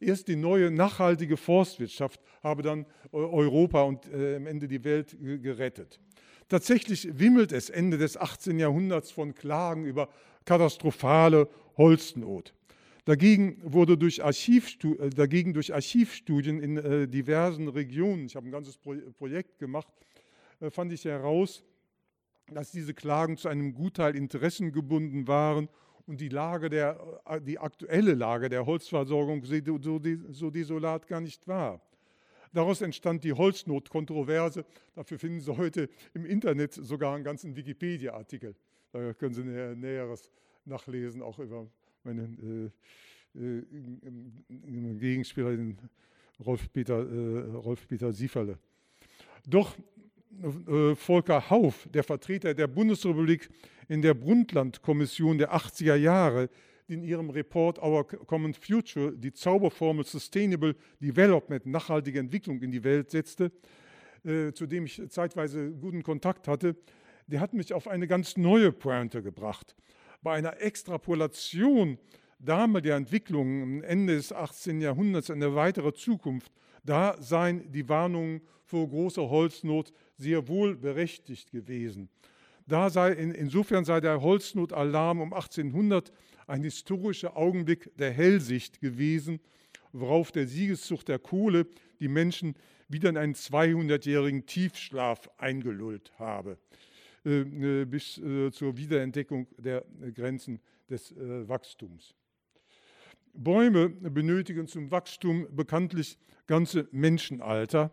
Erst 0.00 0.28
die 0.28 0.36
neue 0.36 0.70
nachhaltige 0.70 1.36
Forstwirtschaft 1.36 2.20
habe 2.42 2.62
dann 2.62 2.86
Europa 3.12 3.82
und 3.82 4.12
äh, 4.12 4.36
am 4.36 4.46
Ende 4.46 4.68
die 4.68 4.84
Welt 4.84 5.16
gerettet. 5.20 6.00
Tatsächlich 6.48 7.18
wimmelt 7.18 7.52
es 7.52 7.70
Ende 7.70 7.96
des 7.96 8.16
18. 8.16 8.58
Jahrhunderts 8.58 9.10
von 9.10 9.34
Klagen 9.34 9.84
über 9.84 10.08
katastrophale 10.44 11.48
Holznot. 11.78 12.52
Dagegen 13.04 13.60
wurde 13.62 13.98
durch, 13.98 14.24
Archivstu 14.24 14.94
äh, 14.94 15.10
dagegen 15.10 15.52
durch 15.52 15.74
Archivstudien 15.74 16.58
in 16.58 16.78
äh, 16.78 17.06
diversen 17.06 17.68
Regionen, 17.68 18.26
ich 18.26 18.36
habe 18.36 18.48
ein 18.48 18.52
ganzes 18.52 18.78
Pro 18.78 18.94
Projekt 19.18 19.58
gemacht, 19.58 19.88
äh, 20.60 20.70
fand 20.70 20.90
ich 20.90 21.04
heraus, 21.04 21.64
dass 22.50 22.70
diese 22.70 22.94
Klagen 22.94 23.36
zu 23.36 23.48
einem 23.48 23.74
Gutteil 23.74 24.16
interessengebunden 24.16 25.28
waren 25.28 25.68
und 26.06 26.20
die, 26.20 26.30
Lage 26.30 26.70
der, 26.70 27.20
äh, 27.26 27.42
die 27.42 27.58
aktuelle 27.58 28.14
Lage 28.14 28.48
der 28.48 28.64
Holzversorgung 28.64 29.44
so, 29.44 30.00
so 30.30 30.50
desolat 30.50 31.06
gar 31.06 31.20
nicht 31.20 31.46
war. 31.46 31.82
Daraus 32.54 32.80
entstand 32.80 33.24
die 33.24 33.32
Holznotkontroverse. 33.32 34.64
Dafür 34.94 35.18
finden 35.18 35.40
Sie 35.40 35.54
heute 35.56 35.90
im 36.14 36.24
Internet 36.24 36.72
sogar 36.72 37.14
einen 37.14 37.24
ganzen 37.24 37.56
Wikipedia-Artikel. 37.56 38.54
Da 38.92 39.12
können 39.12 39.34
Sie 39.34 39.42
Näheres 39.42 40.30
nachlesen, 40.64 41.20
auch 41.20 41.40
über 41.40 41.66
meinen 42.04 42.72
äh, 43.34 43.38
äh, 43.38 43.62
Gegenspieler, 44.98 45.56
den 45.56 45.78
Rolf-Peter 46.44 46.98
äh, 46.98 47.56
Rolf 47.56 47.86
-Peter 47.88 48.12
Sieferle. 48.12 48.58
Doch 49.46 49.76
äh, 50.42 50.94
Volker 50.94 51.50
Hauf, 51.50 51.88
der 51.92 52.02
Vertreter 52.02 52.54
der 52.54 52.66
Bundesrepublik 52.66 53.48
in 53.88 54.02
der 54.02 54.14
Brundtland-Kommission 54.14 55.38
der 55.38 55.54
80er 55.54 55.96
Jahre, 55.96 56.48
in 56.86 57.02
ihrem 57.02 57.30
Report 57.30 57.82
Our 57.82 58.06
Common 58.06 58.52
Future 58.52 59.12
die 59.12 59.32
Zauberformel 59.32 60.04
Sustainable 60.04 60.76
Development, 61.00 61.64
nachhaltige 61.64 62.18
Entwicklung 62.18 62.60
in 62.60 62.70
die 62.70 62.84
Welt 62.84 63.10
setzte, 63.10 63.50
äh, 64.24 64.52
zu 64.52 64.66
dem 64.66 64.84
ich 64.84 65.02
zeitweise 65.08 65.70
guten 65.72 66.02
Kontakt 66.02 66.46
hatte, 66.46 66.76
der 67.26 67.40
hat 67.40 67.54
mich 67.54 67.72
auf 67.72 67.88
eine 67.88 68.06
ganz 68.06 68.36
neue 68.36 68.70
Pointe 68.70 69.22
gebracht 69.22 69.74
bei 70.24 70.34
einer 70.34 70.60
Extrapolation 70.60 71.98
damaliger 72.40 72.96
Entwicklungen 72.96 73.84
Ende 73.84 74.16
des 74.16 74.32
18. 74.32 74.80
Jahrhunderts 74.80 75.28
in 75.28 75.38
der 75.38 75.54
weiteren 75.54 75.94
Zukunft, 75.94 76.50
da 76.82 77.16
seien 77.20 77.70
die 77.70 77.88
Warnungen 77.88 78.40
vor 78.64 78.88
großer 78.88 79.28
Holznot 79.30 79.92
sehr 80.16 80.48
wohl 80.48 80.76
berechtigt 80.76 81.52
gewesen. 81.52 82.08
Da 82.66 82.88
sei, 82.90 83.12
insofern 83.12 83.84
sei 83.84 84.00
der 84.00 84.22
Holznotalarm 84.22 85.20
um 85.20 85.32
1800 85.32 86.10
ein 86.46 86.62
historischer 86.62 87.36
Augenblick 87.36 87.90
der 87.96 88.10
Hellsicht 88.10 88.80
gewesen, 88.80 89.40
worauf 89.92 90.32
der 90.32 90.46
Siegeszug 90.46 91.04
der 91.04 91.18
Kohle 91.18 91.66
die 92.00 92.08
Menschen 92.08 92.54
wieder 92.88 93.10
in 93.10 93.16
einen 93.18 93.34
200-jährigen 93.34 94.46
Tiefschlaf 94.46 95.28
eingelullt 95.36 96.12
habe. 96.18 96.58
Äh, 97.24 97.40
äh, 97.40 97.84
bis 97.86 98.18
äh, 98.18 98.50
zur 98.52 98.76
Wiederentdeckung 98.76 99.46
der 99.56 99.84
Grenzen 100.14 100.60
des 100.90 101.14
Wachstums. 101.16 102.14
Bäume 103.32 103.88
benötigen 103.88 104.68
zum 104.68 104.90
Wachstum 104.90 105.46
bekanntlich 105.50 106.18
ganze 106.46 106.86
Menschenalter. 106.92 107.90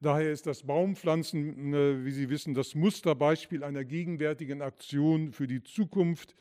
Daher 0.00 0.30
ist 0.30 0.46
das 0.46 0.62
Baumpflanzen, 0.62 2.04
wie 2.04 2.12
Sie 2.12 2.30
wissen, 2.30 2.54
das 2.54 2.76
Musterbeispiel 2.76 3.64
einer 3.64 3.84
gegenwärtigen 3.84 4.62
Aktion 4.62 5.32
für 5.32 5.48
die 5.48 5.64
Zukunft, 5.64 6.36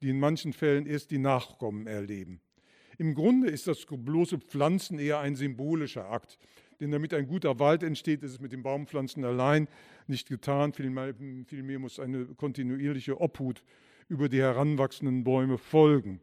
die 0.00 0.08
in 0.08 0.18
manchen 0.18 0.54
Fällen 0.54 0.86
erst 0.86 1.10
die 1.10 1.18
Nachkommen 1.18 1.86
erleben. 1.86 2.40
Im 2.96 3.14
Grunde 3.14 3.50
ist 3.50 3.66
das 3.66 3.84
bloße 3.86 4.38
Pflanzen 4.38 4.98
eher 4.98 5.18
ein 5.18 5.36
symbolischer 5.36 6.10
Akt. 6.10 6.38
Denn 6.80 6.90
damit 6.90 7.14
ein 7.14 7.26
guter 7.26 7.58
Wald 7.58 7.82
entsteht, 7.82 8.22
ist 8.22 8.32
es 8.32 8.40
mit 8.40 8.52
den 8.52 8.62
Baumpflanzen 8.62 9.24
allein 9.24 9.68
nicht 10.06 10.28
getan. 10.28 10.72
Vielmehr, 10.72 11.14
vielmehr 11.46 11.78
muss 11.78 11.98
eine 11.98 12.26
kontinuierliche 12.26 13.20
Obhut 13.20 13.62
über 14.08 14.28
die 14.28 14.40
heranwachsenden 14.40 15.24
Bäume 15.24 15.58
folgen. 15.58 16.20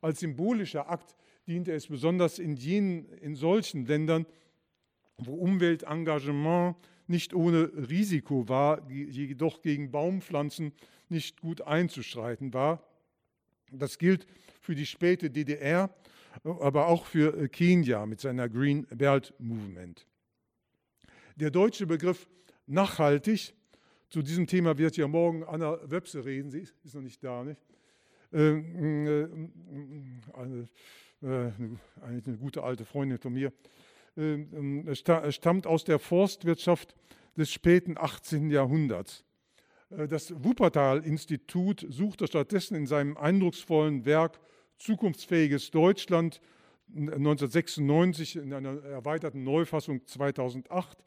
Als 0.00 0.20
symbolischer 0.20 0.88
Akt 0.88 1.16
diente 1.46 1.72
es 1.72 1.88
besonders 1.88 2.38
in, 2.38 2.56
jenen, 2.56 3.06
in 3.20 3.34
solchen 3.34 3.86
Ländern, 3.86 4.26
wo 5.18 5.34
Umweltengagement 5.34 6.76
nicht 7.06 7.34
ohne 7.34 7.70
Risiko 7.90 8.48
war, 8.48 8.88
jedoch 8.88 9.62
gegen 9.62 9.90
Baumpflanzen 9.90 10.72
nicht 11.08 11.40
gut 11.40 11.60
einzuschreiten 11.62 12.54
war. 12.54 12.86
Das 13.72 13.98
gilt 13.98 14.26
für 14.60 14.74
die 14.74 14.86
späte 14.86 15.30
DDR, 15.30 15.90
aber 16.44 16.86
auch 16.86 17.06
für 17.06 17.36
äh, 17.36 17.48
Kenia 17.48 18.06
mit 18.06 18.20
seiner 18.20 18.48
Green 18.48 18.86
Belt 18.86 19.34
Movement. 19.38 20.06
Der 21.36 21.50
deutsche 21.50 21.86
Begriff 21.86 22.28
nachhaltig, 22.66 23.54
zu 24.08 24.22
diesem 24.22 24.46
Thema 24.46 24.76
wird 24.76 24.96
ja 24.96 25.06
morgen 25.06 25.44
Anna 25.44 25.78
Webse 25.88 26.24
reden, 26.24 26.50
sie 26.50 26.60
ist 26.60 26.94
noch 26.94 27.02
nicht 27.02 27.22
da, 27.22 27.44
nicht? 27.44 27.60
Ähm, 28.32 29.06
äh, 29.06 30.38
eine, 30.38 30.68
äh, 31.22 31.52
eigentlich 32.02 32.26
eine 32.26 32.36
gute 32.38 32.62
alte 32.62 32.84
Freundin 32.84 33.18
von 33.18 33.32
mir, 33.32 33.52
ähm, 34.16 34.88
stammt 34.94 35.66
aus 35.66 35.84
der 35.84 35.98
Forstwirtschaft 35.98 36.94
des 37.36 37.50
späten 37.50 37.96
18. 37.96 38.50
Jahrhunderts. 38.50 39.24
Das 39.88 40.32
Wuppertal-Institut 40.44 41.84
suchte 41.88 42.28
stattdessen 42.28 42.76
in 42.76 42.86
seinem 42.86 43.16
eindrucksvollen 43.16 44.04
Werk 44.04 44.38
Zukunftsfähiges 44.80 45.70
Deutschland 45.70 46.40
1996 46.94 48.36
in 48.36 48.52
einer 48.52 48.82
erweiterten 48.82 49.44
Neufassung 49.44 50.06
2008, 50.06 51.04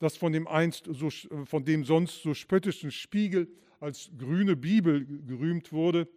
das 0.00 0.16
von 0.16 0.32
dem, 0.32 0.48
einst 0.48 0.88
so, 0.90 1.08
von 1.44 1.64
dem 1.64 1.84
sonst 1.84 2.22
so 2.22 2.34
spöttischen 2.34 2.90
Spiegel 2.90 3.48
als 3.78 4.10
grüne 4.18 4.56
Bibel 4.56 5.06
gerühmt 5.26 5.72
wurde, 5.72 6.08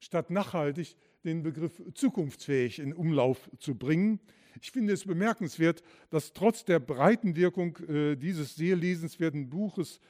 statt 0.00 0.30
nachhaltig 0.30 0.96
den 1.24 1.42
Begriff 1.42 1.80
zukunftsfähig 1.94 2.80
in 2.80 2.92
Umlauf 2.92 3.48
zu 3.58 3.76
bringen. 3.76 4.18
Ich 4.60 4.72
finde 4.72 4.92
es 4.92 5.04
bemerkenswert, 5.04 5.82
dass 6.10 6.32
trotz 6.32 6.64
der 6.64 6.80
breiten 6.80 7.36
Wirkung 7.36 7.76
äh, 7.88 8.16
dieses 8.16 8.56
sehr 8.56 8.74
lesenswerten 8.74 9.48
Buches 9.48 10.00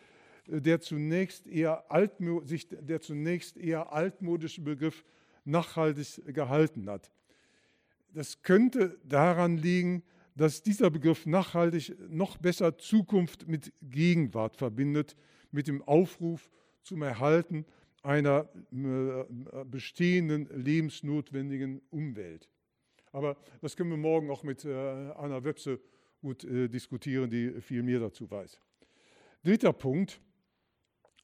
äh, 0.47 0.63
der 0.63 0.81
zunächst 0.81 1.47
eher, 1.47 1.85
sich 2.45 2.69
der 2.71 3.03
zunächst 3.03 3.59
eher 3.59 3.93
altmodische 3.93 4.63
Begriff 4.63 5.05
nachhaltig 5.49 6.23
gehalten 6.35 6.89
hat. 6.89 7.11
Das 8.13 8.43
könnte 8.43 8.99
daran 9.05 9.57
liegen, 9.57 10.03
dass 10.35 10.63
dieser 10.63 10.91
Begriff 10.91 11.27
nachhaltig 11.27 11.95
noch 12.09 12.37
besser 12.37 12.79
Zukunft 12.79 13.49
mit 13.49 13.73
Gegenwart 13.83 14.57
verbindet, 14.57 15.17
mit 15.51 15.67
dem 15.67 15.83
Aufruf 15.83 16.49
zum 16.83 17.03
Erhalten 17.03 17.67
einer 18.03 18.49
äh, 18.73 19.65
bestehenden 19.65 20.49
lebensnotwendigen 20.53 21.83
Umwelt. 21.91 22.49
Aber 23.13 23.37
das 23.61 23.77
können 23.77 23.91
wir 23.91 23.97
morgen 23.97 24.31
auch 24.31 24.43
mit 24.43 24.65
äh, 24.65 24.73
Anna 24.73 25.43
Webse 25.43 25.81
gut 26.21 26.45
äh, 26.45 26.69
diskutieren, 26.69 27.29
die 27.29 27.61
viel 27.61 27.83
mehr 27.83 28.01
dazu 28.01 28.31
weiß. 28.31 28.61
Dritter 29.43 29.73
Punkt. 29.73 30.21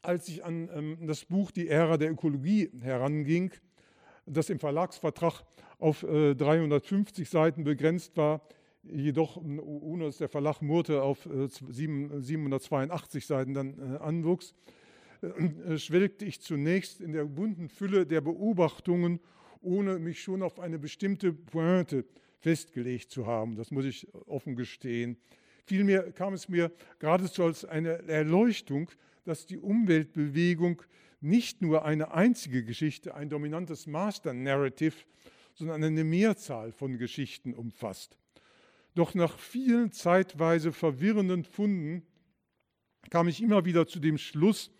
Als 0.02 0.28
ich 0.28 0.44
an 0.44 0.68
ähm, 0.74 1.06
das 1.06 1.24
Buch 1.24 1.50
Die 1.50 1.68
Ära 1.68 1.96
der 1.96 2.10
Ökologie 2.10 2.70
heranging, 2.80 3.52
das 4.26 4.50
im 4.50 4.58
Verlagsvertrag 4.58 5.44
auf 5.78 6.00
350 6.00 7.26
äh, 7.26 7.30
Seiten 7.30 7.64
begrenzt 7.64 8.16
war, 8.16 8.42
jedoch 8.82 9.36
ohne 9.36 10.04
dass 10.04 10.18
der 10.18 10.28
Verlag 10.28 10.62
Murte 10.62 11.02
auf 11.02 11.28
782 11.68 13.22
äh, 13.22 13.26
Seiten 13.26 13.54
dann 13.54 13.78
äh, 13.78 13.98
anwuchs, 13.98 14.54
schwelgte 15.76 16.26
ich 16.26 16.42
zunächst 16.42 17.00
in 17.00 17.12
der 17.12 17.24
bunten 17.24 17.70
Fülle 17.70 18.04
der 18.04 18.20
Beobachtungen, 18.20 19.20
ohne 19.62 19.98
mich 19.98 20.22
schon 20.22 20.42
auf 20.42 20.60
eine 20.60 20.78
bestimmte 20.78 21.32
Pointe 21.32 22.04
festgelegt 22.40 23.10
zu 23.10 23.26
haben. 23.26 23.56
Das 23.56 23.70
muss 23.70 23.86
ich 23.86 24.06
offen 24.26 24.54
gestehen. 24.54 25.16
Vielmehr 25.64 26.12
kam 26.12 26.34
es 26.34 26.50
mir 26.50 26.70
geradezu 26.98 27.44
als 27.44 27.64
eine 27.64 28.06
Erleuchtung, 28.06 28.90
dass 29.24 29.46
die 29.46 29.58
Umweltbewegung 29.58 30.82
nicht 31.24 31.62
nur 31.62 31.84
eine 31.84 32.12
einzige 32.12 32.64
Geschichte, 32.64 33.14
ein 33.14 33.30
dominantes 33.30 33.86
Master 33.86 34.34
Narrative, 34.34 34.94
sondern 35.54 35.82
eine 35.82 36.04
Mehrzahl 36.04 36.70
von 36.70 36.98
Geschichten 36.98 37.54
umfasst. 37.54 38.18
Doch 38.94 39.14
nach 39.14 39.38
vielen 39.38 39.90
zeitweise 39.90 40.70
verwirrenden 40.72 41.44
Funden 41.44 42.02
kam 43.10 43.26
ich 43.28 43.42
immer 43.42 43.64
wieder 43.64 43.86
zu 43.86 44.00
dem 44.00 44.18
Schluss, 44.18 44.70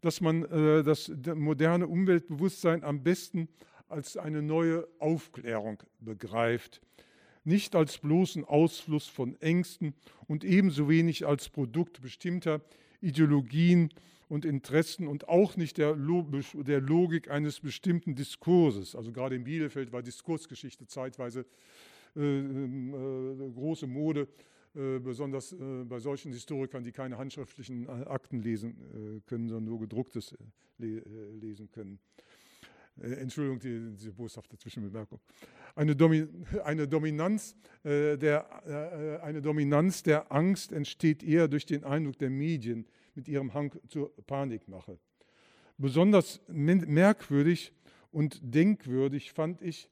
dass 0.00 0.20
man 0.20 0.44
äh, 0.44 0.82
das 0.82 1.10
moderne 1.34 1.86
Umweltbewusstsein 1.86 2.82
am 2.82 3.02
besten 3.02 3.48
als 3.88 4.16
eine 4.16 4.42
neue 4.42 4.88
Aufklärung 4.98 5.82
begreift, 6.00 6.80
nicht 7.44 7.76
als 7.76 7.98
bloßen 7.98 8.44
Ausfluss 8.44 9.06
von 9.06 9.40
Ängsten 9.40 9.94
und 10.26 10.44
ebenso 10.44 10.88
wenig 10.88 11.24
als 11.26 11.48
Produkt 11.48 12.02
bestimmter 12.02 12.60
Ideologien 13.00 13.90
und 14.34 14.44
Interessen 14.44 15.06
und 15.06 15.28
auch 15.28 15.56
nicht 15.56 15.78
der, 15.78 15.94
der 15.94 16.80
Logik 16.80 17.30
eines 17.30 17.60
bestimmten 17.60 18.16
Diskurses. 18.16 18.96
Also 18.96 19.12
gerade 19.12 19.36
in 19.36 19.44
Bielefeld 19.44 19.92
war 19.92 20.02
Diskursgeschichte 20.02 20.88
zeitweise 20.88 21.46
äh, 22.16 22.20
äh, 22.20 23.50
große 23.54 23.86
Mode, 23.86 24.26
äh, 24.74 24.98
besonders 24.98 25.52
äh, 25.52 25.84
bei 25.84 26.00
solchen 26.00 26.32
Historikern, 26.32 26.82
die 26.82 26.90
keine 26.90 27.16
handschriftlichen 27.16 27.86
äh, 27.86 28.06
Akten 28.06 28.42
lesen 28.42 28.70
äh, 28.72 29.20
können, 29.28 29.48
sondern 29.48 29.66
nur 29.66 29.78
gedrucktes 29.78 30.34
le 30.78 31.02
lesen 31.40 31.70
können. 31.70 32.00
Entschuldigung, 33.00 33.60
die, 33.60 33.96
diese 33.96 34.12
boshafte 34.12 34.56
Zwischenbemerkung. 34.56 35.20
Eine, 35.76 35.94
Domi 35.94 36.26
eine, 36.64 36.86
Dominanz, 36.86 37.56
der, 37.82 39.20
eine 39.24 39.42
Dominanz 39.42 40.04
der 40.04 40.30
Angst 40.30 40.70
entsteht 40.70 41.24
eher 41.24 41.48
durch 41.48 41.66
den 41.66 41.82
Eindruck 41.82 42.18
der 42.18 42.30
Medien, 42.30 42.86
mit 43.16 43.28
ihrem 43.28 43.54
Hang 43.54 43.72
zur 43.88 44.14
Panikmache. 44.26 44.98
Besonders 45.78 46.40
merkwürdig 46.48 47.72
und 48.12 48.38
denkwürdig 48.42 49.32
fand 49.32 49.60
ich, 49.62 49.88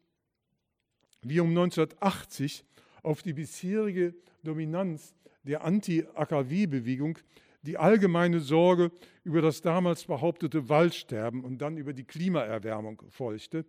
wie 1.23 1.41
um 1.41 1.49
1980 1.49 2.65
auf 3.03 3.23
die 3.23 3.33
bisherige 3.33 4.15
Dominanz 4.43 5.15
der 5.43 5.65
Anti-AKW-Bewegung 5.65 7.19
die 7.63 7.79
allgemeine 7.79 8.41
Sorge 8.41 8.91
über 9.25 9.41
das 9.41 9.61
damals 9.61 10.05
behauptete 10.05 10.69
Waldsterben 10.69 11.45
und 11.45 11.59
dann 11.59 11.77
über 11.77 11.93
die 11.93 12.05
Klimaerwärmung 12.05 13.03
folgte. 13.09 13.65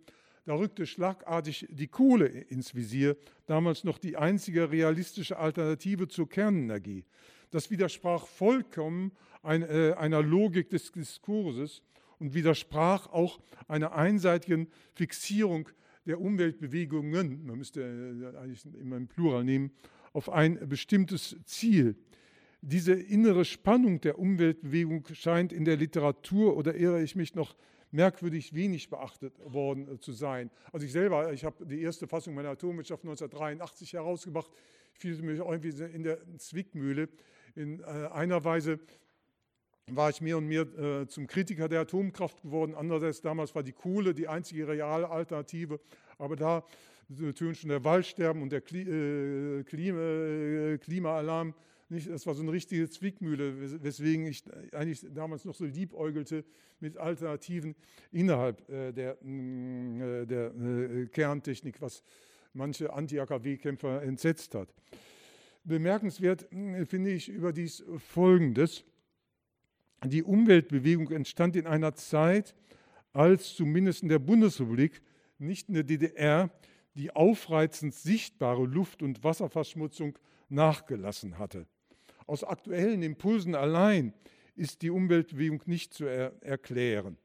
Da 0.46 0.54
rückte 0.54 0.86
schlagartig 0.86 1.66
die 1.70 1.86
Kohle 1.86 2.26
ins 2.26 2.74
Visier, 2.74 3.16
damals 3.46 3.84
noch 3.84 3.98
die 3.98 4.16
einzige 4.16 4.70
realistische 4.70 5.38
Alternative 5.38 6.08
zur 6.08 6.28
Kernenergie. 6.28 7.04
Das 7.50 7.70
widersprach 7.70 8.26
vollkommen 8.26 9.12
einer 9.44 10.22
Logik 10.22 10.70
des 10.70 10.92
Diskurses 10.92 11.82
und 12.18 12.34
widersprach 12.34 13.08
auch 13.08 13.38
einer 13.68 13.94
einseitigen 13.94 14.68
Fixierung 14.94 15.68
der 16.06 16.20
Umweltbewegungen, 16.20 17.46
man 17.46 17.58
müsste 17.58 17.80
äh, 17.82 18.36
eigentlich 18.36 18.64
immer 18.78 18.96
im 18.96 19.08
Plural 19.08 19.44
nehmen, 19.44 19.72
auf 20.12 20.30
ein 20.30 20.68
bestimmtes 20.68 21.36
Ziel. 21.44 21.96
Diese 22.60 22.92
innere 22.94 23.44
Spannung 23.44 24.00
der 24.00 24.18
Umweltbewegung 24.18 25.06
scheint 25.12 25.52
in 25.52 25.64
der 25.64 25.76
Literatur, 25.76 26.56
oder 26.56 26.74
irre 26.74 27.02
ich 27.02 27.16
mich 27.16 27.34
noch, 27.34 27.56
merkwürdig 27.90 28.54
wenig 28.54 28.90
beachtet 28.90 29.34
worden 29.44 29.88
äh, 29.88 29.98
zu 29.98 30.12
sein. 30.12 30.50
Also 30.72 30.84
ich 30.84 30.92
selber, 30.92 31.32
ich 31.32 31.44
habe 31.44 31.64
die 31.64 31.80
erste 31.80 32.06
Fassung 32.06 32.34
meiner 32.34 32.50
Atomwirtschaft 32.50 33.04
1983 33.04 33.92
herausgebracht, 33.94 34.50
fiel 34.92 35.20
mir 35.22 35.34
irgendwie 35.34 35.68
in 35.68 36.02
der 36.02 36.18
Zwickmühle. 36.38 37.08
In 37.56 37.84
einer 37.84 38.44
Weise 38.44 38.80
war 39.90 40.10
ich 40.10 40.20
mehr 40.20 40.38
und 40.38 40.46
mehr 40.46 40.62
äh, 40.62 41.06
zum 41.06 41.26
Kritiker 41.26 41.68
der 41.68 41.82
Atomkraft 41.82 42.42
geworden. 42.42 42.74
Andererseits 42.74 43.20
damals 43.20 43.54
war 43.54 43.62
die 43.62 43.72
Kohle 43.72 44.14
die 44.14 44.28
einzige 44.28 44.66
reale 44.66 45.10
Alternative. 45.10 45.80
Aber 46.18 46.36
da 46.36 46.64
äh, 47.10 47.32
tönt 47.32 47.58
schon 47.58 47.70
der 47.70 47.84
Waldsterben 47.84 48.42
und 48.42 48.50
der 48.50 48.60
Kli 48.60 48.82
äh, 48.82 49.62
Klima, 49.64 50.00
äh, 50.00 50.78
Klimaalarm. 50.78 51.54
Nicht? 51.90 52.08
Das 52.08 52.26
war 52.26 52.34
so 52.34 52.42
eine 52.42 52.52
richtige 52.52 52.88
Zwickmühle, 52.88 53.82
weswegen 53.82 54.26
ich 54.26 54.42
eigentlich 54.72 55.06
damals 55.12 55.44
noch 55.44 55.54
so 55.54 55.66
liebäugelte 55.66 56.44
mit 56.80 56.96
Alternativen 56.96 57.74
innerhalb 58.10 58.68
äh, 58.70 58.92
der, 58.92 59.18
mm, 59.20 60.00
äh, 60.00 60.26
der 60.26 61.06
Kerntechnik, 61.12 61.80
was 61.82 62.02
manche 62.54 62.92
Anti-AKW-Kämpfer 62.92 64.02
entsetzt 64.02 64.54
hat. 64.54 64.72
Bemerkenswert 65.62 66.46
mm, 66.50 66.84
finde 66.84 67.10
ich 67.10 67.28
überdies 67.28 67.84
Folgendes. 67.98 68.84
Die 70.04 70.22
Umweltbewegung 70.22 71.10
entstand 71.10 71.56
in 71.56 71.66
einer 71.66 71.94
Zeit, 71.94 72.54
als 73.12 73.54
zumindest 73.54 74.02
in 74.02 74.08
der 74.08 74.18
Bundesrepublik, 74.18 75.00
nicht 75.38 75.68
in 75.68 75.74
der 75.74 75.84
DDR, 75.84 76.50
die 76.94 77.10
aufreizend 77.10 77.94
sichtbare 77.94 78.64
Luft- 78.64 79.02
und 79.02 79.24
Wasserverschmutzung 79.24 80.18
nachgelassen 80.48 81.38
hatte. 81.38 81.66
Aus 82.26 82.44
aktuellen 82.44 83.02
Impulsen 83.02 83.54
allein 83.54 84.12
ist 84.56 84.82
die 84.82 84.90
Umweltbewegung 84.90 85.62
nicht 85.66 85.94
zu 85.94 86.04
er 86.04 86.32
erklären. 86.42 87.16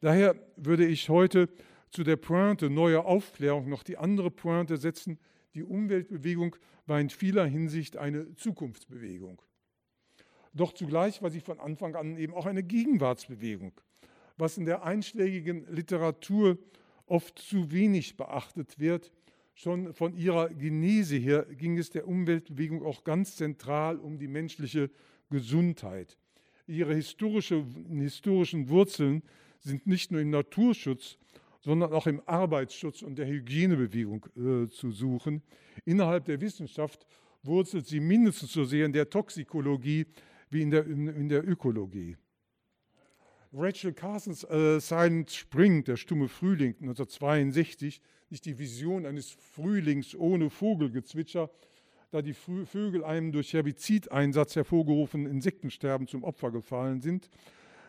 Daher 0.00 0.34
würde 0.56 0.86
ich 0.86 1.08
heute 1.08 1.48
zu 1.90 2.02
der 2.02 2.16
Pointe 2.16 2.68
neuer 2.70 3.04
Aufklärung 3.04 3.68
noch 3.68 3.82
die 3.82 3.96
andere 3.96 4.30
Pointe 4.30 4.76
setzen. 4.76 5.18
Die 5.54 5.62
Umweltbewegung 5.62 6.56
war 6.86 7.00
in 7.00 7.10
vieler 7.10 7.46
Hinsicht 7.46 7.96
eine 7.96 8.34
Zukunftsbewegung. 8.34 9.40
Doch 10.56 10.72
zugleich 10.72 11.20
war 11.20 11.30
sie 11.30 11.40
von 11.40 11.60
Anfang 11.60 11.94
an 11.96 12.16
eben 12.16 12.32
auch 12.32 12.46
eine 12.46 12.62
Gegenwartsbewegung, 12.62 13.72
was 14.38 14.56
in 14.56 14.64
der 14.64 14.84
einschlägigen 14.84 15.66
Literatur 15.70 16.56
oft 17.04 17.38
zu 17.38 17.70
wenig 17.70 18.16
beachtet 18.16 18.78
wird. 18.78 19.12
Schon 19.54 19.92
von 19.92 20.16
ihrer 20.16 20.48
Genese 20.48 21.16
her 21.16 21.44
ging 21.44 21.76
es 21.76 21.90
der 21.90 22.08
Umweltbewegung 22.08 22.82
auch 22.84 23.04
ganz 23.04 23.36
zentral 23.36 23.98
um 23.98 24.18
die 24.18 24.28
menschliche 24.28 24.90
Gesundheit. 25.28 26.16
Ihre 26.66 26.94
historische, 26.94 27.64
historischen 27.90 28.70
Wurzeln 28.70 29.22
sind 29.60 29.86
nicht 29.86 30.10
nur 30.10 30.22
im 30.22 30.30
Naturschutz, 30.30 31.18
sondern 31.60 31.92
auch 31.92 32.06
im 32.06 32.22
Arbeitsschutz 32.24 33.02
und 33.02 33.16
der 33.18 33.26
Hygienebewegung 33.26 34.26
äh, 34.36 34.68
zu 34.68 34.90
suchen. 34.90 35.42
Innerhalb 35.84 36.24
der 36.24 36.40
Wissenschaft 36.40 37.06
wurzelt 37.42 37.86
sie 37.86 38.00
mindestens 38.00 38.52
so 38.52 38.64
sehr 38.64 38.86
in 38.86 38.92
der 38.92 39.10
Toxikologie 39.10 40.06
wie 40.56 40.62
in 40.62 40.70
der, 40.70 40.86
in, 40.86 41.06
in 41.06 41.28
der 41.28 41.46
Ökologie. 41.46 42.16
Rachel 43.52 43.92
Carsons 43.92 44.42
äh, 44.44 44.80
Silent 44.80 45.30
Spring, 45.30 45.84
der 45.84 45.96
stumme 45.96 46.28
Frühling 46.28 46.74
1962, 46.80 48.00
nicht 48.30 48.44
die 48.44 48.58
Vision 48.58 49.06
eines 49.06 49.30
Frühlings 49.30 50.14
ohne 50.14 50.50
Vogelgezwitscher, 50.50 51.50
da 52.10 52.22
die 52.22 52.34
Vögel 52.34 53.04
einem 53.04 53.32
durch 53.32 53.52
Herbizideinsatz 53.52 54.56
hervorgerufenen 54.56 55.30
Insektensterben 55.30 56.06
zum 56.06 56.24
Opfer 56.24 56.50
gefallen 56.50 57.00
sind. 57.00 57.28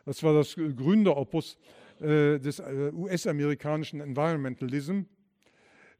Das 0.06 0.22
war 0.24 0.34
das 0.34 0.56
Gründeropus 0.56 1.58
äh, 2.00 2.40
des 2.40 2.60
äh, 2.60 2.92
US-amerikanischen 2.94 4.02
Environmentalism. 4.02 5.02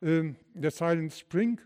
Äh, 0.02 0.34
der 0.54 0.72
Silent 0.72 1.14
Spring 1.14 1.62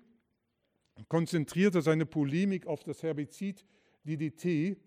konzentrierte 1.07 1.82
seine 1.82 2.06
Polemik 2.06 2.68
auf 2.68 2.84
das 2.84 3.02
Herbizid 3.02 3.65
DDT, 4.03 4.78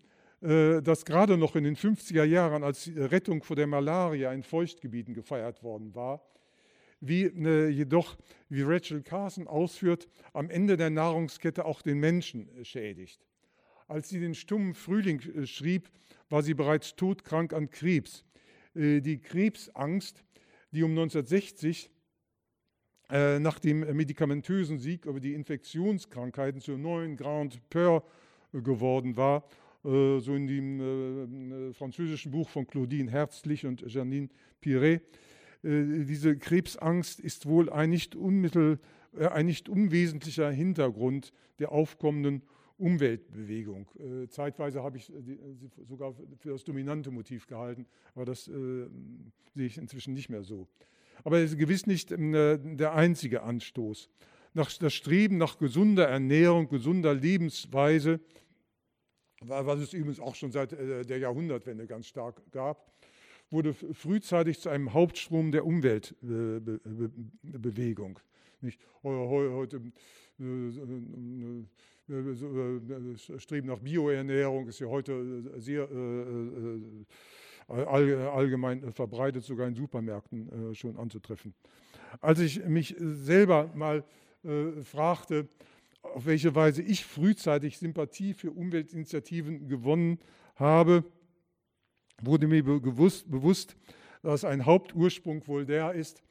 das 0.45 1.05
gerade 1.05 1.37
noch 1.37 1.55
in 1.55 1.63
den 1.63 1.75
50er 1.75 2.23
Jahren 2.23 2.63
als 2.63 2.91
Rettung 2.95 3.41
vor 3.41 3.55
der 3.55 3.65
Malaria 3.65 4.31
in 4.31 4.43
Feuchtgebieten 4.43 5.15
gefeiert 5.15 5.63
worden 5.63 5.95
war, 5.95 6.21
wie 6.99 7.23
äh, 7.23 7.67
jedoch, 7.69 8.15
wie 8.49 8.61
Rachel 8.61 9.01
Carson 9.01 9.47
ausführt, 9.47 10.07
am 10.33 10.51
Ende 10.51 10.77
der 10.77 10.91
Nahrungskette 10.91 11.65
auch 11.65 11.81
den 11.81 11.99
Menschen 11.99 12.47
äh, 12.57 12.63
schädigt. 12.63 13.25
Als 13.87 14.09
sie 14.09 14.19
den 14.19 14.35
stummen 14.35 14.75
Frühling 14.75 15.21
schrieb, 15.45 15.89
war 16.29 16.43
sie 16.43 16.53
bereits 16.53 16.95
todkrank 16.95 17.53
an 17.53 17.69
Krebs. 17.69 18.23
Die 18.73 19.19
Krebsangst, 19.19 20.23
die 20.71 20.81
um 20.81 20.91
1960 20.91 21.91
nach 23.09 23.59
dem 23.59 23.81
medikamentösen 23.95 24.79
Sieg 24.79 25.05
über 25.05 25.19
die 25.19 25.35
Infektionskrankheiten 25.35 26.61
zur 26.61 26.79
neuen 26.79 27.15
Grande 27.15 27.57
Peur 27.69 28.03
geworden 28.51 29.15
war 29.17 29.43
äh, 29.43 29.64
so 29.85 30.33
in 30.33 30.47
dem 30.47 31.69
äh, 31.69 31.73
französischen 31.73 32.31
Buch 32.31 32.49
von 32.49 32.65
Claudine 32.65 33.11
Herzlich 33.11 33.67
und 33.67 33.83
Janine 33.85 34.29
Piret. 34.59 35.03
Äh, 35.61 36.05
diese 36.05 36.37
Krebsangst 36.37 37.19
ist 37.19 37.45
wohl 37.45 37.69
ein 37.69 37.91
nicht, 37.91 38.15
unmittel, 38.15 38.79
ein 39.15 39.45
nicht 39.45 39.69
unwesentlicher 39.69 40.49
Hintergrund 40.49 41.31
der 41.59 41.71
aufkommenden 41.71 42.41
Umweltbewegung. 42.77 43.87
zeitweise 44.27 44.83
habe 44.83 44.97
ich 44.97 45.05
sie 45.05 45.39
sogar 45.87 46.13
für 46.39 46.49
das 46.49 46.65
dominante 46.65 47.09
Motiv 47.09 47.47
gehalten, 47.47 47.85
aber 48.15 48.25
das 48.25 48.43
sehe 48.43 48.89
ich 49.55 49.77
inzwischen 49.77 50.13
nicht 50.13 50.27
mehr 50.27 50.43
so. 50.43 50.67
Aber 51.23 51.37
es 51.37 51.51
ist 51.51 51.57
gewiss 51.57 51.87
nicht 51.87 52.09
der 52.09 52.93
einzige 52.93 53.43
Anstoß. 53.43 54.09
das 54.53 54.93
Streben 54.93 55.37
nach 55.37 55.57
gesunder 55.57 56.09
Ernährung, 56.09 56.67
gesunder 56.67 57.13
Lebensweise 57.13 58.19
was 59.47 59.79
es 59.79 59.93
übrigens 59.93 60.19
auch 60.19 60.35
schon 60.35 60.51
seit 60.51 60.73
äh, 60.73 61.05
der 61.05 61.19
Jahrhundertwende 61.19 61.87
ganz 61.87 62.07
stark 62.07 62.41
gab, 62.51 62.91
wurde 63.51 63.73
frühzeitig 63.73 64.59
zu 64.59 64.67
einem 64.69 64.91
Hauptstrom 64.93 65.51
der 65.51 65.65
Umweltbewegung. 65.65 68.19
Heute 69.03 69.81
äh, 70.39 70.43
äh, 72.11 73.17
Streben 73.37 73.67
nach 73.67 73.79
Bioernährung 73.79 74.67
ist 74.67 74.79
ja 74.79 74.87
heute 74.87 75.43
sehr 75.57 75.87
allgemein 77.67 78.91
verbreitet, 78.91 79.43
sogar 79.43 79.67
in 79.67 79.75
Supermärkten 79.75 80.73
schon 80.75 80.97
anzutreffen. 80.97 81.53
Als 82.21 82.39
ich 82.39 82.63
mich 82.65 82.95
selber 82.99 83.71
mal 83.75 84.03
fragte, 84.83 85.47
auf 86.13 86.25
welche 86.25 86.55
Weise 86.55 86.81
ich 86.81 87.05
frühzeitig 87.05 87.77
Sympathie 87.77 88.33
für 88.33 88.51
Umweltinitiativen 88.51 89.67
gewonnen 89.67 90.19
habe, 90.55 91.03
wurde 92.21 92.47
mir 92.47 92.63
bewusst, 92.63 93.29
bewusst, 93.29 93.75
dass 94.21 94.45
ein 94.45 94.65
Hauptursprung 94.65 95.45
wohl 95.47 95.65
der 95.65 95.93
ist, 95.93 96.23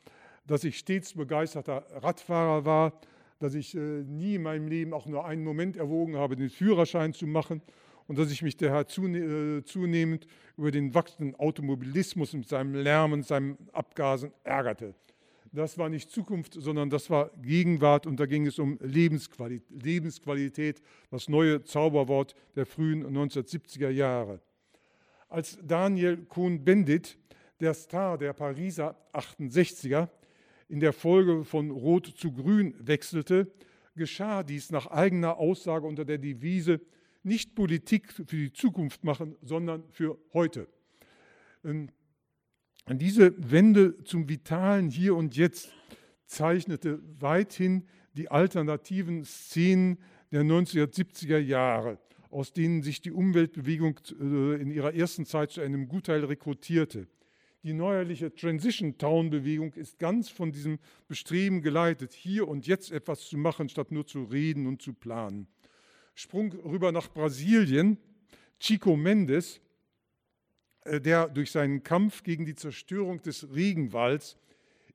dass 0.47 0.65
ich 0.65 0.79
stets 0.79 1.15
begeisterter 1.15 1.87
Radfahrer 1.91 2.65
war, 2.65 3.01
dass 3.39 3.55
ich 3.55 3.75
äh, 3.75 3.79
nie 3.79 4.37
in 4.37 4.43
meinem 4.43 4.69
Leben 4.69 4.93
auch 4.93 5.07
nur 5.07 5.25
einen 5.25 5.45
Moment 5.45 5.77
erwogen 5.77 6.17
habe, 6.17 6.37
den 6.37 6.51
Führerschein 6.51 7.13
zu 7.13 7.27
machen 7.27 7.63
und 8.07 8.19
dass 8.19 8.31
ich 8.31 8.43
mich 8.43 8.57
daher 8.57 8.81
äh, 8.81 9.65
zunehmend 9.65 10.27
über 10.57 10.71
den 10.71 10.95
wachsenden 10.95 11.35
Automobilismus 11.37 12.33
mit 12.33 12.49
seinem 12.49 12.75
Lärm 12.75 13.13
und 13.13 13.27
seinen 13.27 13.59
Abgasen 13.73 14.33
ärgerte 14.45 14.95
das 15.55 15.79
war 15.79 15.89
nicht 15.89 16.11
Zukunft, 16.11 16.55
sondern 16.55 16.91
das 16.91 17.11
war 17.11 17.31
Gegenwart 17.41 18.07
und 18.07 18.19
da 18.19 18.27
ging 18.27 18.47
es 18.47 18.59
um 18.59 18.79
Lebensqualität, 18.81 19.71
Lebensqualität 19.71 20.83
das 21.11 21.29
neue 21.29 21.63
Zauberwort 21.63 22.35
der 22.57 22.67
frühen 22.67 23.07
1970er 23.07 23.91
Jahre. 23.91 24.41
Als 25.29 25.59
Daniel 25.63 26.25
Cohn-Bendit, 26.27 27.19
der 27.61 27.73
Star 27.75 28.19
der 28.19 28.33
Pariser 28.33 28.97
68er, 29.13 30.09
in 30.69 30.81
der 30.81 30.93
Folge 30.93 31.45
von 31.45 31.71
Rot 31.71 32.07
zu 32.07 32.33
Grün 32.33 32.75
wechselte, 32.81 33.53
geschah 33.95 34.43
dies 34.43 34.71
nach 34.71 34.89
eigener 34.89 35.37
Aussage 35.37 35.87
unter 35.87 36.05
der 36.05 36.19
Devise 36.19 36.81
nicht 37.23 37.55
Politik 37.55 38.13
für 38.13 38.25
die 38.25 38.53
Zukunft 38.53 39.05
machen, 39.05 39.37
sondern 39.41 39.85
für 39.91 40.19
heute. 40.33 40.67
Diese 42.91 43.35
Wende 43.51 44.05
zum 44.05 44.29
vitalen 44.29 44.91
Hier 44.91 45.17
und 45.17 45.37
Jetzt 45.37 45.73
zeichnete 46.27 47.01
weithin 47.19 47.85
die 48.13 48.31
alternativen 48.31 49.25
Szenen 49.25 49.99
der 50.33 50.43
1970er 50.43 51.39
Jahre, 51.39 51.99
aus 52.31 52.53
denen 52.53 52.83
sich 52.83 53.01
die 53.01 53.11
Umweltbewegung 53.11 54.01
äh, 54.21 54.61
in 54.61 54.71
ihrer 54.71 54.95
ersten 54.95 55.25
Zeit 55.25 55.53
zu 55.53 55.63
einem 55.63 55.89
Gutteil 55.89 56.25
rekrutierte. 56.25 57.07
Die 57.63 57.73
neuerliche 57.73 58.35
Transition 58.35 58.99
Town 58.99 59.31
Bewegung 59.31 59.73
ist 59.73 59.99
ganz 59.99 60.29
von 60.29 60.53
diesem 60.53 60.79
Bestreben 61.09 61.63
geleitet, 61.63 62.13
hier 62.13 62.47
und 62.47 62.67
jetzt 62.67 62.93
etwas 62.93 63.27
zu 63.27 63.39
machen, 63.39 63.71
statt 63.71 63.91
nur 63.93 64.07
zu 64.07 64.25
reden 64.25 64.67
und 64.67 64.83
zu 64.83 64.93
planen. 64.93 65.47
Sprung 66.15 66.53
rüber 66.53 66.93
nach 66.93 67.11
Brasilien. 67.11 67.97
Chico 68.61 68.95
Mendes 68.97 69.61
der 70.85 71.29
durch 71.29 71.51
seinen 71.51 71.83
Kampf 71.83 72.23
gegen 72.23 72.45
die 72.45 72.55
Zerstörung 72.55 73.23
des 73.23 73.49
Regenwalds 73.55 74.37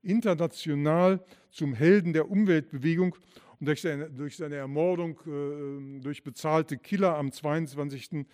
international 0.01 1.23
zum 1.51 1.73
Helden 1.73 2.13
der 2.13 2.29
Umweltbewegung 2.29 3.15
und 3.59 3.67
durch 3.67 3.81
seine, 3.81 4.09
durch 4.09 4.37
seine 4.37 4.55
Ermordung 4.55 5.19
äh, 5.25 6.01
durch 6.01 6.23
bezahlte 6.23 6.77
Killer 6.77 7.17
am 7.17 7.31
22. 7.31 8.25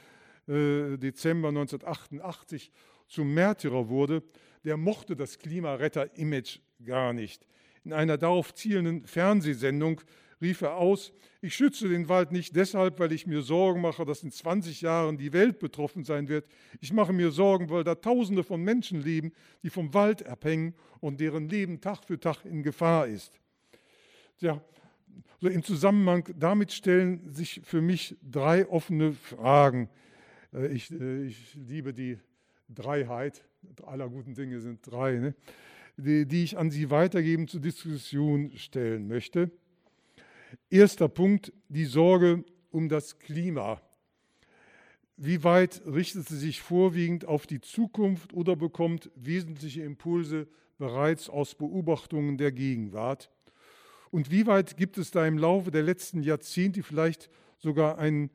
Äh, 0.47 0.97
Dezember 0.97 1.49
1988 1.49 2.71
zum 3.07 3.33
Märtyrer 3.33 3.89
wurde, 3.89 4.23
der 4.63 4.77
mochte 4.77 5.15
das 5.15 5.39
Klimaretter-Image 5.39 6.59
gar 6.83 7.13
nicht. 7.13 7.47
In 7.83 7.93
einer 7.93 8.17
darauf 8.17 8.53
zielenden 8.53 9.05
Fernsehsendung 9.05 10.01
rief 10.45 10.61
er 10.61 10.75
aus, 10.75 11.11
ich 11.41 11.55
schütze 11.55 11.89
den 11.89 12.07
Wald 12.07 12.31
nicht 12.31 12.55
deshalb, 12.55 12.99
weil 12.99 13.11
ich 13.11 13.27
mir 13.27 13.41
Sorgen 13.41 13.81
mache, 13.81 14.05
dass 14.05 14.23
in 14.23 14.31
20 14.31 14.81
Jahren 14.81 15.17
die 15.17 15.33
Welt 15.33 15.59
betroffen 15.59 16.03
sein 16.03 16.27
wird. 16.27 16.47
Ich 16.79 16.93
mache 16.93 17.13
mir 17.13 17.31
Sorgen, 17.31 17.69
weil 17.69 17.83
da 17.83 17.95
Tausende 17.95 18.43
von 18.43 18.63
Menschen 18.63 19.01
leben, 19.01 19.31
die 19.63 19.69
vom 19.69 19.93
Wald 19.93 20.25
abhängen 20.25 20.73
und 21.01 21.19
deren 21.19 21.49
Leben 21.49 21.81
Tag 21.81 22.03
für 22.05 22.19
Tag 22.19 22.45
in 22.45 22.63
Gefahr 22.63 23.07
ist. 23.07 23.39
Ja, 24.39 24.61
so 25.39 25.47
im 25.47 25.63
Zusammenhang 25.63 26.27
damit 26.37 26.71
stellen 26.71 27.31
sich 27.31 27.61
für 27.63 27.81
mich 27.81 28.15
drei 28.21 28.67
offene 28.67 29.13
Fragen. 29.13 29.89
Äh, 30.53 30.67
ich, 30.67 30.91
äh, 30.91 31.25
ich 31.25 31.55
liebe 31.55 31.93
die 31.93 32.19
Dreiheit, 32.69 33.43
aller 33.83 34.09
guten 34.09 34.33
Dinge 34.33 34.59
sind 34.59 34.79
drei. 34.83 35.13
Ne? 35.13 35.35
die, 35.97 36.25
die 36.25 36.43
ich 36.43 36.57
an 36.57 36.71
Sie 36.71 36.89
weitergeben 36.89 37.47
zur 37.47 37.61
Diskussion 37.61 38.51
stellen 38.55 39.07
möchte. 39.07 39.51
Erster 40.69 41.07
Punkt, 41.07 41.53
die 41.69 41.85
Sorge 41.85 42.43
um 42.71 42.89
das 42.89 43.19
Klima. 43.19 43.81
Wie 45.17 45.43
weit 45.43 45.81
richtet 45.85 46.27
sie 46.27 46.37
sich 46.37 46.61
vorwiegend 46.61 47.25
auf 47.25 47.47
die 47.47 47.61
Zukunft 47.61 48.33
oder 48.33 48.55
bekommt 48.55 49.09
wesentliche 49.15 49.81
Impulse 49.83 50.47
bereits 50.77 51.29
aus 51.29 51.55
Beobachtungen 51.55 52.37
der 52.37 52.51
Gegenwart? 52.51 53.31
Und 54.11 54.29
wie 54.29 54.45
weit 54.45 54.75
gibt 54.77 54.97
es 54.97 55.11
da 55.11 55.25
im 55.25 55.37
Laufe 55.37 55.71
der 55.71 55.83
letzten 55.83 56.21
Jahrzehnte 56.21 56.83
vielleicht 56.83 57.29
sogar 57.57 57.97
einen, 57.97 58.29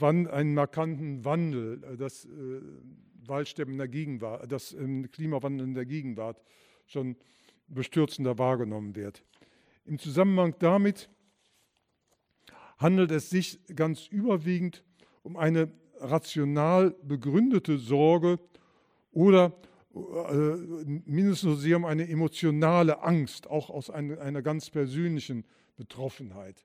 einen 0.00 0.54
markanten 0.54 1.24
Wandel, 1.24 1.82
äh, 1.84 1.96
das 1.96 2.24
äh, 2.24 2.60
Waldsterben 3.26 3.78
der 3.78 3.88
Gegenwart, 3.88 4.50
das 4.50 4.72
äh, 4.72 5.02
Klimawandel 5.12 5.66
in 5.66 5.74
der 5.74 5.86
Gegenwart 5.86 6.42
schon 6.86 7.16
bestürzender 7.68 8.38
wahrgenommen 8.38 8.96
wird? 8.96 9.22
Im 9.84 9.98
Zusammenhang 9.98 10.56
damit 10.58 11.08
handelt 12.80 13.10
es 13.12 13.30
sich 13.30 13.60
ganz 13.76 14.06
überwiegend 14.08 14.82
um 15.22 15.36
eine 15.36 15.70
rational 16.00 16.96
begründete 17.02 17.78
Sorge 17.78 18.38
oder 19.12 19.52
äh, 19.94 20.56
mindestens 21.04 21.40
so 21.40 21.54
sehr 21.54 21.76
um 21.76 21.84
eine 21.84 22.08
emotionale 22.08 23.02
Angst, 23.02 23.48
auch 23.48 23.70
aus 23.70 23.90
einer, 23.90 24.40
ganz 24.42 24.70
persönlichen 24.70 25.44
Betroffenheit. 25.76 26.64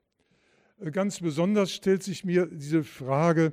Äh, 0.80 0.90
ganz 0.90 1.20
besonders 1.20 1.72
stellt 1.72 2.02
sich 2.02 2.24
mir 2.24 2.46
diese 2.46 2.82
Frage 2.82 3.52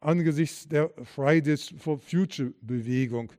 angesichts 0.00 0.68
der 0.68 0.90
Fridays 1.02 1.74
for 1.76 1.98
Future 1.98 2.52
Bewegung. 2.60 3.32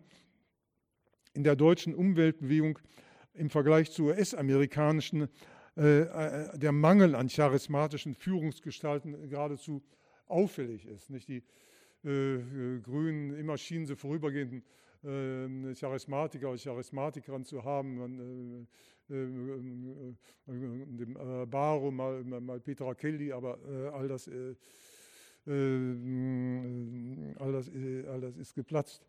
in 1.37 1.43
der 1.43 1.55
deutschen 1.55 1.93
Umweltbewegung 1.93 2.79
im 3.35 3.51
Vergleich 3.51 3.91
zur 3.91 4.07
US-amerikanischen 4.07 5.29
äh, 5.77 6.01
äh, 6.01 6.57
der 6.57 6.71
Mangel 6.71 7.13
an 7.13 7.27
charismatischen 7.27 8.15
Führungsgestalten 8.15 9.29
geradezu 9.29 9.83
auffällig 10.25 10.87
ist. 10.87 11.11
Nicht 11.11 11.29
die 11.29 11.43
äh, 12.03 12.37
äh 12.37 12.79
Grünen, 12.81 13.37
immer 13.37 13.55
schienen 13.59 13.85
sie 13.85 13.95
vorübergehenden 13.95 14.63
äh, 15.03 15.75
Charismatiker 15.75 16.49
oder 16.49 16.57
Charismatikerin 16.57 17.45
zu 17.45 17.63
haben. 17.63 17.97
Man, 17.99 18.67
äh, 19.09 19.15
dem 20.47 21.13
Baro, 21.49 21.91
mal, 21.91 22.23
mal, 22.23 22.59
Petra 22.59 22.93
Kelly, 22.93 23.31
aber 23.31 23.57
all 23.93 24.09
das, 24.09 24.27
all, 24.27 24.57
das, 27.53 27.71
all 28.09 28.19
das 28.19 28.35
ist 28.35 28.53
geplatzt. 28.53 29.07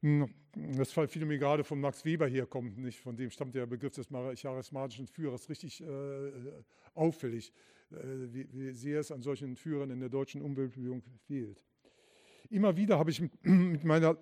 Hm, 0.00 0.28
das 0.76 0.96
mir 0.96 1.38
gerade 1.38 1.64
von 1.64 1.80
Max 1.80 2.04
Weber 2.04 2.26
hier 2.26 2.46
kommt, 2.46 2.78
nicht 2.78 2.98
von 2.98 3.16
dem 3.16 3.30
stammt 3.30 3.54
der 3.54 3.66
Begriff 3.66 3.94
des 3.94 4.08
charismatischen 4.08 5.06
Führers, 5.06 5.48
richtig 5.48 5.82
äh, 5.82 6.32
auffällig, 6.94 7.52
äh, 7.90 7.96
wie, 8.32 8.46
wie, 8.52 8.72
sehr 8.72 9.00
es 9.00 9.10
an 9.10 9.22
solchen 9.22 9.56
Führern 9.56 9.90
in 9.90 10.00
der 10.00 10.08
deutschen 10.08 10.42
Umweltbewegung 10.42 11.02
fehlt. 11.26 11.64
Immer 12.50 12.76
wieder 12.76 12.98
habe 12.98 13.10
ich 13.10 13.20
mit 13.42 13.84
meiner, 13.84 14.16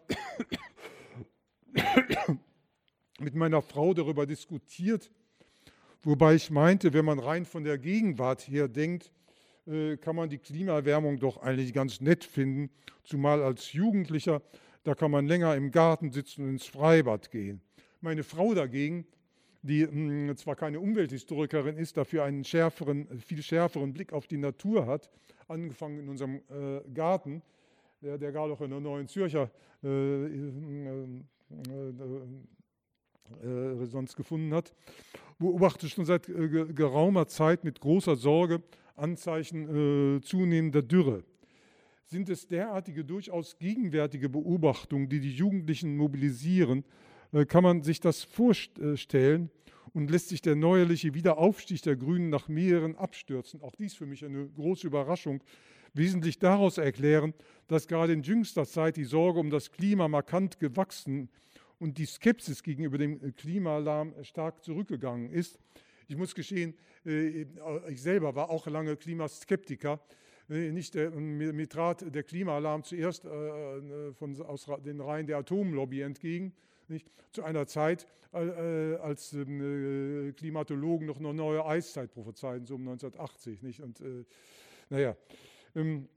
mit 3.20 3.34
meiner 3.34 3.62
Frau 3.62 3.94
darüber 3.94 4.26
diskutiert, 4.26 5.10
wobei 6.02 6.34
ich 6.34 6.50
meinte, 6.50 6.92
wenn 6.92 7.04
man 7.04 7.18
rein 7.18 7.44
von 7.44 7.64
der 7.64 7.78
Gegenwart 7.78 8.48
her 8.48 8.68
denkt, 8.68 9.12
äh, 9.66 9.96
kann 9.96 10.16
man 10.16 10.28
die 10.28 10.38
Klimaerwärmung 10.38 11.18
doch 11.18 11.38
eigentlich 11.38 11.72
ganz 11.72 12.00
nett 12.00 12.24
finden, 12.24 12.70
zumal 13.02 13.42
als 13.42 13.72
Jugendlicher 13.72 14.42
da 14.84 14.94
kann 14.94 15.10
man 15.10 15.26
länger 15.26 15.56
im 15.56 15.70
Garten 15.70 16.12
sitzen 16.12 16.44
und 16.44 16.50
ins 16.50 16.66
Freibad 16.66 17.30
gehen. 17.30 17.60
Meine 18.00 18.22
Frau 18.22 18.54
dagegen, 18.54 19.06
die 19.62 19.86
hm, 19.86 20.36
zwar 20.36 20.56
keine 20.56 20.78
Umwelthistorikerin 20.78 21.78
ist, 21.78 21.96
dafür 21.96 22.24
einen 22.24 22.44
schärferen, 22.44 23.08
viel 23.18 23.42
schärferen 23.42 23.94
Blick 23.94 24.12
auf 24.12 24.26
die 24.26 24.36
Natur 24.36 24.86
hat, 24.86 25.10
angefangen 25.48 26.00
in 26.00 26.08
unserem 26.08 26.42
äh, 26.50 26.80
Garten, 26.92 27.42
der, 28.02 28.18
der 28.18 28.30
gerade 28.30 28.52
auch 28.52 28.60
in 28.60 28.70
der 28.70 28.80
Neuen 28.80 29.08
Zürcher 29.08 29.50
äh, 29.82 29.88
äh, 29.88 31.06
äh 33.42 33.48
Resonanz 33.78 34.14
gefunden 34.14 34.52
hat, 34.52 34.74
beobachtet 35.38 35.90
schon 35.90 36.04
seit 36.04 36.26
geraumer 36.26 37.26
Zeit 37.26 37.64
mit 37.64 37.80
großer 37.80 38.16
Sorge 38.16 38.62
Anzeichen 38.96 40.20
zunehmender 40.22 40.82
Dürre 40.82 41.24
sind 42.06 42.28
es 42.28 42.46
derartige 42.46 43.04
durchaus 43.04 43.58
gegenwärtige 43.58 44.28
Beobachtungen, 44.28 45.08
die 45.08 45.20
die 45.20 45.32
Jugendlichen 45.32 45.96
mobilisieren, 45.96 46.84
äh, 47.32 47.44
kann 47.44 47.62
man 47.62 47.82
sich 47.82 48.00
das 48.00 48.22
vorstellen 48.22 49.50
und 49.92 50.10
lässt 50.10 50.28
sich 50.28 50.42
der 50.42 50.56
neuerliche 50.56 51.14
Wiederaufstieg 51.14 51.82
der 51.82 51.96
Grünen 51.96 52.30
nach 52.30 52.48
mehreren 52.48 52.96
Abstürzen, 52.96 53.62
auch 53.62 53.74
dies 53.76 53.94
für 53.94 54.06
mich 54.06 54.24
eine 54.24 54.48
große 54.48 54.86
Überraschung, 54.86 55.42
wesentlich 55.94 56.38
daraus 56.38 56.78
erklären, 56.78 57.32
dass 57.68 57.86
gerade 57.86 58.12
in 58.12 58.22
jüngster 58.22 58.66
Zeit 58.66 58.96
die 58.96 59.04
Sorge 59.04 59.38
um 59.38 59.50
das 59.50 59.70
Klima 59.70 60.08
markant 60.08 60.58
gewachsen 60.58 61.28
und 61.78 61.98
die 61.98 62.06
Skepsis 62.06 62.62
gegenüber 62.62 62.98
dem 62.98 63.34
Klimaalarm 63.36 64.14
stark 64.22 64.64
zurückgegangen 64.64 65.30
ist. 65.30 65.58
Ich 66.08 66.16
muss 66.16 66.34
gestehen, 66.34 66.74
äh, 67.06 67.46
ich 67.88 68.02
selber 68.02 68.34
war 68.34 68.50
auch 68.50 68.66
lange 68.66 68.96
Klimaskeptiker. 68.96 70.00
Äh, 70.50 70.72
nicht 70.72 70.94
der, 70.94 71.10
mir 71.10 71.68
trat 71.68 72.14
der 72.14 72.22
Klimaalarm 72.22 72.82
zuerst 72.82 73.24
äh, 73.24 73.28
äh, 73.28 74.12
von, 74.12 74.40
aus 74.42 74.66
den 74.84 75.00
Reihen 75.00 75.26
der 75.26 75.38
Atomlobby 75.38 76.02
entgegen, 76.02 76.52
nicht? 76.88 77.10
zu 77.32 77.42
einer 77.42 77.66
Zeit, 77.66 78.06
als 78.32 79.30
Klimatologen 79.30 81.06
noch 81.06 81.20
eine 81.20 81.32
neue 81.32 81.64
Eiszeit 81.64 82.10
prophezeiten, 82.10 82.66
so 82.66 82.74
um 82.74 82.80
1980. 82.80 83.62
Nicht? 83.62 83.80
Und 83.80 84.02
naja, 84.90 85.16
ähm, 85.76 86.08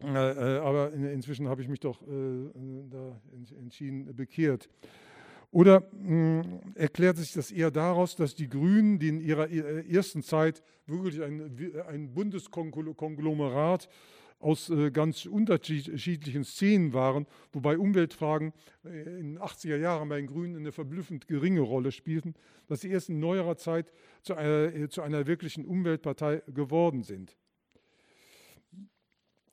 aber 0.00 0.92
inzwischen 0.92 1.48
habe 1.48 1.62
ich 1.62 1.68
mich 1.68 1.78
doch 1.78 2.02
da 2.02 3.20
entschieden 3.56 4.16
bekehrt. 4.16 4.68
Oder 5.50 5.80
mh, 5.92 6.42
hm, 6.42 6.60
erklärt 6.74 7.16
sich 7.16 7.32
das 7.32 7.50
eher 7.50 7.70
daraus, 7.70 8.16
dass 8.16 8.34
die 8.34 8.48
Grünen, 8.48 8.98
die 8.98 9.08
in 9.08 9.20
ihrer 9.20 9.48
äh, 9.50 9.88
ersten 9.90 10.22
Zeit 10.22 10.62
wirklich 10.86 11.22
ein, 11.22 11.56
ein 11.88 12.12
Bundeskonglomerat 12.12 13.88
aus 14.40 14.70
äh, 14.70 14.90
ganz 14.90 15.26
unterschiedlichen 15.26 16.44
Szenen 16.44 16.92
waren, 16.92 17.26
wobei 17.52 17.78
Umweltfragen 17.78 18.52
äh, 18.84 19.18
in 19.18 19.34
den 19.34 19.38
80er 19.38 19.76
Jahren 19.76 20.08
bei 20.08 20.18
den 20.18 20.26
Grünen 20.26 20.56
eine 20.56 20.70
verblüffend 20.70 21.26
geringe 21.26 21.60
Rolle 21.60 21.92
spielten, 21.92 22.34
dass 22.66 22.82
sie 22.82 22.90
erst 22.90 23.08
in 23.08 23.18
neuerer 23.18 23.56
Zeit 23.56 23.90
zu 24.22 24.34
einer, 24.34 24.74
äh, 24.74 24.88
zu 24.88 25.02
einer 25.02 25.26
wirklichen 25.26 25.64
Umweltpartei 25.64 26.42
geworden 26.46 27.02
sind. 27.02 27.36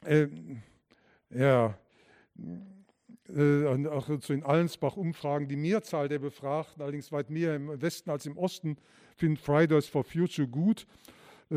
Ähm, 0.06 0.62
ja, 1.32 1.78
äh, 3.34 3.88
auch 3.88 4.06
zu 4.20 4.34
den 4.34 4.44
Allensbach-Umfragen, 4.44 5.48
die 5.48 5.56
Mehrzahl 5.56 6.08
der 6.08 6.20
Befragten, 6.20 6.82
allerdings 6.82 7.12
weit 7.12 7.30
mehr 7.30 7.56
im 7.56 7.82
Westen 7.82 8.12
als 8.12 8.26
im 8.26 8.38
Osten, 8.38 8.78
finden 9.16 9.38
Fridays 9.38 9.88
for 9.88 10.04
Future 10.04 10.48
gut. 10.48 10.86
Äh, 11.50 11.56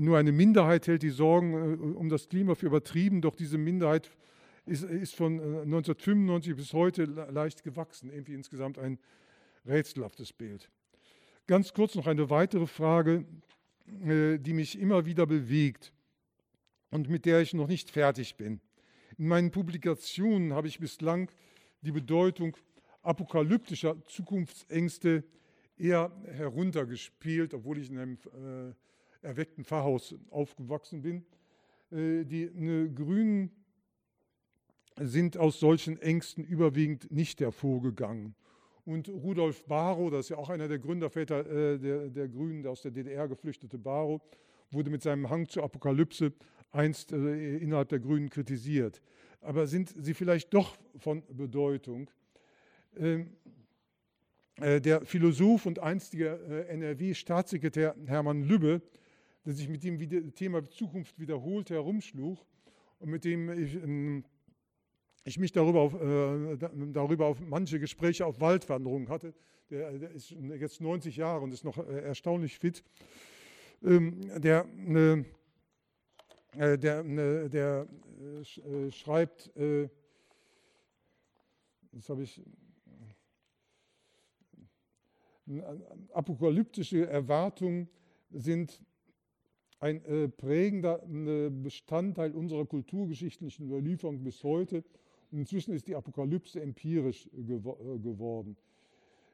nur 0.00 0.18
eine 0.18 0.30
Minderheit 0.30 0.86
hält 0.86 1.02
die 1.02 1.10
Sorgen 1.10 1.54
äh, 1.54 1.96
um 1.96 2.08
das 2.08 2.28
Klima 2.28 2.54
für 2.54 2.66
übertrieben, 2.66 3.20
doch 3.20 3.34
diese 3.34 3.58
Minderheit 3.58 4.10
ist, 4.64 4.84
ist 4.84 5.16
von 5.16 5.40
1995 5.40 6.54
bis 6.54 6.72
heute 6.72 7.04
leicht 7.04 7.64
gewachsen. 7.64 8.10
Irgendwie 8.12 8.34
insgesamt 8.34 8.78
ein 8.78 8.98
rätselhaftes 9.66 10.32
Bild. 10.32 10.70
Ganz 11.48 11.72
kurz 11.72 11.96
noch 11.96 12.06
eine 12.06 12.30
weitere 12.30 12.68
Frage, 12.68 13.24
die 13.84 14.52
mich 14.52 14.78
immer 14.78 15.04
wieder 15.04 15.26
bewegt 15.26 15.92
und 16.90 17.08
mit 17.08 17.24
der 17.24 17.40
ich 17.40 17.54
noch 17.54 17.66
nicht 17.66 17.90
fertig 17.90 18.36
bin. 18.36 18.60
In 19.22 19.28
meinen 19.28 19.52
Publikationen 19.52 20.52
habe 20.52 20.66
ich 20.66 20.80
bislang 20.80 21.30
die 21.82 21.92
Bedeutung 21.92 22.56
apokalyptischer 23.02 24.04
Zukunftsängste 24.06 25.22
eher 25.78 26.10
heruntergespielt, 26.24 27.54
obwohl 27.54 27.78
ich 27.78 27.88
in 27.88 27.98
einem 27.98 28.18
äh, 28.34 29.24
erweckten 29.24 29.64
Pfarrhaus 29.64 30.16
aufgewachsen 30.30 31.02
bin. 31.02 31.24
Äh, 31.92 32.24
die 32.24 32.42
äh, 32.42 32.88
Grünen 32.88 33.52
sind 34.98 35.36
aus 35.36 35.60
solchen 35.60 36.02
Ängsten 36.02 36.42
überwiegend 36.42 37.12
nicht 37.12 37.40
hervorgegangen. 37.40 38.34
Und 38.84 39.08
Rudolf 39.08 39.64
Barrow, 39.66 40.10
das 40.10 40.26
ist 40.26 40.28
ja 40.30 40.36
auch 40.36 40.50
einer 40.50 40.66
der 40.66 40.80
Gründerväter 40.80 41.46
äh, 41.46 41.78
der, 41.78 42.08
der, 42.08 42.26
Grünen, 42.26 42.62
der 42.64 42.72
aus 42.72 42.82
der 42.82 42.90
DDR 42.90 43.28
geflüchtete 43.28 43.78
Barrow, 43.78 44.20
wurde 44.72 44.90
mit 44.90 45.02
seinem 45.02 45.30
Hang 45.30 45.48
zur 45.48 45.62
Apokalypse 45.62 46.32
einst 46.72 47.12
äh, 47.12 47.58
innerhalb 47.58 47.88
der 47.90 48.00
Grünen 48.00 48.30
kritisiert. 48.30 49.02
Aber 49.40 49.66
sind 49.66 49.94
sie 49.96 50.14
vielleicht 50.14 50.52
doch 50.54 50.76
von 50.96 51.22
Bedeutung? 51.28 52.10
Ähm, 52.96 53.30
äh, 54.56 54.80
der 54.80 55.04
Philosoph 55.04 55.66
und 55.66 55.78
einstige 55.78 56.38
äh, 56.48 56.72
NRW-Staatssekretär 56.74 57.94
Hermann 58.06 58.42
Lübbe, 58.42 58.82
der 59.44 59.52
sich 59.54 59.68
mit 59.68 59.82
dem 59.82 60.34
Thema 60.34 60.68
Zukunft 60.68 61.18
wiederholt 61.18 61.70
herumschlug 61.70 62.38
und 62.98 63.10
mit 63.10 63.24
dem 63.24 63.50
ich, 63.50 63.74
ähm, 63.74 64.24
ich 65.24 65.38
mich 65.38 65.52
darüber 65.52 65.80
auf, 65.80 65.92
darüber 66.92 67.26
auf 67.26 67.40
manche 67.40 67.78
Gespräche 67.78 68.26
auf 68.26 68.40
Waldwanderungen 68.40 69.08
hatte. 69.08 69.34
Der, 69.70 69.90
ist 70.12 70.32
jetzt 70.32 70.80
90 70.80 71.16
Jahre 71.16 71.42
und 71.42 71.52
ist 71.52 71.64
noch 71.64 71.78
erstaunlich 71.78 72.58
fit. 72.58 72.82
Ähm, 73.84 74.20
der 74.40 74.66
äh, 76.56 76.74
äh, 76.74 76.78
der, 76.78 77.04
äh, 77.04 77.48
der 77.48 77.86
äh, 78.20 78.90
schreibt, 78.90 79.50
das 81.92 82.08
habe 82.08 82.22
ich, 82.22 82.42
apokalyptische 86.12 87.06
Erwartungen 87.06 87.88
sind 88.30 88.82
ein 89.80 90.32
prägender 90.36 90.98
Bestandteil 91.50 92.32
unserer 92.32 92.64
kulturgeschichtlichen 92.64 93.66
Überlieferung 93.66 94.22
bis 94.22 94.42
heute. 94.42 94.84
Inzwischen 95.32 95.74
ist 95.74 95.88
die 95.88 95.96
Apokalypse 95.96 96.62
empirisch 96.62 97.28
geworden. 97.32 98.56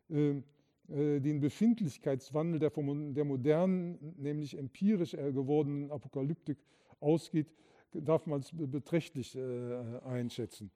Den 0.08 1.40
Befindlichkeitswandel 1.40 2.58
der 2.58 3.24
modernen, 3.24 4.14
nämlich 4.16 4.56
empirisch 4.56 5.12
gewordenen 5.12 5.90
Apokalyptik 5.92 6.58
ausgeht, 7.00 7.46
darf 7.92 8.26
man 8.26 8.40
es 8.40 8.50
beträchtlich 8.52 9.36
äh, 9.36 10.00
einschätzen. 10.04 10.70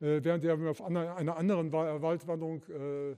Äh, 0.00 0.22
während 0.22 0.44
er 0.44 0.58
auf 0.70 0.82
einer 0.82 1.36
anderen 1.36 1.72
Waldwanderung 1.72 2.62
äh, 2.64 3.16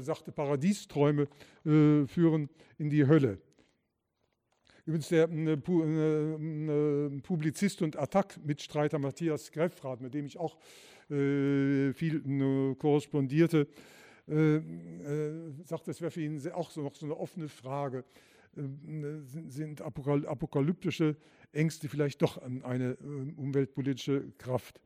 sagte, 0.00 0.30
Paradiesträume 0.30 1.26
führen 1.64 2.48
in 2.78 2.88
die 2.88 3.04
Hölle. 3.04 3.38
Übrigens 4.84 5.08
der 5.08 5.26
Publizist 7.22 7.82
und 7.82 7.96
Attac-Mitstreiter 7.96 9.00
Matthias 9.00 9.50
Greffrath, 9.50 10.00
mit 10.00 10.14
dem 10.14 10.26
ich 10.26 10.38
auch 10.38 10.56
viel 11.08 12.76
korrespondierte, 12.78 13.66
sagt, 14.26 15.88
das 15.88 16.00
wäre 16.00 16.12
für 16.12 16.22
ihn 16.22 16.40
auch 16.52 16.70
so 16.70 16.82
noch 16.82 16.94
so 16.94 17.06
eine 17.06 17.16
offene 17.16 17.48
Frage. 17.48 18.04
Sind 19.48 19.82
apokalyptische 19.82 21.16
Ängste 21.52 21.88
vielleicht 21.88 22.22
doch 22.22 22.40
an 22.40 22.62
eine 22.64 22.92
äh, 22.92 23.32
umweltpolitische 23.36 24.32
Kraft. 24.38 24.80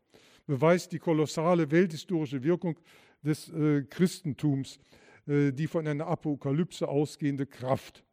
Beweist 0.46 0.92
die 0.92 0.98
kolossale 0.98 1.70
welthistorische 1.70 2.42
Wirkung 2.42 2.78
des 3.22 3.48
äh, 3.52 3.82
Christentums, 3.82 4.78
äh, 5.26 5.52
die 5.52 5.66
von 5.66 5.86
einer 5.86 6.06
Apokalypse 6.06 6.86
ausgehende 6.86 7.46
Kraft. 7.46 8.04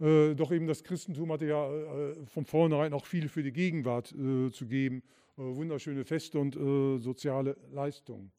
Äh, 0.00 0.34
doch 0.34 0.50
eben 0.50 0.66
das 0.66 0.82
Christentum 0.82 1.30
hatte 1.30 1.46
ja 1.46 1.70
äh, 1.70 2.14
von 2.26 2.44
vornherein 2.44 2.92
auch 2.92 3.04
viel 3.04 3.28
für 3.28 3.42
die 3.42 3.52
Gegenwart 3.52 4.12
äh, 4.12 4.50
zu 4.50 4.66
geben, 4.66 5.02
wunderschöne 5.36 6.04
Feste 6.04 6.38
und 6.38 6.52
soziale 7.02 7.56
Leistungen. 7.72 8.30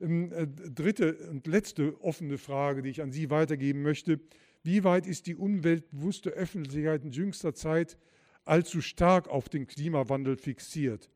Ähm, 0.00 0.30
dritte 0.72 1.16
und 1.28 1.48
letzte 1.48 2.00
offene 2.02 2.38
Frage, 2.38 2.82
die 2.82 2.90
ich 2.90 3.02
an 3.02 3.10
Sie 3.10 3.30
weitergeben 3.30 3.82
möchte. 3.82 4.20
Wie 4.62 4.84
weit 4.84 5.08
ist 5.08 5.26
die 5.26 5.34
umweltbewusste 5.34 6.30
Öffentlichkeit 6.30 7.02
in 7.02 7.10
jüngster 7.10 7.52
Zeit 7.52 7.98
allzu 8.44 8.80
stark 8.80 9.28
auf 9.28 9.48
den 9.48 9.66
Klimawandel 9.66 10.36
fixiert, 10.36 11.10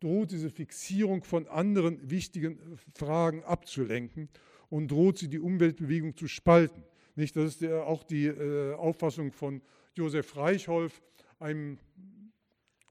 droht 0.00 0.30
diese 0.30 0.50
Fixierung 0.50 1.24
von 1.24 1.46
anderen 1.48 2.10
wichtigen 2.10 2.78
Fragen 2.94 3.42
abzulenken 3.44 4.28
und 4.70 4.90
droht 4.90 5.18
sie 5.18 5.28
die 5.28 5.40
Umweltbewegung 5.40 6.16
zu 6.16 6.28
spalten. 6.28 6.84
Nicht, 7.16 7.36
das 7.36 7.56
ist 7.56 7.64
auch 7.64 8.04
die 8.04 8.26
äh, 8.26 8.74
Auffassung 8.74 9.32
von 9.32 9.60
Josef 9.94 10.36
Reichholf, 10.36 11.02
einem 11.40 11.78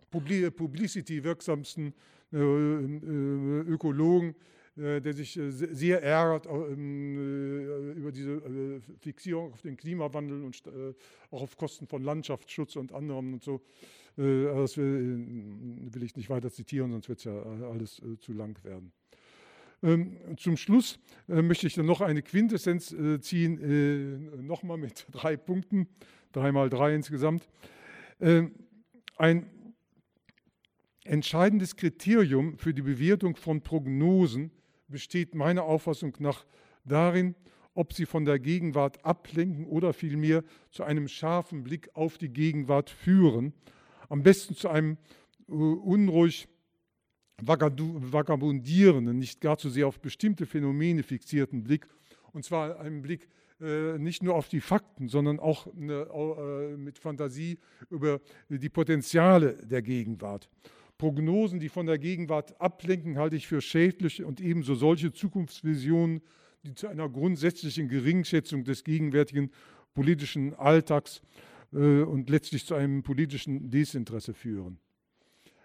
publicity-wirksamsten 0.10 1.94
äh, 2.34 2.38
äh, 2.38 3.62
Ökologen, 3.62 4.36
der 4.78 5.14
sich 5.14 5.38
äh, 5.38 5.50
sehr 5.50 6.04
ärgert 6.04 6.46
ähm, 6.46 7.18
äh, 7.18 7.92
über 7.94 8.12
diese 8.12 8.82
Fixierung 9.00 9.52
auf 9.54 9.62
den 9.62 9.76
Klimawandel 9.76 10.44
und 10.44 10.62
auch 11.32 11.42
auf 11.42 11.58
Kosten 11.58 11.88
von 11.88 12.04
Landschaftsschutz 12.04 12.76
und 12.76 12.94
anderem 12.94 13.34
und 13.34 13.44
so. 13.44 13.62
Das 14.16 14.78
will 14.78 16.02
ich 16.02 16.16
nicht 16.16 16.32
weiter 16.32 16.50
zitieren, 16.50 16.90
sonst 16.90 17.08
wird 17.08 17.20
es 17.20 17.26
ja 17.26 17.40
alles 17.70 18.02
zu 18.20 18.34
lang 18.34 18.58
werden. 18.64 18.92
Ähm, 19.84 20.18
zum 20.38 20.58
Schluss 20.58 21.00
möchte 21.28 21.68
ich 21.68 21.76
dann 21.76 21.86
noch 21.86 22.02
eine 22.02 22.24
Quintessenz 22.24 22.96
ziehen, 23.22 24.48
nochmal 24.48 24.78
mit 24.78 25.06
drei 25.12 25.38
Punkten, 25.38 25.88
drei 26.32 26.52
mal 26.52 26.68
drei 26.68 26.96
insgesamt. 26.96 27.48
Ähm, 28.20 28.54
ein 29.18 29.48
entscheidendes 31.04 31.76
Kriterium 31.76 32.58
für 32.58 32.74
die 32.74 32.82
Bewertung 32.82 33.36
von 33.36 33.62
Prognosen 33.62 34.52
besteht 34.88 35.36
meiner 35.36 35.64
Auffassung 35.64 36.16
nach 36.20 36.46
darin, 36.84 37.36
ob 37.74 37.94
sie 37.94 38.06
von 38.06 38.26
der 38.26 38.40
Gegenwart 38.40 39.06
ablenken 39.06 39.66
oder 39.66 39.94
vielmehr 39.94 40.44
zu 40.72 40.84
einem 40.84 41.08
scharfen 41.08 41.64
Blick 41.64 41.90
auf 41.94 42.18
die 42.18 42.30
Gegenwart 42.30 42.90
führen. 42.90 43.54
Am 44.10 44.24
besten 44.24 44.56
zu 44.56 44.70
einem 44.70 44.98
äh, 45.48 45.52
unruhig 45.52 46.48
vagabundierenden, 47.40 49.20
nicht 49.20 49.42
gar 49.42 49.60
zu 49.60 49.70
sehr 49.70 49.88
auf 49.88 50.00
bestimmte 50.00 50.48
Phänomene 50.48 51.04
fixierten 51.04 51.64
Blick. 51.64 51.88
Und 52.32 52.44
zwar 52.44 52.80
einem 52.80 53.04
Blick 53.04 53.30
äh, 53.62 53.98
nicht 53.98 54.24
nur 54.24 54.36
auf 54.36 54.50
die 54.50 54.62
Fakten, 54.62 55.08
sondern 55.08 55.40
auch 55.40 55.68
äh, 55.68 56.78
mit 56.78 56.98
Fantasie 56.98 57.60
über 57.90 58.22
die 58.50 58.70
Potenziale 58.70 59.54
der 59.66 59.82
Gegenwart. 59.82 60.50
Prognosen, 60.98 61.60
die 61.60 61.70
von 61.70 61.86
der 61.86 62.00
Gegenwart 62.00 62.60
ablenken, 62.60 63.18
halte 63.18 63.36
ich 63.36 63.48
für 63.48 63.62
schädlich 63.62 64.24
und 64.24 64.42
ebenso 64.42 64.76
solche 64.76 65.12
Zukunftsvisionen, 65.12 66.22
die 66.64 66.74
zu 66.74 66.88
einer 66.88 67.08
grundsätzlichen 67.08 67.88
Geringschätzung 67.88 68.64
des 68.64 68.84
gegenwärtigen 68.84 69.52
politischen 69.94 70.54
Alltags 70.56 71.22
äh, 71.74 72.02
und 72.02 72.30
letztlich 72.30 72.66
zu 72.66 72.76
einem 72.76 73.04
politischen 73.04 73.70
Desinteresse 73.70 74.34
führen. 74.34 74.80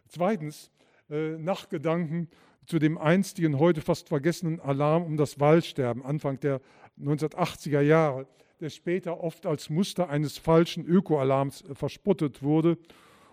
Zweitens, 0.08 0.70
äh, 1.10 1.38
Nachgedanken 1.38 2.28
zu 2.66 2.78
dem 2.78 2.98
einstigen, 2.98 3.58
heute 3.58 3.80
fast 3.80 4.08
vergessenen 4.08 4.60
Alarm 4.60 5.02
um 5.02 5.16
das 5.16 5.40
Waldsterben 5.40 6.04
Anfang 6.04 6.38
der 6.40 6.60
1980er 7.00 7.80
Jahre, 7.80 8.26
der 8.60 8.70
später 8.70 9.18
oft 9.20 9.46
als 9.46 9.70
Muster 9.70 10.08
eines 10.10 10.38
falschen 10.38 10.84
Ökoalarms 10.84 11.62
äh, 11.62 11.74
verspottet 11.74 12.42
wurde 12.42 12.76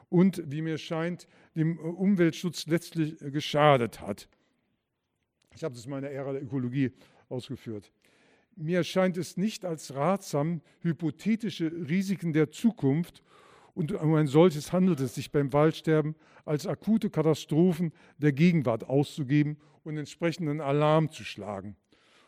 und, 0.10 0.44
wie 0.46 0.62
mir 0.62 0.78
scheint, 0.78 1.28
dem 1.56 1.78
Umweltschutz 1.78 2.68
letztlich 2.68 3.18
geschadet 3.20 4.02
hat. 4.02 4.28
Ich 5.56 5.64
habe 5.64 5.76
das 5.76 5.86
in 5.86 5.92
meiner 5.92 6.10
Ära 6.10 6.34
der 6.34 6.44
Ökologie 6.44 6.92
ausgeführt. 7.30 7.92
Mir 8.56 8.84
scheint 8.84 9.18
es 9.18 9.38
nicht 9.38 9.64
als 9.64 9.96
ratsam, 9.96 10.62
hypothetische 10.82 11.72
Risiken 11.72 12.34
der 12.34 12.52
Zukunft 12.52 13.24
und 13.74 13.94
um 13.94 14.16
ein 14.16 14.28
solches 14.28 14.74
handelt 14.74 15.00
es 15.00 15.16
sich 15.16 15.32
beim 15.32 15.54
Waldsterben 15.54 16.16
als 16.44 16.68
akute 16.68 17.10
Katastrophen 17.10 17.94
der 18.18 18.34
Gegenwart 18.34 18.84
auszugeben 18.84 19.58
und 19.84 19.98
entsprechenden 19.98 20.60
Alarm 20.60 21.10
zu 21.10 21.24
schlagen. 21.24 21.78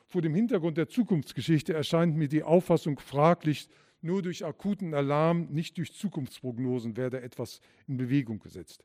Vor 0.06 0.22
dem 0.22 0.36
Hintergrund 0.36 0.78
der 0.78 0.88
Zukunftsgeschichte 0.88 1.74
erscheint 1.74 2.16
mir 2.16 2.28
die 2.28 2.44
Auffassung 2.44 3.00
fraglich, 3.00 3.68
nur 4.02 4.22
durch 4.22 4.46
akuten 4.46 4.94
Alarm, 4.94 5.48
nicht 5.52 5.78
durch 5.78 5.94
Zukunftsprognosen 5.94 6.98
werde 6.98 7.22
etwas 7.22 7.62
in 7.88 7.98
Bewegung 7.98 8.40
gesetzt. 8.40 8.84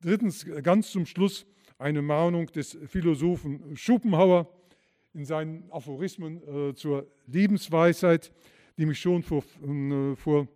Drittens, 0.00 0.46
ganz 0.62 0.90
zum 0.90 1.06
Schluss 1.06 1.46
eine 1.78 2.02
Mahnung 2.02 2.46
des 2.46 2.78
Philosophen 2.86 3.76
Schopenhauer 3.76 4.48
in 5.12 5.24
seinen 5.24 5.70
Aphorismen 5.70 6.70
äh, 6.70 6.74
zur 6.74 7.06
Lebensweisheit, 7.26 8.32
die 8.78 8.86
mich 8.86 8.98
schon 8.98 9.22
vor, 9.22 9.44
äh, 9.62 10.16
vor, 10.16 10.48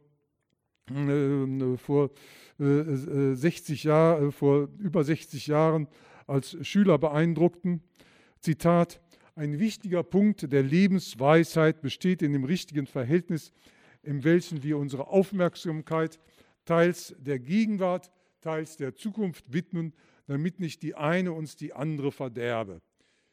äh, 0.91 1.77
vor 1.77 2.11
60 2.57 3.85
Jahr, 3.85 4.31
vor 4.31 4.69
über 4.79 5.03
60 5.03 5.49
Jahren 5.49 5.89
als 6.27 6.57
Schüler 6.67 6.99
beeindruckten. 6.99 7.83
Zitat, 8.39 9.01
ein 9.35 9.59
wichtiger 9.59 10.05
Punkt 10.05 10.53
der 10.53 10.63
Lebensweisheit 10.63 11.81
besteht 11.81 12.23
in 12.23 12.33
dem 12.33 12.45
richtigen 12.45 12.87
Verhältnis, 12.87 13.53
in 14.05 14.25
welchem 14.25 14.63
wir 14.63 14.79
unsere 14.79 15.09
Aufmerksamkeit 15.09 16.19
teils 16.65 17.15
der 17.19 17.39
Gegenwart, 17.39 18.11
teils 18.41 18.77
der 18.77 18.95
Zukunft 18.95 19.53
widmen, 19.53 19.93
damit 20.27 20.61
nicht 20.61 20.83
die 20.83 20.95
eine 20.95 21.33
uns 21.33 21.57
die 21.57 21.73
andere 21.73 22.13
verderbe. 22.13 22.81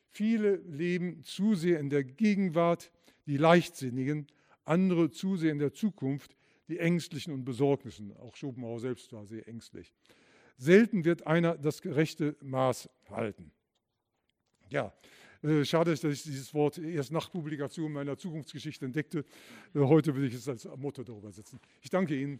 Viele 0.10 0.58
leben 0.68 1.24
zu 1.24 1.56
sehr 1.56 1.80
in 1.80 1.90
der 1.90 2.04
Gegenwart, 2.04 2.92
die 3.28 3.38
Leichtsinnigen, 3.38 4.28
andere 4.66 5.10
zu 5.12 5.38
sehr 5.38 5.52
in 5.52 5.60
der 5.60 5.74
Zukunft, 5.74 6.36
die 6.68 6.80
Ängstlichen 6.80 7.34
und 7.34 7.46
Besorgnissen. 7.46 8.16
Auch 8.18 8.36
Schopenhauer 8.36 8.80
selbst 8.80 9.12
war 9.14 9.26
sehr 9.26 9.48
ängstlich. 9.48 9.94
Selten 10.58 11.06
wird 11.06 11.26
einer 11.28 11.58
das 11.58 11.82
gerechte 11.82 12.36
Maß 12.42 12.90
halten. 13.10 13.52
Ja, 14.70 14.94
schade, 15.64 15.92
dass 15.92 16.04
ich 16.04 16.24
dieses 16.24 16.54
Wort 16.54 16.78
erst 16.78 17.12
nach 17.12 17.32
Publikation 17.32 17.92
meiner 17.92 18.18
Zukunftsgeschichte 18.18 18.86
entdeckte. 18.86 19.26
Äh, 19.74 19.80
heute 19.80 20.16
will 20.16 20.26
ich 20.26 20.36
es 20.36 20.48
als 20.48 20.68
Motto 20.78 21.04
darüber 21.04 21.32
setzen. 21.32 21.60
Ich 21.82 21.90
danke 21.90 22.16
Ihnen. 22.16 22.40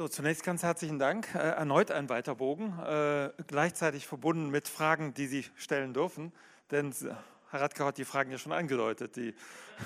So, 0.00 0.08
zunächst 0.08 0.44
ganz 0.44 0.62
herzlichen 0.62 0.98
Dank. 0.98 1.34
Äh, 1.34 1.40
erneut 1.40 1.90
ein 1.90 2.08
weiter 2.08 2.34
Bogen, 2.34 2.72
äh, 2.78 3.28
gleichzeitig 3.46 4.06
verbunden 4.06 4.48
mit 4.48 4.66
Fragen, 4.66 5.12
die 5.12 5.26
Sie 5.26 5.44
stellen 5.56 5.92
dürfen. 5.92 6.32
Denn 6.70 6.94
Herr 7.50 7.60
Radke 7.60 7.84
hat 7.84 7.98
die 7.98 8.06
Fragen 8.06 8.30
ja 8.30 8.38
schon 8.38 8.52
angedeutet, 8.52 9.16
die 9.16 9.34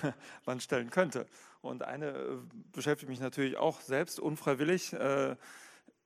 man 0.47 0.61
stellen 0.61 0.91
könnte. 0.91 1.27
Und 1.63 1.83
eine 1.83 2.11
äh, 2.11 2.37
beschäftigt 2.71 3.11
mich 3.11 3.19
natürlich 3.19 3.57
auch 3.57 3.81
selbst 3.81 4.21
unfreiwillig. 4.21 4.93
Äh, 4.93 5.35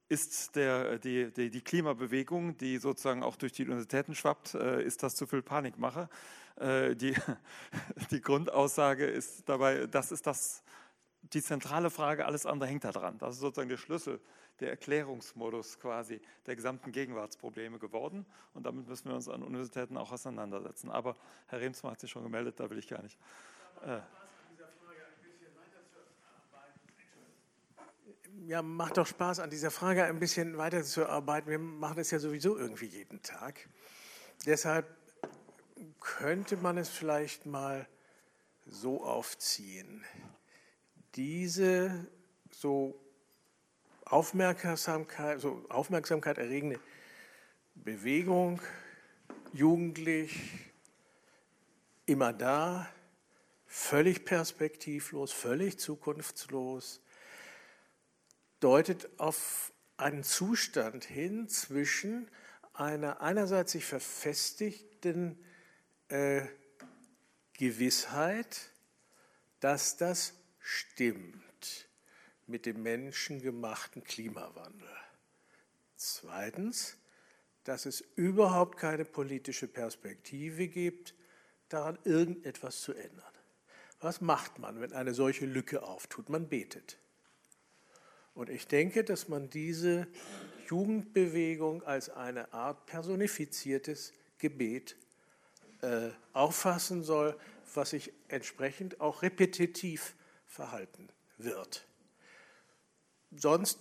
ist 0.09 0.57
der, 0.57 0.99
die, 0.99 1.31
die, 1.31 1.51
die, 1.51 1.61
Klimabewegung, 1.61 2.57
die 2.57 2.79
sozusagen 2.79 3.23
auch 3.23 3.37
durch 3.37 3.53
die 3.53 3.65
Universitäten 3.65 4.15
schwappt, 4.15 4.55
äh, 4.55 4.83
ist 4.83 5.03
das 5.03 5.17
zu 5.17 5.27
viel 5.27 5.43
Panikmache? 5.43 6.09
Äh, 6.57 6.97
die, 6.97 7.15
die 8.11 8.23
Grundaussage 8.23 9.05
ist 9.05 9.47
dabei, 9.51 9.87
das 9.87 10.13
ist 10.13 10.27
das 10.27 10.63
die 11.23 11.43
zentrale 11.43 11.91
Frage, 11.91 12.27
alles 12.27 12.47
andere 12.47 12.69
hängt 12.69 12.85
da 12.85 12.93
dran. 12.93 13.19
Das 13.19 13.35
ist 13.35 13.41
sozusagen 13.41 13.69
der 13.69 13.77
Schlüssel, 13.77 14.21
der 14.61 14.71
Erklärungsmodus 14.71 15.79
quasi 15.79 16.21
der 16.47 16.57
gesamten 16.57 16.93
Gegenwartsprobleme 16.93 17.79
geworden. 17.79 18.25
Und 18.55 18.65
damit 18.65 18.89
müssen 18.89 19.09
wir 19.09 19.15
uns 19.15 19.29
an 19.29 19.43
Universitäten 19.43 19.97
auch 19.97 20.13
auseinandersetzen. 20.13 20.91
Aber 20.91 21.17
Herr 21.47 21.61
Remsmann 21.61 21.93
hat 21.93 22.01
sich 22.01 22.11
schon 22.11 22.23
gemeldet, 22.23 22.59
da 22.61 22.71
will 22.71 22.79
ich 22.79 22.89
gar 22.89 23.03
nicht. 23.03 23.19
Äh, 23.85 24.01
ja, 28.47 28.63
macht 28.63 28.97
doch 28.97 29.07
Spaß, 29.07 29.41
an 29.41 29.51
dieser 29.51 29.71
Frage 29.71 30.05
ein 30.05 30.19
bisschen 30.19 30.57
weiterzuarbeiten. 30.57 31.51
Wir 31.51 31.59
machen 31.59 31.99
es 31.99 32.11
ja 32.11 32.19
sowieso 32.19 32.57
irgendwie 32.57 32.87
jeden 32.87 33.21
Tag. 33.23 33.69
Deshalb 34.47 34.87
könnte 36.01 36.57
man 36.57 36.79
es 36.79 36.89
vielleicht 36.89 37.47
mal 37.47 37.87
so 38.67 39.05
aufziehen 39.05 40.05
diese 41.19 42.07
so 42.53 42.97
Aufmerksamkeit, 44.05 45.41
so 45.41 45.67
Aufmerksamkeit 45.69 46.39
erregende 46.39 46.79
Bewegung, 47.75 48.63
jugendlich, 49.53 50.41
immer 52.07 52.33
da, 52.33 52.89
völlig 53.67 54.25
perspektivlos, 54.25 55.33
völlig 55.33 55.81
zukunftslos, 55.81 57.01
deutet 58.61 59.09
auf 59.19 59.73
einen 59.97 60.23
Zustand 60.23 61.05
hin 61.05 61.49
zwischen 61.49 62.31
einer 62.75 63.21
einerseits 63.23 63.73
sich 63.73 63.85
verfestigten 63.85 65.37
äh, 66.11 66.43
Gewissheit, 67.55 68.71
dass 69.59 69.97
das 69.97 70.38
stimmt 70.69 71.89
mit 72.47 72.67
dem 72.67 72.83
menschengemachten 72.83 74.05
Klimawandel. 74.05 74.87
Zweitens, 75.97 76.99
dass 77.65 77.87
es 77.87 78.03
überhaupt 78.17 78.77
keine 78.79 79.07
politische 79.07 79.67
Perspektive 79.67 80.69
gibt, 80.69 81.15
daran 81.71 81.99
irgendetwas 82.05 82.83
zu 82.83 82.93
ändern. 82.93 83.33
Was 84.01 84.21
macht 84.21 84.59
man, 84.59 84.83
wenn 84.83 84.93
eine 84.93 85.15
solche 85.15 85.47
Lücke 85.47 85.83
auftut? 85.83 86.29
Man 86.29 86.51
betet. 86.51 86.99
Und 88.35 88.51
ich 88.51 88.67
denke, 88.67 89.05
dass 89.05 89.27
man 89.29 89.49
diese 89.49 90.07
Jugendbewegung 90.69 91.83
als 91.83 92.11
eine 92.11 92.53
Art 92.53 92.85
personifiziertes 92.85 94.13
Gebet 94.37 94.97
äh, 95.81 96.11
auffassen 96.35 97.03
soll, 97.03 97.39
was 97.75 97.91
sich 97.91 98.13
entsprechend 98.29 99.01
auch 99.01 99.23
repetitiv 99.23 100.15
verhalten 100.49 101.09
wird. 101.37 101.87
Sonst 103.31 103.79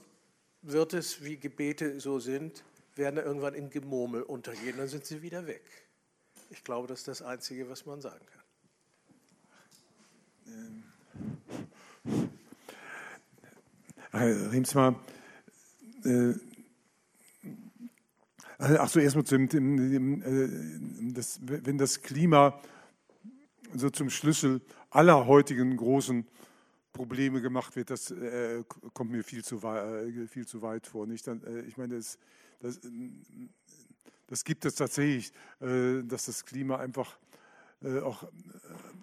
wird 0.61 0.94
es, 0.94 1.23
wie 1.23 1.38
Gebete 1.38 1.99
so 1.99 2.19
sind, 2.19 2.64
werden 2.95 3.18
irgendwann 3.18 3.53
in 3.53 3.69
Gemurmel 3.69 4.22
untergehen, 4.22 4.77
dann 4.77 4.88
sind 4.88 5.06
sie 5.06 5.22
wieder 5.22 5.48
weg. 5.48 5.64
Ich 6.49 6.64
glaube, 6.64 6.88
das 6.88 6.99
ist 6.99 7.07
das 7.07 7.22
Einzige, 7.22 7.69
was 7.69 7.85
man 7.85 8.02
sagen 8.02 8.26
kann. 8.26 8.38
Herr 14.11 14.52
Riemsmar, 14.52 14.99
äh, 16.06 16.34
ach 18.57 18.89
so, 18.89 18.99
erstmal 18.99 19.26
äh, 19.26 20.49
das, 21.14 21.39
wenn 21.41 21.77
das 21.77 22.02
Klima 22.02 22.60
so 23.76 23.89
zum 23.89 24.10
Schlüssel 24.10 24.61
aller 24.89 25.27
heutigen 25.27 25.76
großen 25.76 26.26
Probleme 26.98 27.41
gemacht 27.41 27.76
wird, 27.76 27.91
das 27.91 28.11
äh, 28.11 28.64
kommt 28.94 29.11
mir 29.11 29.24
viel 29.24 29.44
zu, 29.44 29.57
äh, 29.61 30.28
viel 30.28 30.48
zu 30.48 30.61
weit 30.61 30.88
vor. 30.88 31.06
Nicht? 31.06 31.28
Dann, 31.28 31.44
äh, 31.44 31.61
ich 31.61 31.78
meine, 31.78 31.95
das, 31.95 32.18
das, 32.60 32.80
das, 34.26 34.44
gibt 34.44 34.65
es 34.65 34.76
tatsächlich, 34.76 35.32
äh, 35.61 36.03
dass 36.03 36.26
das 36.26 36.44
Klima 36.44 36.78
einfach 36.78 37.19
äh, 37.84 37.99
auch 37.99 38.24
äh, 38.24 38.28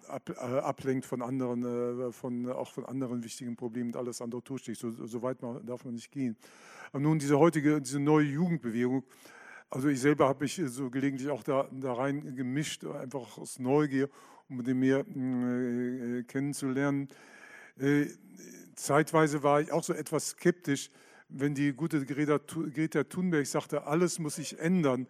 ab, 0.07 0.29
ablenkt 0.41 1.05
von 1.05 1.21
anderen, 1.21 2.11
von, 2.11 2.51
auch 2.51 2.71
von 2.71 2.85
anderen 2.85 3.23
wichtigen 3.23 3.55
Problemen 3.55 3.91
und 3.91 3.97
alles 3.97 4.21
andere 4.21 4.41
durchsteht. 4.41 4.77
So, 4.77 4.91
so 4.91 5.21
weit 5.21 5.37
darf 5.41 5.85
man 5.85 5.93
nicht 5.93 6.11
gehen. 6.11 6.35
Aber 6.91 6.99
nun 6.99 7.17
diese 7.17 7.39
heutige, 7.39 7.81
diese 7.81 7.99
neue 7.99 8.25
Jugendbewegung, 8.25 9.03
also 9.69 9.87
ich 9.87 9.99
selber 9.99 10.27
habe 10.27 10.43
mich 10.43 10.61
so 10.67 10.89
gelegentlich 10.89 11.29
auch 11.29 11.43
da, 11.43 11.67
da 11.71 11.93
rein 11.93 12.35
gemischt, 12.35 12.85
einfach 12.85 13.37
aus 13.37 13.59
Neugier, 13.59 14.09
um 14.49 14.63
den 14.63 14.79
mehr 14.79 14.99
äh, 14.99 16.23
kennenzulernen. 16.23 17.09
Äh, 17.79 18.07
zeitweise 18.75 19.43
war 19.43 19.61
ich 19.61 19.71
auch 19.71 19.83
so 19.83 19.93
etwas 19.93 20.29
skeptisch, 20.29 20.89
wenn 21.29 21.55
die 21.55 21.73
gute 21.73 22.05
Greta, 22.05 23.03
Thunberg 23.03 23.47
sagte, 23.47 23.85
alles 23.85 24.19
muss 24.19 24.35
sich 24.35 24.59
ändern. 24.59 25.07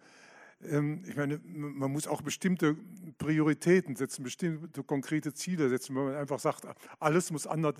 ähm, 0.62 1.04
ich 1.06 1.16
meine, 1.16 1.40
man 1.44 1.92
muss 1.92 2.06
auch 2.06 2.22
bestimmte 2.22 2.76
Prioritäten 3.18 3.96
setzen, 3.96 4.22
bestimmte 4.22 4.82
konkrete 4.82 5.34
Ziele 5.34 5.68
setzen. 5.68 5.94
Wenn 5.94 6.04
man 6.04 6.14
einfach 6.16 6.40
sagt, 6.40 6.66
alles 6.98 7.32
muss 7.32 7.46
anders, 7.46 7.78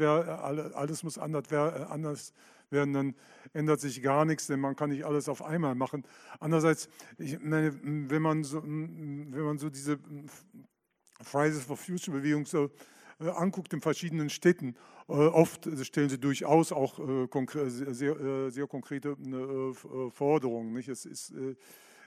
anders 1.53 2.33
werden, 2.71 2.95
dann 2.95 3.15
ändert 3.53 3.81
sich 3.81 4.03
gar 4.03 4.25
nichts, 4.25 4.49
denn 4.49 4.61
man 4.61 4.77
kann 4.77 4.91
nicht 4.91 5.05
alles 5.05 5.29
auf 5.29 5.43
einmal 5.43 5.75
machen. 5.75 6.05
Andererseits, 6.41 6.89
meine, 7.41 7.73
wenn 7.83 8.23
man 8.23 8.45
so, 8.45 8.63
wenn 8.63 9.43
man 9.43 9.59
so 9.59 9.71
diese 9.71 9.99
Fridays 11.23 11.63
for 11.63 11.77
Future 11.77 12.19
Bewegung 12.19 12.45
so 12.45 12.65
äh, 12.65 12.69
anguckt 13.19 13.73
in 13.73 13.81
verschiedenen 13.81 14.31
Städten, 14.31 14.77
äh, 15.09 15.13
oft 15.13 15.69
stellen 15.85 16.09
sie 16.09 16.19
durchaus 16.19 16.73
auch 16.73 16.99
äh, 16.99 17.69
sehr, 17.69 18.51
sehr 18.51 18.67
konkrete 18.67 19.17
Forderungen. 20.11 20.73
Nicht? 20.73 20.89
Es 20.89 21.05
ist 21.05 21.33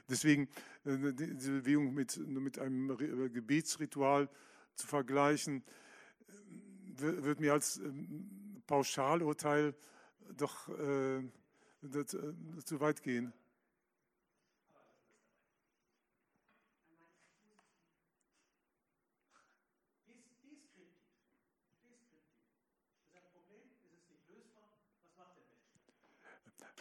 deswegen 0.08 0.48
diese 0.84 1.52
Bewegung 1.52 1.94
mit, 1.94 2.16
mit 2.26 2.58
einem 2.58 2.96
Gebetsritual 3.32 4.28
zu 4.74 4.86
vergleichen, 4.86 5.62
wird 6.96 7.40
mir 7.40 7.52
als 7.52 7.78
ähm, 7.78 8.62
Pauschalurteil 8.66 9.74
doch 10.36 10.68
äh, 10.68 11.22
zu 12.64 12.80
weit 12.80 13.02
gehen. 13.02 13.32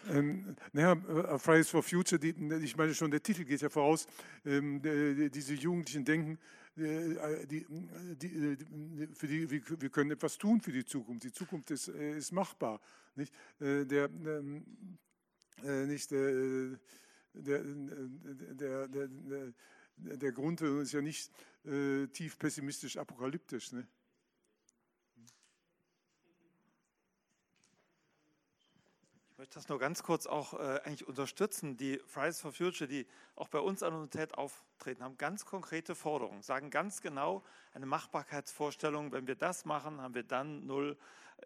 Ähm, 0.10 0.56
naja, 0.72 0.94
äh, 0.94 1.38
Fridays 1.40 1.70
for 1.70 1.84
Future, 1.84 2.20
die, 2.20 2.36
ich 2.64 2.76
meine 2.78 2.94
schon, 2.94 3.12
der 3.12 3.22
Titel 3.22 3.44
geht 3.44 3.62
ja 3.62 3.70
voraus, 3.70 4.08
ähm, 4.46 4.82
die, 4.82 5.30
diese 5.30 5.54
Jugendlichen 5.54 6.06
denken, 6.06 6.40
äh, 6.78 7.46
die, 7.46 7.66
die, 8.16 9.08
für 9.14 9.28
die, 9.28 9.50
wir 9.50 9.90
können 9.90 10.12
etwas 10.12 10.38
tun 10.38 10.62
für 10.62 10.72
die 10.72 10.86
Zukunft. 10.86 11.24
Die 11.24 11.34
Zukunft 11.34 11.72
ist, 11.72 11.90
äh, 11.90 12.18
ist 12.18 12.32
machbar. 12.32 12.80
Nicht? 13.16 13.34
Äh, 13.60 13.86
der, 13.86 14.06
ähm, 14.06 14.64
äh, 15.64 15.86
nicht 15.86 16.12
der, 16.12 16.80
der, 17.34 17.64
der, 17.64 18.88
der, 18.88 19.54
der 19.98 20.32
Grund 20.32 20.62
ist 20.62 20.94
ja 20.94 21.02
nicht 21.02 21.32
äh, 21.66 22.08
tief 22.08 22.38
pessimistisch 22.40 22.98
apokalyptisch. 22.98 23.74
Ne? 23.74 23.86
Möchte 29.40 29.56
das 29.56 29.70
nur 29.70 29.80
ganz 29.80 30.04
kurz 30.04 30.28
auch 30.28 30.54
äh, 30.54 30.82
eigentlich 30.84 31.08
unterstützen. 31.08 31.78
Die 31.78 31.98
Fridays 32.08 32.42
for 32.42 32.52
Future, 32.52 32.90
die 32.90 33.08
auch 33.38 33.48
bei 33.48 33.60
uns 33.60 33.82
an 33.82 33.92
der 33.92 34.00
Universität 34.00 34.38
auftreten, 34.38 35.02
haben 35.02 35.18
ganz 35.18 35.46
konkrete 35.46 35.96
Forderungen, 35.96 36.42
sagen 36.42 36.70
ganz 36.70 37.02
genau 37.02 37.42
eine 37.74 37.86
Machbarkeitsvorstellung, 37.86 39.14
wenn 39.14 39.28
wir 39.28 39.36
das 39.36 39.64
machen, 39.64 40.02
haben 40.02 40.14
wir 40.14 40.24
dann 40.24 40.66
null 40.66 40.98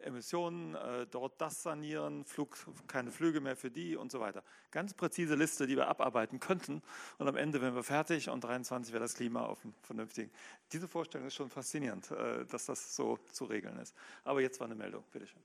Emissionen, 0.01 0.73
äh, 0.73 1.05
dort 1.05 1.39
das 1.39 1.61
sanieren, 1.61 2.25
Flug, 2.25 2.57
keine 2.87 3.11
Flüge 3.11 3.41
mehr 3.41 3.55
für 3.55 3.69
die 3.69 3.95
und 3.95 4.11
so 4.11 4.19
weiter. 4.19 4.43
Ganz 4.71 4.95
präzise 4.95 5.35
Liste, 5.35 5.67
die 5.67 5.75
wir 5.75 5.87
abarbeiten 5.87 6.39
könnten 6.39 6.81
und 7.19 7.27
am 7.27 7.35
Ende 7.35 7.61
wären 7.61 7.75
wir 7.75 7.83
fertig 7.83 8.27
und 8.27 8.43
23 8.43 8.91
wäre 8.91 9.03
das 9.03 9.13
Klima 9.13 9.45
auf 9.45 9.61
dem 9.61 9.75
vernünftigen. 9.83 10.31
Diese 10.71 10.87
Vorstellung 10.87 11.27
ist 11.27 11.35
schon 11.35 11.51
faszinierend, 11.51 12.09
äh, 12.09 12.43
dass 12.47 12.65
das 12.65 12.95
so 12.95 13.19
zu 13.31 13.45
regeln 13.45 13.77
ist. 13.77 13.93
Aber 14.23 14.41
jetzt 14.41 14.59
war 14.59 14.65
eine 14.65 14.73
Meldung, 14.73 15.03
bitteschön. 15.11 15.43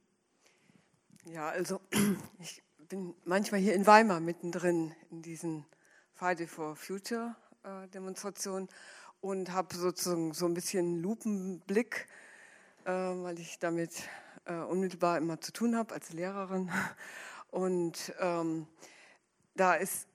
Ja, 1.31 1.51
also 1.51 1.81
ich 2.41 2.63
bin 2.89 3.15
manchmal 3.25 3.61
hier 3.61 3.75
in 3.75 3.87
Weimar 3.87 4.19
mittendrin 4.19 4.95
in 5.11 5.21
diesen 5.21 5.67
Friday 6.15 6.47
for 6.47 6.75
Future 6.75 7.37
äh, 7.65 7.87
Demonstrationen 7.89 8.69
und 9.21 9.53
habe 9.53 9.77
sozusagen 9.77 10.33
so 10.33 10.47
ein 10.47 10.55
bisschen 10.55 11.03
Lupenblick, 11.03 12.09
äh, 12.87 12.93
weil 12.93 13.39
ich 13.41 13.59
damit 13.59 14.09
äh, 14.47 14.55
unmittelbar 14.55 15.19
immer 15.19 15.39
zu 15.39 15.53
tun 15.53 15.77
habe 15.77 15.93
als 15.93 16.13
Lehrerin. 16.13 16.71
Und 17.51 18.15
ähm, 18.21 18.67
da 19.55 19.75
ist, 19.75 20.07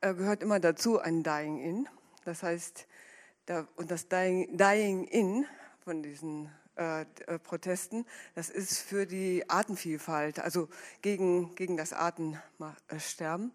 äh, 0.00 0.14
gehört 0.14 0.42
immer 0.44 0.60
dazu 0.60 1.00
ein 1.00 1.24
Dying 1.24 1.58
In. 1.58 1.88
Das 2.24 2.44
heißt, 2.44 2.86
da, 3.46 3.66
und 3.74 3.90
das 3.90 4.06
Dying, 4.06 4.56
Dying 4.56 5.04
In 5.04 5.46
von 5.84 6.04
diesen 6.04 6.50
Protesten, 7.42 8.04
das 8.34 8.50
ist 8.50 8.78
für 8.78 9.06
die 9.06 9.48
Artenvielfalt, 9.48 10.40
also 10.40 10.68
gegen, 11.02 11.54
gegen 11.54 11.76
das 11.76 11.92
Artensterben. 11.92 13.52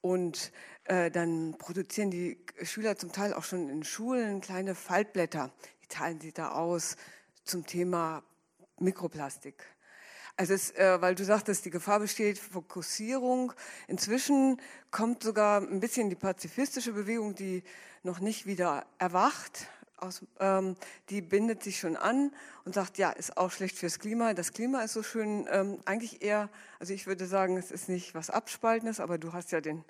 Und 0.00 0.52
äh, 0.84 1.10
dann 1.10 1.56
produzieren 1.58 2.10
die 2.10 2.38
Schüler 2.62 2.96
zum 2.96 3.10
Teil 3.10 3.32
auch 3.32 3.44
schon 3.44 3.70
in 3.70 3.84
Schulen 3.84 4.40
kleine 4.40 4.74
Faltblätter. 4.74 5.50
Die 5.82 5.88
teilen 5.88 6.20
sie 6.20 6.32
da 6.32 6.50
aus 6.50 6.96
zum 7.44 7.64
Thema 7.66 8.22
Mikroplastik. 8.78 9.64
Also 10.36 10.52
es, 10.52 10.72
äh, 10.72 11.00
weil 11.00 11.14
du 11.14 11.24
sagtest, 11.24 11.64
die 11.64 11.70
Gefahr 11.70 12.00
besteht, 12.00 12.38
Fokussierung. 12.38 13.52
Inzwischen 13.86 14.60
kommt 14.90 15.22
sogar 15.22 15.62
ein 15.62 15.80
bisschen 15.80 16.10
die 16.10 16.16
pazifistische 16.16 16.92
Bewegung, 16.92 17.34
die 17.34 17.62
noch 18.02 18.20
nicht 18.20 18.44
wieder 18.44 18.84
erwacht, 18.98 19.68
aus, 19.96 20.24
ähm, 20.40 20.76
die 21.10 21.22
bindet 21.22 21.62
sich 21.62 21.78
schon 21.78 21.96
an 21.96 22.32
und 22.64 22.74
sagt, 22.74 22.98
ja, 22.98 23.10
ist 23.10 23.36
auch 23.36 23.50
schlecht 23.50 23.78
fürs 23.78 23.98
Klima. 23.98 24.34
Das 24.34 24.52
Klima 24.52 24.82
ist 24.82 24.92
so 24.92 25.02
schön, 25.02 25.46
ähm, 25.50 25.78
eigentlich 25.84 26.22
eher, 26.22 26.48
also 26.78 26.92
ich 26.92 27.06
würde 27.06 27.26
sagen, 27.26 27.56
es 27.56 27.70
ist 27.70 27.88
nicht 27.88 28.14
was 28.14 28.30
Abspaltendes, 28.30 29.00
aber 29.00 29.18
du 29.18 29.32
hast 29.32 29.52
ja 29.52 29.60
den 29.60 29.84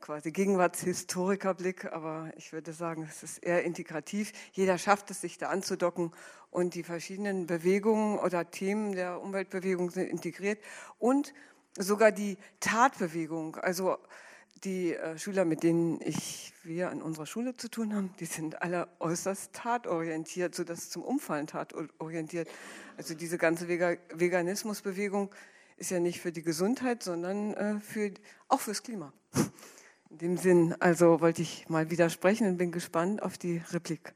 quasi 0.00 0.30
Gegenwartshistorikerblick, 0.30 1.86
aber 1.92 2.30
ich 2.36 2.52
würde 2.52 2.72
sagen, 2.72 3.06
es 3.08 3.22
ist 3.22 3.38
eher 3.38 3.64
integrativ. 3.64 4.32
Jeder 4.52 4.78
schafft 4.78 5.10
es, 5.10 5.20
sich 5.20 5.38
da 5.38 5.48
anzudocken 5.48 6.12
und 6.50 6.74
die 6.74 6.84
verschiedenen 6.84 7.46
Bewegungen 7.46 8.18
oder 8.18 8.50
Themen 8.50 8.92
der 8.92 9.20
Umweltbewegung 9.20 9.90
sind 9.90 10.08
integriert 10.08 10.62
und 10.98 11.34
sogar 11.76 12.12
die 12.12 12.38
Tatbewegung, 12.60 13.56
also 13.56 13.98
die 14.64 14.94
äh, 14.94 15.18
Schüler, 15.18 15.44
mit 15.44 15.62
denen 15.62 16.00
ich, 16.02 16.52
wir 16.64 16.90
an 16.90 17.02
unserer 17.02 17.26
Schule 17.26 17.56
zu 17.56 17.70
tun 17.70 17.94
haben, 17.94 18.10
die 18.20 18.24
sind 18.26 18.62
alle 18.62 18.88
äußerst 18.98 19.52
tatorientiert, 19.52 20.54
sodass 20.54 20.90
zum 20.90 21.02
Umfallen 21.02 21.46
tatorientiert. 21.46 22.48
Also 22.96 23.14
diese 23.14 23.38
ganze 23.38 23.68
Veganismusbewegung 23.68 25.30
ist 25.76 25.90
ja 25.90 26.00
nicht 26.00 26.20
für 26.20 26.32
die 26.32 26.42
Gesundheit, 26.42 27.02
sondern 27.02 27.54
äh, 27.54 27.80
für, 27.80 28.12
auch 28.48 28.60
fürs 28.60 28.82
Klima. 28.82 29.12
In 30.10 30.18
dem 30.18 30.36
Sinn, 30.38 30.74
also 30.80 31.20
wollte 31.20 31.42
ich 31.42 31.68
mal 31.68 31.90
widersprechen 31.90 32.48
und 32.48 32.56
bin 32.56 32.72
gespannt 32.72 33.22
auf 33.22 33.38
die 33.38 33.62
Replik. 33.70 34.14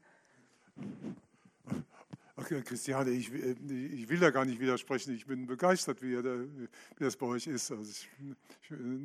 Okay, 2.35 2.61
Christiane, 2.63 3.11
ich, 3.11 3.31
äh, 3.31 3.55
ich, 3.93 4.09
will 4.09 4.19
da 4.19 4.31
gar 4.31 4.43
nicht 4.43 4.59
widersprechen. 4.59 5.15
Ich 5.15 5.25
bin 5.25 5.45
begeistert, 5.45 6.01
wie, 6.01 6.17
wie 6.17 6.67
das 7.03 7.15
bei 7.15 7.27
euch 7.27 7.47
ist. 7.47 7.71
Also 7.71 7.89
ich, 7.89 8.09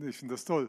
ich 0.09 0.17
finde 0.17 0.35
das 0.35 0.45
toll. 0.45 0.69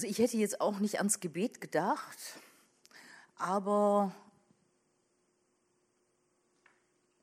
Also 0.00 0.08
ich 0.08 0.18
hätte 0.18 0.38
jetzt 0.38 0.62
auch 0.62 0.78
nicht 0.78 0.96
ans 0.96 1.20
Gebet 1.20 1.60
gedacht, 1.60 2.16
aber 3.36 4.14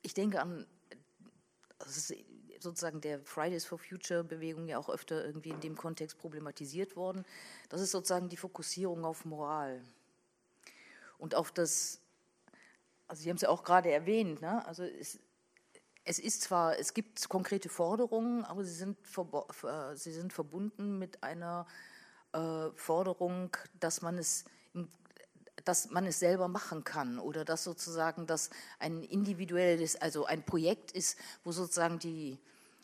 ich 0.03 0.13
denke 0.13 0.39
an, 0.39 0.67
das 1.79 1.97
ist 1.97 2.13
sozusagen 2.59 3.01
der 3.01 3.19
Fridays 3.21 3.65
for 3.65 3.79
Future 3.79 4.23
Bewegung 4.23 4.67
ja 4.67 4.77
auch 4.77 4.89
öfter 4.89 5.25
irgendwie 5.25 5.49
in 5.49 5.59
dem 5.59 5.75
Kontext 5.75 6.19
problematisiert 6.19 6.95
worden. 6.95 7.25
Das 7.69 7.81
ist 7.81 7.89
sozusagen 7.89 8.29
die 8.29 8.37
Fokussierung 8.37 9.05
auf 9.05 9.25
Moral 9.25 9.81
und 11.17 11.33
auf 11.33 11.51
das, 11.51 11.99
also 13.07 13.23
Sie 13.23 13.29
haben 13.29 13.37
es 13.37 13.41
ja 13.41 13.49
auch 13.49 13.63
gerade 13.63 13.89
erwähnt, 13.89 14.39
ne? 14.39 14.63
also 14.67 14.83
es, 14.83 15.17
es 16.03 16.19
ist 16.19 16.43
zwar, 16.43 16.77
es 16.77 16.93
gibt 16.93 17.27
konkrete 17.27 17.69
Forderungen, 17.69 18.45
aber 18.45 18.63
sie 18.63 18.75
sind, 18.75 18.97
sie 19.95 20.13
sind 20.13 20.31
verbunden 20.31 20.99
mit 20.99 21.23
einer 21.23 21.65
äh, 22.33 22.69
Forderung, 22.75 23.55
dass 23.79 24.01
man 24.01 24.17
es 24.17 24.45
dass 25.67 25.89
man 25.89 26.05
es 26.05 26.19
selber 26.19 26.47
machen 26.47 26.83
kann 26.83 27.19
oder 27.19 27.43
dass 27.43 27.65
sozusagen 27.65 28.25
das 28.25 28.49
ein 28.79 29.03
individuelles, 29.03 29.95
also 29.97 30.25
ein 30.25 30.43
Projekt 30.43 30.93
ist, 30.93 31.17
wo 31.43 31.51
sozusagen 31.51 31.99
die, 31.99 32.39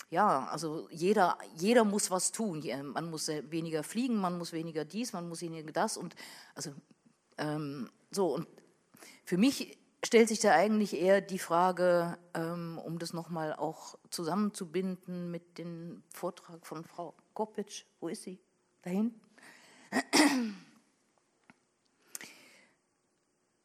ja, 0.10 0.48
also 0.48 0.90
jeder, 0.92 1.38
jeder 1.56 1.86
muss 1.86 2.12
was 2.12 2.32
tun. 2.32 2.64
Man 2.94 3.10
muss 3.10 3.30
weniger 3.30 3.84
fliegen, 3.84 4.18
man 4.18 4.38
muss 4.38 4.52
weniger 4.52 4.84
dies, 4.84 5.14
man 5.14 5.30
muss 5.30 5.42
weniger 5.42 5.72
das 5.72 5.96
und 5.96 6.16
also 6.56 6.72
ähm, 7.38 7.90
so 8.12 8.34
und 8.36 8.48
für 9.24 9.38
mich 9.38 9.78
stellt 10.04 10.28
sich 10.28 10.42
da 10.42 10.52
eigentlich 10.52 10.94
eher 10.94 11.22
die 11.22 11.40
Frage, 11.40 12.18
ähm, 12.34 12.78
um 12.84 13.00
das 13.00 13.14
nochmal 13.14 13.54
auch 13.54 13.98
zusammenzubinden 14.10 15.32
mit 15.32 15.58
dem 15.58 16.04
Vortrag 16.10 16.66
von 16.68 16.84
Frau 16.84 17.14
Kopic, 17.34 17.86
wo 18.02 18.10
ist 18.10 18.24
sie? 18.24 18.40
Da 18.82 18.90
hinten? 18.90 19.22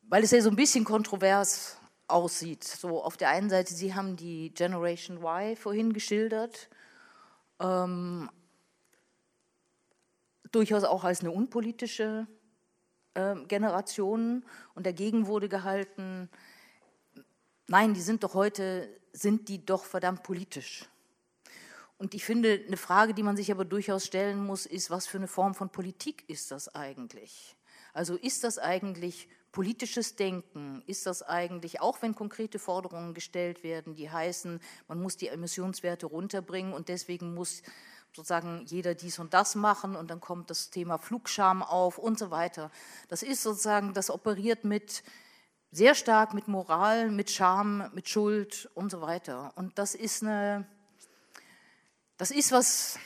Weil 0.03 0.25
es 0.25 0.31
ja 0.31 0.41
so 0.41 0.51
ein 0.51 0.57
bisschen 0.57 0.85
kontrovers 0.85 1.79
aussieht. 2.07 2.65
So 2.65 3.03
auf 3.03 3.17
der 3.17 3.29
einen 3.29 3.51
Seite, 3.51 3.75
Sie 3.75 3.95
haben 3.95 4.17
die 4.17 4.51
Generation 4.55 5.19
Y 5.19 5.57
vorhin 5.57 5.93
geschildert, 5.93 6.69
ähm, 7.61 8.31
durchaus 10.51 10.85
auch 10.85 11.05
als 11.05 11.21
eine 11.21 11.31
unpolitische 11.31 12.27
äh, 13.15 13.35
Generation 13.47 14.45
und 14.75 14.87
dagegen 14.87 15.27
wurde 15.27 15.49
gehalten, 15.49 16.31
nein, 17.67 17.93
die 17.93 18.01
sind 18.01 18.25
doch 18.25 18.35
heute, 18.35 18.89
sind 19.13 19.49
die 19.49 19.65
doch 19.65 19.85
verdammt 19.85 20.23
politisch. 20.23 20.89
Und 21.99 22.15
ich 22.15 22.25
finde, 22.25 22.63
eine 22.67 22.77
Frage, 22.77 23.13
die 23.13 23.25
man 23.25 23.37
sich 23.37 23.51
aber 23.51 23.65
durchaus 23.65 24.07
stellen 24.07 24.45
muss, 24.45 24.67
ist, 24.67 24.91
was 24.91 25.07
für 25.07 25.19
eine 25.19 25.29
Form 25.29 25.55
von 25.55 25.71
Politik 25.71 26.25
ist 26.29 26.51
das 26.53 26.75
eigentlich? 26.75 27.57
Also 27.93 28.17
ist 28.17 28.45
das 28.45 28.59
eigentlich 28.59 29.29
politisches 29.51 30.15
Denken? 30.15 30.83
Ist 30.87 31.07
das 31.07 31.23
eigentlich, 31.23 31.81
auch 31.81 32.01
wenn 32.01 32.15
konkrete 32.15 32.61
Forderungen 32.61 33.15
gestellt 33.15 33.65
werden, 33.65 33.95
die 33.95 34.11
heißen, 34.11 34.61
man 34.87 35.03
muss 35.03 35.17
die 35.17 35.29
Emissionswerte 35.29 36.07
runterbringen 36.07 36.73
und 36.73 36.89
deswegen 36.89 37.35
muss 37.35 37.63
sozusagen 38.15 38.65
jeder 38.67 38.95
dies 38.95 39.19
und 39.19 39.35
das 39.35 39.55
machen 39.55 39.97
und 39.97 40.09
dann 40.11 40.21
kommt 40.21 40.51
das 40.51 40.71
Thema 40.71 40.99
Flugscham 40.99 41.63
auf 41.63 41.99
und 41.99 42.19
so 42.19 42.31
weiter. 42.31 42.71
Das 43.09 43.23
ist 43.23 43.43
sozusagen, 43.43 43.93
das 43.93 44.11
operiert 44.11 44.65
mit 44.65 45.03
sehr 45.71 45.95
stark 45.95 46.33
mit 46.35 46.49
Moral, 46.49 47.11
mit 47.11 47.31
Scham, 47.31 47.91
mit 47.93 48.09
Schuld 48.09 48.71
und 48.75 48.91
so 48.91 49.01
weiter. 49.01 49.53
Und 49.57 49.79
das 49.79 49.95
ist 49.95 50.23
eine, 50.23 50.67
das 52.19 52.33
ist 52.33 52.51
was, 52.51 52.99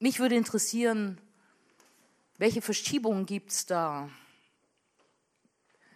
mich 0.00 0.18
würde 0.18 0.34
interessieren, 0.34 1.18
welche 2.38 2.60
Verschiebungen 2.60 3.24
gibt 3.24 3.52
es 3.52 3.66
da, 3.66 4.10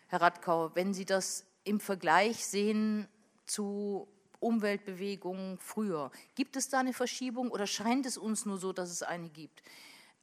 Herr 0.06 0.20
Radkau, 0.20 0.70
wenn 0.74 0.94
Sie 0.94 1.04
das 1.04 1.44
im 1.64 1.80
Vergleich 1.80 2.46
sehen 2.46 3.08
zu 3.46 4.06
Umweltbewegungen 4.38 5.58
früher. 5.58 6.12
Gibt 6.36 6.54
es 6.54 6.68
da 6.68 6.78
eine 6.78 6.92
Verschiebung 6.92 7.50
oder 7.50 7.66
scheint 7.66 8.06
es 8.06 8.16
uns 8.16 8.46
nur 8.46 8.58
so, 8.58 8.72
dass 8.72 8.90
es 8.90 9.02
eine 9.02 9.28
gibt? 9.28 9.62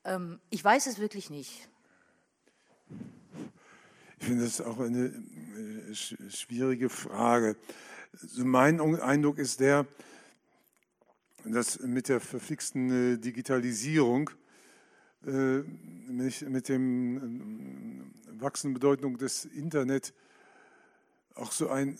Ähm, 0.05 0.39
ich 0.49 0.63
weiß 0.63 0.87
es 0.87 0.99
wirklich 0.99 1.29
nicht. 1.29 1.67
Ich 4.19 4.27
finde 4.27 4.45
das 4.45 4.61
auch 4.61 4.79
eine 4.79 5.07
äh, 5.07 5.93
schwierige 5.93 6.89
Frage. 6.89 7.57
Also 8.13 8.45
mein 8.45 8.79
Eindruck 9.01 9.39
ist 9.39 9.59
der, 9.59 9.85
dass 11.45 11.79
mit 11.79 12.09
der 12.09 12.19
verfixten 12.19 13.13
äh, 13.13 13.17
Digitalisierung, 13.17 14.29
äh, 15.25 15.59
mit 16.09 16.69
dem 16.69 18.11
wachsenden 18.39 18.73
Bedeutung 18.73 19.17
des 19.17 19.45
Internet, 19.45 20.13
auch 21.35 21.51
so 21.51 21.69
ein 21.69 21.97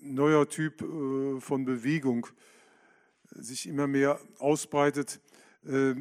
neuer 0.00 0.48
Typ 0.48 0.82
äh, 0.82 1.40
von 1.40 1.64
Bewegung 1.64 2.26
sich 3.30 3.66
immer 3.66 3.86
mehr 3.86 4.20
ausbreitet, 4.38 5.20
äh, 5.64 5.94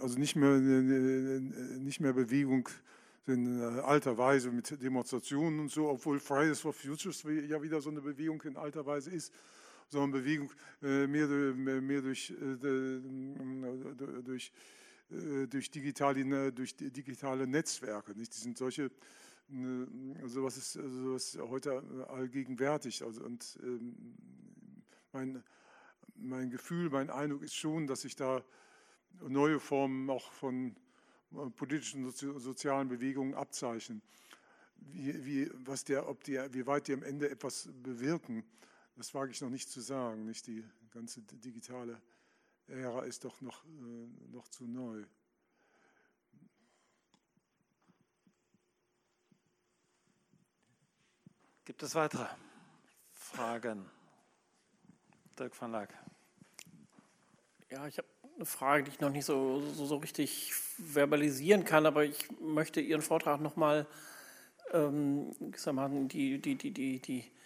also 0.00 0.18
nicht 0.18 0.36
mehr, 0.36 0.50
äh, 0.50 1.40
nicht 1.78 2.00
mehr 2.00 2.12
Bewegung 2.12 2.68
in 3.26 3.60
alter 3.60 4.18
Weise 4.18 4.50
mit 4.50 4.82
Demonstrationen 4.82 5.60
und 5.60 5.70
so, 5.70 5.88
obwohl 5.88 6.20
Fridays 6.20 6.60
for 6.60 6.72
Futures 6.72 7.22
ja 7.22 7.62
wieder 7.62 7.80
so 7.80 7.90
eine 7.90 8.02
Bewegung 8.02 8.42
in 8.42 8.56
alter 8.56 8.84
Weise 8.84 9.10
ist, 9.10 9.32
sondern 9.94 10.22
Bewegung 10.22 10.50
mehr, 10.80 11.26
mehr 11.80 12.02
durch, 12.02 12.34
durch, 14.28 14.52
durch, 15.48 15.70
digitale, 15.70 16.52
durch 16.52 16.76
digitale 16.76 17.46
Netzwerke. 17.46 18.12
Nicht? 18.14 18.34
Die 18.34 18.40
sind 18.40 18.58
solche 18.58 18.90
sowas 20.24 20.56
ist, 20.56 20.72
sowas 20.72 21.34
ist 21.34 21.40
heute 21.40 21.82
allgegenwärtig. 22.08 23.02
Also, 23.02 23.22
und 23.24 23.58
ähm, 23.62 23.94
mein, 25.12 25.42
mein 26.16 26.50
Gefühl, 26.50 26.90
mein 26.90 27.10
Eindruck 27.10 27.42
ist 27.42 27.54
schon, 27.54 27.86
dass 27.86 28.02
sich 28.02 28.16
da 28.16 28.42
neue 29.20 29.60
Formen 29.60 30.08
auch 30.10 30.32
von 30.32 30.74
äh, 31.32 31.50
politischen 31.50 32.10
sozialen 32.10 32.88
Bewegungen 32.88 33.34
abzeichnen. 33.34 34.02
Wie, 34.76 35.24
wie, 35.24 35.50
was 35.64 35.84
der, 35.84 36.08
ob 36.08 36.24
die, 36.24 36.38
wie 36.50 36.66
weit 36.66 36.88
die 36.88 36.94
am 36.94 37.02
Ende 37.02 37.30
etwas 37.30 37.68
bewirken, 37.82 38.44
das 38.96 39.14
wage 39.14 39.32
ich 39.32 39.40
noch 39.40 39.50
nicht 39.50 39.70
zu 39.70 39.80
sagen. 39.80 40.24
Nicht 40.24 40.46
die 40.46 40.64
ganze 40.90 41.20
digitale 41.22 42.00
Ära 42.66 43.02
ist 43.04 43.24
doch 43.24 43.40
noch, 43.40 43.64
äh, 43.64 44.30
noch 44.30 44.48
zu 44.48 44.66
neu. 44.66 45.04
Gibt 51.64 51.82
es 51.82 51.94
weitere 51.94 52.26
Fragen? 53.12 53.90
Dirk 55.38 55.60
van 55.60 55.72
Laak. 55.72 55.94
Ja, 57.70 57.86
ich 57.88 57.98
habe 57.98 58.08
eine 58.36 58.46
Frage, 58.46 58.84
die 58.84 58.90
ich 58.90 59.00
noch 59.00 59.10
nicht 59.10 59.24
so, 59.24 59.60
so, 59.72 59.86
so 59.86 59.96
richtig 59.96 60.54
verbalisieren 60.54 61.64
kann, 61.64 61.86
aber 61.86 62.04
ich 62.04 62.28
möchte 62.40 62.80
Ihren 62.80 63.02
Vortrag 63.02 63.40
nochmal 63.40 63.86
ähm, 64.72 65.30
die, 66.08 66.38
die, 66.40 66.56
die, 66.56 66.70
die, 66.70 67.00
die 67.00 67.18
äh, 67.18 67.43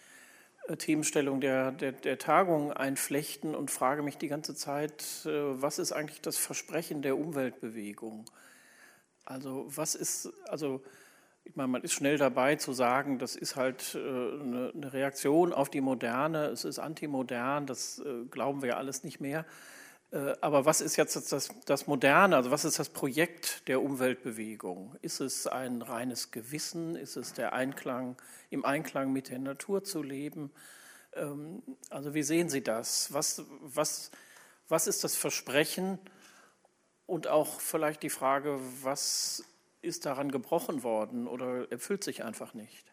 Themenstellung 0.77 1.41
der, 1.41 1.71
der, 1.71 1.91
der 1.91 2.17
Tagung 2.17 2.71
einflechten 2.71 3.55
und 3.55 3.71
frage 3.71 4.03
mich 4.03 4.17
die 4.17 4.27
ganze 4.27 4.55
Zeit, 4.55 5.25
äh, 5.25 5.61
was 5.61 5.79
ist 5.79 5.91
eigentlich 5.91 6.21
das 6.21 6.37
Versprechen 6.37 7.01
der 7.01 7.17
Umweltbewegung? 7.17 8.25
Also 9.25 9.65
was 9.67 9.95
ist, 9.95 10.31
also 10.47 10.81
ich 11.43 11.55
meine, 11.55 11.67
man 11.67 11.81
ist 11.81 11.93
schnell 11.93 12.17
dabei 12.17 12.55
zu 12.55 12.73
sagen, 12.73 13.19
das 13.19 13.35
ist 13.35 13.55
halt 13.55 13.95
äh, 13.95 13.99
eine 13.99 14.93
Reaktion 14.93 15.53
auf 15.53 15.69
die 15.69 15.81
Moderne, 15.81 16.45
es 16.47 16.65
ist 16.65 16.79
antimodern, 16.79 17.65
das 17.65 17.99
äh, 17.99 18.25
glauben 18.29 18.61
wir 18.61 18.77
alles 18.77 19.03
nicht 19.03 19.19
mehr. 19.19 19.45
Äh, 20.11 20.35
aber 20.41 20.65
was 20.65 20.81
ist 20.81 20.95
jetzt 20.95 21.15
das, 21.31 21.49
das 21.65 21.87
Moderne, 21.87 22.35
also 22.35 22.51
was 22.51 22.65
ist 22.65 22.79
das 22.79 22.89
Projekt 22.89 23.67
der 23.67 23.81
Umweltbewegung? 23.81 24.95
Ist 25.01 25.19
es 25.19 25.47
ein 25.47 25.81
reines 25.81 26.31
Gewissen? 26.31 26.95
Ist 26.95 27.15
es 27.15 27.33
der 27.33 27.53
Einklang, 27.53 28.15
im 28.49 28.65
Einklang 28.65 29.13
mit 29.13 29.29
der 29.29 29.39
Natur 29.39 29.83
zu 29.83 30.01
leben? 30.01 30.51
Ähm, 31.13 31.61
also 31.89 32.13
wie 32.13 32.23
sehen 32.23 32.49
Sie 32.49 32.63
das? 32.63 33.13
Was, 33.13 33.43
was, 33.61 34.11
was 34.67 34.87
ist 34.87 35.03
das 35.03 35.15
Versprechen? 35.15 35.99
Und 37.05 37.27
auch 37.27 37.59
vielleicht 37.59 38.03
die 38.03 38.09
Frage, 38.09 38.59
was 38.81 39.43
ist 39.81 40.05
daran 40.05 40.31
gebrochen 40.31 40.83
worden 40.83 41.27
oder 41.27 41.71
erfüllt 41.71 42.03
sich 42.03 42.23
einfach 42.23 42.53
nicht? 42.53 42.85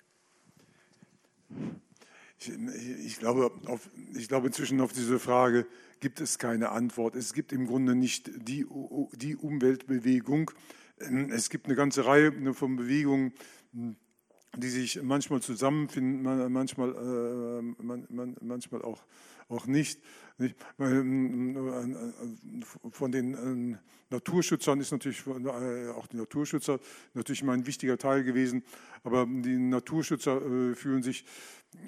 Ich, 2.38 2.51
ich, 2.51 3.18
glaube, 3.18 3.51
auf, 3.66 3.88
ich 4.14 4.28
glaube, 4.28 4.47
inzwischen 4.47 4.80
auf 4.80 4.93
diese 4.93 5.18
Frage 5.18 5.66
gibt 6.01 6.20
es 6.20 6.39
keine 6.39 6.70
Antwort. 6.70 7.14
Es 7.16 7.32
gibt 7.32 7.52
im 7.52 7.66
Grunde 7.66 7.94
nicht 7.94 8.31
die, 8.48 8.66
die 9.12 9.36
Umweltbewegung. 9.36 10.51
Es 10.98 11.51
gibt 11.51 11.66
eine 11.66 11.74
ganze 11.74 12.06
Reihe 12.06 12.55
von 12.55 12.77
Bewegungen, 12.77 13.32
die 14.56 14.68
sich 14.68 15.02
manchmal 15.02 15.40
zusammenfinden, 15.43 16.23
manchmal, 16.52 16.90
äh, 16.90 17.62
manchmal 18.40 18.82
auch, 18.82 19.05
auch 19.48 19.66
nicht. 19.66 20.01
Von 22.90 23.12
den 23.12 23.78
Naturschützern 24.10 24.81
ist 24.81 24.93
natürlich 24.93 25.27
äh, 25.27 25.89
auch 25.90 26.06
die 26.06 26.16
Naturschützer 26.16 26.78
natürlich 27.14 27.43
mal 27.43 27.55
ein 27.55 27.66
wichtiger 27.66 27.98
Teil 27.98 28.23
gewesen, 28.23 28.62
aber 29.02 29.27
die 29.27 29.56
Naturschützer 29.56 30.36
äh, 30.36 30.74
fühlen 30.74 31.02
sich 31.02 31.24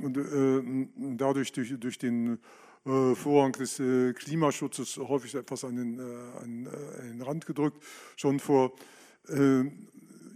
dadurch 0.02 1.52
durch, 1.52 1.74
durch 1.78 1.98
den 1.98 2.38
Vorrang 3.14 3.52
des 3.52 3.76
Klimaschutzes 4.14 4.96
häufig 4.96 5.34
etwas 5.34 5.64
an 5.64 5.76
den, 5.76 6.00
an 6.00 6.68
den 7.10 7.22
Rand 7.22 7.46
gedrückt. 7.46 7.82
Schon 8.16 8.40
vor 8.40 8.72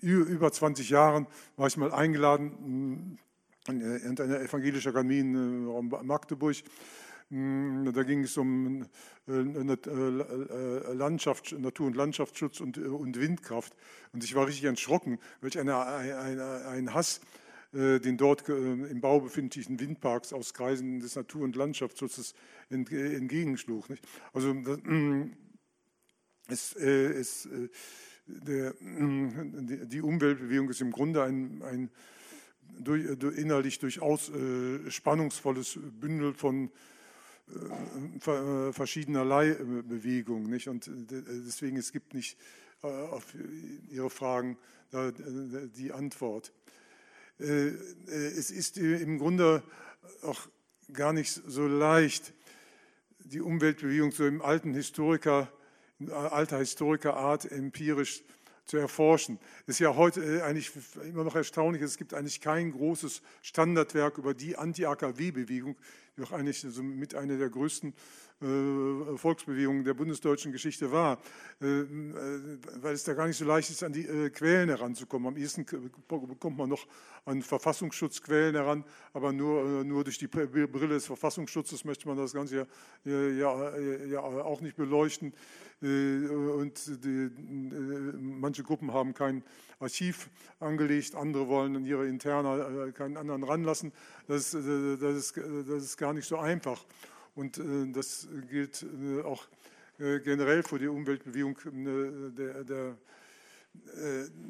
über 0.02 0.52
20 0.52 0.90
Jahren 0.90 1.26
war 1.56 1.66
ich 1.68 1.76
mal 1.76 1.92
eingeladen 1.92 3.18
in 3.68 4.20
einer 4.20 4.40
evangelischen 4.40 4.90
Akademie 4.90 5.20
in 5.20 5.64
Magdeburg. 6.02 6.56
Da 7.30 8.02
ging 8.02 8.24
es 8.24 8.36
um 8.36 8.86
äh, 9.26 9.32
äh, 9.32 10.92
Landschaft, 10.92 11.52
Natur- 11.52 11.86
und 11.86 11.96
Landschaftsschutz 11.96 12.60
und, 12.60 12.76
und, 12.76 13.18
Windkraft. 13.18 13.74
Und 14.12 14.22
ich 14.22 14.34
war 14.34 14.46
richtig 14.46 14.64
erschrocken, 14.64 15.18
welch 15.40 15.58
eine, 15.58 15.78
eine, 15.78 16.66
ein 16.66 16.92
Hass 16.92 17.20
den 17.72 18.18
dort 18.18 18.46
im 18.48 19.00
Bau 19.00 19.20
befindlichen 19.20 19.80
Windparks 19.80 20.34
aus 20.34 20.52
Kreisen 20.52 21.00
des 21.00 21.16
Natur- 21.16 21.42
und 21.42 21.56
Landschaftsschutzes 21.56 22.34
entgegenschlug. 22.68 23.86
Also 24.34 24.54
es, 26.48 26.74
es, 26.74 27.48
der, 28.26 28.74
die 28.78 30.02
Umweltbewegung 30.02 30.68
ist 30.68 30.82
im 30.82 30.92
Grunde 30.92 31.22
ein, 31.22 31.62
ein 31.62 31.90
durch, 32.78 33.04
innerlich 33.36 33.78
durchaus 33.78 34.30
äh, 34.30 34.90
spannungsvolles 34.90 35.78
Bündel 36.00 36.34
von 36.34 36.70
äh, 37.48 38.72
verschiedenerlei 38.72 39.54
Bewegungen. 39.54 40.48
Nicht? 40.50 40.68
Und 40.68 40.90
deswegen, 41.10 41.76
es 41.76 41.92
gibt 41.92 42.14
nicht 42.14 42.38
äh, 42.82 42.86
auf 42.86 43.34
Ihre 43.90 44.10
Fragen 44.10 44.56
die 45.76 45.90
Antwort. 45.90 46.52
Es 47.42 48.50
ist 48.50 48.78
im 48.78 49.18
Grunde 49.18 49.62
auch 50.22 50.48
gar 50.92 51.12
nicht 51.12 51.32
so 51.32 51.66
leicht, 51.66 52.32
die 53.18 53.40
Umweltbewegung 53.40 54.12
so 54.12 54.26
im 54.26 54.42
alten 54.42 54.74
Historiker, 54.74 55.52
in 55.98 56.10
alter 56.10 56.58
Historikerart 56.58 57.50
empirisch 57.50 58.22
zu 58.64 58.76
erforschen. 58.76 59.38
Es 59.66 59.76
ist 59.76 59.78
ja 59.80 59.96
heute 59.96 60.44
eigentlich 60.44 60.70
immer 61.04 61.24
noch 61.24 61.34
erstaunlich, 61.34 61.82
es 61.82 61.96
gibt 61.96 62.14
eigentlich 62.14 62.40
kein 62.40 62.72
großes 62.72 63.22
Standardwerk 63.42 64.18
über 64.18 64.34
die 64.34 64.56
Anti-AKW-Bewegung, 64.56 65.76
die 66.16 66.20
doch 66.20 66.32
eigentlich 66.32 66.64
mit 66.80 67.14
einer 67.14 67.38
der 67.38 67.50
größten 67.50 67.94
äh, 68.42 69.16
Volksbewegung 69.16 69.84
der 69.84 69.94
bundesdeutschen 69.94 70.50
Geschichte 70.50 70.90
war, 70.90 71.18
äh, 71.60 71.84
weil 72.80 72.94
es 72.94 73.04
da 73.04 73.14
gar 73.14 73.28
nicht 73.28 73.36
so 73.36 73.44
leicht 73.44 73.70
ist, 73.70 73.84
an 73.84 73.92
die 73.92 74.06
äh, 74.06 74.30
Quellen 74.30 74.68
heranzukommen. 74.68 75.28
Am 75.28 75.36
ehesten 75.36 75.64
kommt 76.40 76.58
man 76.58 76.68
noch 76.68 76.86
an 77.24 77.42
Verfassungsschutzquellen 77.42 78.56
heran, 78.56 78.84
aber 79.12 79.32
nur, 79.32 79.84
nur 79.84 80.02
durch 80.02 80.18
die 80.18 80.26
Brille 80.26 80.88
des 80.88 81.06
Verfassungsschutzes 81.06 81.84
möchte 81.84 82.08
man 82.08 82.16
das 82.16 82.32
Ganze 82.32 82.66
ja, 83.04 83.28
ja, 83.28 83.78
ja 83.78 84.20
auch 84.20 84.60
nicht 84.60 84.76
beleuchten. 84.76 85.32
Und 85.80 87.04
die, 87.04 87.30
manche 88.18 88.64
Gruppen 88.64 88.92
haben 88.92 89.14
kein 89.14 89.44
Archiv 89.78 90.30
angelegt, 90.58 91.14
andere 91.14 91.46
wollen 91.46 91.76
in 91.76 91.84
ihre 91.84 92.08
Interna 92.08 92.90
keinen 92.92 93.16
anderen 93.16 93.44
ranlassen. 93.44 93.92
Das, 94.26 94.50
das, 94.50 94.60
ist, 94.60 95.36
das 95.36 95.84
ist 95.84 95.96
gar 95.96 96.12
nicht 96.12 96.26
so 96.26 96.38
einfach. 96.38 96.84
Und 97.34 97.58
äh, 97.58 97.90
das 97.92 98.28
gilt 98.50 98.82
äh, 98.82 99.22
auch 99.22 99.46
äh, 99.98 100.20
generell 100.20 100.62
für 100.62 100.78
die 100.78 100.88
Umweltbewegung 100.88 101.56
der, 102.34 102.64
der, 102.64 102.96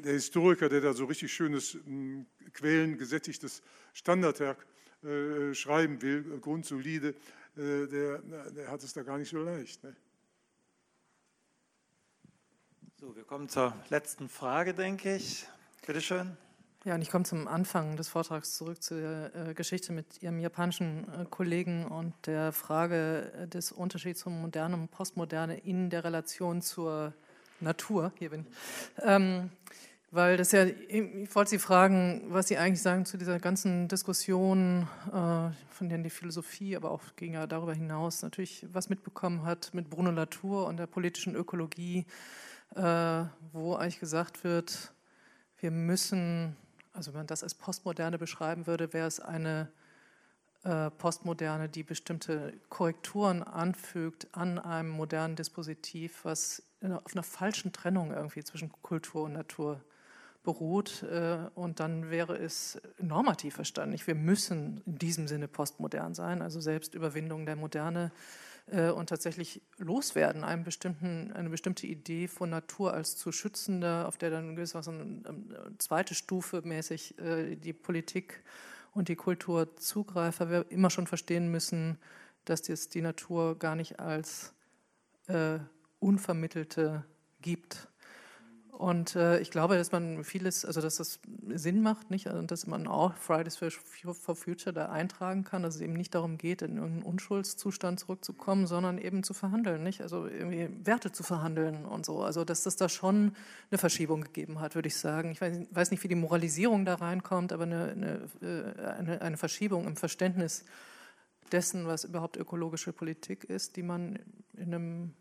der, 0.03 0.13
Historiker, 0.13 0.67
der 0.67 0.81
da 0.81 0.93
so 0.93 1.05
richtig 1.05 1.31
schönes 1.31 1.77
quellengesättigtes 2.51 3.61
Standardwerk 3.93 4.67
schreiben 5.53 6.01
will, 6.01 6.39
grundsolide, 6.41 7.15
der, 7.55 8.17
der, 8.17 8.67
hat 8.67 8.83
es 8.83 8.91
da 8.91 9.01
gar 9.01 9.17
nicht 9.17 9.29
so 9.29 9.41
leicht. 9.41 9.81
Ne? 9.81 9.95
So, 12.99 13.15
wir 13.15 13.23
kommen 13.23 13.47
zur 13.47 13.73
letzten 13.89 14.27
Frage, 14.27 14.73
denke 14.73 15.15
ich. 15.15 15.45
Bitte 15.85 16.01
schön. 16.01 16.37
Ja, 16.85 16.95
und 16.95 17.01
ich 17.01 17.09
komme 17.09 17.23
zum 17.23 17.47
Anfang 17.47 17.95
des 17.95 18.09
Vortrags 18.09 18.57
zurück 18.57 18.83
zu 18.83 18.95
der 18.95 19.31
äh, 19.33 19.53
Geschichte 19.53 19.93
mit 19.93 20.21
Ihrem 20.21 20.41
japanischen 20.41 21.07
äh, 21.13 21.23
Kollegen 21.29 21.85
und 21.85 22.13
der 22.25 22.51
Frage 22.51 23.31
äh, 23.39 23.47
des 23.47 23.71
Unterschieds 23.71 24.19
zum 24.19 24.41
Moderne 24.41 24.75
und 24.75 24.91
Postmoderne 24.91 25.57
in 25.59 25.89
der 25.89 26.03
Relation 26.03 26.61
zur 26.61 27.13
Natur. 27.61 28.11
Hier 28.19 28.31
bin 28.31 28.41
ich. 28.41 29.03
Ähm, 29.05 29.49
weil 30.11 30.35
das 30.35 30.51
ja, 30.51 30.65
ich 30.65 31.33
wollte 31.33 31.51
Sie 31.51 31.57
fragen, 31.57 32.23
was 32.27 32.49
Sie 32.49 32.57
eigentlich 32.57 32.81
sagen 32.81 33.05
zu 33.05 33.17
dieser 33.17 33.39
ganzen 33.39 33.87
Diskussion, 33.87 34.85
äh, 35.07 35.51
von 35.69 35.87
der 35.87 35.99
die 35.99 36.09
Philosophie, 36.09 36.75
aber 36.75 36.91
auch 36.91 37.01
ging 37.15 37.35
ja 37.35 37.47
darüber 37.47 37.73
hinaus 37.73 38.23
natürlich 38.23 38.65
was 38.73 38.89
mitbekommen 38.89 39.45
hat 39.45 39.73
mit 39.73 39.89
Bruno 39.89 40.11
Latour 40.11 40.67
und 40.67 40.75
der 40.75 40.87
politischen 40.87 41.33
Ökologie, 41.33 42.05
äh, 42.75 43.23
wo 43.53 43.75
eigentlich 43.75 44.01
gesagt 44.01 44.43
wird, 44.43 44.91
wir 45.61 45.71
müssen 45.71 46.57
also 46.93 47.11
wenn 47.13 47.19
man 47.19 47.27
das 47.27 47.43
als 47.43 47.55
Postmoderne 47.55 48.17
beschreiben 48.17 48.67
würde, 48.67 48.93
wäre 48.93 49.07
es 49.07 49.19
eine 49.19 49.71
äh, 50.63 50.89
Postmoderne, 50.91 51.67
die 51.67 51.83
bestimmte 51.83 52.53
Korrekturen 52.69 53.43
anfügt 53.43 54.27
an 54.31 54.59
einem 54.59 54.89
modernen 54.89 55.35
Dispositiv, 55.35 56.23
was 56.23 56.63
auf 56.81 57.13
einer 57.13 57.23
falschen 57.23 57.71
Trennung 57.71 58.11
irgendwie 58.11 58.43
zwischen 58.43 58.71
Kultur 58.81 59.23
und 59.23 59.33
Natur 59.33 59.81
beruht. 60.43 61.03
Äh, 61.03 61.49
und 61.55 61.79
dann 61.79 62.09
wäre 62.09 62.37
es 62.37 62.81
normativ 62.99 63.55
verstanden. 63.55 63.99
Wir 64.05 64.15
müssen 64.15 64.81
in 64.85 64.97
diesem 64.97 65.27
Sinne 65.27 65.47
postmodern 65.47 66.13
sein, 66.13 66.41
also 66.41 66.59
Selbstüberwindung 66.59 67.45
der 67.45 67.55
Moderne 67.55 68.11
äh, 68.67 68.89
und 68.89 69.09
tatsächlich 69.09 69.61
loswerden, 69.77 70.43
einen 70.43 70.63
bestimmten, 70.63 71.31
eine 71.33 71.49
bestimmte 71.49 71.87
Idee 71.87 72.27
von 72.27 72.49
Natur 72.49 72.93
als 72.93 73.17
zu 73.17 73.31
schützender, 73.31 74.07
auf 74.07 74.17
der 74.17 74.29
dann 74.29 74.55
gewissermaßen 74.55 75.25
ähm, 75.27 75.55
zweite 75.79 76.15
Stufe 76.15 76.61
mäßig 76.63 77.19
äh, 77.19 77.55
die 77.55 77.73
Politik 77.73 78.43
und 78.93 79.09
die 79.09 79.15
Kultur 79.15 79.75
zugreift, 79.75 80.39
weil 80.39 80.49
wir 80.49 80.71
immer 80.71 80.89
schon 80.89 81.07
verstehen 81.07 81.49
müssen, 81.49 81.97
dass 82.45 82.67
es 82.69 82.89
die 82.89 83.01
Natur 83.01 83.57
gar 83.57 83.75
nicht 83.75 83.99
als 83.99 84.53
äh, 85.27 85.59
unvermittelte 85.99 87.05
gibt, 87.41 87.87
und 88.77 89.15
äh, 89.15 89.39
ich 89.39 89.51
glaube, 89.51 89.77
dass 89.77 89.91
man 89.91 90.23
vieles, 90.23 90.65
also 90.65 90.81
dass 90.81 90.95
das 90.95 91.19
Sinn 91.47 91.83
macht, 91.83 92.09
nicht? 92.09 92.25
Und 92.27 92.49
dass 92.49 92.65
man 92.65 92.87
auch 92.87 93.13
Fridays 93.13 93.55
for 93.55 94.35
Future 94.35 94.73
da 94.73 94.89
eintragen 94.89 95.43
kann, 95.43 95.61
dass 95.61 95.75
es 95.75 95.81
eben 95.81 95.93
nicht 95.93 96.15
darum 96.15 96.39
geht, 96.39 96.63
in 96.63 96.77
irgendeinen 96.77 97.03
Unschuldszustand 97.03 97.99
zurückzukommen, 97.99 98.65
sondern 98.65 98.97
eben 98.97 99.21
zu 99.21 99.35
verhandeln, 99.35 99.83
nicht? 99.83 100.01
Also 100.01 100.25
irgendwie 100.25 100.69
Werte 100.83 101.11
zu 101.11 101.21
verhandeln 101.21 101.85
und 101.85 102.03
so. 102.03 102.23
Also 102.23 102.43
dass 102.43 102.63
das 102.63 102.75
da 102.75 102.89
schon 102.89 103.35
eine 103.69 103.77
Verschiebung 103.77 104.21
gegeben 104.21 104.59
hat, 104.59 104.73
würde 104.73 104.87
ich 104.87 104.97
sagen. 104.97 105.29
Ich 105.29 105.39
weiß, 105.39 105.67
weiß 105.69 105.91
nicht, 105.91 106.03
wie 106.03 106.07
die 106.07 106.15
Moralisierung 106.15 106.83
da 106.83 106.95
reinkommt, 106.95 107.53
aber 107.53 107.63
eine, 107.63 107.91
eine, 107.91 108.29
äh, 108.41 108.81
eine, 108.81 109.21
eine 109.21 109.37
Verschiebung 109.37 109.85
im 109.85 109.95
Verständnis 109.95 110.65
dessen, 111.51 111.85
was 111.85 112.05
überhaupt 112.05 112.37
ökologische 112.37 112.91
Politik 112.91 113.43
ist, 113.43 113.75
die 113.75 113.83
man 113.83 114.17
in 114.57 114.73
einem 114.73 115.13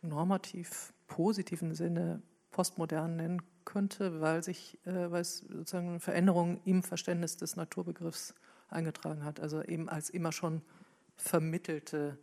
normativ 0.00 0.92
positiven 1.08 1.74
Sinne 1.74 2.22
postmodern 2.50 3.16
nennen 3.16 3.42
könnte, 3.64 4.20
weil, 4.20 4.42
sich, 4.42 4.78
äh, 4.84 5.10
weil 5.10 5.22
es 5.22 5.38
sozusagen 5.38 5.88
eine 5.88 6.00
Veränderung 6.00 6.60
im 6.64 6.82
Verständnis 6.82 7.36
des 7.36 7.56
Naturbegriffs 7.56 8.34
eingetragen 8.68 9.24
hat. 9.24 9.40
Also 9.40 9.62
eben 9.62 9.88
als 9.88 10.10
immer 10.10 10.32
schon 10.32 10.62
vermittelte 11.16 12.18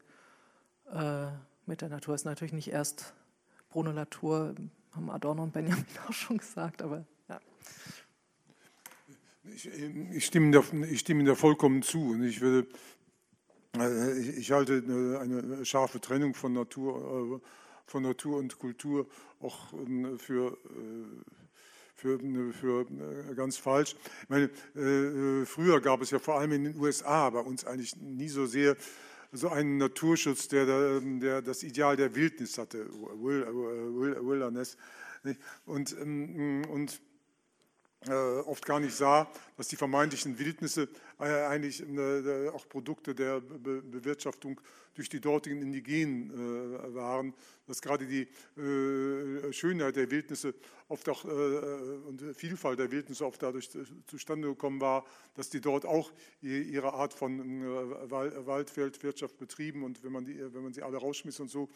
äh, 0.92 1.28
mit 1.66 1.82
der 1.82 1.90
Natur. 1.90 2.14
Das 2.14 2.22
ist 2.22 2.26
natürlich 2.26 2.54
nicht 2.54 2.72
erst 2.72 3.14
Bruno 3.70 3.92
Latour, 3.92 4.56
haben 4.92 5.10
Adorno 5.10 5.44
und 5.44 5.54
Benjamin 5.54 5.86
auch 6.08 6.14
schon 6.14 6.38
gesagt, 6.38 6.82
aber 6.82 7.06
ja. 7.30 7.40
Ich, 9.54 9.68
ich, 9.68 10.26
stimme 10.26 10.52
da, 10.52 10.64
ich 10.86 11.00
stimme 11.00 11.24
da 11.24 11.36
vollkommen 11.36 11.82
zu. 11.82 12.12
Und 12.12 12.24
ich, 12.24 12.42
würde, 12.42 12.68
äh, 13.78 14.20
ich, 14.20 14.52
halte 14.52 14.84
eine, 15.22 15.66
scharfe 15.66 16.02
Trennung 16.02 16.34
von 16.34 16.54
Natur 16.54 17.42
äh, 17.42 17.48
von 17.88 18.04
Natur 18.04 18.38
und 18.38 18.60
Kultur 18.60 19.08
auch 19.40 19.74
ähm, 19.74 20.20
für, 20.20 20.52
äh, 20.52 21.08
für, 21.96 22.20
für 22.54 22.82
äh, 22.82 23.34
ganz 23.34 23.58
falsch. 23.58 23.96
Ich 24.24 24.30
meine, 24.30 24.50
äh, 24.76 25.46
früher 25.46 25.82
gab 25.82 26.02
es 26.02 26.12
ja 26.12 26.20
vor 26.20 26.40
allem 26.40 26.52
in 26.52 26.66
den 26.66 26.78
USA 26.78 27.30
bei 27.30 27.40
uns 27.40 27.66
eigentlich 27.66 27.96
nie 27.96 28.30
so 28.30 28.46
sehr 28.46 28.76
so 29.34 29.50
einen 29.50 29.78
Naturschutz, 29.78 30.48
der, 30.48 31.02
der 31.02 31.42
das 31.42 31.64
Ideal 31.64 31.98
der 31.98 32.16
Wildnis 32.16 32.58
hatte, 32.58 32.88
Wilderness. 33.22 34.78
Und, 35.66 35.96
ähm, 36.00 36.64
und 36.70 37.02
oft 38.06 38.66
gar 38.66 38.80
nicht 38.80 38.96
sah, 38.96 39.30
dass 39.58 39.68
die 39.68 39.76
vermeintlichen 39.76 40.38
Wildnisse 40.38 40.88
äh, 41.20 41.24
eigentlich 41.24 41.82
äh, 41.82 42.50
auch 42.50 42.70
Produkte 42.70 43.16
der 43.16 43.42
Bewirtschaftung 43.42 44.62
durch 44.94 45.10
die 45.10 45.20
dortigen 45.20 45.62
Indigenen 45.62 46.96
waren, 46.96 47.36
dass 47.68 47.84
gerade 47.84 48.08
die 48.08 48.28
Schönheit 49.52 49.96
der 49.96 50.10
Wildnisse 50.10 50.56
oft 50.88 51.08
auch 51.10 51.24
und 51.24 52.24
Vielfalt 52.34 52.80
der 52.80 52.92
Wildnisse 52.92 53.24
oft 53.24 53.44
dadurch 53.44 53.70
zustande 54.08 54.48
gekommen 54.48 54.82
war, 54.82 55.06
dass 55.36 55.52
die 55.52 55.62
dort 55.62 55.86
auch 55.86 56.12
ihre 56.42 56.94
Art 56.94 57.14
von 57.14 57.62
Waldfeldwirtschaft 58.10 59.38
betrieben 59.38 59.84
und 59.84 60.04
wenn 60.04 60.12
man, 60.12 60.26
die, 60.26 60.40
wenn 60.52 60.64
man 60.64 60.74
sie 60.74 60.82
alle 60.82 60.98
rausschmiss 60.98 61.40
und 61.42 61.52
so, 61.52 61.70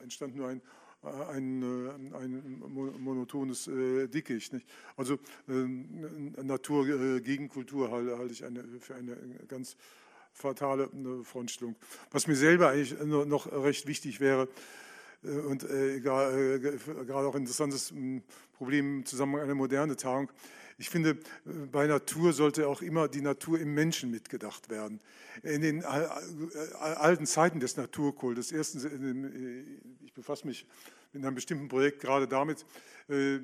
entstand 0.00 0.34
nur 0.34 0.48
ein 0.48 0.60
ein, 1.02 1.62
äh, 1.62 2.16
ein 2.16 2.62
monotones 2.98 3.66
äh, 3.66 4.08
Dickicht. 4.08 4.52
Nicht? 4.52 4.66
Also 4.96 5.14
äh, 5.48 6.42
Natur 6.42 7.20
gegen 7.20 7.48
Kultur 7.48 7.90
halte 7.90 8.32
ich 8.32 8.44
eine, 8.44 8.64
für 8.80 8.94
eine 8.94 9.16
ganz 9.48 9.76
fatale 10.32 10.88
Frontstellung. 11.24 11.76
Was 12.10 12.26
mir 12.26 12.36
selber 12.36 12.70
eigentlich 12.70 12.98
noch 13.02 13.52
recht 13.52 13.86
wichtig 13.86 14.20
wäre, 14.20 14.48
und 15.22 15.60
gerade 15.60 17.28
auch 17.28 17.34
ein 17.36 17.42
interessantes 17.42 17.94
Problem 18.54 18.98
im 18.98 19.06
Zusammenhang 19.06 19.42
einer 19.44 19.54
modernen 19.54 19.96
Tagung. 19.96 20.30
Ich 20.82 20.90
finde, 20.90 21.16
bei 21.70 21.86
Natur 21.86 22.32
sollte 22.32 22.66
auch 22.66 22.82
immer 22.82 23.06
die 23.06 23.20
Natur 23.20 23.60
im 23.60 23.72
Menschen 23.72 24.10
mitgedacht 24.10 24.68
werden. 24.68 24.98
In 25.44 25.60
den 25.60 25.84
alten 25.84 27.24
Zeiten 27.24 27.60
des 27.60 27.76
Naturkultes, 27.76 28.50
erstens, 28.50 28.86
ich 30.04 30.12
befasse 30.12 30.44
mich 30.44 30.66
in 31.12 31.24
einem 31.24 31.36
bestimmten 31.36 31.68
Projekt 31.68 32.00
gerade 32.00 32.26
damit, 32.26 32.66
äh, 33.08 33.36
äh, 33.36 33.40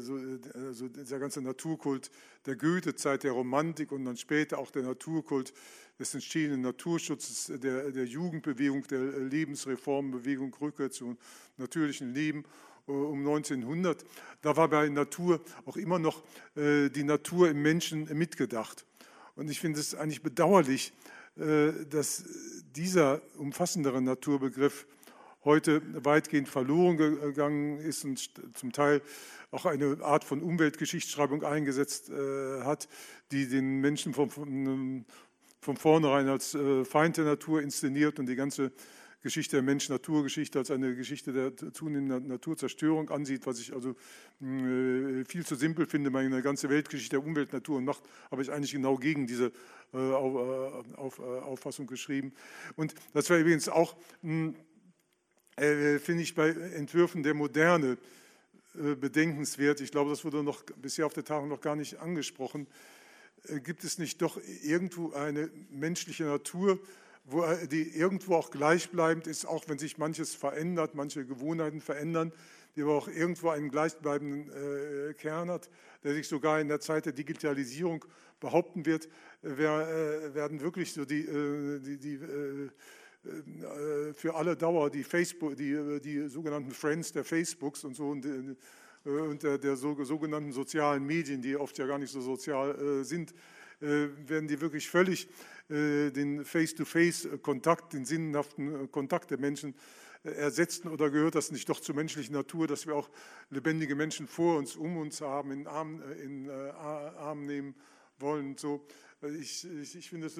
so, 0.00 0.20
also 0.52 0.88
dieser 0.88 1.18
ganze 1.18 1.40
Naturkult 1.40 2.10
der 2.44 2.56
Goethe-Zeit, 2.56 3.24
der 3.24 3.32
Romantik 3.32 3.90
und 3.90 4.04
dann 4.04 4.18
später 4.18 4.58
auch 4.58 4.70
der 4.70 4.82
Naturkult 4.82 5.54
des 5.98 6.12
entstehenden 6.12 6.60
Naturschutzes, 6.60 7.58
der, 7.58 7.90
der 7.90 8.04
Jugendbewegung, 8.04 8.86
der 8.86 9.00
Lebensreformbewegung, 9.00 10.54
Rückkehr 10.60 10.90
zum 10.90 11.16
natürlichen 11.56 12.12
Leben 12.12 12.44
um 12.86 13.20
1900. 13.20 14.04
Da 14.40 14.56
war 14.56 14.68
bei 14.68 14.88
Natur 14.88 15.40
auch 15.66 15.76
immer 15.76 15.98
noch 15.98 16.22
die 16.56 17.04
Natur 17.04 17.48
im 17.48 17.62
Menschen 17.62 18.04
mitgedacht. 18.16 18.86
Und 19.36 19.50
ich 19.50 19.60
finde 19.60 19.80
es 19.80 19.94
eigentlich 19.94 20.22
bedauerlich, 20.22 20.92
dass 21.36 22.24
dieser 22.74 23.22
umfassendere 23.38 24.02
Naturbegriff 24.02 24.86
heute 25.44 25.82
weitgehend 26.04 26.48
verloren 26.48 26.96
gegangen 26.96 27.78
ist 27.78 28.04
und 28.04 28.30
zum 28.54 28.72
Teil 28.72 29.02
auch 29.50 29.66
eine 29.66 29.98
Art 30.02 30.24
von 30.24 30.40
Umweltgeschichtsschreibung 30.40 31.44
eingesetzt 31.44 32.10
äh, 32.10 32.62
hat, 32.62 32.88
die 33.32 33.48
den 33.48 33.80
Menschen 33.80 34.14
von, 34.14 34.30
von, 34.30 35.04
von 35.60 35.76
vornherein 35.76 36.28
als 36.28 36.54
äh, 36.54 36.84
Feind 36.84 37.16
der 37.16 37.24
Natur 37.24 37.60
inszeniert 37.60 38.18
und 38.18 38.26
die 38.26 38.36
ganze 38.36 38.72
Geschichte 39.22 39.56
der 39.56 39.62
Mensch-Natur-Geschichte 39.62 40.58
als 40.58 40.70
eine 40.70 40.96
Geschichte 40.96 41.32
der 41.32 41.72
zunehmenden 41.72 42.26
Naturzerstörung 42.26 43.08
ansieht, 43.10 43.46
was 43.46 43.60
ich 43.60 43.72
also 43.72 43.90
äh, 44.40 45.24
viel 45.24 45.46
zu 45.46 45.54
simpel 45.54 45.86
finde. 45.86 46.10
Meine 46.10 46.42
ganze 46.42 46.68
Weltgeschichte 46.68 47.16
der 47.16 47.24
Umwelt, 47.24 47.52
Natur 47.52 47.78
und 47.78 47.84
Macht 47.84 48.02
habe 48.32 48.42
ich 48.42 48.50
eigentlich 48.50 48.72
genau 48.72 48.96
gegen 48.96 49.28
diese 49.28 49.52
äh, 49.94 49.98
äh, 49.98 50.12
auf, 50.96 51.20
Auffassung 51.20 51.86
geschrieben. 51.86 52.32
Und 52.74 52.94
das 53.14 53.30
war 53.30 53.38
übrigens 53.38 53.68
auch, 53.68 53.96
hm, 54.22 54.56
finde 55.56 56.22
ich, 56.22 56.34
bei 56.34 56.48
Entwürfen 56.48 57.22
der 57.22 57.34
Moderne 57.34 57.98
bedenkenswert. 58.72 59.82
Ich 59.82 59.90
glaube, 59.90 60.08
das 60.08 60.24
wurde 60.24 60.42
noch 60.42 60.62
bisher 60.80 61.04
auf 61.04 61.12
der 61.12 61.26
Tagung 61.26 61.50
noch 61.50 61.60
gar 61.60 61.76
nicht 61.76 62.00
angesprochen. 62.00 62.66
Gibt 63.62 63.84
es 63.84 63.98
nicht 63.98 64.22
doch 64.22 64.40
irgendwo 64.62 65.12
eine 65.12 65.50
menschliche 65.70 66.24
Natur, 66.24 66.78
wo, 67.24 67.44
äh, 67.44 67.66
die 67.68 67.88
irgendwo 67.96 68.34
auch 68.34 68.50
gleichbleibend 68.50 69.26
ist, 69.26 69.46
auch 69.46 69.64
wenn 69.68 69.78
sich 69.78 69.98
manches 69.98 70.34
verändert, 70.34 70.94
manche 70.94 71.24
Gewohnheiten 71.24 71.80
verändern, 71.80 72.32
die 72.76 72.82
aber 72.82 72.94
auch 72.94 73.08
irgendwo 73.08 73.50
einen 73.50 73.70
gleichbleibenden 73.70 74.50
äh, 75.10 75.14
Kern 75.14 75.50
hat, 75.50 75.70
der 76.04 76.14
sich 76.14 76.28
sogar 76.28 76.60
in 76.60 76.68
der 76.68 76.80
Zeit 76.80 77.06
der 77.06 77.12
Digitalisierung 77.12 78.04
behaupten 78.40 78.86
wird, 78.86 79.08
wer, 79.42 79.88
äh, 79.88 80.34
werden 80.34 80.60
wirklich 80.60 80.92
so 80.92 81.04
die, 81.04 81.20
äh, 81.20 81.80
die, 81.80 81.98
die 81.98 82.14
äh, 82.14 84.12
für 84.14 84.34
alle 84.34 84.56
Dauer 84.56 84.90
die, 84.90 85.04
Facebook, 85.04 85.56
die, 85.56 86.00
die 86.02 86.28
sogenannten 86.28 86.72
Friends 86.72 87.12
der 87.12 87.24
Facebooks 87.24 87.84
und 87.84 87.94
so 87.94 88.08
und, 88.08 88.26
äh, 88.26 89.08
und 89.08 89.42
der, 89.42 89.58
der 89.58 89.76
sogenannten 89.76 90.52
sozialen 90.52 91.06
Medien, 91.06 91.40
die 91.40 91.56
oft 91.56 91.78
ja 91.78 91.86
gar 91.86 91.98
nicht 91.98 92.10
so 92.10 92.20
sozial 92.20 93.00
äh, 93.00 93.04
sind, 93.04 93.34
werden 93.80 94.46
die 94.46 94.60
wirklich 94.60 94.88
völlig 94.88 95.28
den 95.72 96.44
Face-to-Face-Kontakt, 96.44 97.94
den 97.94 98.04
sinnhaften 98.04 98.90
Kontakt 98.90 99.30
der 99.30 99.38
Menschen 99.38 99.74
ersetzen 100.22 100.88
oder 100.88 101.10
gehört 101.10 101.34
das 101.34 101.50
nicht 101.50 101.68
doch 101.68 101.80
zur 101.80 101.94
menschlichen 101.94 102.34
Natur, 102.34 102.66
dass 102.66 102.86
wir 102.86 102.94
auch 102.94 103.10
lebendige 103.50 103.94
Menschen 103.94 104.28
vor 104.28 104.58
uns, 104.58 104.76
um 104.76 104.96
uns 104.98 105.20
haben, 105.20 105.50
in 105.50 105.66
Arm, 105.66 106.02
in, 106.22 106.50
Arm 106.50 107.46
nehmen 107.46 107.74
wollen. 108.18 108.56
So, 108.56 108.86
ich, 109.40 109.64
ich, 109.64 109.96
ich 109.96 110.10
finde, 110.10 110.26
es 110.26 110.38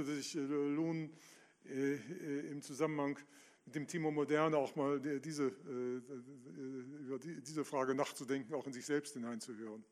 äh, 1.67 1.95
äh, 1.95 2.51
im 2.51 2.63
Zusammenhang 2.63 3.19
mit 3.65 3.75
dem 3.75 3.87
Thema 3.87 4.11
Moderne 4.11 4.57
auch 4.57 4.75
mal 4.75 5.01
diese, 5.21 5.47
äh, 5.47 6.03
über 7.05 7.19
diese 7.19 7.65
Frage 7.65 7.95
nachzudenken, 7.95 8.55
auch 8.55 8.67
in 8.67 8.73
sich 8.73 8.85
selbst 8.85 9.15
hineinzuhören. 9.15 9.85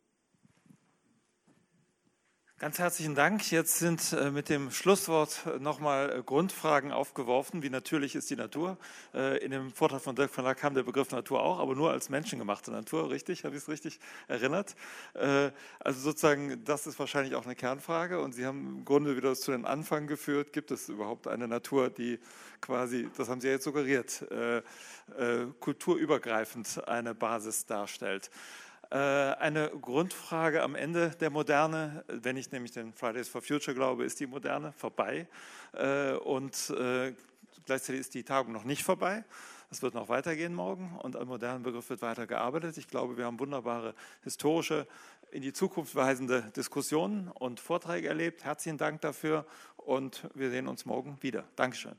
Ganz 2.60 2.78
herzlichen 2.78 3.14
Dank. 3.14 3.50
Jetzt 3.50 3.78
sind 3.78 4.12
äh, 4.12 4.30
mit 4.30 4.50
dem 4.50 4.70
Schlusswort 4.70 5.46
nochmal 5.60 6.18
äh, 6.18 6.22
Grundfragen 6.22 6.92
aufgeworfen. 6.92 7.62
Wie 7.62 7.70
natürlich 7.70 8.14
ist 8.14 8.28
die 8.28 8.36
Natur? 8.36 8.76
Äh, 9.14 9.38
in 9.42 9.50
dem 9.50 9.72
Vortrag 9.72 10.02
von 10.02 10.14
Dirk 10.14 10.30
von 10.30 10.44
Lack 10.44 10.58
kam 10.58 10.74
der 10.74 10.82
Begriff 10.82 11.10
Natur 11.10 11.42
auch, 11.42 11.58
aber 11.58 11.74
nur 11.74 11.90
als 11.90 12.10
menschengemachte 12.10 12.70
Natur, 12.70 13.08
richtig? 13.08 13.46
Habe 13.46 13.56
ich 13.56 13.62
es 13.62 13.68
richtig 13.70 13.98
erinnert? 14.28 14.76
Also 15.78 16.00
sozusagen, 16.00 16.62
das 16.64 16.86
ist 16.86 16.98
wahrscheinlich 16.98 17.34
auch 17.34 17.46
eine 17.46 17.54
Kernfrage 17.54 18.20
und 18.20 18.34
Sie 18.34 18.44
haben 18.44 18.80
im 18.80 18.84
Grunde 18.84 19.16
wieder 19.16 19.34
zu 19.34 19.52
den 19.52 19.64
Anfang 19.64 20.06
geführt. 20.06 20.52
Gibt 20.52 20.70
es 20.70 20.90
überhaupt 20.90 21.28
eine 21.28 21.48
Natur, 21.48 21.88
die 21.88 22.18
quasi, 22.60 23.08
das 23.16 23.30
haben 23.30 23.40
Sie 23.40 23.46
ja 23.46 23.54
jetzt 23.54 23.64
suggeriert, 23.64 24.26
kulturübergreifend 25.60 26.86
eine 26.86 27.14
Basis 27.14 27.64
darstellt? 27.64 28.30
Äh, 28.90 28.96
eine 28.96 29.70
Grundfrage 29.70 30.62
am 30.62 30.74
Ende 30.74 31.10
der 31.20 31.30
Moderne, 31.30 32.04
wenn 32.08 32.36
ich 32.36 32.50
nämlich 32.50 32.72
den 32.72 32.92
Fridays 32.92 33.28
for 33.28 33.40
Future 33.40 33.74
glaube, 33.74 34.04
ist 34.04 34.18
die 34.18 34.26
Moderne 34.26 34.72
vorbei 34.72 35.28
äh, 35.74 36.12
und 36.14 36.70
äh, 36.70 37.14
gleichzeitig 37.66 38.00
ist 38.00 38.14
die 38.14 38.24
Tagung 38.24 38.52
noch 38.52 38.64
nicht 38.64 38.82
vorbei. 38.82 39.24
Es 39.70 39.82
wird 39.82 39.94
noch 39.94 40.08
weitergehen 40.08 40.52
morgen 40.52 40.98
und 41.00 41.14
am 41.14 41.28
modernen 41.28 41.62
Begriff 41.62 41.88
wird 41.88 42.02
weiter 42.02 42.26
gearbeitet. 42.26 42.76
Ich 42.78 42.88
glaube, 42.88 43.16
wir 43.16 43.26
haben 43.26 43.38
wunderbare 43.38 43.94
historische, 44.24 44.88
in 45.30 45.42
die 45.42 45.52
Zukunft 45.52 45.94
weisende 45.94 46.42
Diskussionen 46.56 47.28
und 47.28 47.60
Vorträge 47.60 48.08
erlebt. 48.08 48.42
Herzlichen 48.42 48.78
Dank 48.78 49.00
dafür 49.02 49.46
und 49.76 50.28
wir 50.34 50.50
sehen 50.50 50.66
uns 50.66 50.84
morgen 50.84 51.16
wieder. 51.20 51.44
Dankeschön. 51.54 51.94